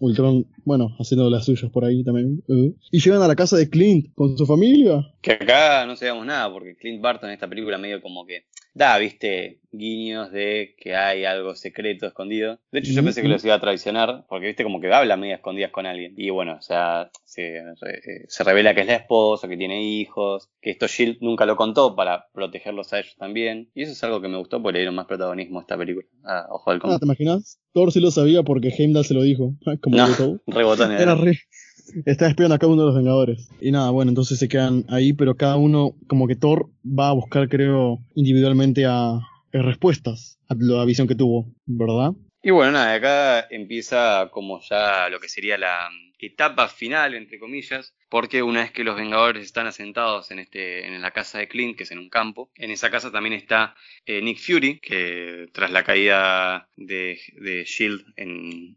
Ultron, 0.01 0.47
bueno, 0.65 0.97
haciendo 0.99 1.29
las 1.29 1.45
suyas 1.45 1.71
por 1.71 1.85
ahí 1.85 2.03
también. 2.03 2.43
Uh. 2.49 2.75
Y 2.91 3.01
llegan 3.01 3.21
a 3.21 3.29
la 3.29 3.37
casa 3.37 3.59
de 3.59 3.69
Clint 3.69 4.15
con 4.15 4.39
su 4.39 4.47
familia. 4.47 5.13
Que 5.21 5.33
acá 5.33 5.85
no 5.85 5.95
sabemos 5.95 6.25
nada, 6.25 6.51
porque 6.51 6.75
Clint 6.75 7.03
Barton 7.03 7.29
en 7.29 7.35
esta 7.35 7.47
película 7.47 7.77
medio 7.77 8.01
como 8.01 8.25
que 8.25 8.47
da, 8.75 8.99
viste, 8.99 9.61
guiños 9.73 10.33
de 10.33 10.75
que 10.79 10.97
hay 10.97 11.25
algo 11.25 11.55
secreto 11.55 12.07
escondido. 12.07 12.59
De 12.73 12.81
hecho, 12.81 12.93
yo 12.93 13.05
pensé 13.05 13.23
que 13.23 13.29
los 13.29 13.45
iba 13.45 13.55
a 13.55 13.61
traicionar, 13.61 14.25
porque 14.29 14.49
viste 14.49 14.65
como 14.65 14.81
que 14.81 14.93
habla 14.93 15.17
media 15.17 15.37
escondidas 15.37 15.71
con 15.71 15.87
alguien. 15.87 16.15
Y 16.17 16.31
bueno, 16.31 16.57
o 16.59 16.63
sea, 16.63 17.11
se, 17.25 17.63
revela 18.45 18.75
que 18.75 18.81
es 18.81 18.87
la 18.87 18.97
esposa, 18.97 19.49
que 19.49 19.57
tiene 19.57 19.83
hijos, 19.83 20.49
que 20.61 20.71
esto 20.71 20.87
Shield 20.87 21.19
nunca 21.21 21.47
lo 21.47 21.57
contó 21.57 21.95
para 21.95 22.29
protegerlos 22.33 22.93
a 22.93 23.01
ellos 23.01 23.17
también. 23.17 23.71
Y 23.75 23.83
eso 23.83 23.93
es 23.93 24.05
algo 24.05 24.21
que 24.21 24.29
me 24.29 24.39
gustó 24.39 24.63
porque 24.63 24.75
le 24.75 24.79
dieron 24.81 24.95
más 24.95 25.07
protagonismo 25.07 25.59
a 25.59 25.63
esta 25.63 25.77
película. 25.77 26.07
Ojo 26.51 26.71
del 26.71 26.81
ah, 26.85 26.99
¿te 26.99 27.05
imaginas? 27.05 27.61
Thor 27.73 27.93
sí 27.93 28.01
lo 28.01 28.11
sabía 28.11 28.43
porque 28.43 28.69
Heimdall 28.77 29.05
se 29.05 29.15
lo 29.15 29.23
dijo. 29.23 29.55
Como 29.83 29.97
no, 29.97 30.07
rebotón 30.47 30.93
era. 30.93 31.15
re, 31.15 31.39
Está 32.05 32.29
espiando 32.29 32.55
a 32.55 32.59
cada 32.59 32.73
uno 32.73 32.83
de 32.83 32.87
los 32.87 32.97
Vengadores. 32.97 33.49
Y 33.61 33.71
nada, 33.73 33.91
bueno, 33.91 34.11
entonces 34.11 34.39
se 34.39 34.49
quedan 34.49 34.85
ahí, 34.89 35.13
pero 35.13 35.37
cada 35.37 35.57
uno, 35.57 35.95
como 36.07 36.27
que 36.27 36.37
Thor 36.37 36.69
va 36.87 37.09
a 37.09 37.13
buscar, 37.13 37.49
creo, 37.49 37.99
individualmente 38.15 38.87
a, 38.87 39.21
respuestas 39.53 40.39
a 40.49 40.55
la 40.59 40.85
visión 40.85 41.09
que 41.09 41.15
tuvo, 41.15 41.47
¿verdad? 41.67 42.13
Y 42.43 42.51
bueno, 42.51 42.73
nada, 42.73 42.95
acá 42.95 43.47
empieza 43.51 44.29
como 44.33 44.61
ya 44.69 45.09
lo 45.11 45.21
que 45.21 45.29
sería 45.29 45.59
la 45.59 45.89
etapa 46.27 46.69
final, 46.69 47.15
entre 47.15 47.39
comillas, 47.39 47.95
porque 48.09 48.43
una 48.43 48.63
vez 48.63 48.73
que 48.73 48.85
los 48.85 48.97
Vengadores 48.97 49.45
están 49.45 49.67
asentados 49.67 50.31
en, 50.31 50.41
este, 50.41 50.87
en 50.87 51.01
la 51.01 51.13
casa 51.13 51.39
de 51.39 51.49
Clint, 51.49 51.77
que 51.77 51.85
es 51.85 51.91
en 51.91 51.99
un 51.99 52.11
campo, 52.11 52.51
en 52.57 52.71
esa 52.71 52.91
casa 52.91 53.13
también 53.13 53.35
está 53.35 53.75
eh, 54.05 54.21
Nick 54.21 54.39
Fury, 54.39 54.81
que 54.81 55.47
tras 55.53 55.71
la 55.71 55.85
caída 55.85 56.69
de, 56.77 57.21
de 57.35 57.65
Shield 57.65 58.05
en, 58.17 58.77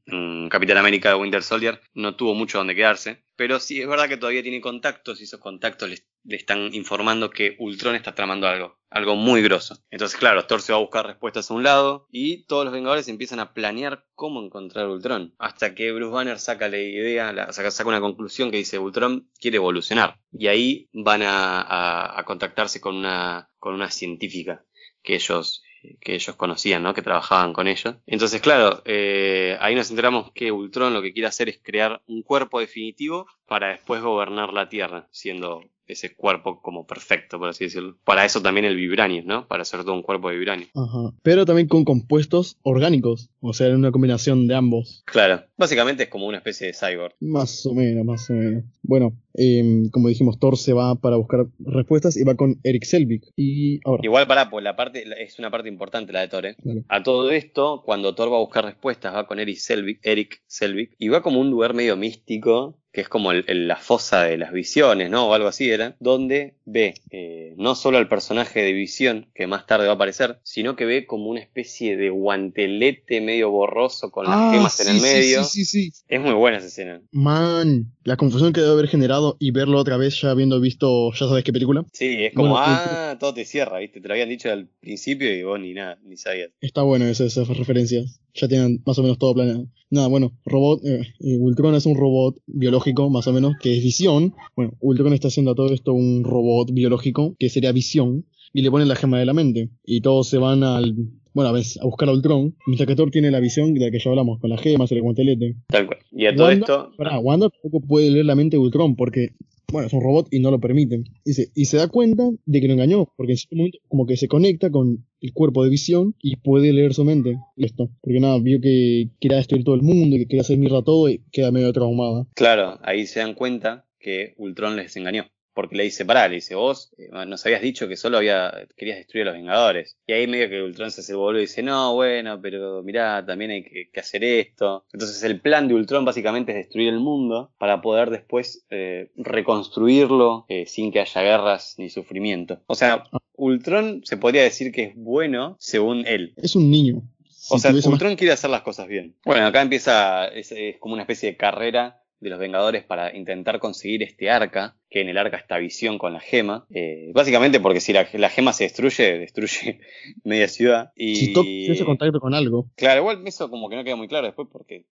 Capitán 0.49 0.77
América 0.77 1.09
de 1.09 1.15
Winter 1.15 1.41
Soldier, 1.41 1.81
no 1.93 2.15
tuvo 2.15 2.35
mucho 2.35 2.59
donde 2.59 2.75
quedarse. 2.75 3.23
Pero 3.35 3.59
sí 3.59 3.81
es 3.81 3.87
verdad 3.87 4.07
que 4.07 4.17
todavía 4.17 4.43
tiene 4.43 4.61
contactos 4.61 5.19
y 5.19 5.23
esos 5.23 5.39
contactos 5.39 5.89
le, 5.89 6.35
están 6.35 6.73
informando 6.73 7.29
que 7.29 7.55
Ultron 7.59 7.95
está 7.95 8.13
tramando 8.13 8.47
algo, 8.47 8.79
algo 8.89 9.15
muy 9.15 9.41
grosso. 9.41 9.83
Entonces, 9.89 10.17
claro, 10.17 10.45
Thor 10.45 10.61
se 10.61 10.71
va 10.71 10.77
a 10.77 10.81
buscar 10.81 11.07
respuestas 11.07 11.49
a 11.49 11.53
un 11.53 11.63
lado 11.63 12.07
y 12.11 12.45
todos 12.45 12.65
los 12.65 12.73
Vengadores 12.73 13.07
empiezan 13.07 13.39
a 13.39 13.53
planear 13.53 14.05
cómo 14.13 14.43
encontrar 14.43 14.87
Ultron. 14.87 15.33
Hasta 15.39 15.73
que 15.73 15.91
Bruce 15.91 16.13
Banner 16.13 16.39
saca 16.39 16.69
la 16.69 16.77
idea, 16.77 17.33
la, 17.33 17.51
saca, 17.51 17.87
una 17.87 18.01
conclusión 18.01 18.51
que 18.51 18.57
dice 18.57 18.77
Ultron 18.77 19.29
quiere 19.39 19.57
evolucionar. 19.57 20.19
Y 20.31 20.47
ahí 20.47 20.89
van 20.93 21.21
a, 21.23 22.23
contactarse 22.25 22.79
con 22.79 22.95
una, 22.95 23.49
con 23.57 23.73
una 23.73 23.89
científica 23.89 24.63
que 25.01 25.15
ellos 25.15 25.63
que 25.99 26.15
ellos 26.15 26.35
conocían, 26.35 26.83
¿no? 26.83 26.93
Que 26.93 27.01
trabajaban 27.01 27.53
con 27.53 27.67
ellos. 27.67 27.95
Entonces, 28.05 28.41
claro, 28.41 28.81
eh, 28.85 29.57
ahí 29.59 29.75
nos 29.75 29.89
enteramos 29.89 30.31
que 30.31 30.51
Ultron 30.51 30.93
lo 30.93 31.01
que 31.01 31.13
quiere 31.13 31.27
hacer 31.27 31.49
es 31.49 31.59
crear 31.61 32.01
un 32.07 32.23
cuerpo 32.23 32.59
definitivo 32.59 33.27
para 33.45 33.69
después 33.69 34.01
gobernar 34.01 34.53
la 34.53 34.69
Tierra, 34.69 35.07
siendo 35.11 35.63
ese 35.87 36.15
cuerpo 36.15 36.61
como 36.61 36.85
perfecto, 36.85 37.39
por 37.39 37.49
así 37.49 37.65
decirlo. 37.65 37.97
Para 38.03 38.25
eso 38.25 38.41
también 38.41 38.65
el 38.65 38.75
vibranio, 38.75 39.23
¿no? 39.25 39.47
Para 39.47 39.63
hacer 39.63 39.81
todo 39.81 39.93
un 39.93 40.03
cuerpo 40.03 40.29
de 40.29 40.37
vibranio. 40.37 40.67
Ajá. 40.75 41.13
Pero 41.21 41.45
también 41.45 41.67
con 41.67 41.85
compuestos 41.85 42.57
orgánicos, 42.63 43.29
o 43.41 43.53
sea, 43.53 43.67
en 43.67 43.75
una 43.75 43.91
combinación 43.91 44.47
de 44.47 44.55
ambos. 44.55 45.03
Claro, 45.05 45.43
básicamente 45.57 46.03
es 46.03 46.09
como 46.09 46.27
una 46.27 46.37
especie 46.37 46.67
de 46.67 46.73
cyborg. 46.73 47.15
Más 47.19 47.65
o 47.65 47.73
menos, 47.73 48.05
más 48.05 48.29
o 48.29 48.33
menos. 48.33 48.63
Bueno, 48.81 49.17
em, 49.33 49.89
como 49.89 50.09
dijimos, 50.09 50.39
Thor 50.39 50.57
se 50.57 50.73
va 50.73 50.95
para 50.95 51.17
buscar 51.17 51.47
respuestas 51.59 52.17
y 52.17 52.23
va 52.23 52.35
con 52.35 52.59
Eric 52.63 52.83
Selvig. 52.83 53.23
Y 53.35 53.79
ahora. 53.85 54.01
Igual 54.03 54.27
para, 54.27 54.49
pues 54.49 54.63
la 54.63 54.75
parte, 54.75 55.03
es 55.23 55.39
una 55.39 55.51
parte 55.51 55.69
importante 55.69 56.13
la 56.13 56.21
de 56.21 56.27
Thor, 56.27 56.45
¿eh? 56.45 56.55
A 56.87 57.03
todo 57.03 57.31
esto, 57.31 57.83
cuando 57.85 58.15
Thor 58.15 58.31
va 58.31 58.37
a 58.37 58.41
buscar 58.41 58.65
respuestas, 58.65 59.13
va 59.13 59.27
con 59.27 59.39
Eric 59.39 59.57
Selvig, 59.57 59.99
Eric 60.03 60.41
Selvig, 60.47 60.95
y 60.97 61.09
va 61.09 61.21
como 61.21 61.39
un 61.39 61.49
lugar 61.49 61.73
medio 61.73 61.97
místico 61.97 62.79
que 62.93 63.01
es 63.01 63.09
como 63.09 63.33
la 63.33 63.75
fosa 63.75 64.23
de 64.23 64.37
las 64.37 64.53
visiones, 64.53 65.09
¿no? 65.09 65.27
O 65.27 65.33
algo 65.33 65.47
así 65.47 65.69
era, 65.69 65.95
donde 65.99 66.53
ve 66.63 66.93
eh, 67.09 67.55
no 67.57 67.73
solo 67.73 67.97
al 67.97 68.07
personaje 68.07 68.61
de 68.61 68.71
visión, 68.71 69.31
que 69.33 69.47
más 69.47 69.65
tarde 69.65 69.87
va 69.87 69.93
a 69.93 69.95
aparecer, 69.95 70.39
sino 70.43 70.75
que 70.75 70.85
ve 70.85 71.07
como 71.07 71.29
una 71.31 71.39
especie 71.39 71.97
de 71.97 72.11
guantelete 72.11 73.19
medio 73.19 73.49
borroso 73.49 74.11
con 74.11 74.25
las 74.25 74.35
ah, 74.37 74.51
gemas 74.53 74.79
en 74.79 74.95
el 74.95 75.01
medio. 75.01 75.43
Sí, 75.43 75.65
sí, 75.65 75.91
sí, 75.91 76.03
Es 76.07 76.21
muy 76.21 76.33
buena 76.33 76.59
esa 76.59 76.67
escena. 76.67 77.01
Man, 77.11 77.91
la 78.03 78.15
confusión 78.15 78.53
que 78.53 78.61
debe 78.61 78.73
haber 78.73 78.87
generado 78.87 79.37
y 79.39 79.49
verlo 79.49 79.79
otra 79.79 79.97
vez 79.97 80.21
ya 80.21 80.29
habiendo 80.29 80.61
visto, 80.61 81.11
ya 81.13 81.27
sabes 81.27 81.43
qué 81.43 81.51
película. 81.51 81.83
Sí, 81.93 82.25
es 82.25 82.33
como, 82.35 82.59
ah, 82.59 83.17
todo 83.19 83.33
te 83.33 83.43
cierra, 83.43 83.79
¿viste? 83.79 84.01
Te 84.01 84.07
lo 84.07 84.13
habían 84.13 84.29
dicho 84.29 84.51
al 84.51 84.67
principio 84.79 85.33
y 85.33 85.41
vos 85.41 85.59
ni 85.59 85.73
nada, 85.73 85.97
ni 86.03 86.15
sabías. 86.15 86.51
Está 86.61 86.83
bueno 86.83 87.05
esas 87.05 87.35
referencias 87.47 88.19
ya 88.33 88.47
tienen 88.47 88.81
más 88.85 88.97
o 88.99 89.03
menos 89.03 89.17
todo 89.17 89.33
planeado. 89.33 89.67
Nada, 89.89 90.07
bueno, 90.07 90.31
robot, 90.45 90.81
eh, 90.85 91.03
Ultron 91.37 91.75
es 91.75 91.85
un 91.85 91.95
robot 91.95 92.37
biológico, 92.47 93.09
más 93.11 93.27
o 93.27 93.33
menos, 93.33 93.53
que 93.61 93.77
es 93.77 93.83
visión. 93.83 94.33
Bueno, 94.55 94.73
Ultron 94.79 95.13
está 95.13 95.27
haciendo 95.27 95.51
a 95.51 95.55
todo 95.55 95.71
esto 95.71 95.93
un 95.93 96.23
robot 96.23 96.71
biológico, 96.73 97.35
que 97.37 97.49
sería 97.49 97.71
visión, 97.71 98.25
y 98.53 98.63
le 98.63 98.71
ponen 98.71 98.87
la 98.87 98.95
gema 98.95 99.19
de 99.19 99.25
la 99.25 99.33
mente. 99.33 99.69
Y 99.85 100.01
todos 100.01 100.29
se 100.29 100.39
van 100.39 100.63
al, 100.63 100.95
bueno, 101.33 101.55
a, 101.55 101.59
a 101.59 101.85
buscar 101.85 102.09
a 102.09 102.11
Ultron, 102.11 102.55
mientras 102.65 102.87
que 102.87 102.95
Thor 102.95 103.11
tiene 103.11 103.29
la 103.29 103.39
visión 103.39 103.73
de 103.75 103.81
la 103.81 103.91
que 103.91 103.99
ya 103.99 104.09
hablamos, 104.09 104.39
con 104.39 104.49
las 104.49 104.61
gemas, 104.61 104.91
el 104.91 105.01
guantelete. 105.03 105.57
Tal 105.67 105.85
cual. 105.85 105.99
Y 106.11 106.25
a 106.25 106.35
todo 106.35 106.49
esto... 106.49 106.91
Wanda 107.21 107.49
tampoco 107.49 107.85
puede 107.85 108.09
leer 108.09 108.25
la 108.25 108.35
mente 108.35 108.57
de 108.57 108.63
Ultron, 108.63 108.95
porque 108.95 109.29
bueno, 109.73 109.87
es 109.87 109.93
un 109.93 110.01
robot 110.01 110.27
y 110.31 110.39
no 110.39 110.51
lo 110.51 110.59
permiten. 110.59 111.03
Y 111.25 111.33
se, 111.33 111.49
y 111.55 111.65
se 111.65 111.77
da 111.77 111.87
cuenta 111.87 112.29
de 112.45 112.61
que 112.61 112.67
lo 112.67 112.73
engañó, 112.73 113.11
porque 113.17 113.33
en 113.33 113.37
cierto 113.37 113.55
momento 113.55 113.79
como 113.87 114.05
que 114.05 114.17
se 114.17 114.27
conecta 114.27 114.69
con 114.69 115.05
el 115.19 115.33
cuerpo 115.33 115.63
de 115.63 115.71
visión 115.71 116.15
y 116.21 116.35
puede 116.35 116.71
leer 116.71 116.93
su 116.93 117.03
mente. 117.03 117.39
Esto, 117.57 117.89
porque 118.01 118.19
nada, 118.19 118.37
vio 118.39 118.61
que 118.61 119.09
quería 119.19 119.37
destruir 119.37 119.63
todo 119.63 119.75
el 119.75 119.81
mundo 119.81 120.15
y 120.15 120.19
que 120.19 120.27
quería 120.27 120.41
hacer 120.41 120.59
mierda 120.59 120.83
todo 120.83 121.09
y 121.09 121.23
queda 121.31 121.51
medio 121.51 121.73
traumada. 121.73 122.27
Claro, 122.35 122.79
ahí 122.83 123.07
se 123.07 123.19
dan 123.19 123.33
cuenta 123.33 123.87
que 123.99 124.35
Ultron 124.37 124.75
les 124.75 124.95
engañó 124.95 125.25
porque 125.53 125.75
le 125.75 125.83
dice, 125.83 126.05
pará, 126.05 126.27
le 126.27 126.35
dice, 126.35 126.55
vos 126.55 126.91
eh, 126.97 127.09
nos 127.27 127.45
habías 127.45 127.61
dicho 127.61 127.87
que 127.87 127.95
solo 127.95 128.17
había, 128.17 128.67
querías 128.75 128.97
destruir 128.97 129.23
a 129.23 129.31
los 129.31 129.35
Vengadores. 129.35 129.97
Y 130.07 130.13
ahí 130.13 130.27
medio 130.27 130.49
que 130.49 130.61
Ultron 130.61 130.91
se 130.91 131.15
vuelve 131.15 131.39
y 131.39 131.43
dice, 131.43 131.63
no, 131.63 131.93
bueno, 131.93 132.39
pero 132.41 132.81
mirá, 132.83 133.25
también 133.25 133.51
hay 133.51 133.63
que, 133.63 133.99
hacer 133.99 134.23
esto. 134.23 134.85
Entonces 134.91 135.23
el 135.23 135.39
plan 135.39 135.67
de 135.67 135.75
Ultron 135.75 136.05
básicamente 136.05 136.51
es 136.51 136.57
destruir 136.57 136.89
el 136.89 136.99
mundo 136.99 137.51
para 137.57 137.81
poder 137.81 138.09
después 138.09 138.65
eh, 138.69 139.11
reconstruirlo 139.15 140.45
eh, 140.49 140.65
sin 140.65 140.91
que 140.91 140.99
haya 140.99 141.21
guerras 141.21 141.75
ni 141.77 141.89
sufrimiento. 141.89 142.61
O 142.67 142.75
sea, 142.75 143.03
Ultron 143.35 144.01
se 144.03 144.17
podría 144.17 144.43
decir 144.43 144.71
que 144.71 144.83
es 144.83 144.95
bueno 144.95 145.55
según 145.59 146.05
él. 146.07 146.33
Es 146.37 146.55
un 146.55 146.69
niño. 146.69 147.03
o 147.49 147.59
sea, 147.59 147.71
Ultron 147.71 148.15
quiere 148.15 148.33
hacer 148.33 148.49
las 148.49 148.61
cosas 148.61 148.87
bien. 148.87 149.15
Bueno, 149.23 149.47
acá 149.47 149.61
empieza, 149.61 150.27
es 150.27 150.53
como 150.79 150.93
una 150.93 151.03
especie 151.03 151.31
de 151.31 151.37
carrera 151.37 152.02
de 152.23 152.29
los 152.29 152.39
Vengadores 152.39 152.83
para 152.83 153.15
intentar 153.15 153.59
conseguir 153.59 154.01
este 154.01 154.29
arca, 154.29 154.77
que 154.89 155.01
en 155.01 155.09
el 155.09 155.17
arca 155.17 155.37
está 155.37 155.57
visión 155.57 155.97
con 155.97 156.13
la 156.13 156.19
gema. 156.19 156.65
Eh, 156.71 157.11
básicamente 157.13 157.59
porque 157.59 157.81
si 157.81 157.93
la, 157.93 158.05
gema 158.05 158.53
se 158.53 158.63
destruye, 158.63 159.19
destruye 159.19 159.79
media 160.23 160.47
ciudad. 160.47 160.91
Y... 160.95 161.15
Si 161.15 161.65
ese 161.69 161.85
contacto 161.85 162.19
con 162.19 162.33
algo. 162.33 162.69
Claro, 162.75 163.01
igual 163.01 163.21
eso 163.25 163.49
como 163.49 163.69
que 163.69 163.75
no 163.75 163.83
queda 163.83 163.95
muy 163.95 164.07
claro 164.07 164.25
después 164.25 164.47
porque 164.51 164.85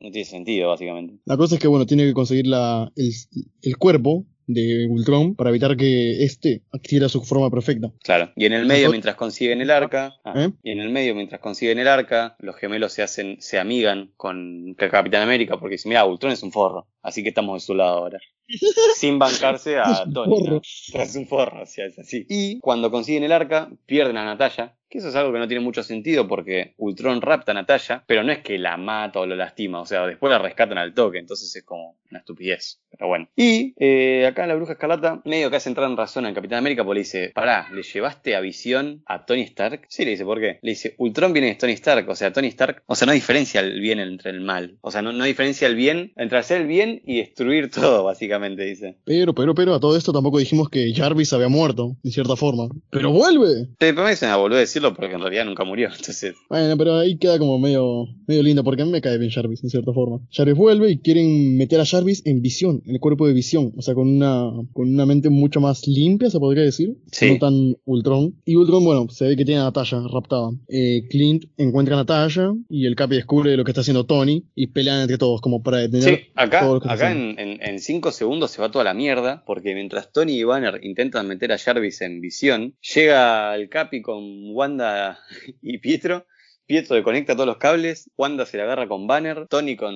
no 0.00 0.10
tiene 0.10 0.24
sentido, 0.24 0.68
básicamente. 0.68 1.18
La 1.26 1.36
cosa 1.36 1.56
es 1.56 1.60
que, 1.60 1.68
bueno, 1.68 1.86
tiene 1.86 2.04
que 2.04 2.14
conseguir 2.14 2.46
la, 2.46 2.90
el, 2.96 3.12
el 3.62 3.76
cuerpo 3.76 4.24
de 4.48 4.86
Ultron 4.88 5.36
para 5.36 5.50
evitar 5.50 5.76
que 5.76 6.24
éste 6.24 6.62
adquiera 6.72 7.08
su 7.08 7.22
forma 7.22 7.50
perfecta. 7.50 7.92
Claro, 8.02 8.32
y 8.34 8.46
en 8.46 8.54
el 8.54 8.66
medio 8.66 8.90
mientras 8.90 9.14
consiguen 9.14 9.60
el 9.60 9.70
arca, 9.70 10.16
ah, 10.24 10.32
¿Eh? 10.34 10.50
y 10.62 10.72
en 10.72 10.80
el 10.80 10.88
medio 10.88 11.14
mientras 11.14 11.40
consiguen 11.40 11.78
el 11.78 11.86
arca, 11.86 12.34
los 12.40 12.56
gemelos 12.56 12.92
se 12.92 13.02
hacen, 13.02 13.36
se 13.40 13.58
amigan 13.58 14.10
con 14.16 14.74
Capitán 14.74 15.22
América 15.22 15.58
porque 15.60 15.74
dicen, 15.74 15.90
mira, 15.90 16.04
Ultron 16.04 16.32
es 16.32 16.42
un 16.42 16.50
forro, 16.50 16.88
así 17.02 17.22
que 17.22 17.28
estamos 17.28 17.62
de 17.62 17.66
su 17.66 17.74
lado 17.74 17.98
ahora. 17.98 18.18
Sin 18.96 19.18
bancarse 19.18 19.78
a 19.78 20.04
Tony. 20.12 20.60
Es 20.94 21.16
un 21.16 21.26
forro, 21.26 21.62
o 21.62 21.66
sea, 21.66 21.86
es 21.86 21.98
así. 21.98 22.26
Y 22.28 22.58
cuando 22.60 22.90
consiguen 22.90 23.24
el 23.24 23.32
arca, 23.32 23.70
pierden 23.86 24.16
a 24.16 24.24
Natalia, 24.24 24.74
que 24.88 24.98
eso 24.98 25.08
es 25.08 25.14
algo 25.14 25.32
que 25.32 25.38
no 25.38 25.48
tiene 25.48 25.62
mucho 25.62 25.82
sentido 25.82 26.26
porque 26.26 26.74
Ultron 26.78 27.20
rapta 27.20 27.52
a 27.52 27.54
Natalia, 27.54 28.02
pero 28.06 28.22
no 28.22 28.32
es 28.32 28.38
que 28.38 28.58
la 28.58 28.76
mata 28.76 29.20
o 29.20 29.26
lo 29.26 29.36
lastima, 29.36 29.80
o 29.80 29.86
sea, 29.86 30.06
después 30.06 30.30
la 30.30 30.38
rescatan 30.38 30.78
al 30.78 30.94
toque, 30.94 31.18
entonces 31.18 31.54
es 31.54 31.62
como 31.62 31.96
una 32.10 32.20
estupidez. 32.20 32.80
Pero 32.90 33.08
bueno. 33.08 33.28
Y 33.36 33.74
eh, 33.78 34.26
acá 34.26 34.46
la 34.46 34.54
bruja 34.54 34.72
escarlata 34.72 35.20
medio 35.24 35.50
que 35.50 35.56
hace 35.56 35.68
entrar 35.68 35.90
en 35.90 35.96
razón 35.96 36.24
al 36.24 36.34
Capitán 36.34 36.58
América 36.58 36.84
porque 36.84 36.94
le 36.94 37.00
dice, 37.00 37.32
pará, 37.34 37.68
¿le 37.70 37.82
llevaste 37.82 38.34
a 38.34 38.40
visión 38.40 39.02
a 39.06 39.26
Tony 39.26 39.42
Stark? 39.42 39.82
Sí, 39.88 40.04
le 40.04 40.12
dice, 40.12 40.24
¿por 40.24 40.40
qué? 40.40 40.58
Le 40.62 40.70
dice, 40.70 40.94
Ultron 40.96 41.32
viene 41.32 41.48
de 41.48 41.54
Tony 41.56 41.72
Stark, 41.72 42.08
o 42.08 42.14
sea, 42.14 42.32
Tony 42.32 42.48
Stark, 42.48 42.82
o 42.86 42.94
sea, 42.94 43.06
no 43.06 43.12
diferencia 43.12 43.60
el 43.60 43.80
bien 43.80 44.00
entre 44.00 44.30
el 44.30 44.40
mal, 44.40 44.78
o 44.80 44.90
sea, 44.90 45.02
no, 45.02 45.12
no 45.12 45.24
diferencia 45.24 45.68
el 45.68 45.74
bien 45.74 46.12
entre 46.16 46.38
hacer 46.38 46.62
el 46.62 46.66
bien 46.66 47.02
y 47.04 47.18
destruir 47.18 47.70
todo, 47.70 48.04
básicamente 48.04 48.37
básicamente 48.38 48.64
dice. 48.64 48.96
Pero, 49.04 49.34
pero, 49.34 49.54
pero, 49.54 49.74
a 49.74 49.80
todo 49.80 49.96
esto 49.96 50.12
tampoco 50.12 50.38
dijimos 50.38 50.68
que 50.68 50.92
Jarvis 50.94 51.32
había 51.32 51.48
muerto, 51.48 51.96
en 52.02 52.10
cierta 52.10 52.36
forma. 52.36 52.68
¡Pero 52.90 53.10
vuelve! 53.10 53.64
Sí, 53.64 53.76
pero 53.78 54.04
me 54.04 54.10
dicen 54.10 54.30
a 54.30 54.36
volver 54.36 54.58
a 54.58 54.60
decirlo 54.60 54.94
porque 54.94 55.14
en 55.14 55.20
realidad 55.20 55.44
nunca 55.44 55.64
murió, 55.64 55.88
entonces... 55.96 56.34
Bueno, 56.48 56.76
pero 56.76 56.96
ahí 56.96 57.18
queda 57.18 57.38
como 57.38 57.58
medio, 57.58 58.06
medio 58.26 58.42
lindo, 58.42 58.64
porque 58.64 58.82
a 58.82 58.84
mí 58.84 58.92
me 58.92 59.00
cae 59.00 59.18
bien 59.18 59.30
Jarvis, 59.30 59.62
en 59.64 59.70
cierta 59.70 59.92
forma. 59.92 60.20
Jarvis 60.30 60.56
vuelve 60.56 60.90
y 60.90 60.98
quieren 60.98 61.56
meter 61.56 61.80
a 61.80 61.86
Jarvis 61.86 62.22
en 62.24 62.42
visión, 62.42 62.82
en 62.86 62.94
el 62.94 63.00
cuerpo 63.00 63.26
de 63.26 63.32
visión, 63.32 63.72
o 63.76 63.82
sea, 63.82 63.94
con 63.94 64.08
una, 64.08 64.50
con 64.72 64.92
una 64.92 65.06
mente 65.06 65.28
mucho 65.30 65.60
más 65.60 65.86
limpia, 65.86 66.30
se 66.30 66.38
podría 66.38 66.64
decir. 66.64 66.96
Sí. 67.10 67.32
No 67.32 67.38
tan 67.38 67.76
Ultron. 67.84 68.34
Y 68.44 68.56
Ultron, 68.56 68.84
bueno, 68.84 69.06
se 69.10 69.26
ve 69.26 69.36
que 69.36 69.44
tiene 69.44 69.60
a 69.60 69.64
Natasha 69.64 70.00
raptada. 70.12 70.50
Eh, 70.68 71.06
Clint 71.10 71.44
encuentra 71.56 71.94
a 71.94 71.98
Natasha 71.98 72.52
y 72.68 72.86
el 72.86 72.94
Capi 72.94 73.16
descubre 73.16 73.56
lo 73.56 73.64
que 73.64 73.70
está 73.70 73.80
haciendo 73.80 74.06
Tony 74.06 74.44
y 74.54 74.68
pelean 74.68 75.00
entre 75.00 75.18
todos 75.18 75.40
como 75.40 75.62
para 75.62 75.78
detener 75.78 76.18
Sí, 76.18 76.24
acá, 76.34 76.68
acá 76.84 77.12
en, 77.12 77.38
en, 77.38 77.62
en 77.62 77.78
cinco 77.78 78.12
segundos 78.28 78.50
se 78.50 78.60
va 78.60 78.70
toda 78.70 78.84
la 78.84 78.92
mierda, 78.92 79.42
porque 79.46 79.74
mientras 79.74 80.12
Tony 80.12 80.32
y 80.32 80.44
Banner 80.44 80.84
intentan 80.84 81.26
meter 81.26 81.50
a 81.50 81.56
Jarvis 81.56 82.02
en 82.02 82.20
visión, 82.20 82.76
llega 82.80 83.54
el 83.54 83.70
Capi 83.70 84.02
con 84.02 84.54
Wanda 84.54 85.18
y 85.62 85.78
Pietro. 85.78 86.26
Pietro 86.68 86.96
le 86.96 87.02
conecta 87.02 87.32
todos 87.32 87.46
los 87.46 87.56
cables, 87.56 88.10
Wanda 88.18 88.44
se 88.44 88.58
la 88.58 88.64
agarra 88.64 88.88
con 88.88 89.06
Banner, 89.06 89.46
Tony 89.48 89.74
con 89.74 89.94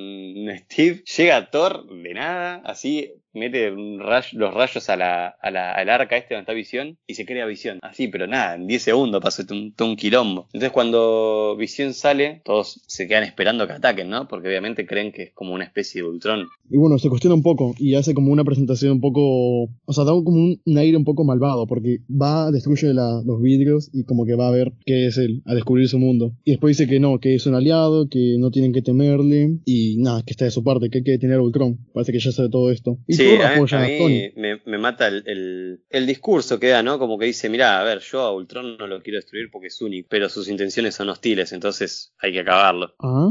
Steve, 0.56 1.04
llega 1.04 1.50
Thor 1.50 1.86
de 1.86 2.14
nada, 2.14 2.62
así 2.64 3.12
mete 3.34 3.70
los 3.70 4.54
rayos 4.54 4.88
a 4.88 4.96
la, 4.96 5.26
al 5.28 5.88
arca 5.88 6.16
este 6.16 6.34
donde 6.34 6.42
está 6.42 6.52
Visión 6.52 6.98
y 7.06 7.14
se 7.14 7.24
crea 7.24 7.46
Visión. 7.46 7.78
Así, 7.82 8.08
pero 8.08 8.26
nada, 8.26 8.54
en 8.54 8.66
10 8.66 8.82
segundos 8.82 9.22
pasó 9.22 9.42
un, 9.50 9.74
un 9.78 9.96
quilombo. 9.96 10.46
Entonces 10.52 10.70
cuando 10.70 11.56
Visión 11.58 11.94
sale, 11.94 12.42
todos 12.44 12.82
se 12.86 13.08
quedan 13.08 13.24
esperando 13.24 13.66
que 13.66 13.74
ataquen, 13.74 14.10
¿no? 14.10 14.28
Porque 14.28 14.48
obviamente 14.48 14.86
creen 14.86 15.12
que 15.12 15.24
es 15.24 15.32
como 15.32 15.54
una 15.54 15.64
especie 15.64 16.02
de 16.02 16.08
Ultron. 16.08 16.46
Y 16.70 16.76
bueno, 16.76 16.98
se 16.98 17.08
cuestiona 17.08 17.34
un 17.34 17.42
poco 17.42 17.74
y 17.78 17.94
hace 17.94 18.14
como 18.14 18.32
una 18.32 18.44
presentación 18.44 18.92
un 18.92 19.00
poco. 19.00 19.64
O 19.84 19.92
sea, 19.92 20.04
da 20.04 20.12
como 20.12 20.36
un, 20.36 20.78
aire 20.78 20.96
un 20.96 21.04
poco 21.04 21.24
malvado 21.24 21.66
porque 21.66 21.98
va, 22.10 22.50
destruye 22.50 22.92
los 22.92 23.42
vidrios 23.42 23.90
y 23.92 24.04
como 24.04 24.24
que 24.24 24.34
va 24.34 24.48
a 24.48 24.52
ver 24.52 24.72
qué 24.84 25.06
es 25.06 25.18
él, 25.18 25.42
a 25.46 25.54
descubrir 25.54 25.88
su 25.88 25.98
mundo. 25.98 26.32
Después 26.62 26.78
dice 26.78 26.88
que 26.88 27.00
no, 27.00 27.18
que 27.18 27.34
es 27.34 27.46
un 27.46 27.54
aliado, 27.56 28.08
que 28.08 28.36
no 28.38 28.50
tienen 28.52 28.72
que 28.72 28.82
temerle 28.82 29.58
y 29.64 29.96
nada, 29.98 30.22
que 30.22 30.30
está 30.30 30.44
de 30.44 30.52
su 30.52 30.62
parte, 30.62 30.90
que 30.90 30.98
hay 30.98 31.04
que 31.04 31.10
detener 31.12 31.38
a 31.38 31.42
Ultron. 31.42 31.76
Parece 31.92 32.12
que 32.12 32.20
ya 32.20 32.30
sabe 32.30 32.50
todo 32.50 32.70
esto. 32.70 32.98
Y 33.08 33.14
Sí, 33.14 33.24
a 33.42 33.58
mí, 33.60 33.66
a 33.70 33.76
a 33.78 33.86
mí 33.88 33.98
Tony. 33.98 34.22
me, 34.36 34.60
me 34.64 34.78
mata 34.78 35.08
el, 35.08 35.24
el- 35.26 35.80
el 35.90 36.06
discurso 36.06 36.60
que 36.60 36.68
da, 36.68 36.82
¿no? 36.84 37.00
Como 37.00 37.18
que 37.18 37.26
dice, 37.26 37.48
mira, 37.50 37.80
a 37.80 37.84
ver, 37.84 37.98
yo 38.00 38.20
a 38.20 38.32
Ultron 38.34 38.76
no 38.78 38.86
lo 38.86 39.02
quiero 39.02 39.16
destruir 39.18 39.48
porque 39.50 39.66
es 39.68 39.82
único, 39.82 40.06
pero 40.08 40.28
sus 40.28 40.48
intenciones 40.48 40.94
son 40.94 41.08
hostiles, 41.08 41.52
entonces 41.52 42.12
hay 42.20 42.32
que 42.32 42.40
acabarlo. 42.40 42.94
Ah. 43.00 43.28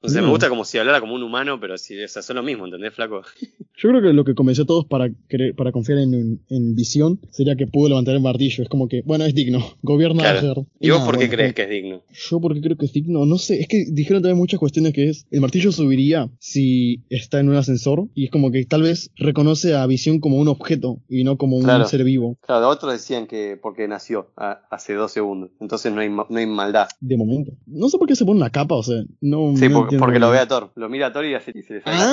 O 0.00 0.08
sea, 0.08 0.20
me 0.22 0.28
gusta 0.28 0.48
como 0.48 0.64
si 0.64 0.78
hablara 0.78 1.00
como 1.00 1.14
un 1.14 1.22
humano, 1.22 1.58
pero 1.60 1.78
si, 1.78 2.02
o 2.02 2.08
sea, 2.08 2.22
son 2.22 2.36
lo 2.36 2.42
mismo, 2.42 2.64
¿entendés, 2.64 2.94
flaco? 2.94 3.22
Yo 3.76 3.88
creo 3.88 4.02
que 4.02 4.12
lo 4.12 4.24
que 4.24 4.34
convenció 4.34 4.64
a 4.64 4.66
todos 4.66 4.86
para, 4.86 5.08
querer- 5.28 5.54
para 5.54 5.72
confiar 5.72 5.98
en, 5.98 6.12
en, 6.14 6.40
en 6.50 6.74
Visión 6.74 7.20
sería 7.30 7.54
que 7.56 7.66
pudo 7.66 7.88
levantar 7.90 8.14
el 8.14 8.20
martillo. 8.20 8.62
Es 8.62 8.68
como 8.68 8.88
que, 8.88 9.02
bueno, 9.06 9.24
es 9.24 9.34
digno. 9.34 9.60
Gobierna 9.82 10.20
Claro. 10.22 10.38
ayer. 10.38 10.56
¿Y 10.80 10.90
vos 10.90 10.98
nada, 10.98 11.10
por 11.10 11.18
qué 11.18 11.26
bueno, 11.26 11.36
crees 11.36 11.54
que 11.54 11.62
es 11.62 11.70
digno? 11.70 12.02
Yo 12.12 12.39
porque 12.40 12.60
creo 12.60 12.76
que 12.76 12.86
es 12.86 12.92
digno, 12.92 13.26
no 13.26 13.38
sé, 13.38 13.60
es 13.60 13.68
que 13.68 13.84
dijeron 13.90 14.22
también 14.22 14.38
muchas 14.38 14.58
cuestiones 14.60 14.92
que 14.92 15.08
es, 15.08 15.26
el 15.30 15.40
martillo 15.40 15.72
subiría 15.72 16.30
si 16.38 17.02
está 17.10 17.40
en 17.40 17.48
un 17.48 17.56
ascensor 17.56 18.08
y 18.14 18.24
es 18.26 18.30
como 18.30 18.50
que 18.50 18.64
tal 18.64 18.82
vez 18.82 19.10
reconoce 19.16 19.74
a 19.74 19.86
Visión 19.86 20.20
como 20.20 20.36
un 20.38 20.48
objeto 20.48 21.00
y 21.08 21.24
no 21.24 21.36
como 21.36 21.56
un 21.56 21.64
Claro. 21.64 21.84
ser 21.86 22.04
vivo, 22.04 22.36
Claro, 22.46 22.68
otros 22.68 22.92
decían 22.92 23.26
que 23.26 23.58
porque 23.60 23.86
nació 23.88 24.30
a- 24.36 24.60
hace 24.70 24.94
dos 24.94 25.12
segundos, 25.12 25.50
entonces 25.60 25.92
no 25.92 26.00
hay, 26.00 26.08
no 26.08 26.26
hay 26.36 26.46
maldad. 26.46 26.88
de 27.00 27.16
momento. 27.16 27.52
No 27.66 27.88
sé 27.88 27.98
por 27.98 28.08
qué 28.08 28.16
se 28.16 28.24
pone 28.24 28.38
una 28.40 28.50
capa, 28.50 28.74
o 28.74 28.82
sea, 28.82 29.02
no... 29.20 29.54
Sí, 29.56 29.68
no 29.68 29.74
porque, 29.80 29.98
porque 29.98 30.18
lo 30.18 30.30
ve 30.30 30.38
a 30.38 30.48
Thor, 30.48 30.72
lo 30.76 30.88
mira 30.88 31.08
a 31.08 31.12
Thor 31.12 31.24
y, 31.24 31.34
hace- 31.34 31.52
y 31.54 31.62
se 31.62 31.74
le 31.74 31.82
sale 31.82 31.96
la. 31.96 32.04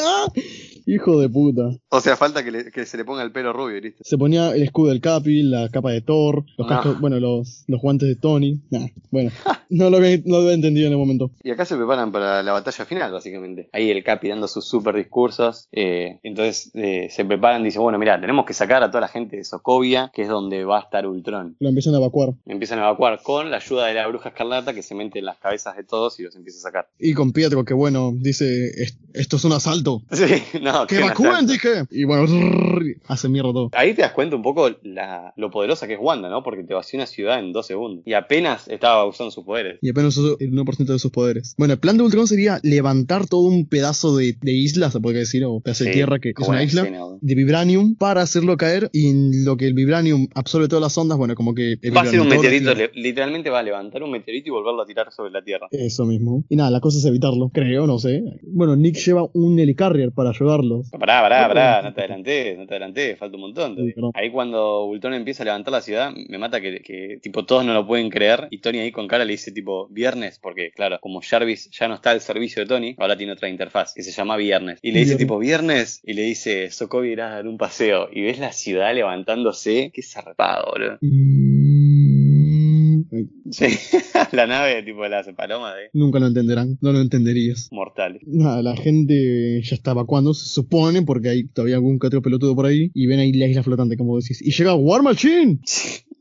¡Ah! 0.00 0.26
Hijo 0.90 1.20
de 1.20 1.28
puta. 1.28 1.70
O 1.90 2.00
sea, 2.00 2.16
falta 2.16 2.42
que, 2.42 2.50
le- 2.50 2.70
que 2.70 2.86
se 2.86 2.96
le 2.96 3.04
ponga 3.04 3.22
el 3.22 3.30
pelo 3.32 3.52
rubio, 3.52 3.80
¿viste? 3.80 4.02
Se 4.04 4.16
ponía 4.16 4.50
el 4.54 4.62
escudo 4.62 4.88
del 4.90 5.00
Capi, 5.00 5.42
la 5.42 5.68
capa 5.68 5.90
de 5.92 6.00
Thor, 6.00 6.44
los 6.56 6.66
Ah. 6.70 6.76
cascos, 6.76 7.00
bueno, 7.00 7.20
los, 7.20 7.64
los 7.66 7.80
guantes 7.80 8.08
de 8.08 8.16
Tony. 8.16 8.60
Nah, 8.70 8.86
bueno, 9.10 9.30
no 9.70 9.90
lo, 9.90 9.98
había, 9.98 10.16
no 10.24 10.36
lo 10.36 10.42
había 10.42 10.54
entendido 10.54 10.86
en 10.86 10.92
el 10.92 10.98
momento. 10.98 11.30
Y 11.42 11.50
acá 11.50 11.64
se 11.64 11.76
preparan 11.76 12.10
para 12.10 12.42
la 12.42 12.52
batalla 12.52 12.84
final, 12.86 13.12
básicamente. 13.12 13.68
Ahí 13.72 13.90
el 13.90 14.02
Capi 14.02 14.28
dando 14.28 14.48
sus 14.48 14.66
super 14.66 14.94
discursos. 14.96 15.68
eh, 15.72 16.18
entonces 16.22 16.70
eh, 16.74 17.08
se 17.10 17.24
preparan 17.24 17.60
y 17.62 17.66
dicen, 17.66 17.82
bueno, 17.82 17.98
mira, 17.98 18.20
tenemos 18.20 18.46
que 18.46 18.54
sacar 18.54 18.82
a 18.82 18.88
toda 18.90 19.02
la 19.02 19.08
gente 19.08 19.36
de 19.36 19.44
Sokovia, 19.44 20.10
que 20.14 20.22
es 20.22 20.28
donde 20.28 20.64
va 20.64 20.78
a 20.78 20.82
estar 20.82 21.06
Ultron. 21.06 21.56
Lo 21.60 21.68
empiezan 21.68 21.94
a 21.94 21.98
evacuar. 21.98 22.34
Empiezan 22.46 22.78
a 22.78 22.82
evacuar 22.82 23.20
con 23.22 23.50
la 23.50 23.58
ayuda 23.58 23.86
de 23.86 23.94
la 23.94 24.06
bruja 24.06 24.30
escarlata 24.30 24.72
que 24.74 24.82
se 24.82 24.94
mete 24.94 25.18
en 25.18 25.26
las 25.26 25.38
cabezas 25.38 25.76
de 25.76 25.84
todos 25.84 26.18
y 26.18 26.22
los 26.22 26.34
empieza 26.36 26.58
a 26.58 26.62
sacar. 26.62 26.88
Y 26.98 27.12
con 27.14 27.32
Pietro, 27.32 27.64
que 27.64 27.74
bueno, 27.74 28.12
dice, 28.14 28.68
"Es- 28.82 28.98
esto 29.14 29.36
es 29.36 29.44
un 29.44 29.52
asalto. 29.52 30.02
Sí, 30.12 30.42
no, 30.62 30.77
¡Que 30.86 30.98
evacúen, 30.98 31.46
dije! 31.46 31.84
Y 31.90 32.04
bueno, 32.04 32.24
hace 33.08 33.28
mierda 33.28 33.52
todo. 33.52 33.70
Ahí 33.72 33.94
te 33.94 34.02
das 34.02 34.12
cuenta 34.12 34.36
un 34.36 34.42
poco 34.42 34.70
la- 34.82 35.32
lo 35.36 35.50
poderosa 35.50 35.86
que 35.86 35.94
es 35.94 36.00
Wanda, 36.00 36.28
¿no? 36.28 36.42
Porque 36.42 36.64
te 36.64 36.74
vació 36.74 36.98
una 36.98 37.06
ciudad 37.06 37.38
en 37.38 37.52
dos 37.52 37.66
segundos. 37.66 38.02
Y 38.06 38.12
apenas 38.14 38.68
estaba 38.68 39.04
usando 39.06 39.30
sus 39.30 39.44
poderes. 39.44 39.78
Y 39.82 39.90
apenas 39.90 40.16
usó 40.16 40.36
el 40.40 40.52
1% 40.52 40.92
de 40.92 40.98
sus 40.98 41.10
poderes. 41.10 41.54
Bueno, 41.58 41.74
el 41.74 41.80
plan 41.80 41.96
de 41.96 42.04
Ultron 42.04 42.26
sería 42.26 42.60
levantar 42.62 43.26
todo 43.26 43.42
un 43.42 43.66
pedazo 43.66 44.16
de, 44.16 44.36
de 44.40 44.52
isla, 44.52 44.90
se 44.90 45.00
podría 45.00 45.20
decir, 45.20 45.44
o 45.44 45.60
pedazo 45.60 45.84
de 45.84 45.90
tierra, 45.92 46.18
que 46.18 46.30
es 46.30 46.48
una 46.48 46.62
isla, 46.62 46.82
escena, 46.82 47.00
de 47.20 47.34
vibranium, 47.34 47.94
para 47.96 48.22
hacerlo 48.22 48.56
caer. 48.56 48.90
Y 48.92 49.44
lo 49.44 49.56
que 49.56 49.66
el 49.66 49.74
vibranium 49.74 50.28
absorbe 50.34 50.68
todas 50.68 50.82
las 50.82 50.96
ondas, 50.98 51.18
bueno, 51.18 51.34
como 51.34 51.54
que... 51.54 51.76
el 51.82 51.96
Va 51.96 52.02
a 52.02 52.06
ser 52.06 52.20
un 52.20 52.28
meteorito, 52.28 52.74
le- 52.74 52.90
literalmente 52.94 53.50
va 53.50 53.60
a 53.60 53.62
levantar 53.62 54.02
un 54.02 54.10
meteorito 54.10 54.48
y 54.48 54.50
volverlo 54.50 54.82
a 54.82 54.86
tirar 54.86 55.10
sobre 55.12 55.30
la 55.30 55.42
Tierra. 55.42 55.68
Eso 55.70 56.04
mismo. 56.04 56.44
Y 56.48 56.56
nada, 56.56 56.70
la 56.70 56.80
cosa 56.80 56.98
es 56.98 57.04
evitarlo, 57.04 57.50
creo, 57.52 57.86
no 57.86 57.98
sé. 57.98 58.22
Bueno, 58.42 58.76
Nick 58.76 58.96
lleva 58.96 59.28
un 59.32 59.58
helicarrier 59.58 60.12
para 60.12 60.32
Pará, 60.98 61.20
pará, 61.22 61.48
pará, 61.48 61.82
no, 61.82 61.92
te 61.94 62.00
adelantés, 62.02 62.58
no 62.58 62.66
te 62.66 62.74
adelantés, 62.74 63.18
falta 63.18 63.36
un 63.36 63.42
montón. 63.42 63.76
Sí. 63.76 63.94
Ahí 64.14 64.30
cuando 64.30 64.84
Ultron 64.84 65.14
empieza 65.14 65.42
a 65.42 65.46
levantar 65.46 65.72
la 65.72 65.80
ciudad, 65.80 66.12
me 66.28 66.38
mata 66.38 66.60
que, 66.60 66.80
que, 66.80 67.18
tipo 67.22 67.44
todos 67.44 67.64
no 67.64 67.74
lo 67.74 67.86
pueden 67.86 68.10
creer 68.10 68.48
y 68.50 68.58
Tony 68.58 68.78
ahí 68.80 68.92
con 68.92 69.08
cara 69.08 69.24
le 69.24 69.32
dice 69.32 69.52
tipo 69.52 69.88
viernes, 69.88 70.38
porque 70.38 70.70
claro, 70.70 70.98
como 71.00 71.20
Jarvis 71.22 71.70
ya 71.70 71.88
no 71.88 71.94
está 71.94 72.10
al 72.10 72.20
servicio 72.20 72.62
de 72.62 72.68
Tony, 72.68 72.94
ahora 72.98 73.16
tiene 73.16 73.32
otra 73.32 73.48
interfaz 73.48 73.94
que 73.94 74.02
se 74.02 74.10
llama 74.12 74.36
viernes. 74.36 74.78
Y 74.82 74.92
le 74.92 75.00
dice 75.00 75.16
Viernes. 75.16 75.18
tipo 75.26 75.38
viernes 75.38 76.00
y 76.04 76.12
le 76.14 76.22
dice 76.22 76.70
Sokovia 76.70 77.12
irá 77.12 77.26
a 77.28 77.34
dar 77.36 77.46
un 77.48 77.58
paseo 77.58 78.08
y 78.12 78.22
ves 78.22 78.38
la 78.38 78.52
ciudad 78.52 78.94
levantándose, 78.94 79.90
qué 79.92 80.02
zarpado, 80.02 80.72
boludo. 80.72 80.98
Mm, 81.00 81.57
Sí, 83.50 83.66
la 84.32 84.46
nave 84.46 84.82
tipo 84.82 85.02
de 85.02 85.08
las 85.08 85.26
palomas 85.28 85.74
de 85.76 85.90
Nunca 85.92 86.18
lo 86.18 86.26
entenderán, 86.26 86.78
no 86.80 86.92
lo 86.92 87.00
entenderías. 87.00 87.68
mortales. 87.72 88.22
Nada, 88.26 88.62
la 88.62 88.76
gente 88.76 89.60
ya 89.62 89.74
está 89.74 89.92
evacuando, 89.92 90.34
se 90.34 90.48
supone, 90.48 91.02
porque 91.02 91.28
hay 91.28 91.44
todavía 91.48 91.76
algún 91.76 91.98
que 91.98 92.06
otro 92.06 92.22
pelotudo 92.22 92.54
por 92.54 92.66
ahí, 92.66 92.90
y 92.94 93.06
ven 93.06 93.20
ahí 93.20 93.32
la 93.32 93.46
isla 93.46 93.62
flotante, 93.62 93.96
como 93.96 94.18
decís. 94.18 94.42
Y 94.42 94.52
llega 94.52 94.74
War 94.74 95.02
Machine. 95.02 95.60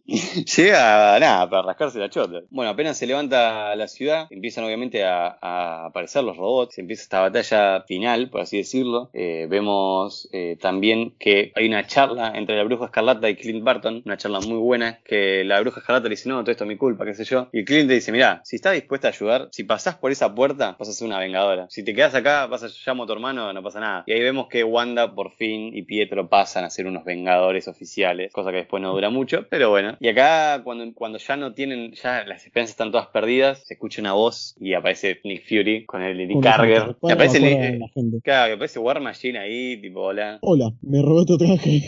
Llega, 0.55 1.19
nada, 1.19 1.49
para 1.49 1.63
rascarse 1.63 1.99
la 1.99 2.09
chota. 2.09 2.41
Bueno, 2.49 2.71
apenas 2.71 2.97
se 2.97 3.05
levanta 3.05 3.75
la 3.75 3.89
ciudad, 3.89 4.27
empiezan 4.29 4.63
obviamente 4.63 5.03
a, 5.03 5.85
aparecer 5.87 6.23
los 6.23 6.37
robots, 6.37 6.77
empieza 6.77 7.03
esta 7.03 7.19
batalla 7.19 7.81
final, 7.81 8.29
por 8.29 8.39
así 8.39 8.55
decirlo. 8.55 9.09
Eh, 9.11 9.47
vemos 9.49 10.29
eh, 10.31 10.57
también 10.61 11.13
que 11.19 11.51
hay 11.55 11.67
una 11.67 11.85
charla 11.87 12.31
entre 12.35 12.55
la 12.55 12.63
bruja 12.63 12.85
escarlata 12.85 13.29
y 13.29 13.35
Clint 13.35 13.65
Barton, 13.65 14.01
una 14.05 14.15
charla 14.15 14.39
muy 14.39 14.57
buena, 14.57 14.99
que 15.03 15.43
la 15.43 15.59
bruja 15.59 15.81
escarlata 15.81 16.05
le 16.05 16.11
dice, 16.11 16.29
no, 16.29 16.41
todo 16.41 16.51
esto 16.51 16.63
es 16.63 16.69
mi 16.69 16.77
culpa, 16.77 17.03
qué 17.03 17.13
sé 17.13 17.25
yo. 17.25 17.49
Y 17.51 17.65
Clint 17.65 17.89
le 17.89 17.95
dice, 17.95 18.13
mira, 18.13 18.39
si 18.45 18.55
estás 18.55 18.75
dispuesta 18.75 19.09
a 19.09 19.11
ayudar, 19.11 19.49
si 19.51 19.65
pasás 19.65 19.95
por 19.95 20.13
esa 20.13 20.33
puerta, 20.33 20.77
vas 20.79 20.87
a 20.87 20.93
ser 20.93 21.05
una 21.05 21.19
vengadora. 21.19 21.67
Si 21.69 21.83
te 21.83 21.93
quedas 21.93 22.15
acá, 22.15 22.45
vas 22.45 22.63
a 22.63 22.69
llamo 22.85 23.03
a 23.03 23.07
tu 23.07 23.11
hermano, 23.11 23.51
no 23.51 23.61
pasa 23.61 23.81
nada. 23.81 24.03
Y 24.07 24.13
ahí 24.13 24.21
vemos 24.21 24.47
que 24.47 24.63
Wanda 24.63 25.13
por 25.13 25.31
fin 25.31 25.75
y 25.75 25.81
Pietro 25.81 26.29
pasan 26.29 26.63
a 26.63 26.69
ser 26.69 26.87
unos 26.87 27.03
vengadores 27.03 27.67
oficiales, 27.67 28.31
cosa 28.31 28.51
que 28.51 28.57
después 28.57 28.81
no 28.81 28.93
dura 28.93 29.09
mucho, 29.09 29.45
pero 29.49 29.69
bueno. 29.69 29.96
Y 29.99 30.07
acá, 30.07 30.61
cuando, 30.63 30.85
cuando 30.93 31.17
ya 31.17 31.35
no 31.37 31.53
tienen, 31.53 31.91
ya 31.93 32.23
las 32.25 32.45
esperanzas 32.45 32.71
están 32.71 32.91
todas 32.91 33.07
perdidas, 33.07 33.63
se 33.65 33.73
escucha 33.75 34.01
una 34.01 34.13
voz 34.13 34.55
y 34.59 34.73
aparece 34.73 35.19
Nick 35.23 35.43
Fury 35.47 35.85
con 35.85 36.01
el 36.01 36.17
Lady 36.17 36.33
Con 36.33 36.41
Carger. 36.41 36.95
Y 37.01 37.11
aparece, 37.11 37.39
eh, 37.39 37.79
claro, 38.23 38.55
aparece 38.55 38.79
War 38.79 39.01
Machine 39.01 39.39
ahí, 39.39 39.79
tipo, 39.81 40.01
hola. 40.01 40.39
Hola, 40.49 40.73
me 40.81 41.01
robé 41.01 41.25
tu 41.25 41.37
traje. 41.37 41.81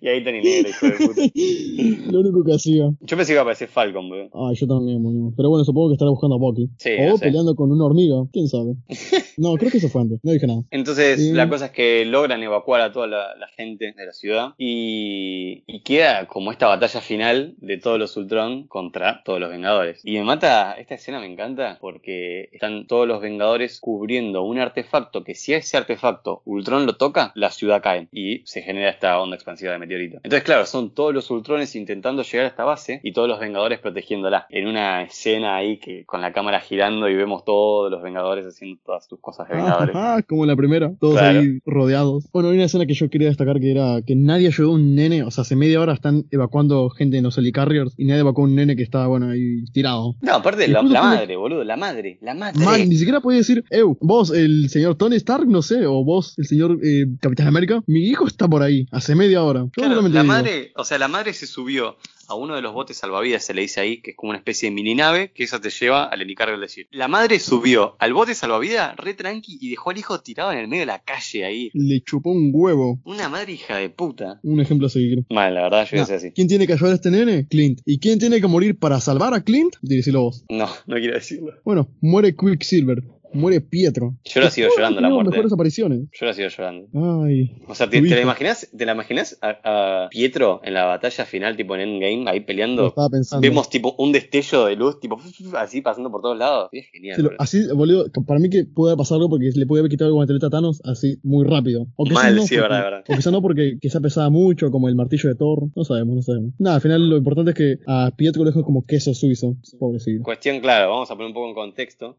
y 0.00 0.08
ahí 0.08 0.24
Tony 0.24 0.40
Negro, 0.40 0.68
hijo 0.70 0.86
de 0.86 0.92
puta. 0.92 1.22
Lo 2.12 2.20
único 2.20 2.44
que 2.44 2.54
hacía. 2.54 2.90
Yo 3.00 3.16
pensé 3.16 3.26
que 3.26 3.32
iba 3.32 3.40
a 3.40 3.42
aparecer 3.42 3.68
Falcon, 3.68 4.08
bro. 4.08 4.28
Ah, 4.34 4.52
yo 4.54 4.66
también, 4.66 5.02
boludo. 5.02 5.32
Pero 5.36 5.50
bueno, 5.50 5.64
supongo 5.64 5.88
que 5.88 5.94
estará 5.94 6.10
buscando 6.10 6.36
a 6.36 6.38
Bucky. 6.38 6.68
Sí, 6.78 6.90
o 6.98 7.08
no 7.10 7.16
sé. 7.16 7.24
peleando 7.24 7.54
con 7.54 7.70
una 7.70 7.84
hormiga, 7.84 8.16
quién 8.32 8.48
sabe. 8.48 8.74
No, 9.38 9.54
creo 9.54 9.70
que 9.70 9.78
eso 9.78 9.88
fue 9.88 10.02
antes, 10.02 10.18
no 10.24 10.32
dije 10.32 10.48
nada. 10.48 10.64
Entonces, 10.72 11.20
la 11.20 11.48
cosa 11.48 11.66
es 11.66 11.70
que 11.70 12.04
logran 12.04 12.42
evacuar 12.42 12.80
a 12.80 12.92
toda 12.92 13.06
la, 13.06 13.36
la 13.36 13.46
gente 13.46 13.94
de 13.96 14.06
la 14.06 14.12
ciudad 14.12 14.54
y, 14.58 15.62
y 15.68 15.80
queda 15.82 16.07
como 16.28 16.52
esta 16.52 16.66
batalla 16.66 17.00
final 17.00 17.54
de 17.58 17.78
todos 17.78 17.98
los 17.98 18.16
Ultron 18.16 18.66
contra 18.66 19.22
todos 19.24 19.40
los 19.40 19.50
Vengadores. 19.50 20.00
Y 20.04 20.16
me 20.18 20.24
mata, 20.24 20.72
esta 20.72 20.94
escena 20.94 21.20
me 21.20 21.26
encanta 21.26 21.78
porque 21.80 22.48
están 22.52 22.86
todos 22.86 23.06
los 23.06 23.20
Vengadores 23.20 23.80
cubriendo 23.80 24.42
un 24.42 24.58
artefacto 24.58 25.24
que 25.24 25.34
si 25.34 25.54
ese 25.54 25.76
artefacto 25.76 26.42
Ultron 26.44 26.86
lo 26.86 26.96
toca, 26.96 27.32
la 27.34 27.50
ciudad 27.50 27.82
cae 27.82 28.08
y 28.12 28.42
se 28.44 28.62
genera 28.62 28.90
esta 28.90 29.20
onda 29.20 29.36
expansiva 29.36 29.72
de 29.72 29.78
meteorito. 29.78 30.16
Entonces, 30.22 30.44
claro, 30.44 30.66
son 30.66 30.94
todos 30.94 31.14
los 31.14 31.30
Ultrones 31.30 31.74
intentando 31.76 32.22
llegar 32.22 32.46
a 32.46 32.48
esta 32.48 32.64
base 32.64 33.00
y 33.02 33.12
todos 33.12 33.28
los 33.28 33.40
Vengadores 33.40 33.78
protegiéndola. 33.78 34.46
En 34.50 34.66
una 34.66 35.02
escena 35.02 35.56
ahí 35.56 35.78
que 35.78 36.04
con 36.04 36.20
la 36.20 36.32
cámara 36.32 36.60
girando 36.60 37.08
y 37.08 37.14
vemos 37.14 37.44
todos 37.44 37.90
los 37.90 38.02
Vengadores 38.02 38.46
haciendo 38.46 38.80
todas 38.84 39.06
sus 39.06 39.20
cosas 39.20 39.48
de 39.48 39.56
Vengadores. 39.56 39.94
Ah, 39.94 40.20
como 40.26 40.46
la 40.46 40.56
primera, 40.56 40.92
todos 40.98 41.20
ahí 41.20 41.60
rodeados. 41.64 42.28
Bueno, 42.32 42.50
hay 42.50 42.56
una 42.56 42.64
escena 42.64 42.86
que 42.86 42.94
yo 42.94 43.10
quería 43.10 43.28
destacar 43.28 43.60
que 43.60 43.70
era 43.70 44.00
que 44.06 44.14
nadie 44.14 44.48
ayudó 44.48 44.70
a 44.70 44.74
un 44.74 44.94
nene, 44.94 45.22
o 45.22 45.30
sea, 45.30 45.42
hace 45.42 45.56
media 45.56 45.80
hora 45.80 45.97
están 45.98 46.26
evacuando 46.30 46.88
gente 46.90 47.18
en 47.18 47.24
los 47.24 47.36
helicarriers 47.38 47.92
y 47.96 48.04
nadie 48.06 48.20
evacuó 48.20 48.44
a 48.44 48.48
un 48.48 48.54
nene 48.54 48.76
que 48.76 48.82
estaba, 48.82 49.06
bueno, 49.06 49.30
ahí 49.30 49.64
tirado. 49.72 50.16
No, 50.20 50.34
aparte 50.34 50.66
la, 50.68 50.82
la 50.82 51.02
madre, 51.02 51.36
boludo, 51.36 51.64
la 51.64 51.76
madre, 51.76 52.18
la 52.22 52.34
madre. 52.34 52.64
Man, 52.64 52.88
ni 52.88 52.96
siquiera 52.96 53.20
podía 53.20 53.38
decir, 53.38 53.64
eu, 53.70 53.96
vos, 54.00 54.30
el 54.30 54.68
señor 54.70 54.96
Tony 54.96 55.16
Stark, 55.16 55.46
no 55.46 55.62
sé, 55.62 55.86
o 55.86 56.04
vos, 56.04 56.34
el 56.38 56.46
señor 56.46 56.78
eh, 56.82 57.06
Capitán 57.20 57.48
América, 57.48 57.82
mi 57.86 58.00
hijo 58.00 58.26
está 58.26 58.48
por 58.48 58.62
ahí, 58.62 58.86
hace 58.90 59.14
media 59.14 59.42
hora. 59.42 59.66
Claro, 59.72 60.02
la 60.02 60.22
madre, 60.22 60.72
o 60.76 60.84
sea, 60.84 60.98
la 60.98 61.08
madre 61.08 61.32
se 61.32 61.46
subió 61.46 61.96
a 62.28 62.34
uno 62.34 62.54
de 62.54 62.62
los 62.62 62.72
botes 62.72 62.96
salvavidas, 62.96 63.44
se 63.44 63.54
le 63.54 63.62
dice 63.62 63.80
ahí, 63.80 64.00
que 64.00 64.10
es 64.12 64.16
como 64.16 64.30
una 64.30 64.38
especie 64.38 64.68
de 64.68 64.74
mini 64.74 64.94
nave, 64.94 65.32
que 65.32 65.44
eso 65.44 65.60
te 65.60 65.70
lleva 65.70 66.04
al 66.04 66.20
helicarrier 66.20 66.58
decir. 66.58 66.86
La 66.90 67.08
madre 67.08 67.40
subió 67.40 67.96
al 67.98 68.12
bote 68.12 68.34
salvavidas 68.34 68.96
re 68.96 69.14
tranqui 69.14 69.58
y 69.60 69.70
dejó 69.70 69.90
al 69.90 69.98
hijo 69.98 70.20
tirado 70.20 70.52
en 70.52 70.58
el 70.58 70.68
medio 70.68 70.82
de 70.82 70.86
la 70.86 71.02
calle 71.02 71.44
ahí. 71.44 71.70
Le 71.74 72.00
chupó 72.02 72.30
un 72.30 72.50
huevo. 72.52 73.00
Una 73.04 73.28
madre 73.28 73.52
hija 73.52 73.76
de 73.76 73.90
puta. 73.90 74.40
Un 74.42 74.60
ejemplo 74.60 74.86
a 74.86 74.90
seguir. 74.90 75.24
Mal, 75.30 75.54
la 75.54 75.62
verdad, 75.62 75.88
yo 75.90 75.96
nah, 75.96 76.14
así. 76.14 76.32
¿Quién 76.32 76.48
tiene 76.48 76.66
que 76.66 76.74
ayudar 76.74 76.92
a 76.92 76.96
este 76.96 77.10
nene? 77.10 77.46
Clint. 77.48 77.80
¿Y 77.84 77.98
quién 77.98 78.18
tiene 78.18 78.40
que 78.40 78.46
morir 78.46 78.78
para 78.78 79.00
salvar 79.00 79.34
a 79.34 79.42
Clint? 79.42 79.74
Díselo 79.82 80.22
vos. 80.22 80.44
No, 80.48 80.68
no 80.86 80.96
quiero 80.96 81.14
decirlo. 81.14 81.54
Bueno, 81.64 81.88
muere 82.00 82.34
Quicksilver. 82.36 83.02
Muere 83.32 83.60
Pietro. 83.60 84.16
Yo 84.24 84.40
la 84.40 84.50
sigo 84.50 84.68
llorando 84.74 85.00
la 85.00 85.08
muerte. 85.08 85.30
mejores 85.30 85.52
apariciones. 85.52 86.00
Yo 86.12 86.26
la 86.26 86.34
sigo 86.34 86.48
llorando. 86.48 86.88
Ay. 87.24 87.56
O 87.66 87.74
sea, 87.74 87.88
¿te, 87.88 88.00
te 88.00 88.14
la 88.14 88.20
imaginas, 88.20 88.68
te 88.76 88.86
la 88.86 88.92
imaginas 88.92 89.38
a, 89.42 90.04
a, 90.04 90.08
Pietro 90.08 90.60
en 90.64 90.74
la 90.74 90.84
batalla 90.84 91.24
final, 91.24 91.56
tipo 91.56 91.74
en 91.74 91.82
Endgame, 91.82 92.30
ahí 92.30 92.40
peleando? 92.40 92.82
Lo 92.82 92.88
estaba 92.88 93.10
pensando. 93.10 93.42
Vemos 93.42 93.68
tipo 93.68 93.94
un 93.98 94.12
destello 94.12 94.66
de 94.66 94.76
luz, 94.76 95.00
tipo 95.00 95.18
así 95.56 95.82
pasando 95.82 96.10
por 96.10 96.22
todos 96.22 96.38
lados. 96.38 96.68
es 96.72 96.86
genial. 96.90 97.16
Sí, 97.16 97.22
lo, 97.22 97.30
así, 97.38 97.66
boludo, 97.74 98.06
para 98.26 98.40
mí 98.40 98.48
que 98.50 98.64
puede 98.64 98.96
pasar 98.96 99.16
algo 99.16 99.30
porque 99.30 99.50
le 99.54 99.66
puede 99.66 99.80
haber 99.80 99.90
quitado 99.90 100.08
el 100.08 100.14
guantelete 100.14 100.46
a 100.46 100.50
Thanos 100.50 100.80
así 100.84 101.18
muy 101.22 101.46
rápido. 101.46 101.86
O 101.96 102.06
Mal, 102.06 102.34
no, 102.34 102.42
sí, 102.42 102.56
porque, 102.56 102.60
verdad, 102.60 102.82
verdad. 102.82 103.04
O 103.08 103.16
quizá 103.16 103.30
no 103.30 103.42
porque 103.42 103.78
quizá 103.80 104.00
pesaba 104.00 104.30
mucho, 104.30 104.70
como 104.70 104.88
el 104.88 104.94
martillo 104.94 105.28
de 105.28 105.34
Thor. 105.34 105.68
No 105.74 105.84
sabemos, 105.84 106.16
no 106.16 106.22
sabemos. 106.22 106.52
Nada, 106.58 106.76
al 106.76 106.82
final 106.82 107.08
lo 107.08 107.16
importante 107.16 107.50
es 107.50 107.56
que 107.56 107.78
a 107.86 108.12
Pietro 108.16 108.44
lo 108.44 108.50
dejó 108.50 108.62
como 108.62 108.84
queso 108.86 109.14
suizo. 109.14 109.56
Pobrecito. 109.78 110.22
Cuestión, 110.22 110.60
claro, 110.60 110.90
vamos 110.90 111.10
a 111.10 111.14
poner 111.14 111.28
un 111.28 111.34
poco 111.34 111.48
en 111.48 111.54
contexto 111.54 112.18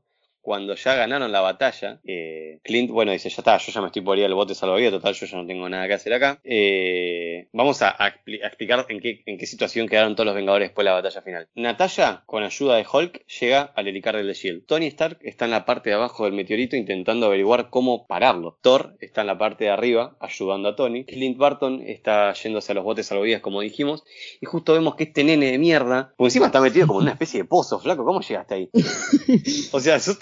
cuando 0.50 0.74
ya 0.74 0.96
ganaron 0.96 1.32
la 1.32 1.42
batalla, 1.42 2.00
eh, 2.04 2.58
Clint, 2.64 2.90
bueno, 2.90 3.12
dice, 3.12 3.30
ya 3.30 3.36
está, 3.38 3.60
yo 3.60 3.72
ya 3.72 3.82
me 3.82 3.86
estoy 3.86 4.02
por 4.02 4.18
ir 4.18 4.26
al 4.26 4.34
bote 4.34 4.56
salvavidas, 4.56 4.94
total, 4.94 5.14
yo 5.14 5.28
ya 5.28 5.38
no 5.38 5.46
tengo 5.46 5.70
nada 5.70 5.88
que 5.88 5.94
hacer 5.94 6.12
acá. 6.12 6.40
Eh, 6.44 7.48
vamos 7.54 7.84
a, 7.84 7.96
a, 8.04 8.08
explicar 8.08 8.84
en 8.90 9.00
qué, 9.00 9.22
en 9.28 9.38
qué 9.38 9.46
situación 9.46 9.88
quedaron 9.88 10.16
todos 10.16 10.26
los 10.26 10.34
Vengadores 10.34 10.70
después 10.70 10.86
de 10.86 10.90
la 10.90 10.96
batalla 10.96 11.22
final. 11.22 11.48
Natalia, 11.54 12.24
con 12.26 12.42
ayuda 12.42 12.78
de 12.78 12.86
Hulk, 12.92 13.28
llega 13.28 13.62
al 13.76 13.90
helicarrier 13.90 14.26
de 14.26 14.32
S.H.I.E.L.D. 14.32 14.66
Tony 14.66 14.88
Stark 14.88 15.20
está 15.22 15.46
en 15.46 15.52
la 15.52 15.66
parte 15.66 15.92
de 15.92 15.98
abajo 15.98 16.26
del 16.26 16.34
meteorito 16.34 16.76
intentando 16.76 17.28
averiguar 17.28 17.70
cómo 17.70 18.08
pararlo. 18.08 18.58
Thor 18.64 18.98
está 19.02 19.22
en 19.22 19.28
la 19.28 19.38
parte 19.38 19.66
de 19.66 19.70
arriba 19.70 20.18
ayudando 20.20 20.70
a 20.70 20.76
Tony. 20.76 21.06
Clint 21.06 21.38
Barton 21.38 21.84
está 21.86 22.34
yéndose 22.34 22.72
a 22.72 22.76
los 22.76 22.84
botes 22.84 23.06
salvavidas, 23.06 23.42
como 23.42 23.62
dijimos. 23.62 24.04
Y 24.42 24.48
justo 24.48 24.74
vemos 24.74 24.96
que 24.96 25.04
este 25.04 25.24
nene 25.24 25.52
de 25.52 25.60
mierda, 25.60 26.16
por 26.18 26.26
encima 26.26 26.48
está 26.48 26.60
metido 26.60 26.88
como 26.88 27.02
en 27.02 27.04
una 27.04 27.12
especie 27.12 27.42
de 27.42 27.46
pozo, 27.46 27.80
flaco, 27.80 28.04
¿cómo 28.04 28.22
llegaste 28.22 28.56
ahí? 28.56 28.70
o 29.72 29.80
sea, 29.80 29.98
eso 29.98 30.14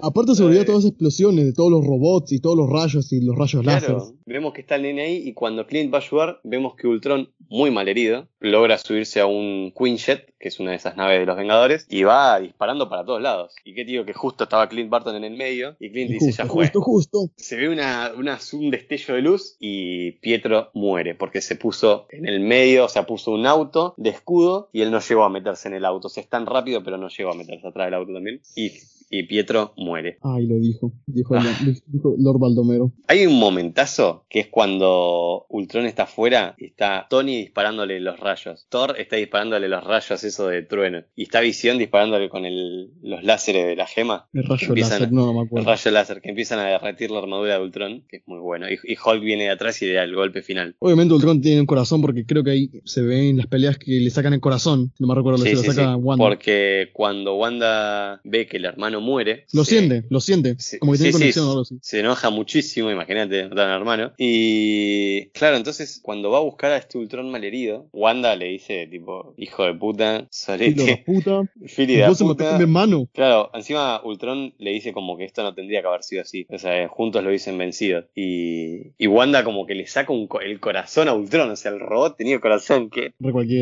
Aparte 0.00 0.34
se 0.34 0.42
olvidó 0.42 0.64
todas 0.64 0.84
las 0.84 0.90
explosiones 0.90 1.44
de 1.44 1.52
todos 1.52 1.70
los 1.70 1.84
robots 1.84 2.32
y 2.32 2.40
todos 2.40 2.56
los 2.56 2.68
rayos 2.68 3.12
y 3.12 3.20
los 3.20 3.36
rayos 3.36 3.62
claro, 3.62 3.98
láser. 3.98 4.14
Vemos 4.26 4.52
que 4.52 4.62
está 4.62 4.76
el 4.76 4.82
nene 4.82 5.02
ahí 5.02 5.22
y 5.28 5.34
cuando 5.34 5.66
Clint 5.66 5.92
va 5.92 5.98
a 5.98 6.00
ayudar, 6.00 6.40
vemos 6.44 6.74
que 6.76 6.86
Ultron, 6.86 7.30
muy 7.48 7.70
mal 7.70 7.88
herido, 7.88 8.28
logra 8.40 8.78
subirse 8.78 9.20
a 9.20 9.26
un 9.26 9.72
Quinjet, 9.76 10.34
que 10.38 10.48
es 10.48 10.60
una 10.60 10.72
de 10.72 10.76
esas 10.76 10.96
naves 10.96 11.20
de 11.20 11.26
los 11.26 11.36
Vengadores, 11.36 11.86
y 11.88 12.02
va 12.02 12.40
disparando 12.40 12.88
para 12.88 13.04
todos 13.04 13.22
lados. 13.22 13.54
Y 13.64 13.74
qué 13.74 13.84
digo 13.84 14.04
que 14.04 14.12
justo 14.12 14.44
estaba 14.44 14.68
Clint 14.68 14.90
Barton 14.90 15.16
en 15.16 15.24
el 15.24 15.36
medio, 15.36 15.76
y 15.78 15.90
Clint 15.90 16.10
dice, 16.10 16.26
justo, 16.26 16.42
ya 16.42 16.48
fue. 16.48 16.64
Justo, 16.64 16.80
justo. 16.80 17.18
Se 17.36 17.56
ve 17.56 17.68
una, 17.68 18.12
una, 18.16 18.38
un 18.52 18.70
destello 18.70 19.14
de 19.14 19.22
luz 19.22 19.56
y 19.60 20.12
Pietro 20.12 20.70
muere, 20.74 21.14
porque 21.14 21.40
se 21.40 21.56
puso 21.56 22.06
en 22.10 22.26
el 22.26 22.40
medio, 22.40 22.86
o 22.86 22.88
sea, 22.88 23.06
puso 23.06 23.30
un 23.32 23.46
auto 23.46 23.94
de 23.96 24.10
escudo 24.10 24.70
y 24.72 24.82
él 24.82 24.90
no 24.90 25.00
llegó 25.00 25.24
a 25.24 25.30
meterse 25.30 25.68
en 25.68 25.74
el 25.74 25.84
auto. 25.84 26.08
O 26.08 26.10
sea, 26.10 26.22
es 26.22 26.28
tan 26.28 26.46
rápido, 26.46 26.82
pero 26.82 26.98
no 26.98 27.08
llegó 27.08 27.30
a 27.30 27.34
meterse 27.34 27.66
atrás 27.66 27.86
del 27.86 27.94
auto 27.94 28.12
también. 28.12 28.40
Y 28.56 28.72
y 29.10 29.24
Pietro 29.24 29.74
muere. 29.76 30.18
Ay, 30.22 30.46
lo 30.46 30.56
dijo. 30.56 30.92
Dijo, 31.06 31.34
ah. 31.38 31.58
dijo, 31.86 32.14
Lord 32.18 32.38
Baldomero. 32.38 32.92
Hay 33.08 33.26
un 33.26 33.38
momentazo 33.38 34.24
que 34.28 34.40
es 34.40 34.48
cuando 34.48 35.46
Ultron 35.48 35.86
está 35.86 36.04
afuera 36.04 36.54
y 36.58 36.66
está 36.66 37.06
Tony 37.08 37.36
disparándole 37.36 38.00
los 38.00 38.18
rayos. 38.18 38.66
Thor 38.68 38.96
está 38.98 39.16
disparándole 39.16 39.68
los 39.68 39.84
rayos, 39.84 40.24
eso 40.24 40.48
de 40.48 40.62
trueno. 40.62 41.02
Y 41.14 41.24
está 41.24 41.40
Visión 41.40 41.78
disparándole 41.78 42.28
con 42.28 42.46
el, 42.46 42.90
los 43.02 43.22
láseres 43.22 43.66
de 43.66 43.76
la 43.76 43.86
gema. 43.86 44.28
El 44.32 44.44
rayo 44.44 44.74
láser, 44.74 45.12
no, 45.12 45.26
no 45.26 45.34
me 45.34 45.46
acuerdo. 45.46 45.60
El 45.70 45.76
rayo 45.76 45.90
láser, 45.90 46.20
que 46.20 46.30
empiezan 46.30 46.58
a 46.58 46.64
derretir 46.64 47.10
la 47.10 47.18
armadura 47.18 47.58
de 47.58 47.64
Ultron, 47.64 48.04
que 48.08 48.18
es 48.18 48.22
muy 48.26 48.38
bueno. 48.38 48.66
Y, 48.68 48.78
y 48.84 48.96
Hulk 48.96 49.22
viene 49.22 49.44
de 49.44 49.50
atrás 49.50 49.80
y 49.82 49.86
le 49.86 49.94
da 49.94 50.04
el 50.04 50.14
golpe 50.14 50.42
final. 50.42 50.74
Obviamente 50.78 51.14
Ultron 51.14 51.40
tiene 51.40 51.60
un 51.60 51.66
corazón 51.66 52.00
porque 52.00 52.24
creo 52.26 52.42
que 52.42 52.50
ahí 52.50 52.70
se 52.84 53.02
ve 53.02 53.28
en 53.28 53.36
las 53.36 53.46
peleas 53.46 53.78
que 53.78 53.92
le 53.92 54.10
sacan 54.10 54.32
el 54.32 54.40
corazón. 54.40 54.92
No 54.98 55.06
me 55.06 55.14
recuerdo 55.14 55.38
lo 55.38 55.44
sí, 55.44 55.50
que 55.50 55.56
sí, 55.56 55.66
lo 55.66 55.72
saca 55.72 55.94
sí. 55.94 56.00
Wanda. 56.00 56.24
Porque 56.24 56.90
cuando 56.92 57.34
Wanda 57.36 58.20
ve 58.24 58.46
que 58.46 58.56
el 58.56 58.64
hermano 58.64 58.93
muere. 59.00 59.46
Lo 59.52 59.64
siente, 59.64 60.04
lo 60.10 60.20
siente. 60.20 60.56
Sí, 60.58 60.78
como 60.78 60.92
que 60.92 60.98
tiene 60.98 61.12
sí, 61.12 61.18
sí, 61.18 61.22
conexión 61.22 61.46
o 61.46 61.50
algo 61.50 61.62
así. 61.62 61.78
se 61.80 62.00
enoja 62.00 62.30
muchísimo, 62.30 62.90
imagínate, 62.90 63.42
al 63.42 63.58
hermano. 63.58 64.12
Y 64.18 65.26
claro, 65.30 65.56
entonces 65.56 66.00
cuando 66.02 66.30
va 66.30 66.38
a 66.38 66.42
buscar 66.42 66.72
a 66.72 66.76
este 66.78 66.98
Ultron 66.98 67.30
malherido, 67.30 67.88
Wanda 67.92 68.36
le 68.36 68.46
dice, 68.46 68.86
tipo, 68.86 69.34
hijo 69.38 69.64
de 69.64 69.74
puta, 69.74 70.26
solete, 70.30 71.04
fili 71.66 71.96
de 71.96 72.02
puta. 72.34 72.56
mi 72.56 72.62
hermano. 72.62 73.08
Claro, 73.12 73.50
encima 73.54 74.00
Ultron 74.04 74.54
le 74.58 74.70
dice 74.72 74.92
como 74.92 75.16
que 75.16 75.24
esto 75.24 75.42
no 75.42 75.54
tendría 75.54 75.80
que 75.82 75.88
haber 75.88 76.02
sido 76.02 76.22
así. 76.22 76.46
O 76.48 76.58
sea, 76.58 76.88
juntos 76.88 77.22
lo 77.24 77.30
dicen 77.30 77.56
vencidos. 77.58 78.06
Y, 78.14 78.92
y 78.98 79.06
Wanda 79.06 79.44
como 79.44 79.66
que 79.66 79.74
le 79.74 79.86
saca 79.86 80.12
un 80.12 80.26
co- 80.26 80.40
el 80.40 80.60
corazón 80.60 81.08
a 81.08 81.14
Ultron. 81.14 81.50
O 81.50 81.56
sea, 81.56 81.72
el 81.72 81.80
robot 81.80 82.16
tenía 82.16 82.40
corazón 82.40 82.90
que... 82.90 83.12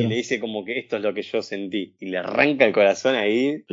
Y 0.05 0.07
le 0.09 0.17
dice 0.17 0.41
como 0.41 0.65
que 0.65 0.79
esto 0.79 0.97
es 0.97 1.03
lo 1.03 1.15
que 1.15 1.23
yo 1.23 1.43
sentí. 1.43 1.95
Y 2.01 2.07
le 2.07 2.19
arranca 2.19 2.65
el 2.65 2.73
corazón 2.73 3.15
ahí. 3.15 3.65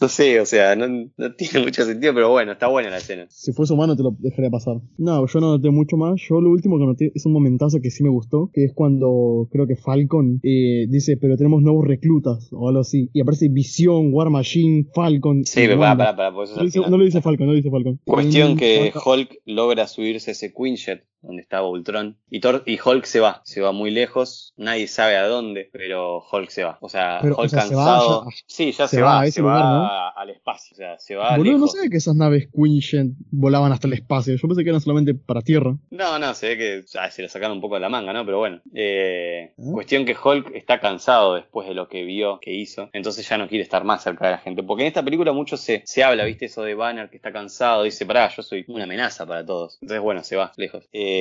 No 0.00 0.08
sé, 0.08 0.40
o 0.40 0.46
sea, 0.46 0.74
no, 0.76 0.86
no 0.88 1.34
tiene 1.36 1.60
mucho 1.64 1.84
sentido, 1.84 2.12
pero 2.14 2.30
bueno, 2.30 2.52
está 2.52 2.66
buena 2.68 2.90
la 2.90 2.98
escena. 2.98 3.26
Si 3.30 3.52
fuese 3.52 3.72
humano 3.74 3.96
te 3.96 4.02
lo 4.02 4.14
dejaría 4.18 4.50
pasar. 4.50 4.76
No, 4.98 5.26
yo 5.26 5.40
no 5.40 5.52
noté 5.56 5.70
mucho 5.70 5.96
más. 5.96 6.20
Yo 6.28 6.40
lo 6.40 6.50
último 6.50 6.78
que 6.78 6.84
noté 6.86 7.12
es 7.14 7.24
un 7.26 7.32
momentazo 7.32 7.80
que 7.80 7.90
sí 7.90 8.02
me 8.02 8.10
gustó, 8.10 8.50
que 8.52 8.64
es 8.64 8.72
cuando 8.74 9.48
creo 9.52 9.66
que 9.66 9.76
Falcon 9.76 10.40
eh, 10.42 10.86
dice, 10.88 11.16
pero 11.16 11.36
tenemos 11.36 11.62
nuevos 11.62 11.86
reclutas 11.86 12.48
o 12.52 12.68
algo 12.68 12.80
así. 12.80 13.08
Y 13.12 13.20
aparece 13.20 13.48
Visión, 13.48 14.12
War 14.12 14.30
Machine, 14.30 14.86
Falcon. 14.94 15.44
Sí, 15.44 15.60
pero 15.66 15.78
para, 15.78 15.96
para, 15.96 16.16
para, 16.16 16.44
eso 16.44 16.56
No, 16.56 16.64
dice- 16.64 16.80
no 16.80 16.96
lo 16.98 17.04
dice 17.04 17.22
Falcon, 17.22 17.46
no 17.46 17.52
lo 17.52 17.56
dice 17.56 17.70
Falcon. 17.70 18.00
Cuestión 18.04 18.54
Mm, 18.54 18.56
que 18.56 18.92
Hulk 19.04 19.38
logra 19.46 19.86
subirse 19.86 20.32
ese 20.32 20.52
Quinjet 20.52 21.04
donde 21.24 21.42
estaba 21.42 21.68
Ultron 21.68 22.16
y, 22.30 22.40
Thor, 22.40 22.62
y 22.66 22.78
Hulk 22.84 23.04
se 23.04 23.20
va, 23.20 23.40
se 23.44 23.60
va 23.60 23.72
muy 23.72 23.90
lejos, 23.90 24.52
nadie 24.56 24.86
sabe 24.88 25.16
a 25.16 25.26
dónde, 25.26 25.68
pero 25.72 26.22
Hulk 26.30 26.50
se 26.50 26.64
va. 26.64 26.78
O 26.80 26.88
sea, 26.88 27.18
Pero, 27.22 27.34
o 27.36 27.40
Hulk 27.40 27.50
se 27.50 27.56
va 27.56 27.62
cansado. 27.62 28.24
ya- 28.30 28.36
sí, 28.46 28.72
ya 28.72 28.86
se 28.88 28.96
se, 28.96 29.02
va 29.02 29.16
va, 29.20 29.30
se 29.30 29.42
va 29.42 29.54
lugar, 29.58 29.64
¿no? 29.64 30.20
al 30.20 30.30
espacio, 30.30 30.74
o 30.74 30.76
sea, 30.76 30.98
se 30.98 31.14
va 31.16 31.36
Boludo, 31.36 31.58
no 31.58 31.66
sabía 31.66 31.90
que 31.90 31.96
esas 31.96 32.14
naves 32.14 32.48
Quinjet 32.54 33.08
volaban 33.30 33.72
hasta 33.72 33.86
el 33.86 33.94
espacio. 33.94 34.34
Yo 34.36 34.48
pensé 34.48 34.62
que 34.62 34.70
eran 34.70 34.80
solamente 34.80 35.14
para 35.14 35.40
tierra. 35.42 35.76
No, 35.90 36.18
no, 36.18 36.34
se 36.34 36.48
ve 36.48 36.56
que 36.58 36.84
ah, 36.98 37.10
se 37.10 37.22
lo 37.22 37.28
sacaron 37.28 37.56
un 37.56 37.60
poco 37.60 37.74
de 37.74 37.80
la 37.80 37.88
manga, 37.88 38.12
¿no? 38.12 38.24
Pero 38.24 38.38
bueno. 38.38 38.60
Eh, 38.74 39.52
¿Ah? 39.58 39.62
Cuestión 39.72 40.04
que 40.04 40.14
Hulk 40.22 40.54
está 40.54 40.80
cansado 40.80 41.34
después 41.34 41.66
de 41.68 41.74
lo 41.74 41.88
que 41.88 42.04
vio, 42.04 42.38
que 42.40 42.52
hizo. 42.52 42.90
Entonces 42.92 43.28
ya 43.28 43.38
no 43.38 43.48
quiere 43.48 43.62
estar 43.64 43.84
más 43.84 44.02
cerca 44.02 44.26
de 44.26 44.32
la 44.32 44.38
gente. 44.38 44.62
Porque 44.62 44.82
en 44.82 44.88
esta 44.88 45.02
película 45.02 45.32
mucho 45.32 45.56
se, 45.56 45.82
se 45.84 46.02
habla, 46.04 46.24
¿viste? 46.24 46.46
Eso 46.46 46.62
de 46.62 46.74
Banner 46.74 47.08
que 47.10 47.16
está 47.16 47.32
cansado. 47.32 47.82
Dice, 47.82 48.06
pará, 48.06 48.28
yo 48.34 48.42
soy 48.42 48.64
una 48.68 48.84
amenaza 48.84 49.26
para 49.26 49.44
todos. 49.44 49.78
Entonces, 49.80 50.02
bueno, 50.02 50.22
se 50.24 50.36
va 50.36 50.52
lejos. 50.56 50.88
Eh, 50.92 51.13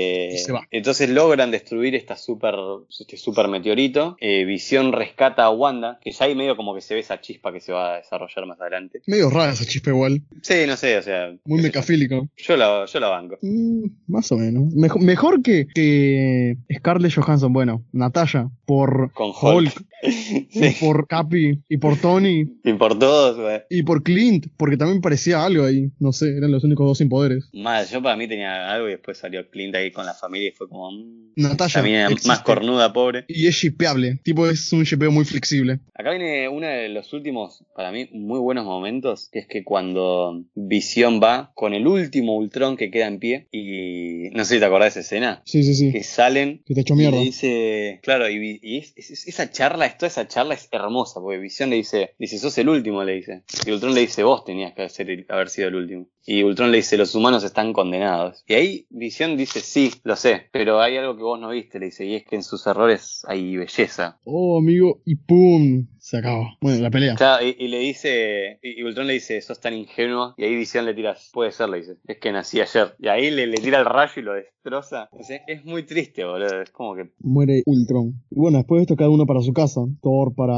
Va. 0.54 0.68
Entonces 0.72 1.10
logran 1.10 1.52
destruir 1.52 1.96
esta 1.96 2.16
super, 2.16 2.56
este 2.90 3.18
super 3.18 3.48
meteorito. 3.48 4.18
Eh, 4.20 4.46
Visión 4.46 4.92
rescata 4.92 5.44
a 5.44 5.50
Wanda, 5.52 6.00
que 6.02 6.12
ya 6.12 6.26
ahí 6.26 6.36
medio 6.36 6.56
como 6.56 6.76
que 6.76 6.82
se 6.82 6.94
ve 6.94 7.00
esa 7.00 7.22
chispa 7.22 7.52
que 7.52 7.60
se 7.60 7.72
va 7.72 7.96
a 7.96 7.98
desarrollar 7.98 8.46
más 8.46 8.60
adelante. 8.60 9.02
Medio 9.08 9.30
rara 9.30 9.54
esa 9.54 9.66
chispa 9.66 9.90
igual. 9.90 10.22
Sí, 10.42 10.66
no 10.68 10.78
sé, 10.78 10.98
o 10.98 11.02
sea. 11.02 11.36
Muy 11.46 11.62
mecafílico. 11.62 12.28
Yo 12.38 12.58
la, 12.58 12.86
yo 12.86 13.00
la 13.00 13.08
banco. 13.10 13.38
Mm, 13.42 13.86
más 14.08 14.32
o 14.32 14.38
menos. 14.38 14.74
Mejor, 14.74 15.02
mejor 15.02 15.42
que, 15.42 15.68
que 15.74 16.58
Scarlett 16.78 17.14
Johansson. 17.14 17.54
Bueno, 17.54 17.84
Natalia. 17.92 18.50
Por 18.66 19.12
Con 19.14 19.32
Hulk. 19.40 19.74
sí. 20.50 20.76
por 20.80 21.08
Capi. 21.08 21.62
Y 21.70 21.78
por 21.78 21.98
Tony. 21.98 22.46
Y 22.64 22.74
por 22.74 22.98
todos, 22.98 23.38
güey. 23.38 23.62
Y 23.70 23.84
por 23.84 24.04
Clint. 24.04 24.48
Porque 24.58 24.78
también 24.78 25.02
parecía 25.02 25.44
algo 25.44 25.66
ahí. 25.66 25.92
No 26.00 26.12
sé, 26.14 26.38
eran 26.38 26.52
los 26.52 26.64
únicos 26.64 26.86
dos 26.86 26.98
sin 26.98 27.10
poderes. 27.10 27.50
Mal, 27.54 27.86
yo 27.88 28.02
para 28.02 28.16
mí 28.16 28.28
tenía 28.28 28.72
algo 28.72 28.88
y 28.88 28.92
después 28.92 29.18
salió 29.18 29.50
Clint 29.50 29.76
ahí 29.76 29.83
con 29.92 30.06
la 30.06 30.14
familia 30.14 30.50
y 30.50 30.52
fue 30.52 30.68
como. 30.68 30.92
mm, 30.92 31.34
Natalia. 31.36 31.74
También 31.74 31.96
era 31.98 32.08
existe. 32.10 32.28
más 32.28 32.42
cornuda, 32.42 32.94
pobre. 32.94 33.26
Y 33.28 33.48
es 33.48 33.56
shipeable. 33.56 34.20
Tipo, 34.24 34.48
es 34.48 34.72
un 34.74 34.84
shipeo 34.84 35.12
muy 35.12 35.26
flexible. 35.26 35.80
Acá 35.94 36.12
viene 36.12 36.48
uno 36.50 36.68
de 36.68 36.90
los 36.90 37.14
últimos, 37.14 37.64
para 37.76 37.92
mí, 37.92 38.10
muy 38.12 38.40
buenos 38.40 38.66
momentos, 38.66 39.30
que 39.32 39.40
es 39.40 39.48
que 39.48 39.64
cuando 39.64 40.44
Visión 40.56 41.20
va 41.22 41.52
con 41.56 41.74
el 41.74 41.88
último 41.88 42.36
Ultron 42.38 42.78
que 42.78 42.92
queda 42.92 43.08
en 43.08 43.20
pie, 43.20 43.48
y 43.52 44.30
no 44.32 44.46
sé 44.46 44.56
si 44.56 44.60
te 44.60 44.66
acordás 44.66 44.94
de 44.94 45.02
esa 45.02 45.16
escena. 45.16 45.42
Sí, 45.46 45.64
sí, 45.64 45.76
sí. 45.76 45.92
Que 45.92 46.04
salen. 46.04 46.64
Que 46.66 46.74
te 46.74 46.82
hecho 46.82 46.96
mierda. 46.96 47.18
Y 47.18 47.20
le 47.20 47.26
dice. 47.26 48.00
Claro, 48.04 48.30
y, 48.30 48.84
esa 48.96 49.52
charla, 49.52 49.98
toda 49.98 50.08
esa 50.08 50.28
charla 50.28 50.54
es 50.54 50.68
hermosa, 50.72 51.20
porque 51.20 51.40
Visión 51.40 51.70
le 51.70 51.78
dice, 51.78 52.16
dice, 52.20 52.40
sos 52.40 52.58
el 52.58 52.70
último, 52.70 53.04
le 53.04 53.14
dice. 53.14 53.44
Y 53.66 53.72
Ultron 53.72 53.94
le 53.94 54.02
dice, 54.02 54.24
vos 54.24 54.46
tenías 54.46 54.74
que 54.74 54.90
haber 55.30 55.50
sido 55.50 55.68
el 55.68 55.76
último. 55.76 56.08
Y 56.26 56.44
Ultron 56.44 56.72
le 56.72 56.78
dice, 56.78 56.98
los 56.98 57.16
humanos 57.16 57.44
están 57.44 57.74
condenados. 57.74 58.44
Y 58.48 58.54
ahí 58.54 58.88
Visión 58.90 59.36
dice, 59.38 59.60
sí, 59.64 59.92
lo 60.04 60.16
sé, 60.16 60.48
pero 60.52 60.80
hay 60.82 60.98
algo 60.98 61.16
que 61.16 61.24
vos 61.24 61.40
no 61.40 61.50
viste, 61.50 61.80
le 61.80 61.88
dice, 61.88 62.06
y 62.06 62.16
es 62.16 62.26
que 62.26 62.36
en 62.36 62.44
sus 62.44 62.66
errores 62.68 63.26
hay 63.28 63.56
belleza. 63.58 64.20
Oh, 64.26 64.58
amigo, 64.58 65.02
y 65.06 65.16
¡pum! 65.16 65.88
Se 66.04 66.18
acaba. 66.18 66.58
Bueno, 66.60 66.82
la 66.82 66.92
pelea. 66.92 67.16
y, 67.42 67.68
le 67.70 67.80
dice, 67.80 68.60
y, 68.62 68.84
Ultron 68.84 69.08
le 69.08 69.14
dice, 69.14 69.40
sos 69.40 69.62
tan 69.62 69.74
ingenuo, 69.74 70.34
y 70.36 70.44
ahí 70.44 70.54
Visión 70.54 70.84
le 70.84 70.94
tiras, 70.94 71.30
puede 71.32 71.54
ser, 71.54 71.70
le 71.70 71.78
dice, 71.78 71.96
es 72.06 72.18
que 72.18 72.34
nací 72.34 72.60
ayer. 72.60 72.94
Y 73.00 73.08
ahí 73.08 73.32
le, 73.32 73.48
le 73.48 73.56
tira 73.56 73.80
el 73.80 73.86
rayo 73.86 74.12
y 74.18 74.22
lo 74.22 74.34
destroza. 74.34 75.08
O 75.14 75.24
sea, 75.24 75.38
es 75.48 75.64
muy 75.64 75.84
triste, 75.84 76.26
boludo, 76.26 76.62
es 76.62 76.72
como 76.72 76.96
que... 76.96 77.10
Muere 77.20 77.64
Ultron. 77.66 78.22
Y 78.30 78.36
bueno, 78.36 78.58
después 78.58 78.80
de 78.80 78.84
esto 78.84 78.98
cada 78.98 79.10
uno 79.10 79.26
para 79.26 79.40
su 79.40 79.54
casa, 79.54 79.80
Thor 80.02 80.36
para 80.36 80.54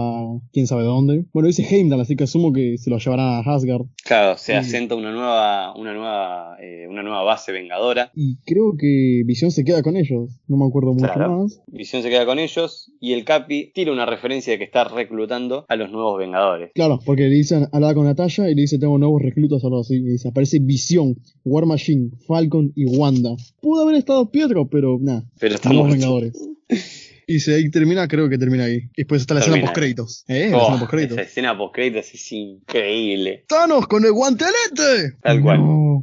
quién 0.52 0.66
sabe 0.66 0.82
dónde. 0.82 1.26
Bueno, 1.32 1.46
dice 1.46 1.64
Heimdall, 1.64 2.02
así 2.02 2.16
que 2.16 2.24
asumo 2.24 2.52
que 2.52 2.80
se 2.80 2.90
lo 2.90 2.98
llevarán 2.98 3.28
a 3.28 3.54
Asgard. 3.54 3.86
Claro, 4.04 4.40
se 4.40 4.56
asenta 4.56 4.96
una 4.96 5.12
nueva, 5.12 5.76
una 5.76 5.94
nueva, 5.94 6.58
eh, 6.60 6.88
una 6.90 7.04
nueva 7.04 7.22
base 7.22 7.52
vengadora. 7.52 8.12
Y 8.16 8.38
creo 8.48 8.76
que 8.80 9.22
Visión 9.28 9.52
se 9.52 9.64
queda 9.64 9.84
con 9.84 9.96
ellos, 9.96 10.40
no 10.48 10.58
me 10.58 10.66
acuerdo 10.66 10.94
mucho 10.94 11.20
más. 11.20 11.62
Visión 11.68 12.02
se 12.02 12.10
queda 12.10 12.26
con 12.26 12.40
ellos 12.40 12.92
y 13.00 13.14
el 13.14 13.26
Capi 13.26 13.72
tira 13.76 13.92
una 13.92 14.08
referencia 14.08 14.52
de 14.52 14.58
que 14.58 14.64
está 14.64 14.86
reclutando 14.86 15.35
a 15.68 15.76
los 15.76 15.92
nuevos 15.92 16.18
Vengadores. 16.20 16.72
Claro, 16.74 17.00
porque 17.06 17.24
le 17.24 17.36
dicen, 17.36 17.68
hablaba 17.72 17.94
con 17.94 18.06
Natalia 18.06 18.50
y 18.50 18.56
le 18.56 18.62
dice, 18.62 18.80
tengo 18.80 18.98
nuevos 18.98 19.22
reclutas 19.22 19.64
o 19.64 19.68
algo 19.68 19.82
así. 19.82 19.96
Y 19.96 20.04
dice, 20.04 20.30
aparece 20.30 20.60
Visión, 20.60 21.18
War 21.44 21.66
Machine, 21.66 22.12
Falcon 22.28 22.72
y 22.76 22.86
Wanda. 22.86 23.36
Pudo 23.62 23.84
haber 23.84 23.96
estado 23.96 24.32
Pietro, 24.32 24.68
pero 24.68 24.98
nada. 25.00 25.24
Pero 25.40 25.56
estamos 25.56 25.90
Vengadores. 25.90 26.34
Y 27.28 27.40
si 27.40 27.52
ahí 27.52 27.72
termina, 27.72 28.08
creo 28.08 28.30
que 28.30 28.38
termina 28.38 28.66
ahí. 28.66 28.76
Y 28.76 28.98
después 28.98 29.22
está 29.22 29.34
la 29.34 29.40
escena 29.40 29.60
post-créditos. 29.60 30.26
¿Eh? 30.28 30.50
la 30.52 30.58
oh, 30.58 30.62
escena 30.62 30.80
post-créditos. 30.80 31.18
Esa 31.18 31.28
escena 31.28 31.58
post-créditos 31.58 32.14
es 32.14 32.32
increíble. 32.32 33.46
¡Thanos 33.48 33.88
con 33.88 34.06
el 34.06 34.12
guantelete! 34.12 35.18
Tal 35.24 35.42
cual. 35.42 35.60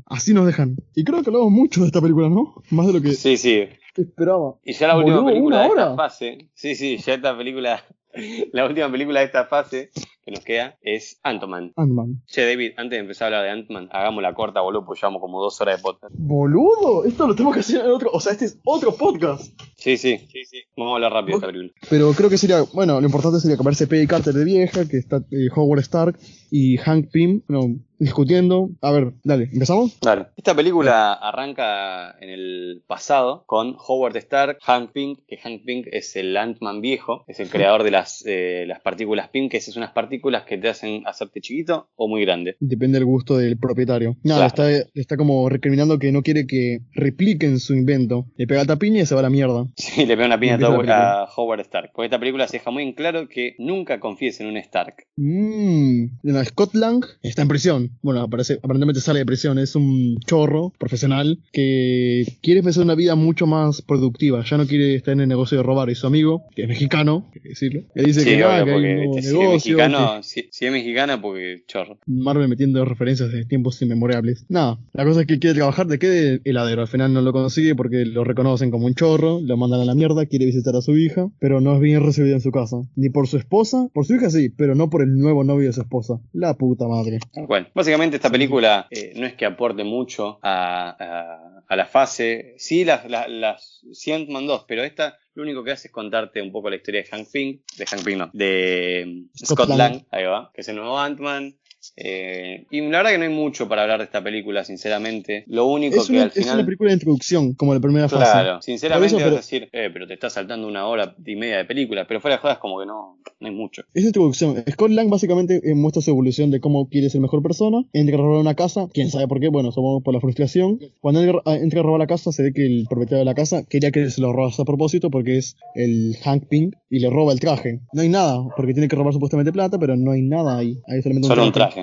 así 0.06 0.34
nos 0.34 0.46
dejan. 0.46 0.76
Y 0.96 1.04
creo 1.04 1.22
que 1.22 1.30
hablamos 1.30 1.52
mucho 1.52 1.82
de 1.82 1.86
esta 1.86 2.00
película, 2.00 2.28
¿no? 2.28 2.54
Más 2.70 2.88
de 2.88 2.92
lo 2.94 3.00
que. 3.00 3.12
Sí, 3.12 3.36
sí. 3.36 3.68
Esperaba. 3.94 4.56
Y 4.64 4.72
ya 4.72 4.88
la 4.88 4.96
última 4.96 5.24
película 5.24 5.60
de 5.60 5.68
esta 5.68 5.94
fase. 5.94 6.38
Sí, 6.54 6.74
sí, 6.74 6.96
ya 6.96 7.14
esta 7.14 7.36
película 7.36 7.84
la 8.52 8.66
última 8.66 8.90
película 8.90 9.20
de 9.20 9.26
esta 9.26 9.46
fase 9.46 9.90
que 10.24 10.30
nos 10.30 10.40
queda 10.40 10.76
es 10.82 11.18
Ant-Man. 11.22 11.72
Ant-Man. 11.76 12.22
Che, 12.26 12.46
David, 12.46 12.72
antes 12.76 12.96
de 12.96 13.00
empezar 13.00 13.32
a 13.32 13.38
hablar 13.38 13.44
de 13.44 13.60
Ant-Man, 13.60 13.88
hagamos 13.92 14.22
la 14.22 14.34
corta, 14.34 14.60
boludo, 14.60 14.84
pues 14.84 15.00
llevamos 15.00 15.20
como 15.20 15.42
dos 15.42 15.60
horas 15.60 15.78
de 15.78 15.82
podcast. 15.82 16.14
Boludo, 16.16 17.04
esto 17.04 17.26
lo 17.26 17.34
tenemos 17.34 17.54
que 17.54 17.60
hacer 17.60 17.84
en 17.84 17.90
otro. 17.90 18.10
O 18.12 18.20
sea, 18.20 18.32
este 18.32 18.46
es 18.46 18.58
otro 18.64 18.94
podcast. 18.94 19.52
Sí, 19.82 19.96
sí, 19.96 20.16
sí, 20.30 20.44
sí. 20.44 20.58
Vamos 20.76 20.92
a 20.92 20.94
hablar 20.94 21.12
rápido 21.12 21.38
de 21.38 21.40
esta 21.40 21.52
película. 21.52 21.72
Pero 21.90 22.12
creo 22.12 22.30
que 22.30 22.38
sería, 22.38 22.62
bueno, 22.72 23.00
lo 23.00 23.06
importante 23.06 23.40
sería 23.40 23.56
que 23.56 23.62
aparece 23.62 23.88
Peggy 23.88 24.06
Carter 24.06 24.32
de 24.32 24.44
vieja, 24.44 24.88
que 24.88 24.96
está 24.96 25.24
eh, 25.32 25.48
Howard 25.56 25.80
Stark 25.80 26.18
y 26.52 26.76
Hank 26.76 27.10
Pym, 27.10 27.42
bueno, 27.48 27.80
discutiendo. 28.02 28.70
A 28.80 28.90
ver, 28.92 29.14
dale, 29.24 29.48
¿empezamos? 29.52 29.98
Dale. 30.00 30.26
Esta 30.36 30.54
película 30.54 31.12
arranca 31.14 32.16
en 32.20 32.30
el 32.30 32.82
pasado 32.86 33.44
con 33.46 33.76
Howard 33.76 34.16
Stark, 34.18 34.58
Hank 34.62 34.92
Pym, 34.92 35.16
que 35.26 35.38
Hank 35.38 35.64
Pym 35.64 35.84
es 35.90 36.14
el 36.16 36.36
Ant-Man 36.36 36.80
viejo, 36.80 37.24
es 37.26 37.40
el 37.40 37.48
creador 37.48 37.84
de 37.84 37.90
las, 37.90 38.24
eh, 38.26 38.64
las 38.66 38.80
partículas 38.80 39.30
Pym, 39.30 39.48
que 39.48 39.56
esas 39.56 39.74
son 39.74 39.82
unas 39.82 39.94
partículas 39.94 40.44
que 40.44 40.58
te 40.58 40.68
hacen 40.68 41.02
hacerte 41.06 41.40
chiquito 41.40 41.88
o 41.96 42.08
muy 42.08 42.22
grande. 42.24 42.56
Depende 42.60 42.98
del 42.98 43.06
gusto 43.06 43.36
del 43.36 43.56
propietario. 43.58 44.16
Nada, 44.22 44.46
está, 44.46 44.70
está 44.94 45.16
como 45.16 45.48
recriminando 45.48 45.98
que 45.98 46.12
no 46.12 46.22
quiere 46.22 46.46
que 46.46 46.80
repliquen 46.92 47.58
su 47.58 47.74
invento. 47.74 48.26
Le 48.36 48.46
pega 48.46 48.64
la 48.64 48.76
piña 48.76 49.02
y 49.02 49.06
se 49.06 49.14
va 49.14 49.20
a 49.20 49.24
la 49.24 49.30
mierda. 49.30 49.66
Sí, 49.76 50.06
le 50.06 50.16
pega 50.16 50.26
una 50.26 50.38
piña 50.38 50.58
a, 50.60 51.28
Howard 51.36 51.60
Stark. 51.60 51.90
Porque 51.94 52.06
esta 52.06 52.18
película 52.18 52.46
se 52.46 52.58
deja 52.58 52.70
muy 52.70 52.82
en 52.82 52.92
claro 52.92 53.28
que 53.28 53.54
nunca 53.58 54.00
confíes 54.00 54.40
en 54.40 54.48
un 54.48 54.56
Stark. 54.58 55.06
Mmm. 55.16 56.06
Scott 56.44 56.74
Lang 56.74 57.04
está 57.22 57.42
en 57.42 57.48
prisión 57.48 57.92
bueno, 58.02 58.20
aparentemente 58.22 59.00
sale 59.00 59.20
de 59.20 59.26
prisión, 59.26 59.58
es 59.58 59.76
un 59.76 60.18
chorro 60.26 60.72
profesional 60.78 61.38
que 61.52 62.24
quiere 62.42 62.60
empezar 62.60 62.84
una 62.84 62.94
vida 62.94 63.14
mucho 63.14 63.46
más 63.46 63.82
productiva, 63.82 64.44
ya 64.44 64.56
no 64.56 64.66
quiere 64.66 64.96
estar 64.96 65.12
en 65.12 65.20
el 65.20 65.28
negocio 65.28 65.58
de 65.58 65.62
robar, 65.62 65.90
y 65.90 65.94
su 65.94 66.06
amigo, 66.06 66.44
que 66.54 66.62
es 66.62 66.68
mexicano, 66.68 67.30
hay 67.34 67.40
que 67.40 67.48
decirlo, 67.50 67.82
le 67.94 68.02
dice 68.02 68.24
que, 68.24 68.38
no, 68.38 68.64
que 68.64 68.70
hay 68.70 69.06
un 69.06 69.22
si 69.22 69.28
negocio. 69.28 69.42
Es 69.42 69.88
mexicano, 69.88 70.22
si, 70.22 70.48
es 70.50 70.72
mexicana, 70.72 71.20
porque 71.20 71.62
chorro. 71.66 71.98
Marvel 72.06 72.48
metiendo 72.48 72.84
referencias 72.84 73.30
de 73.32 73.44
tiempos 73.44 73.80
inmemorables. 73.82 74.44
Nada, 74.48 74.78
la 74.92 75.04
cosa 75.04 75.20
es 75.20 75.26
que 75.26 75.38
quiere 75.38 75.54
trabajar 75.54 75.86
de 75.86 75.98
qué 75.98 76.08
de 76.08 76.40
heladero, 76.44 76.82
al 76.82 76.88
final 76.88 77.12
no 77.12 77.20
lo 77.20 77.32
consigue 77.32 77.74
porque 77.74 78.04
lo 78.04 78.24
reconocen 78.24 78.70
como 78.70 78.86
un 78.86 78.94
chorro, 78.94 79.40
lo 79.40 79.56
mandan 79.62 79.80
a 79.80 79.84
la 79.84 79.94
mierda, 79.94 80.26
quiere 80.26 80.46
visitar 80.46 80.76
a 80.76 80.82
su 80.82 80.96
hija, 80.96 81.30
pero 81.38 81.60
no 81.60 81.74
es 81.74 81.80
bien 81.80 82.04
recibido 82.04 82.34
en 82.34 82.40
su 82.40 82.50
casa, 82.50 82.76
ni 82.96 83.08
por 83.08 83.26
su 83.28 83.38
esposa, 83.38 83.88
por 83.94 84.04
su 84.04 84.14
hija 84.14 84.28
sí, 84.30 84.50
pero 84.50 84.74
no 84.74 84.90
por 84.90 85.02
el 85.02 85.16
nuevo 85.16 85.44
novio 85.44 85.68
de 85.68 85.72
su 85.72 85.80
esposa. 85.80 86.20
La 86.32 86.54
puta 86.54 86.86
madre. 86.88 87.20
Bueno, 87.46 87.68
básicamente 87.74 88.16
esta 88.16 88.30
película 88.30 88.86
eh, 88.90 89.12
no 89.16 89.26
es 89.26 89.34
que 89.34 89.46
aporte 89.46 89.84
mucho 89.84 90.38
a, 90.42 91.62
la 91.68 91.86
fase. 91.86 92.54
Sí, 92.58 92.84
las, 92.84 93.08
las, 93.08 93.28
las 93.28 93.82
2, 93.82 94.64
pero 94.68 94.82
esta 94.82 95.16
lo 95.34 95.42
único 95.42 95.64
que 95.64 95.72
hace 95.72 95.88
es 95.88 95.92
contarte 95.92 96.42
un 96.42 96.52
poco 96.52 96.68
la 96.68 96.76
historia 96.76 97.02
de 97.02 97.08
Hank 97.08 97.28
Pym, 97.32 97.60
de 97.78 97.86
Hank 97.86 98.04
Pym 98.04 98.18
no, 98.18 98.30
de 98.32 99.26
Scott, 99.34 99.70
Lang, 99.70 100.04
ahí 100.10 100.24
va, 100.24 100.50
que 100.52 100.60
es 100.60 100.68
el 100.68 100.76
nuevo 100.76 100.98
Ant-Man, 100.98 101.56
eh, 101.94 102.66
y 102.70 102.80
la 102.80 102.98
verdad 102.98 103.10
que 103.10 103.18
no 103.18 103.24
hay 103.24 103.30
mucho 103.30 103.68
para 103.68 103.82
hablar 103.82 103.98
de 103.98 104.04
esta 104.04 104.22
película, 104.22 104.64
sinceramente. 104.64 105.44
Lo 105.46 105.66
único 105.66 106.04
que 106.06 106.20
al 106.20 106.30
final. 106.30 106.32
Es 106.34 106.54
una 106.54 106.64
película 106.64 106.88
de 106.88 106.94
introducción, 106.94 107.54
como 107.54 107.74
la 107.74 107.80
primera 107.80 108.08
fase. 108.08 108.30
Claro, 108.30 108.62
sinceramente 108.62 109.14
vas 109.16 109.24
a 109.24 109.30
decir, 109.30 109.68
eh, 109.72 109.90
pero 109.92 110.06
te 110.06 110.14
estás 110.14 110.32
saltando 110.32 110.66
una 110.66 110.86
hora 110.86 111.14
y 111.24 111.36
media 111.36 111.58
de 111.58 111.64
película. 111.64 112.06
Pero 112.06 112.20
fuera 112.20 112.36
de 112.36 112.42
jodas, 112.42 112.58
como 112.58 112.80
que 112.80 112.86
no, 112.86 113.18
no 113.40 113.46
hay 113.46 113.54
mucho. 113.54 113.82
Es 113.92 114.04
introducción. 114.04 114.62
Scott 114.70 114.90
Lang 114.90 115.10
básicamente 115.10 115.60
eh, 115.62 115.74
muestra 115.74 116.00
su 116.02 116.10
evolución 116.10 116.50
de 116.50 116.60
cómo 116.60 116.88
quiere 116.88 117.10
ser 117.10 117.20
mejor 117.20 117.42
persona. 117.42 117.84
Entra 117.92 118.16
a 118.16 118.18
robar 118.18 118.40
una 118.40 118.54
casa, 118.54 118.88
quién 118.92 119.10
sabe 119.10 119.28
por 119.28 119.40
qué, 119.40 119.48
bueno, 119.48 119.70
somos 119.72 120.02
por 120.02 120.14
la 120.14 120.20
frustración. 120.20 120.78
Cuando 121.00 121.20
entra 121.22 121.80
a 121.80 121.82
robar 121.82 122.00
la 122.00 122.06
casa, 122.06 122.32
se 122.32 122.42
ve 122.42 122.52
que 122.54 122.64
el 122.64 122.86
propietario 122.88 123.18
de 123.18 123.24
la 123.26 123.34
casa 123.34 123.64
quería 123.68 123.90
que 123.90 124.08
se 124.08 124.20
lo 124.20 124.32
robase 124.32 124.62
a 124.62 124.64
propósito 124.64 125.10
porque 125.10 125.38
es 125.38 125.56
el 125.74 126.16
Hank 126.24 126.46
Pink 126.48 126.74
y 126.88 127.00
le 127.00 127.10
roba 127.10 127.32
el 127.32 127.40
traje. 127.40 127.80
No 127.92 128.02
hay 128.02 128.08
nada, 128.08 128.42
porque 128.56 128.72
tiene 128.72 128.88
que 128.88 128.96
robar 128.96 129.12
supuestamente 129.12 129.52
plata, 129.52 129.78
pero 129.78 129.96
no 129.96 130.12
hay 130.12 130.22
nada 130.22 130.56
ahí. 130.56 130.80
Hay 130.86 131.02
solamente 131.02 131.28
un 131.28 131.34
Solo 131.34 131.44
un 131.44 131.52
traje 131.52 131.82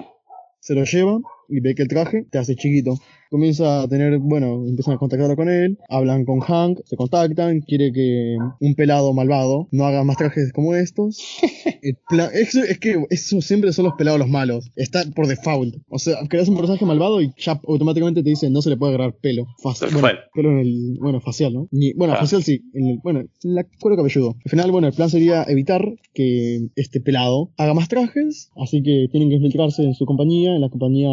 se 0.59 0.75
lo 0.75 0.83
lleva 0.83 1.19
y 1.49 1.59
ve 1.59 1.75
que 1.75 1.83
el 1.83 1.87
traje 1.87 2.25
te 2.29 2.37
hace 2.37 2.55
chiquito 2.55 2.99
comienza 3.29 3.83
a 3.83 3.87
tener, 3.87 4.17
bueno, 4.19 4.65
empiezan 4.67 4.95
a 4.95 4.97
contactar 4.97 5.35
con 5.35 5.49
él, 5.49 5.77
hablan 5.87 6.25
con 6.25 6.39
Hank, 6.39 6.79
se 6.85 6.95
contactan, 6.95 7.61
quiere 7.61 7.91
que 7.91 8.37
un 8.59 8.75
pelado 8.75 9.13
malvado 9.13 9.67
no 9.71 9.85
haga 9.85 10.03
más 10.03 10.17
trajes 10.17 10.51
como 10.51 10.75
estos. 10.75 11.37
es, 11.81 12.79
que 12.79 13.05
eso 13.09 13.41
siempre 13.41 13.71
son 13.71 13.85
los 13.85 13.93
pelados 13.93 14.19
los 14.19 14.29
malos, 14.29 14.71
está 14.75 15.03
por 15.15 15.27
default. 15.27 15.75
O 15.89 15.99
sea, 15.99 16.17
creas 16.27 16.49
un 16.49 16.57
personaje 16.57 16.85
malvado 16.85 17.21
y 17.21 17.31
ya 17.37 17.59
automáticamente 17.67 18.23
te 18.23 18.29
dice 18.29 18.49
no 18.49 18.61
se 18.61 18.71
le 18.71 18.77
puede 18.77 18.95
agarrar 18.95 19.15
pelo. 19.15 19.45
Facial, 19.61 19.91
bueno, 19.93 20.19
pelo 20.33 20.51
en 20.51 20.59
el, 20.59 20.97
bueno, 20.99 21.21
facial, 21.21 21.53
¿no? 21.53 21.69
bueno, 21.95 22.13
ah. 22.13 22.17
facial 22.17 22.43
sí, 22.43 22.61
en 22.73 22.87
el, 22.87 22.99
bueno, 23.03 23.19
en 23.19 23.55
la 23.55 23.65
cuero 23.79 23.95
cabelludo. 23.95 24.35
Al 24.43 24.49
final, 24.49 24.71
bueno, 24.71 24.87
el 24.87 24.93
plan 24.93 25.09
sería 25.09 25.43
evitar 25.47 25.85
que 26.13 26.67
este 26.75 26.99
pelado 26.99 27.51
haga 27.57 27.73
más 27.73 27.87
trajes, 27.89 28.49
así 28.55 28.81
que 28.81 29.07
tienen 29.11 29.29
que 29.29 29.35
infiltrarse 29.35 29.83
en 29.83 29.93
su 29.93 30.05
compañía, 30.05 30.55
en 30.55 30.61
la 30.61 30.69
compañía 30.69 31.09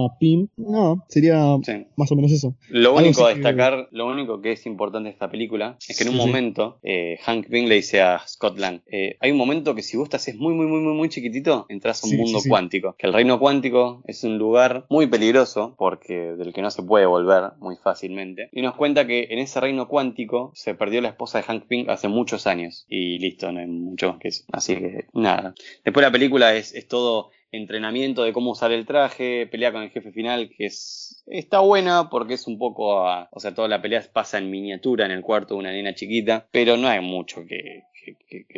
No, 0.56 1.04
sería 1.08 1.56
más 1.96 2.12
o 2.12 2.16
menos 2.16 2.32
eso. 2.32 2.54
Lo 2.68 2.94
único 2.94 3.26
a 3.26 3.34
destacar, 3.34 3.88
lo 3.90 4.06
único 4.06 4.40
que 4.40 4.52
es 4.52 4.66
importante 4.66 5.08
de 5.08 5.12
esta 5.12 5.30
película 5.30 5.76
es 5.88 5.96
que 5.96 6.04
en 6.04 6.10
un 6.10 6.16
momento 6.16 6.78
eh, 6.82 7.18
Hank 7.22 7.48
Pym 7.48 7.66
le 7.66 7.76
dice 7.76 8.00
a 8.00 8.20
Scott 8.26 8.58
Lang, 8.58 8.80
eh, 8.86 9.16
hay 9.20 9.30
un 9.30 9.38
momento 9.38 9.74
que 9.74 9.82
si 9.82 9.96
vos 9.96 10.08
te 10.08 10.16
haces 10.16 10.36
muy, 10.36 10.54
muy, 10.54 10.66
muy, 10.66 10.80
muy, 10.80 10.94
muy 10.94 11.08
chiquitito, 11.08 11.66
entras 11.68 12.02
a 12.02 12.06
un 12.06 12.16
mundo 12.16 12.40
cuántico. 12.48 12.94
Que 12.98 13.06
el 13.06 13.12
reino 13.12 13.38
cuántico 13.38 14.02
es 14.06 14.24
un 14.24 14.38
lugar 14.38 14.86
muy 14.88 15.06
peligroso 15.06 15.74
porque 15.78 16.14
del 16.14 16.52
que 16.52 16.62
no 16.62 16.70
se 16.70 16.82
puede 16.82 17.06
volver 17.06 17.52
muy 17.58 17.76
fácilmente. 17.76 18.48
Y 18.52 18.62
nos 18.62 18.74
cuenta 18.74 19.06
que 19.06 19.28
en 19.30 19.38
ese 19.38 19.60
reino 19.60 19.88
cuántico 19.88 20.52
se 20.54 20.74
perdió 20.74 21.00
la 21.00 21.08
esposa 21.08 21.38
de 21.38 21.44
Hank 21.44 21.64
Pym 21.66 21.88
hace 21.88 22.08
muchos 22.08 22.46
años. 22.46 22.86
Y 22.88 23.18
listo, 23.18 23.50
no 23.52 23.60
hay 23.60 23.66
mucho 23.66 24.08
más 24.08 24.18
que 24.18 24.28
eso. 24.28 24.44
Así 24.52 24.76
que 24.76 25.06
nada. 25.12 25.54
Después 25.84 26.04
la 26.04 26.12
película 26.12 26.54
es, 26.54 26.74
es 26.74 26.86
todo 26.88 27.30
entrenamiento 27.52 28.22
de 28.22 28.32
cómo 28.32 28.50
usar 28.50 28.72
el 28.72 28.86
traje, 28.86 29.46
pelea 29.46 29.72
con 29.72 29.82
el 29.82 29.90
jefe 29.90 30.12
final, 30.12 30.50
que 30.56 30.66
es 30.66 31.06
está 31.26 31.60
buena 31.60 32.08
porque 32.08 32.34
es 32.34 32.46
un 32.46 32.58
poco, 32.58 33.02
o 33.30 33.40
sea, 33.40 33.54
toda 33.54 33.68
la 33.68 33.82
pelea 33.82 34.04
pasa 34.12 34.38
en 34.38 34.50
miniatura 34.50 35.06
en 35.06 35.12
el 35.12 35.22
cuarto 35.22 35.54
de 35.54 35.60
una 35.60 35.72
nena 35.72 35.94
chiquita, 35.94 36.46
pero 36.50 36.76
no 36.76 36.88
hay 36.88 37.00
mucho 37.00 37.44
que, 37.46 37.84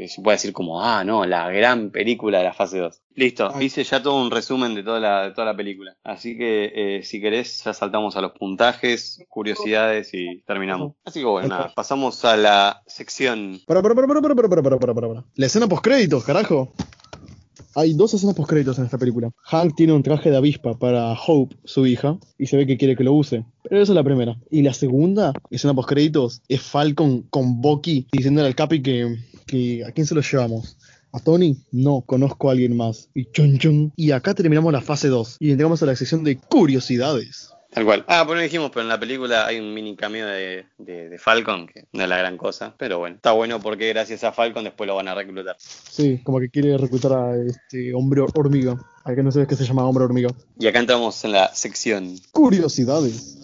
se 0.09 0.21
pueda 0.21 0.35
decir 0.37 0.53
como, 0.53 0.83
ah, 0.83 1.05
no, 1.05 1.25
la 1.25 1.51
gran 1.51 1.91
película 1.91 2.39
de 2.39 2.45
la 2.45 2.53
fase 2.53 2.79
2. 2.79 3.01
Listo, 3.15 3.51
hice 3.63 3.83
ya 3.83 4.03
todo 4.03 4.21
un 4.21 4.31
resumen 4.31 4.75
de 4.75 4.83
toda 4.83 5.01
la, 5.01 5.23
de 5.25 5.31
toda 5.33 5.47
la 5.47 5.57
película. 5.57 5.97
Así 6.05 6.37
que 6.37 6.71
eh, 6.75 7.03
si 7.03 7.19
querés, 7.19 7.65
ya 7.65 7.73
saltamos 7.73 8.15
a 8.17 8.21
los 8.21 8.33
puntajes, 8.33 9.25
curiosidades 9.31 10.13
y 10.13 10.43
terminamos. 10.47 10.93
Así 11.05 11.21
que 11.21 11.27
bueno, 11.27 11.49
nada, 11.49 11.73
pasamos 11.75 12.27
a 12.27 12.37
la 12.37 12.83
sección. 12.87 13.59
Para, 13.67 13.81
para, 13.81 13.95
para, 13.95 14.07
para, 14.07 14.21
para, 14.21 14.35
para, 14.35 14.63
para, 14.63 14.79
para, 14.79 14.95
para. 14.95 15.25
La 15.35 15.47
escena 15.47 15.67
post 15.67 15.83
créditos, 15.83 16.25
carajo. 16.25 16.75
Hay 17.79 17.95
dos 17.95 18.13
escenas 18.13 18.35
postcréditos 18.35 18.77
en 18.81 18.87
esta 18.87 18.99
película. 18.99 19.31
Hank 19.41 19.77
tiene 19.77 19.93
un 19.93 20.03
traje 20.03 20.33
de 20.33 20.37
avispa 20.37 20.77
para 20.77 21.13
Hope, 21.13 21.55
su 21.63 21.87
hija, 21.87 22.19
y 22.37 22.47
se 22.47 22.57
ve 22.57 22.67
que 22.67 22.77
quiere 22.77 22.97
que 22.97 23.05
lo 23.05 23.13
use. 23.13 23.45
Pero 23.63 23.81
esa 23.81 23.93
es 23.93 23.95
la 23.95 24.03
primera. 24.03 24.37
Y 24.51 24.63
la 24.63 24.75
segunda 24.75 25.33
escena 25.49 25.75
postcréditos 25.75 26.43
es 26.49 26.61
Falcon 26.61 27.23
con 27.31 27.61
Bucky 27.61 28.09
diciéndole 28.11 28.49
al 28.49 28.57
Capi 28.57 28.83
que, 28.83 29.19
que 29.47 29.85
¿a 29.85 29.93
quién 29.93 30.09
se 30.09 30.17
lo 30.17 30.23
llevamos? 30.23 30.77
¿A 31.13 31.21
Tony? 31.21 31.57
No, 31.71 32.01
conozco 32.01 32.49
a 32.49 32.53
alguien 32.53 32.77
más. 32.77 33.11
Y 33.15 33.27
chun 33.27 33.59
chun. 33.59 33.93
Y 33.95 34.11
acá 34.11 34.35
terminamos 34.35 34.73
la 34.73 34.81
fase 34.81 35.07
2 35.07 35.37
y 35.39 35.53
entramos 35.53 35.81
a 35.81 35.87
la 35.87 35.95
sección 35.95 36.25
de 36.25 36.37
curiosidades. 36.37 37.53
Tal 37.71 37.85
cual. 37.85 38.05
Ah, 38.09 38.25
pues 38.27 38.37
no 38.37 38.43
dijimos, 38.43 38.71
pero 38.71 38.83
en 38.83 38.89
la 38.89 38.99
película 38.99 39.47
hay 39.47 39.61
un 39.61 39.75
mini 39.75 39.95
cameo 39.95 40.27
de, 40.27 40.65
de, 40.79 41.19
Falcon, 41.19 41.67
que 41.67 41.85
no 41.93 42.03
es 42.03 42.09
la 42.09 42.17
gran 42.17 42.39
cosa, 42.39 42.75
pero 42.79 42.99
bueno, 42.99 43.17
está 43.17 43.33
bueno 43.33 43.61
porque 43.61 43.89
gracias 43.89 44.25
a 44.25 44.33
Falcon 44.33 44.65
después 44.65 44.89
lo 44.89 44.97
van 44.97 45.09
a 45.09 45.15
reclutar. 45.15 45.57
Sí, 45.59 46.21
como 46.25 46.41
que 46.41 46.49
quiere 46.49 46.79
reclutar 46.79 47.13
a 47.13 47.37
este 47.37 47.93
hombre 47.93 48.23
hormiga, 48.35 48.77
al 49.05 49.15
que 49.15 49.23
no 49.23 49.31
sabes 49.31 49.49
que 49.49 49.57
se 49.57 49.67
llama 49.67 49.87
hombre 49.87 50.05
hormiga. 50.05 50.31
Y 50.59 50.67
acá 50.67 50.79
entramos 50.79 51.23
en 51.25 51.33
la 51.33 51.55
sección 51.55 52.17
Curiosidades. 52.33 53.37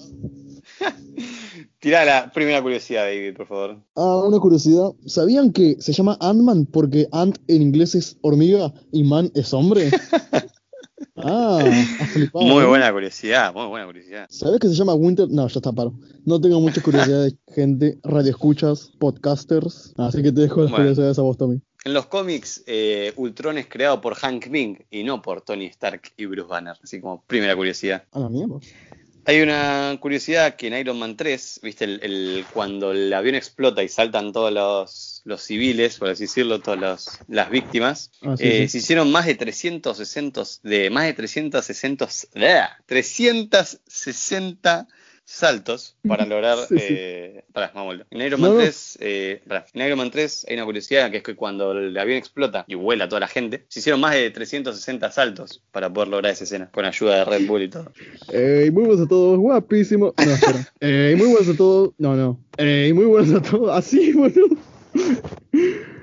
Tira 1.78 2.06
la 2.06 2.32
primera 2.32 2.62
curiosidad, 2.62 3.04
David, 3.04 3.36
por 3.36 3.46
favor. 3.46 3.76
Ah, 3.94 4.22
una 4.26 4.38
curiosidad. 4.38 4.92
¿Sabían 5.04 5.52
que 5.52 5.76
se 5.80 5.92
llama 5.92 6.16
Ant-Man 6.18 6.64
porque 6.64 7.08
Ant 7.12 7.36
en 7.46 7.60
inglés 7.60 7.94
es 7.94 8.16
hormiga 8.22 8.72
y 8.90 9.04
Man 9.04 9.30
es 9.34 9.52
hombre? 9.52 9.90
Ah, 11.16 11.62
flipado. 12.12 12.44
Muy 12.44 12.64
buena 12.64 12.92
curiosidad, 12.92 13.52
muy 13.54 13.66
buena 13.66 13.86
curiosidad. 13.86 14.26
¿Sabes 14.30 14.60
que 14.60 14.68
se 14.68 14.74
llama 14.74 14.94
Winter? 14.94 15.28
No, 15.28 15.46
ya 15.48 15.58
está 15.58 15.72
paro. 15.72 15.94
No 16.24 16.40
tengo 16.40 16.60
muchas 16.60 16.82
curiosidades, 16.82 17.36
gente, 17.54 17.98
radioescuchas, 18.02 18.92
podcasters. 18.98 19.92
Así 19.96 20.22
que 20.22 20.32
te 20.32 20.42
dejo 20.42 20.62
las 20.62 20.72
curiosidades 20.72 21.18
a 21.18 21.22
vos, 21.22 21.36
Tommy. 21.36 21.60
En 21.84 21.92
los 21.92 22.06
cómics, 22.06 22.64
eh, 22.66 23.12
Ultron 23.16 23.58
es 23.58 23.66
creado 23.66 24.00
por 24.00 24.14
Hank 24.14 24.48
Pym 24.50 24.78
y 24.90 25.04
no 25.04 25.20
por 25.20 25.42
Tony 25.42 25.66
Stark 25.66 26.12
y 26.16 26.24
Bruce 26.26 26.48
Banner. 26.48 26.76
Así 26.82 27.00
como 27.00 27.22
primera 27.26 27.54
curiosidad. 27.54 28.04
A 28.12 28.20
la 28.20 28.28
mierda. 28.30 28.58
Hay 29.26 29.40
una 29.40 29.96
curiosidad 30.00 30.56
que 30.56 30.66
en 30.66 30.74
Iron 30.74 30.98
Man 30.98 31.16
3, 31.16 31.60
viste, 31.62 31.84
el, 31.84 32.44
cuando 32.52 32.92
el 32.92 33.12
avión 33.12 33.34
explota 33.34 33.82
y 33.82 33.88
saltan 33.88 34.32
todos 34.32 34.52
los, 34.52 35.13
civiles, 35.42 35.98
por 35.98 36.10
así 36.10 36.24
decirlo, 36.24 36.60
todas 36.60 37.18
las 37.28 37.50
víctimas, 37.50 38.10
ah, 38.22 38.34
eh, 38.38 38.68
se 38.68 38.78
hicieron 38.78 39.10
más 39.10 39.26
de 39.26 39.34
360, 39.34 40.42
de 40.62 40.90
más 40.90 41.06
de 41.06 41.14
360, 41.14 42.06
360 42.86 44.88
saltos 45.26 45.96
para 46.06 46.26
lograr. 46.26 46.58
Eh, 46.76 47.44
en 48.10 48.20
Iron 48.20 48.40
Man 48.40 48.56
3, 48.56 48.98
eh, 49.00 49.42
en 49.72 49.86
Iron 49.86 49.98
Man 49.98 50.10
3 50.10 50.46
hay 50.48 50.56
una 50.56 50.64
curiosidad 50.64 51.10
que 51.10 51.18
es 51.18 51.22
que 51.22 51.36
cuando 51.36 51.72
el 51.72 51.96
avión 51.96 52.18
explota 52.18 52.64
y 52.66 52.74
vuela 52.74 53.08
toda 53.08 53.20
la 53.20 53.28
gente, 53.28 53.64
se 53.68 53.78
hicieron 53.78 54.00
más 54.00 54.14
de 54.14 54.30
360 54.30 55.10
saltos 55.10 55.62
para 55.70 55.92
poder 55.92 56.08
lograr 56.08 56.32
esa 56.32 56.44
escena, 56.44 56.70
con 56.70 56.84
ayuda 56.84 57.18
de 57.18 57.24
Red 57.24 57.46
Bull 57.46 57.62
y 57.62 57.68
todo. 57.68 57.92
muy 58.32 58.70
buenos 58.70 59.00
a 59.00 59.08
todos, 59.08 59.38
guapísimo. 59.38 60.14
No, 60.16 60.32
espera. 60.32 60.72
muy 61.16 61.28
buenos 61.28 61.48
a 61.48 61.56
todos. 61.56 61.92
No, 61.98 62.16
no. 62.16 62.40
muy 62.58 63.04
buenos 63.04 63.34
a 63.34 63.42
todos. 63.42 63.76
Así, 63.76 64.12
bueno. 64.12 64.46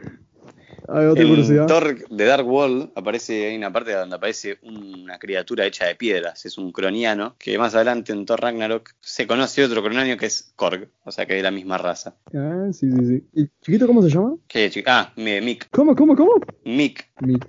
Hay 0.94 1.06
otra 1.06 1.24
en 1.24 1.68
Thor 1.68 2.10
de 2.10 2.26
Dark 2.26 2.46
World 2.46 2.92
aparece, 2.96 3.48
hay 3.48 3.56
una 3.56 3.72
parte 3.72 3.94
donde 3.94 4.16
aparece 4.16 4.58
una 4.64 5.20
criatura 5.20 5.66
hecha 5.66 5.86
de 5.86 5.96
piedras, 5.96 6.46
es 6.46 6.58
un 6.58 6.74
croniano, 6.74 7.36
que 7.40 7.58
más 7.58 7.76
adelante 7.76 8.12
en 8.12 8.26
Thor 8.26 8.42
Ragnarok 8.42 8.90
se 9.00 9.26
conoce 9.26 9.64
otro 9.64 9.82
croniano 9.82 10.18
que 10.18 10.26
es 10.26 10.52
Korg, 10.56 10.90
o 11.06 11.12
sea 11.12 11.26
que 11.26 11.38
es 11.38 11.44
la 11.44 11.52
misma 11.52 11.78
raza. 11.78 12.16
Ah, 12.34 12.68
sí, 12.74 12.92
sí, 12.92 13.06
sí. 13.06 13.24
¿Y 13.34 13.48
chiquito 13.62 13.88
cómo 13.88 14.02
se 14.02 14.10
llama? 14.10 14.36
Ah, 14.86 15.14
Mick. 15.16 15.70
¿Cómo, 15.72 15.96
cómo, 15.96 16.16
cómo? 16.16 16.34
Mick. 16.66 17.08
Mick. 17.22 17.46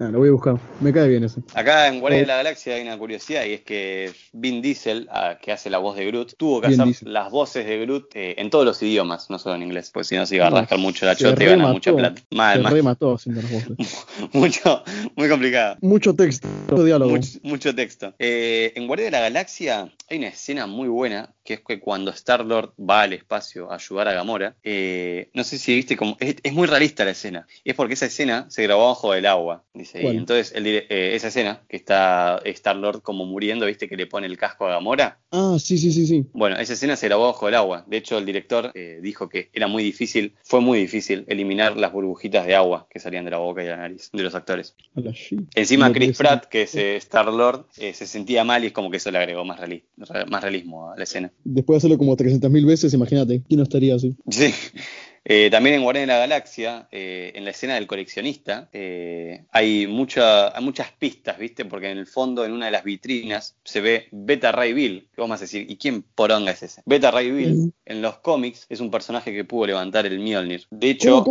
Ah, 0.00 0.10
lo 0.12 0.20
voy 0.20 0.28
a 0.28 0.32
buscar. 0.32 0.60
Me 0.80 0.92
cae 0.92 1.08
bien 1.08 1.24
eso. 1.24 1.42
Acá 1.54 1.88
en 1.88 1.98
Guardia 1.98 2.20
de 2.20 2.26
la 2.26 2.36
Galaxia 2.36 2.76
hay 2.76 2.82
una 2.82 2.96
curiosidad 2.96 3.44
y 3.44 3.54
es 3.54 3.62
que 3.62 4.12
Vin 4.32 4.62
Diesel, 4.62 5.08
que 5.42 5.50
hace 5.50 5.70
la 5.70 5.78
voz 5.78 5.96
de 5.96 6.06
Groot, 6.06 6.36
tuvo 6.36 6.60
que 6.60 6.68
hacer 6.68 6.86
las 7.02 7.32
voces 7.32 7.66
de 7.66 7.80
Groot 7.80 8.14
eh, 8.14 8.36
en 8.38 8.48
todos 8.48 8.64
los 8.64 8.80
idiomas, 8.80 9.28
no 9.28 9.40
solo 9.40 9.56
en 9.56 9.64
inglés, 9.64 9.90
porque 9.92 10.04
si 10.04 10.16
no 10.16 10.24
se 10.24 10.36
iba 10.36 10.46
a 10.46 10.50
rascar 10.50 10.78
mucho 10.78 11.04
la 11.04 11.16
chota 11.16 11.42
y 11.42 11.46
ganar 11.46 11.72
mucha 11.72 11.92
plata. 11.92 12.22
Mal, 12.30 12.62
se 12.62 12.70
remató 12.70 13.14
haciendo 13.14 13.42
las 13.42 13.50
voces. 13.50 14.06
mucho, 14.32 14.84
muy 15.16 15.28
complicado. 15.28 15.76
Mucho 15.80 16.14
texto, 16.14 16.46
mucho 16.68 16.84
diálogo. 16.84 17.18
Mucho, 17.42 17.74
texto. 17.74 18.14
Eh, 18.20 18.72
en 18.76 18.86
Guardia 18.86 19.06
de 19.06 19.12
la 19.12 19.20
Galaxia 19.20 19.92
hay 20.08 20.18
una 20.18 20.28
escena 20.28 20.68
muy 20.68 20.88
buena 20.88 21.34
que 21.48 21.54
es 21.54 21.60
que 21.60 21.80
cuando 21.80 22.10
Star-Lord 22.10 22.74
va 22.78 23.00
al 23.00 23.14
espacio 23.14 23.72
a 23.72 23.76
ayudar 23.76 24.08
a 24.08 24.12
Gamora, 24.12 24.56
eh, 24.62 25.30
no 25.32 25.44
sé 25.44 25.56
si 25.56 25.74
viste 25.74 25.96
como. 25.96 26.14
Es, 26.20 26.52
muy 26.52 26.66
realista 26.66 27.06
la 27.06 27.12
escena. 27.12 27.46
Y 27.64 27.70
es 27.70 27.74
porque 27.74 27.94
esa 27.94 28.04
escena 28.04 28.44
se 28.50 28.64
grabó 28.64 28.88
bajo 28.88 29.12
del 29.12 29.24
agua, 29.24 29.64
dice. 29.92 30.12
Y 30.12 30.16
entonces, 30.16 30.52
eh, 30.54 31.10
esa 31.14 31.28
escena 31.28 31.62
que 31.68 31.76
está 31.76 32.40
Star-Lord 32.44 33.02
como 33.02 33.24
muriendo, 33.26 33.66
viste 33.66 33.88
que 33.88 33.96
le 33.96 34.06
pone 34.06 34.26
el 34.26 34.36
casco 34.36 34.66
a 34.66 34.70
Gamora. 34.70 35.18
Ah, 35.30 35.56
sí, 35.58 35.78
sí, 35.78 35.92
sí, 35.92 36.06
sí. 36.06 36.26
Bueno, 36.32 36.56
esa 36.56 36.72
escena 36.72 36.96
se 36.96 37.08
grabó 37.08 37.26
bajo 37.26 37.48
el 37.48 37.54
agua. 37.54 37.84
De 37.86 37.96
hecho, 37.96 38.18
el 38.18 38.26
director 38.26 38.70
eh, 38.74 39.00
dijo 39.02 39.28
que 39.28 39.50
era 39.52 39.66
muy 39.66 39.82
difícil, 39.82 40.34
fue 40.42 40.60
muy 40.60 40.78
difícil 40.78 41.24
eliminar 41.28 41.76
las 41.76 41.92
burbujitas 41.92 42.46
de 42.46 42.54
agua 42.54 42.86
que 42.90 43.00
salían 43.00 43.24
de 43.24 43.30
la 43.30 43.38
boca 43.38 43.62
y 43.62 43.64
de 43.66 43.70
la 43.72 43.78
nariz 43.78 44.10
de 44.12 44.22
los 44.22 44.34
actores. 44.34 44.74
Encima, 45.54 45.92
Chris 45.92 46.16
Pratt, 46.16 46.46
que 46.46 46.62
es 46.62 46.74
Star-Lord, 46.74 47.66
se 47.72 48.06
sentía 48.06 48.44
mal 48.44 48.64
y 48.64 48.68
es 48.68 48.72
como 48.72 48.90
que 48.90 48.98
eso 48.98 49.10
le 49.10 49.18
agregó 49.18 49.44
más, 49.44 49.60
más 50.28 50.42
realismo 50.42 50.92
a 50.92 50.96
la 50.96 51.04
escena 51.04 51.32
después 51.44 51.74
de 51.74 51.78
hacerlo 51.78 51.98
como 51.98 52.16
300.000 52.16 52.66
veces, 52.66 52.94
imagínate, 52.94 53.42
¿quién 53.46 53.58
no 53.58 53.64
estaría 53.64 53.94
así? 53.94 54.16
Sí. 54.30 54.52
Eh, 55.24 55.48
también 55.50 55.76
en 55.76 55.82
Guardián 55.82 56.06
de 56.06 56.12
la 56.14 56.18
Galaxia, 56.18 56.88
eh, 56.90 57.32
en 57.34 57.44
la 57.44 57.50
escena 57.50 57.74
del 57.74 57.86
coleccionista, 57.86 58.68
eh, 58.72 59.44
hay, 59.50 59.86
mucha, 59.86 60.56
hay 60.56 60.64
muchas 60.64 60.92
pistas, 60.92 61.38
¿viste? 61.38 61.64
Porque 61.64 61.90
en 61.90 61.98
el 61.98 62.06
fondo, 62.06 62.44
en 62.44 62.52
una 62.52 62.66
de 62.66 62.72
las 62.72 62.84
vitrinas, 62.84 63.56
se 63.64 63.80
ve 63.80 64.08
Beta 64.10 64.52
Ray 64.52 64.72
Bill. 64.72 65.08
¿Qué 65.14 65.20
vamos 65.20 65.38
a 65.38 65.42
decir? 65.42 65.70
¿Y 65.70 65.76
quién 65.76 66.02
poronga 66.02 66.52
es 66.52 66.62
ese? 66.62 66.82
Beta 66.86 67.10
Ray 67.10 67.30
Bill, 67.30 67.72
en 67.84 68.02
los 68.02 68.18
cómics, 68.18 68.66
es 68.68 68.80
un 68.80 68.90
personaje 68.90 69.32
que 69.32 69.44
pudo 69.44 69.66
levantar 69.66 70.06
el 70.06 70.18
Mjolnir. 70.18 70.66
De 70.70 70.90
hecho, 70.90 71.24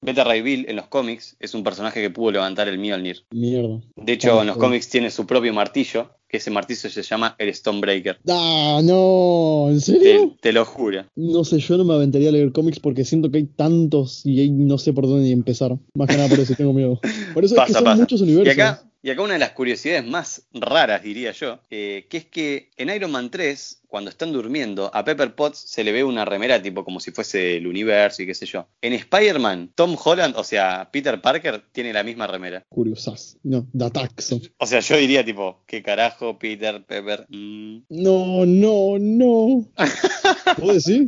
Beta 0.00 0.24
Ray 0.24 0.42
Bill, 0.42 0.66
en 0.68 0.76
los 0.76 0.86
cómics, 0.86 1.36
es 1.40 1.54
un 1.54 1.64
personaje 1.64 2.00
que 2.00 2.10
pudo 2.10 2.32
levantar 2.32 2.68
el 2.68 2.78
Mjolnir. 2.78 3.24
Mierda. 3.30 3.80
De 3.96 4.12
hecho, 4.12 4.40
en 4.40 4.46
los 4.46 4.56
cómics 4.56 4.88
tiene 4.88 5.10
su 5.10 5.26
propio 5.26 5.52
martillo, 5.52 6.10
que 6.34 6.38
ese 6.38 6.50
martillo 6.50 6.90
se 6.90 7.02
llama 7.04 7.36
el 7.38 7.54
Stonebreaker. 7.54 8.18
Ah, 8.28 8.80
no, 8.82 9.68
¿en 9.70 9.80
serio? 9.80 10.36
Te, 10.40 10.52
lo 10.52 10.64
juro. 10.64 11.04
No 11.14 11.44
sé, 11.44 11.60
yo 11.60 11.76
no 11.78 11.84
me 11.84 11.94
aventaría 11.94 12.30
a 12.30 12.32
leer 12.32 12.50
cómics 12.50 12.80
porque 12.80 13.04
siento 13.04 13.30
que 13.30 13.38
hay 13.38 13.44
tantos 13.44 14.22
y 14.26 14.50
no 14.50 14.76
sé 14.76 14.92
por 14.92 15.06
dónde 15.06 15.30
empezar. 15.30 15.78
Más 15.94 16.08
que 16.08 16.16
nada 16.16 16.28
por 16.28 16.40
eso 16.40 16.54
tengo 16.56 16.72
miedo. 16.72 16.98
Por 17.34 17.44
eso 17.44 17.54
es 17.54 17.66
que 17.68 17.72
son 17.72 17.98
muchos 17.98 18.20
universos. 18.20 18.48
Y 18.48 18.60
acá, 18.60 18.82
y 19.04 19.10
acá 19.10 19.20
una 19.20 19.34
de 19.34 19.38
las 19.38 19.50
curiosidades 19.50 20.02
más 20.06 20.48
raras, 20.54 21.02
diría 21.02 21.32
yo, 21.32 21.60
eh, 21.68 22.06
que 22.08 22.16
es 22.16 22.24
que 22.24 22.70
en 22.78 22.88
Iron 22.88 23.10
Man 23.10 23.30
3, 23.30 23.82
cuando 23.94 24.10
están 24.10 24.32
durmiendo, 24.32 24.90
a 24.92 25.04
Pepper 25.04 25.36
Potts 25.36 25.58
se 25.58 25.84
le 25.84 25.92
ve 25.92 26.02
una 26.02 26.24
remera 26.24 26.60
tipo 26.60 26.84
como 26.84 26.98
si 26.98 27.12
fuese 27.12 27.58
el 27.58 27.66
universo 27.68 28.22
y 28.22 28.26
qué 28.26 28.34
sé 28.34 28.44
yo. 28.44 28.66
En 28.80 28.92
Spider-Man, 28.94 29.70
Tom 29.74 29.96
Holland, 30.02 30.34
o 30.36 30.42
sea, 30.42 30.88
Peter 30.90 31.20
Parker, 31.20 31.62
tiene 31.70 31.92
la 31.92 32.02
misma 32.02 32.26
remera. 32.26 32.64
Curiosas. 32.70 33.36
No, 33.44 33.68
Dataxo. 33.72 34.40
O 34.58 34.66
sea, 34.66 34.80
yo 34.80 34.96
diría 34.96 35.24
tipo, 35.24 35.62
¿qué 35.66 35.82
carajo, 35.82 36.38
Peter, 36.40 36.82
Pepper? 36.84 37.26
Mm. 37.28 37.82
No, 37.90 38.44
no, 38.46 38.98
no. 38.98 39.68
¿Puedo 40.56 40.74
decir? 40.74 41.06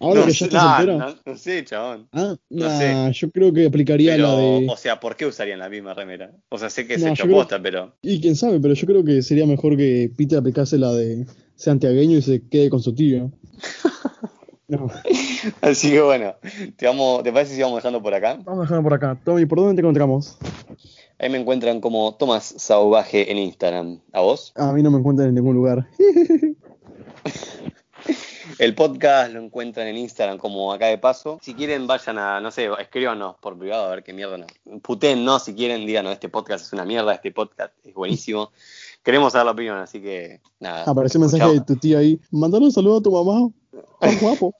Ahora 0.00 0.26
que 0.26 0.32
ya 0.32 0.46
estás 0.46 0.84
no, 0.84 0.98
no, 0.98 1.16
no, 1.24 1.36
sé, 1.38 1.64
chabón. 1.64 2.08
Ah, 2.12 2.36
no 2.50 2.78
sé. 2.78 3.12
yo 3.12 3.30
creo 3.30 3.52
que 3.52 3.66
aplicaría 3.66 4.18
la 4.18 4.36
de. 4.36 4.66
O 4.68 4.76
sea, 4.76 5.00
¿por 5.00 5.16
qué 5.16 5.24
usarían 5.24 5.58
la 5.58 5.70
misma 5.70 5.94
remera? 5.94 6.32
O 6.50 6.58
sea, 6.58 6.68
sé 6.68 6.86
que 6.86 6.94
es 6.94 7.02
pero. 7.62 7.92
Y 8.02 8.20
quién 8.20 8.36
sabe, 8.36 8.60
pero 8.60 8.74
yo 8.74 8.86
creo 8.86 9.04
que 9.04 9.22
sería 9.22 9.46
mejor 9.46 9.76
que 9.76 10.10
Peter 10.16 10.38
aplicase 10.38 10.78
la 10.78 10.92
de 10.92 11.26
santiagueño 11.56 12.18
y 12.18 12.22
se 12.22 12.42
quede 12.48 12.70
con 12.70 12.80
su 12.80 12.94
tío. 12.94 13.30
Así 15.60 15.90
que 15.90 16.00
bueno, 16.00 16.34
te, 16.76 16.86
vamos, 16.86 17.22
¿te 17.22 17.32
parece 17.32 17.54
si 17.54 17.62
vamos 17.62 17.76
dejando 17.76 18.02
por 18.02 18.12
acá? 18.14 18.38
Vamos 18.44 18.62
dejando 18.62 18.82
por 18.82 18.94
acá. 18.94 19.18
Tommy, 19.24 19.46
¿por 19.46 19.58
dónde 19.58 19.74
te 19.74 19.80
encontramos? 19.80 20.38
Ahí 21.18 21.30
me 21.30 21.38
encuentran 21.38 21.80
como 21.80 22.14
Tomás 22.14 22.54
Sauvaje 22.58 23.30
en 23.30 23.38
Instagram. 23.38 24.00
¿A 24.12 24.20
vos? 24.20 24.52
A 24.56 24.72
mí 24.72 24.82
no 24.82 24.90
me 24.90 24.98
encuentran 24.98 25.28
en 25.28 25.34
ningún 25.36 25.54
lugar. 25.54 25.86
El 28.58 28.74
podcast 28.74 29.32
lo 29.32 29.40
encuentran 29.40 29.86
en 29.86 29.96
Instagram 29.96 30.38
como 30.38 30.72
acá 30.72 30.86
de 30.86 30.98
paso. 30.98 31.38
Si 31.42 31.54
quieren, 31.54 31.86
vayan 31.86 32.18
a, 32.18 32.40
no 32.40 32.50
sé, 32.50 32.68
escríbanos 32.78 33.36
por 33.36 33.58
privado 33.58 33.86
a 33.86 33.90
ver 33.90 34.02
qué 34.02 34.12
mierda 34.12 34.38
no. 34.38 34.46
Puten, 34.80 35.24
no, 35.24 35.38
si 35.38 35.54
quieren, 35.54 35.86
digan, 35.86 36.06
este 36.06 36.28
podcast 36.28 36.64
es 36.66 36.72
una 36.72 36.84
mierda, 36.84 37.14
este 37.14 37.32
podcast 37.32 37.72
es 37.84 37.94
buenísimo. 37.94 38.50
Queremos 39.02 39.32
saber 39.32 39.46
la 39.46 39.52
opinión, 39.52 39.78
así 39.78 40.00
que 40.00 40.40
nada. 40.58 40.84
Apareció 40.84 41.18
un 41.18 41.26
mensaje 41.30 41.52
de 41.52 41.60
tu 41.60 41.76
tía 41.76 41.98
ahí. 41.98 42.20
Mandale 42.30 42.64
un 42.64 42.72
saludo 42.72 42.98
a 42.98 43.02
tu 43.02 43.10
mamá. 43.12 43.50
guapo. 44.20 44.54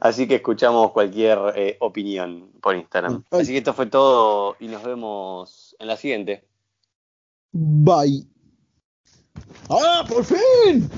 así 0.00 0.26
que 0.26 0.36
escuchamos 0.36 0.92
cualquier 0.92 1.38
eh, 1.56 1.76
opinión 1.80 2.50
por 2.60 2.76
Instagram. 2.76 3.24
Así 3.30 3.52
que 3.52 3.58
esto 3.58 3.74
fue 3.74 3.86
todo 3.86 4.56
y 4.60 4.68
nos 4.68 4.82
vemos 4.82 5.76
en 5.78 5.86
la 5.86 5.96
siguiente. 5.96 6.44
Bye. 7.52 8.26
¡Ah, 9.68 10.04
por 10.08 10.24
fin! 10.24 10.88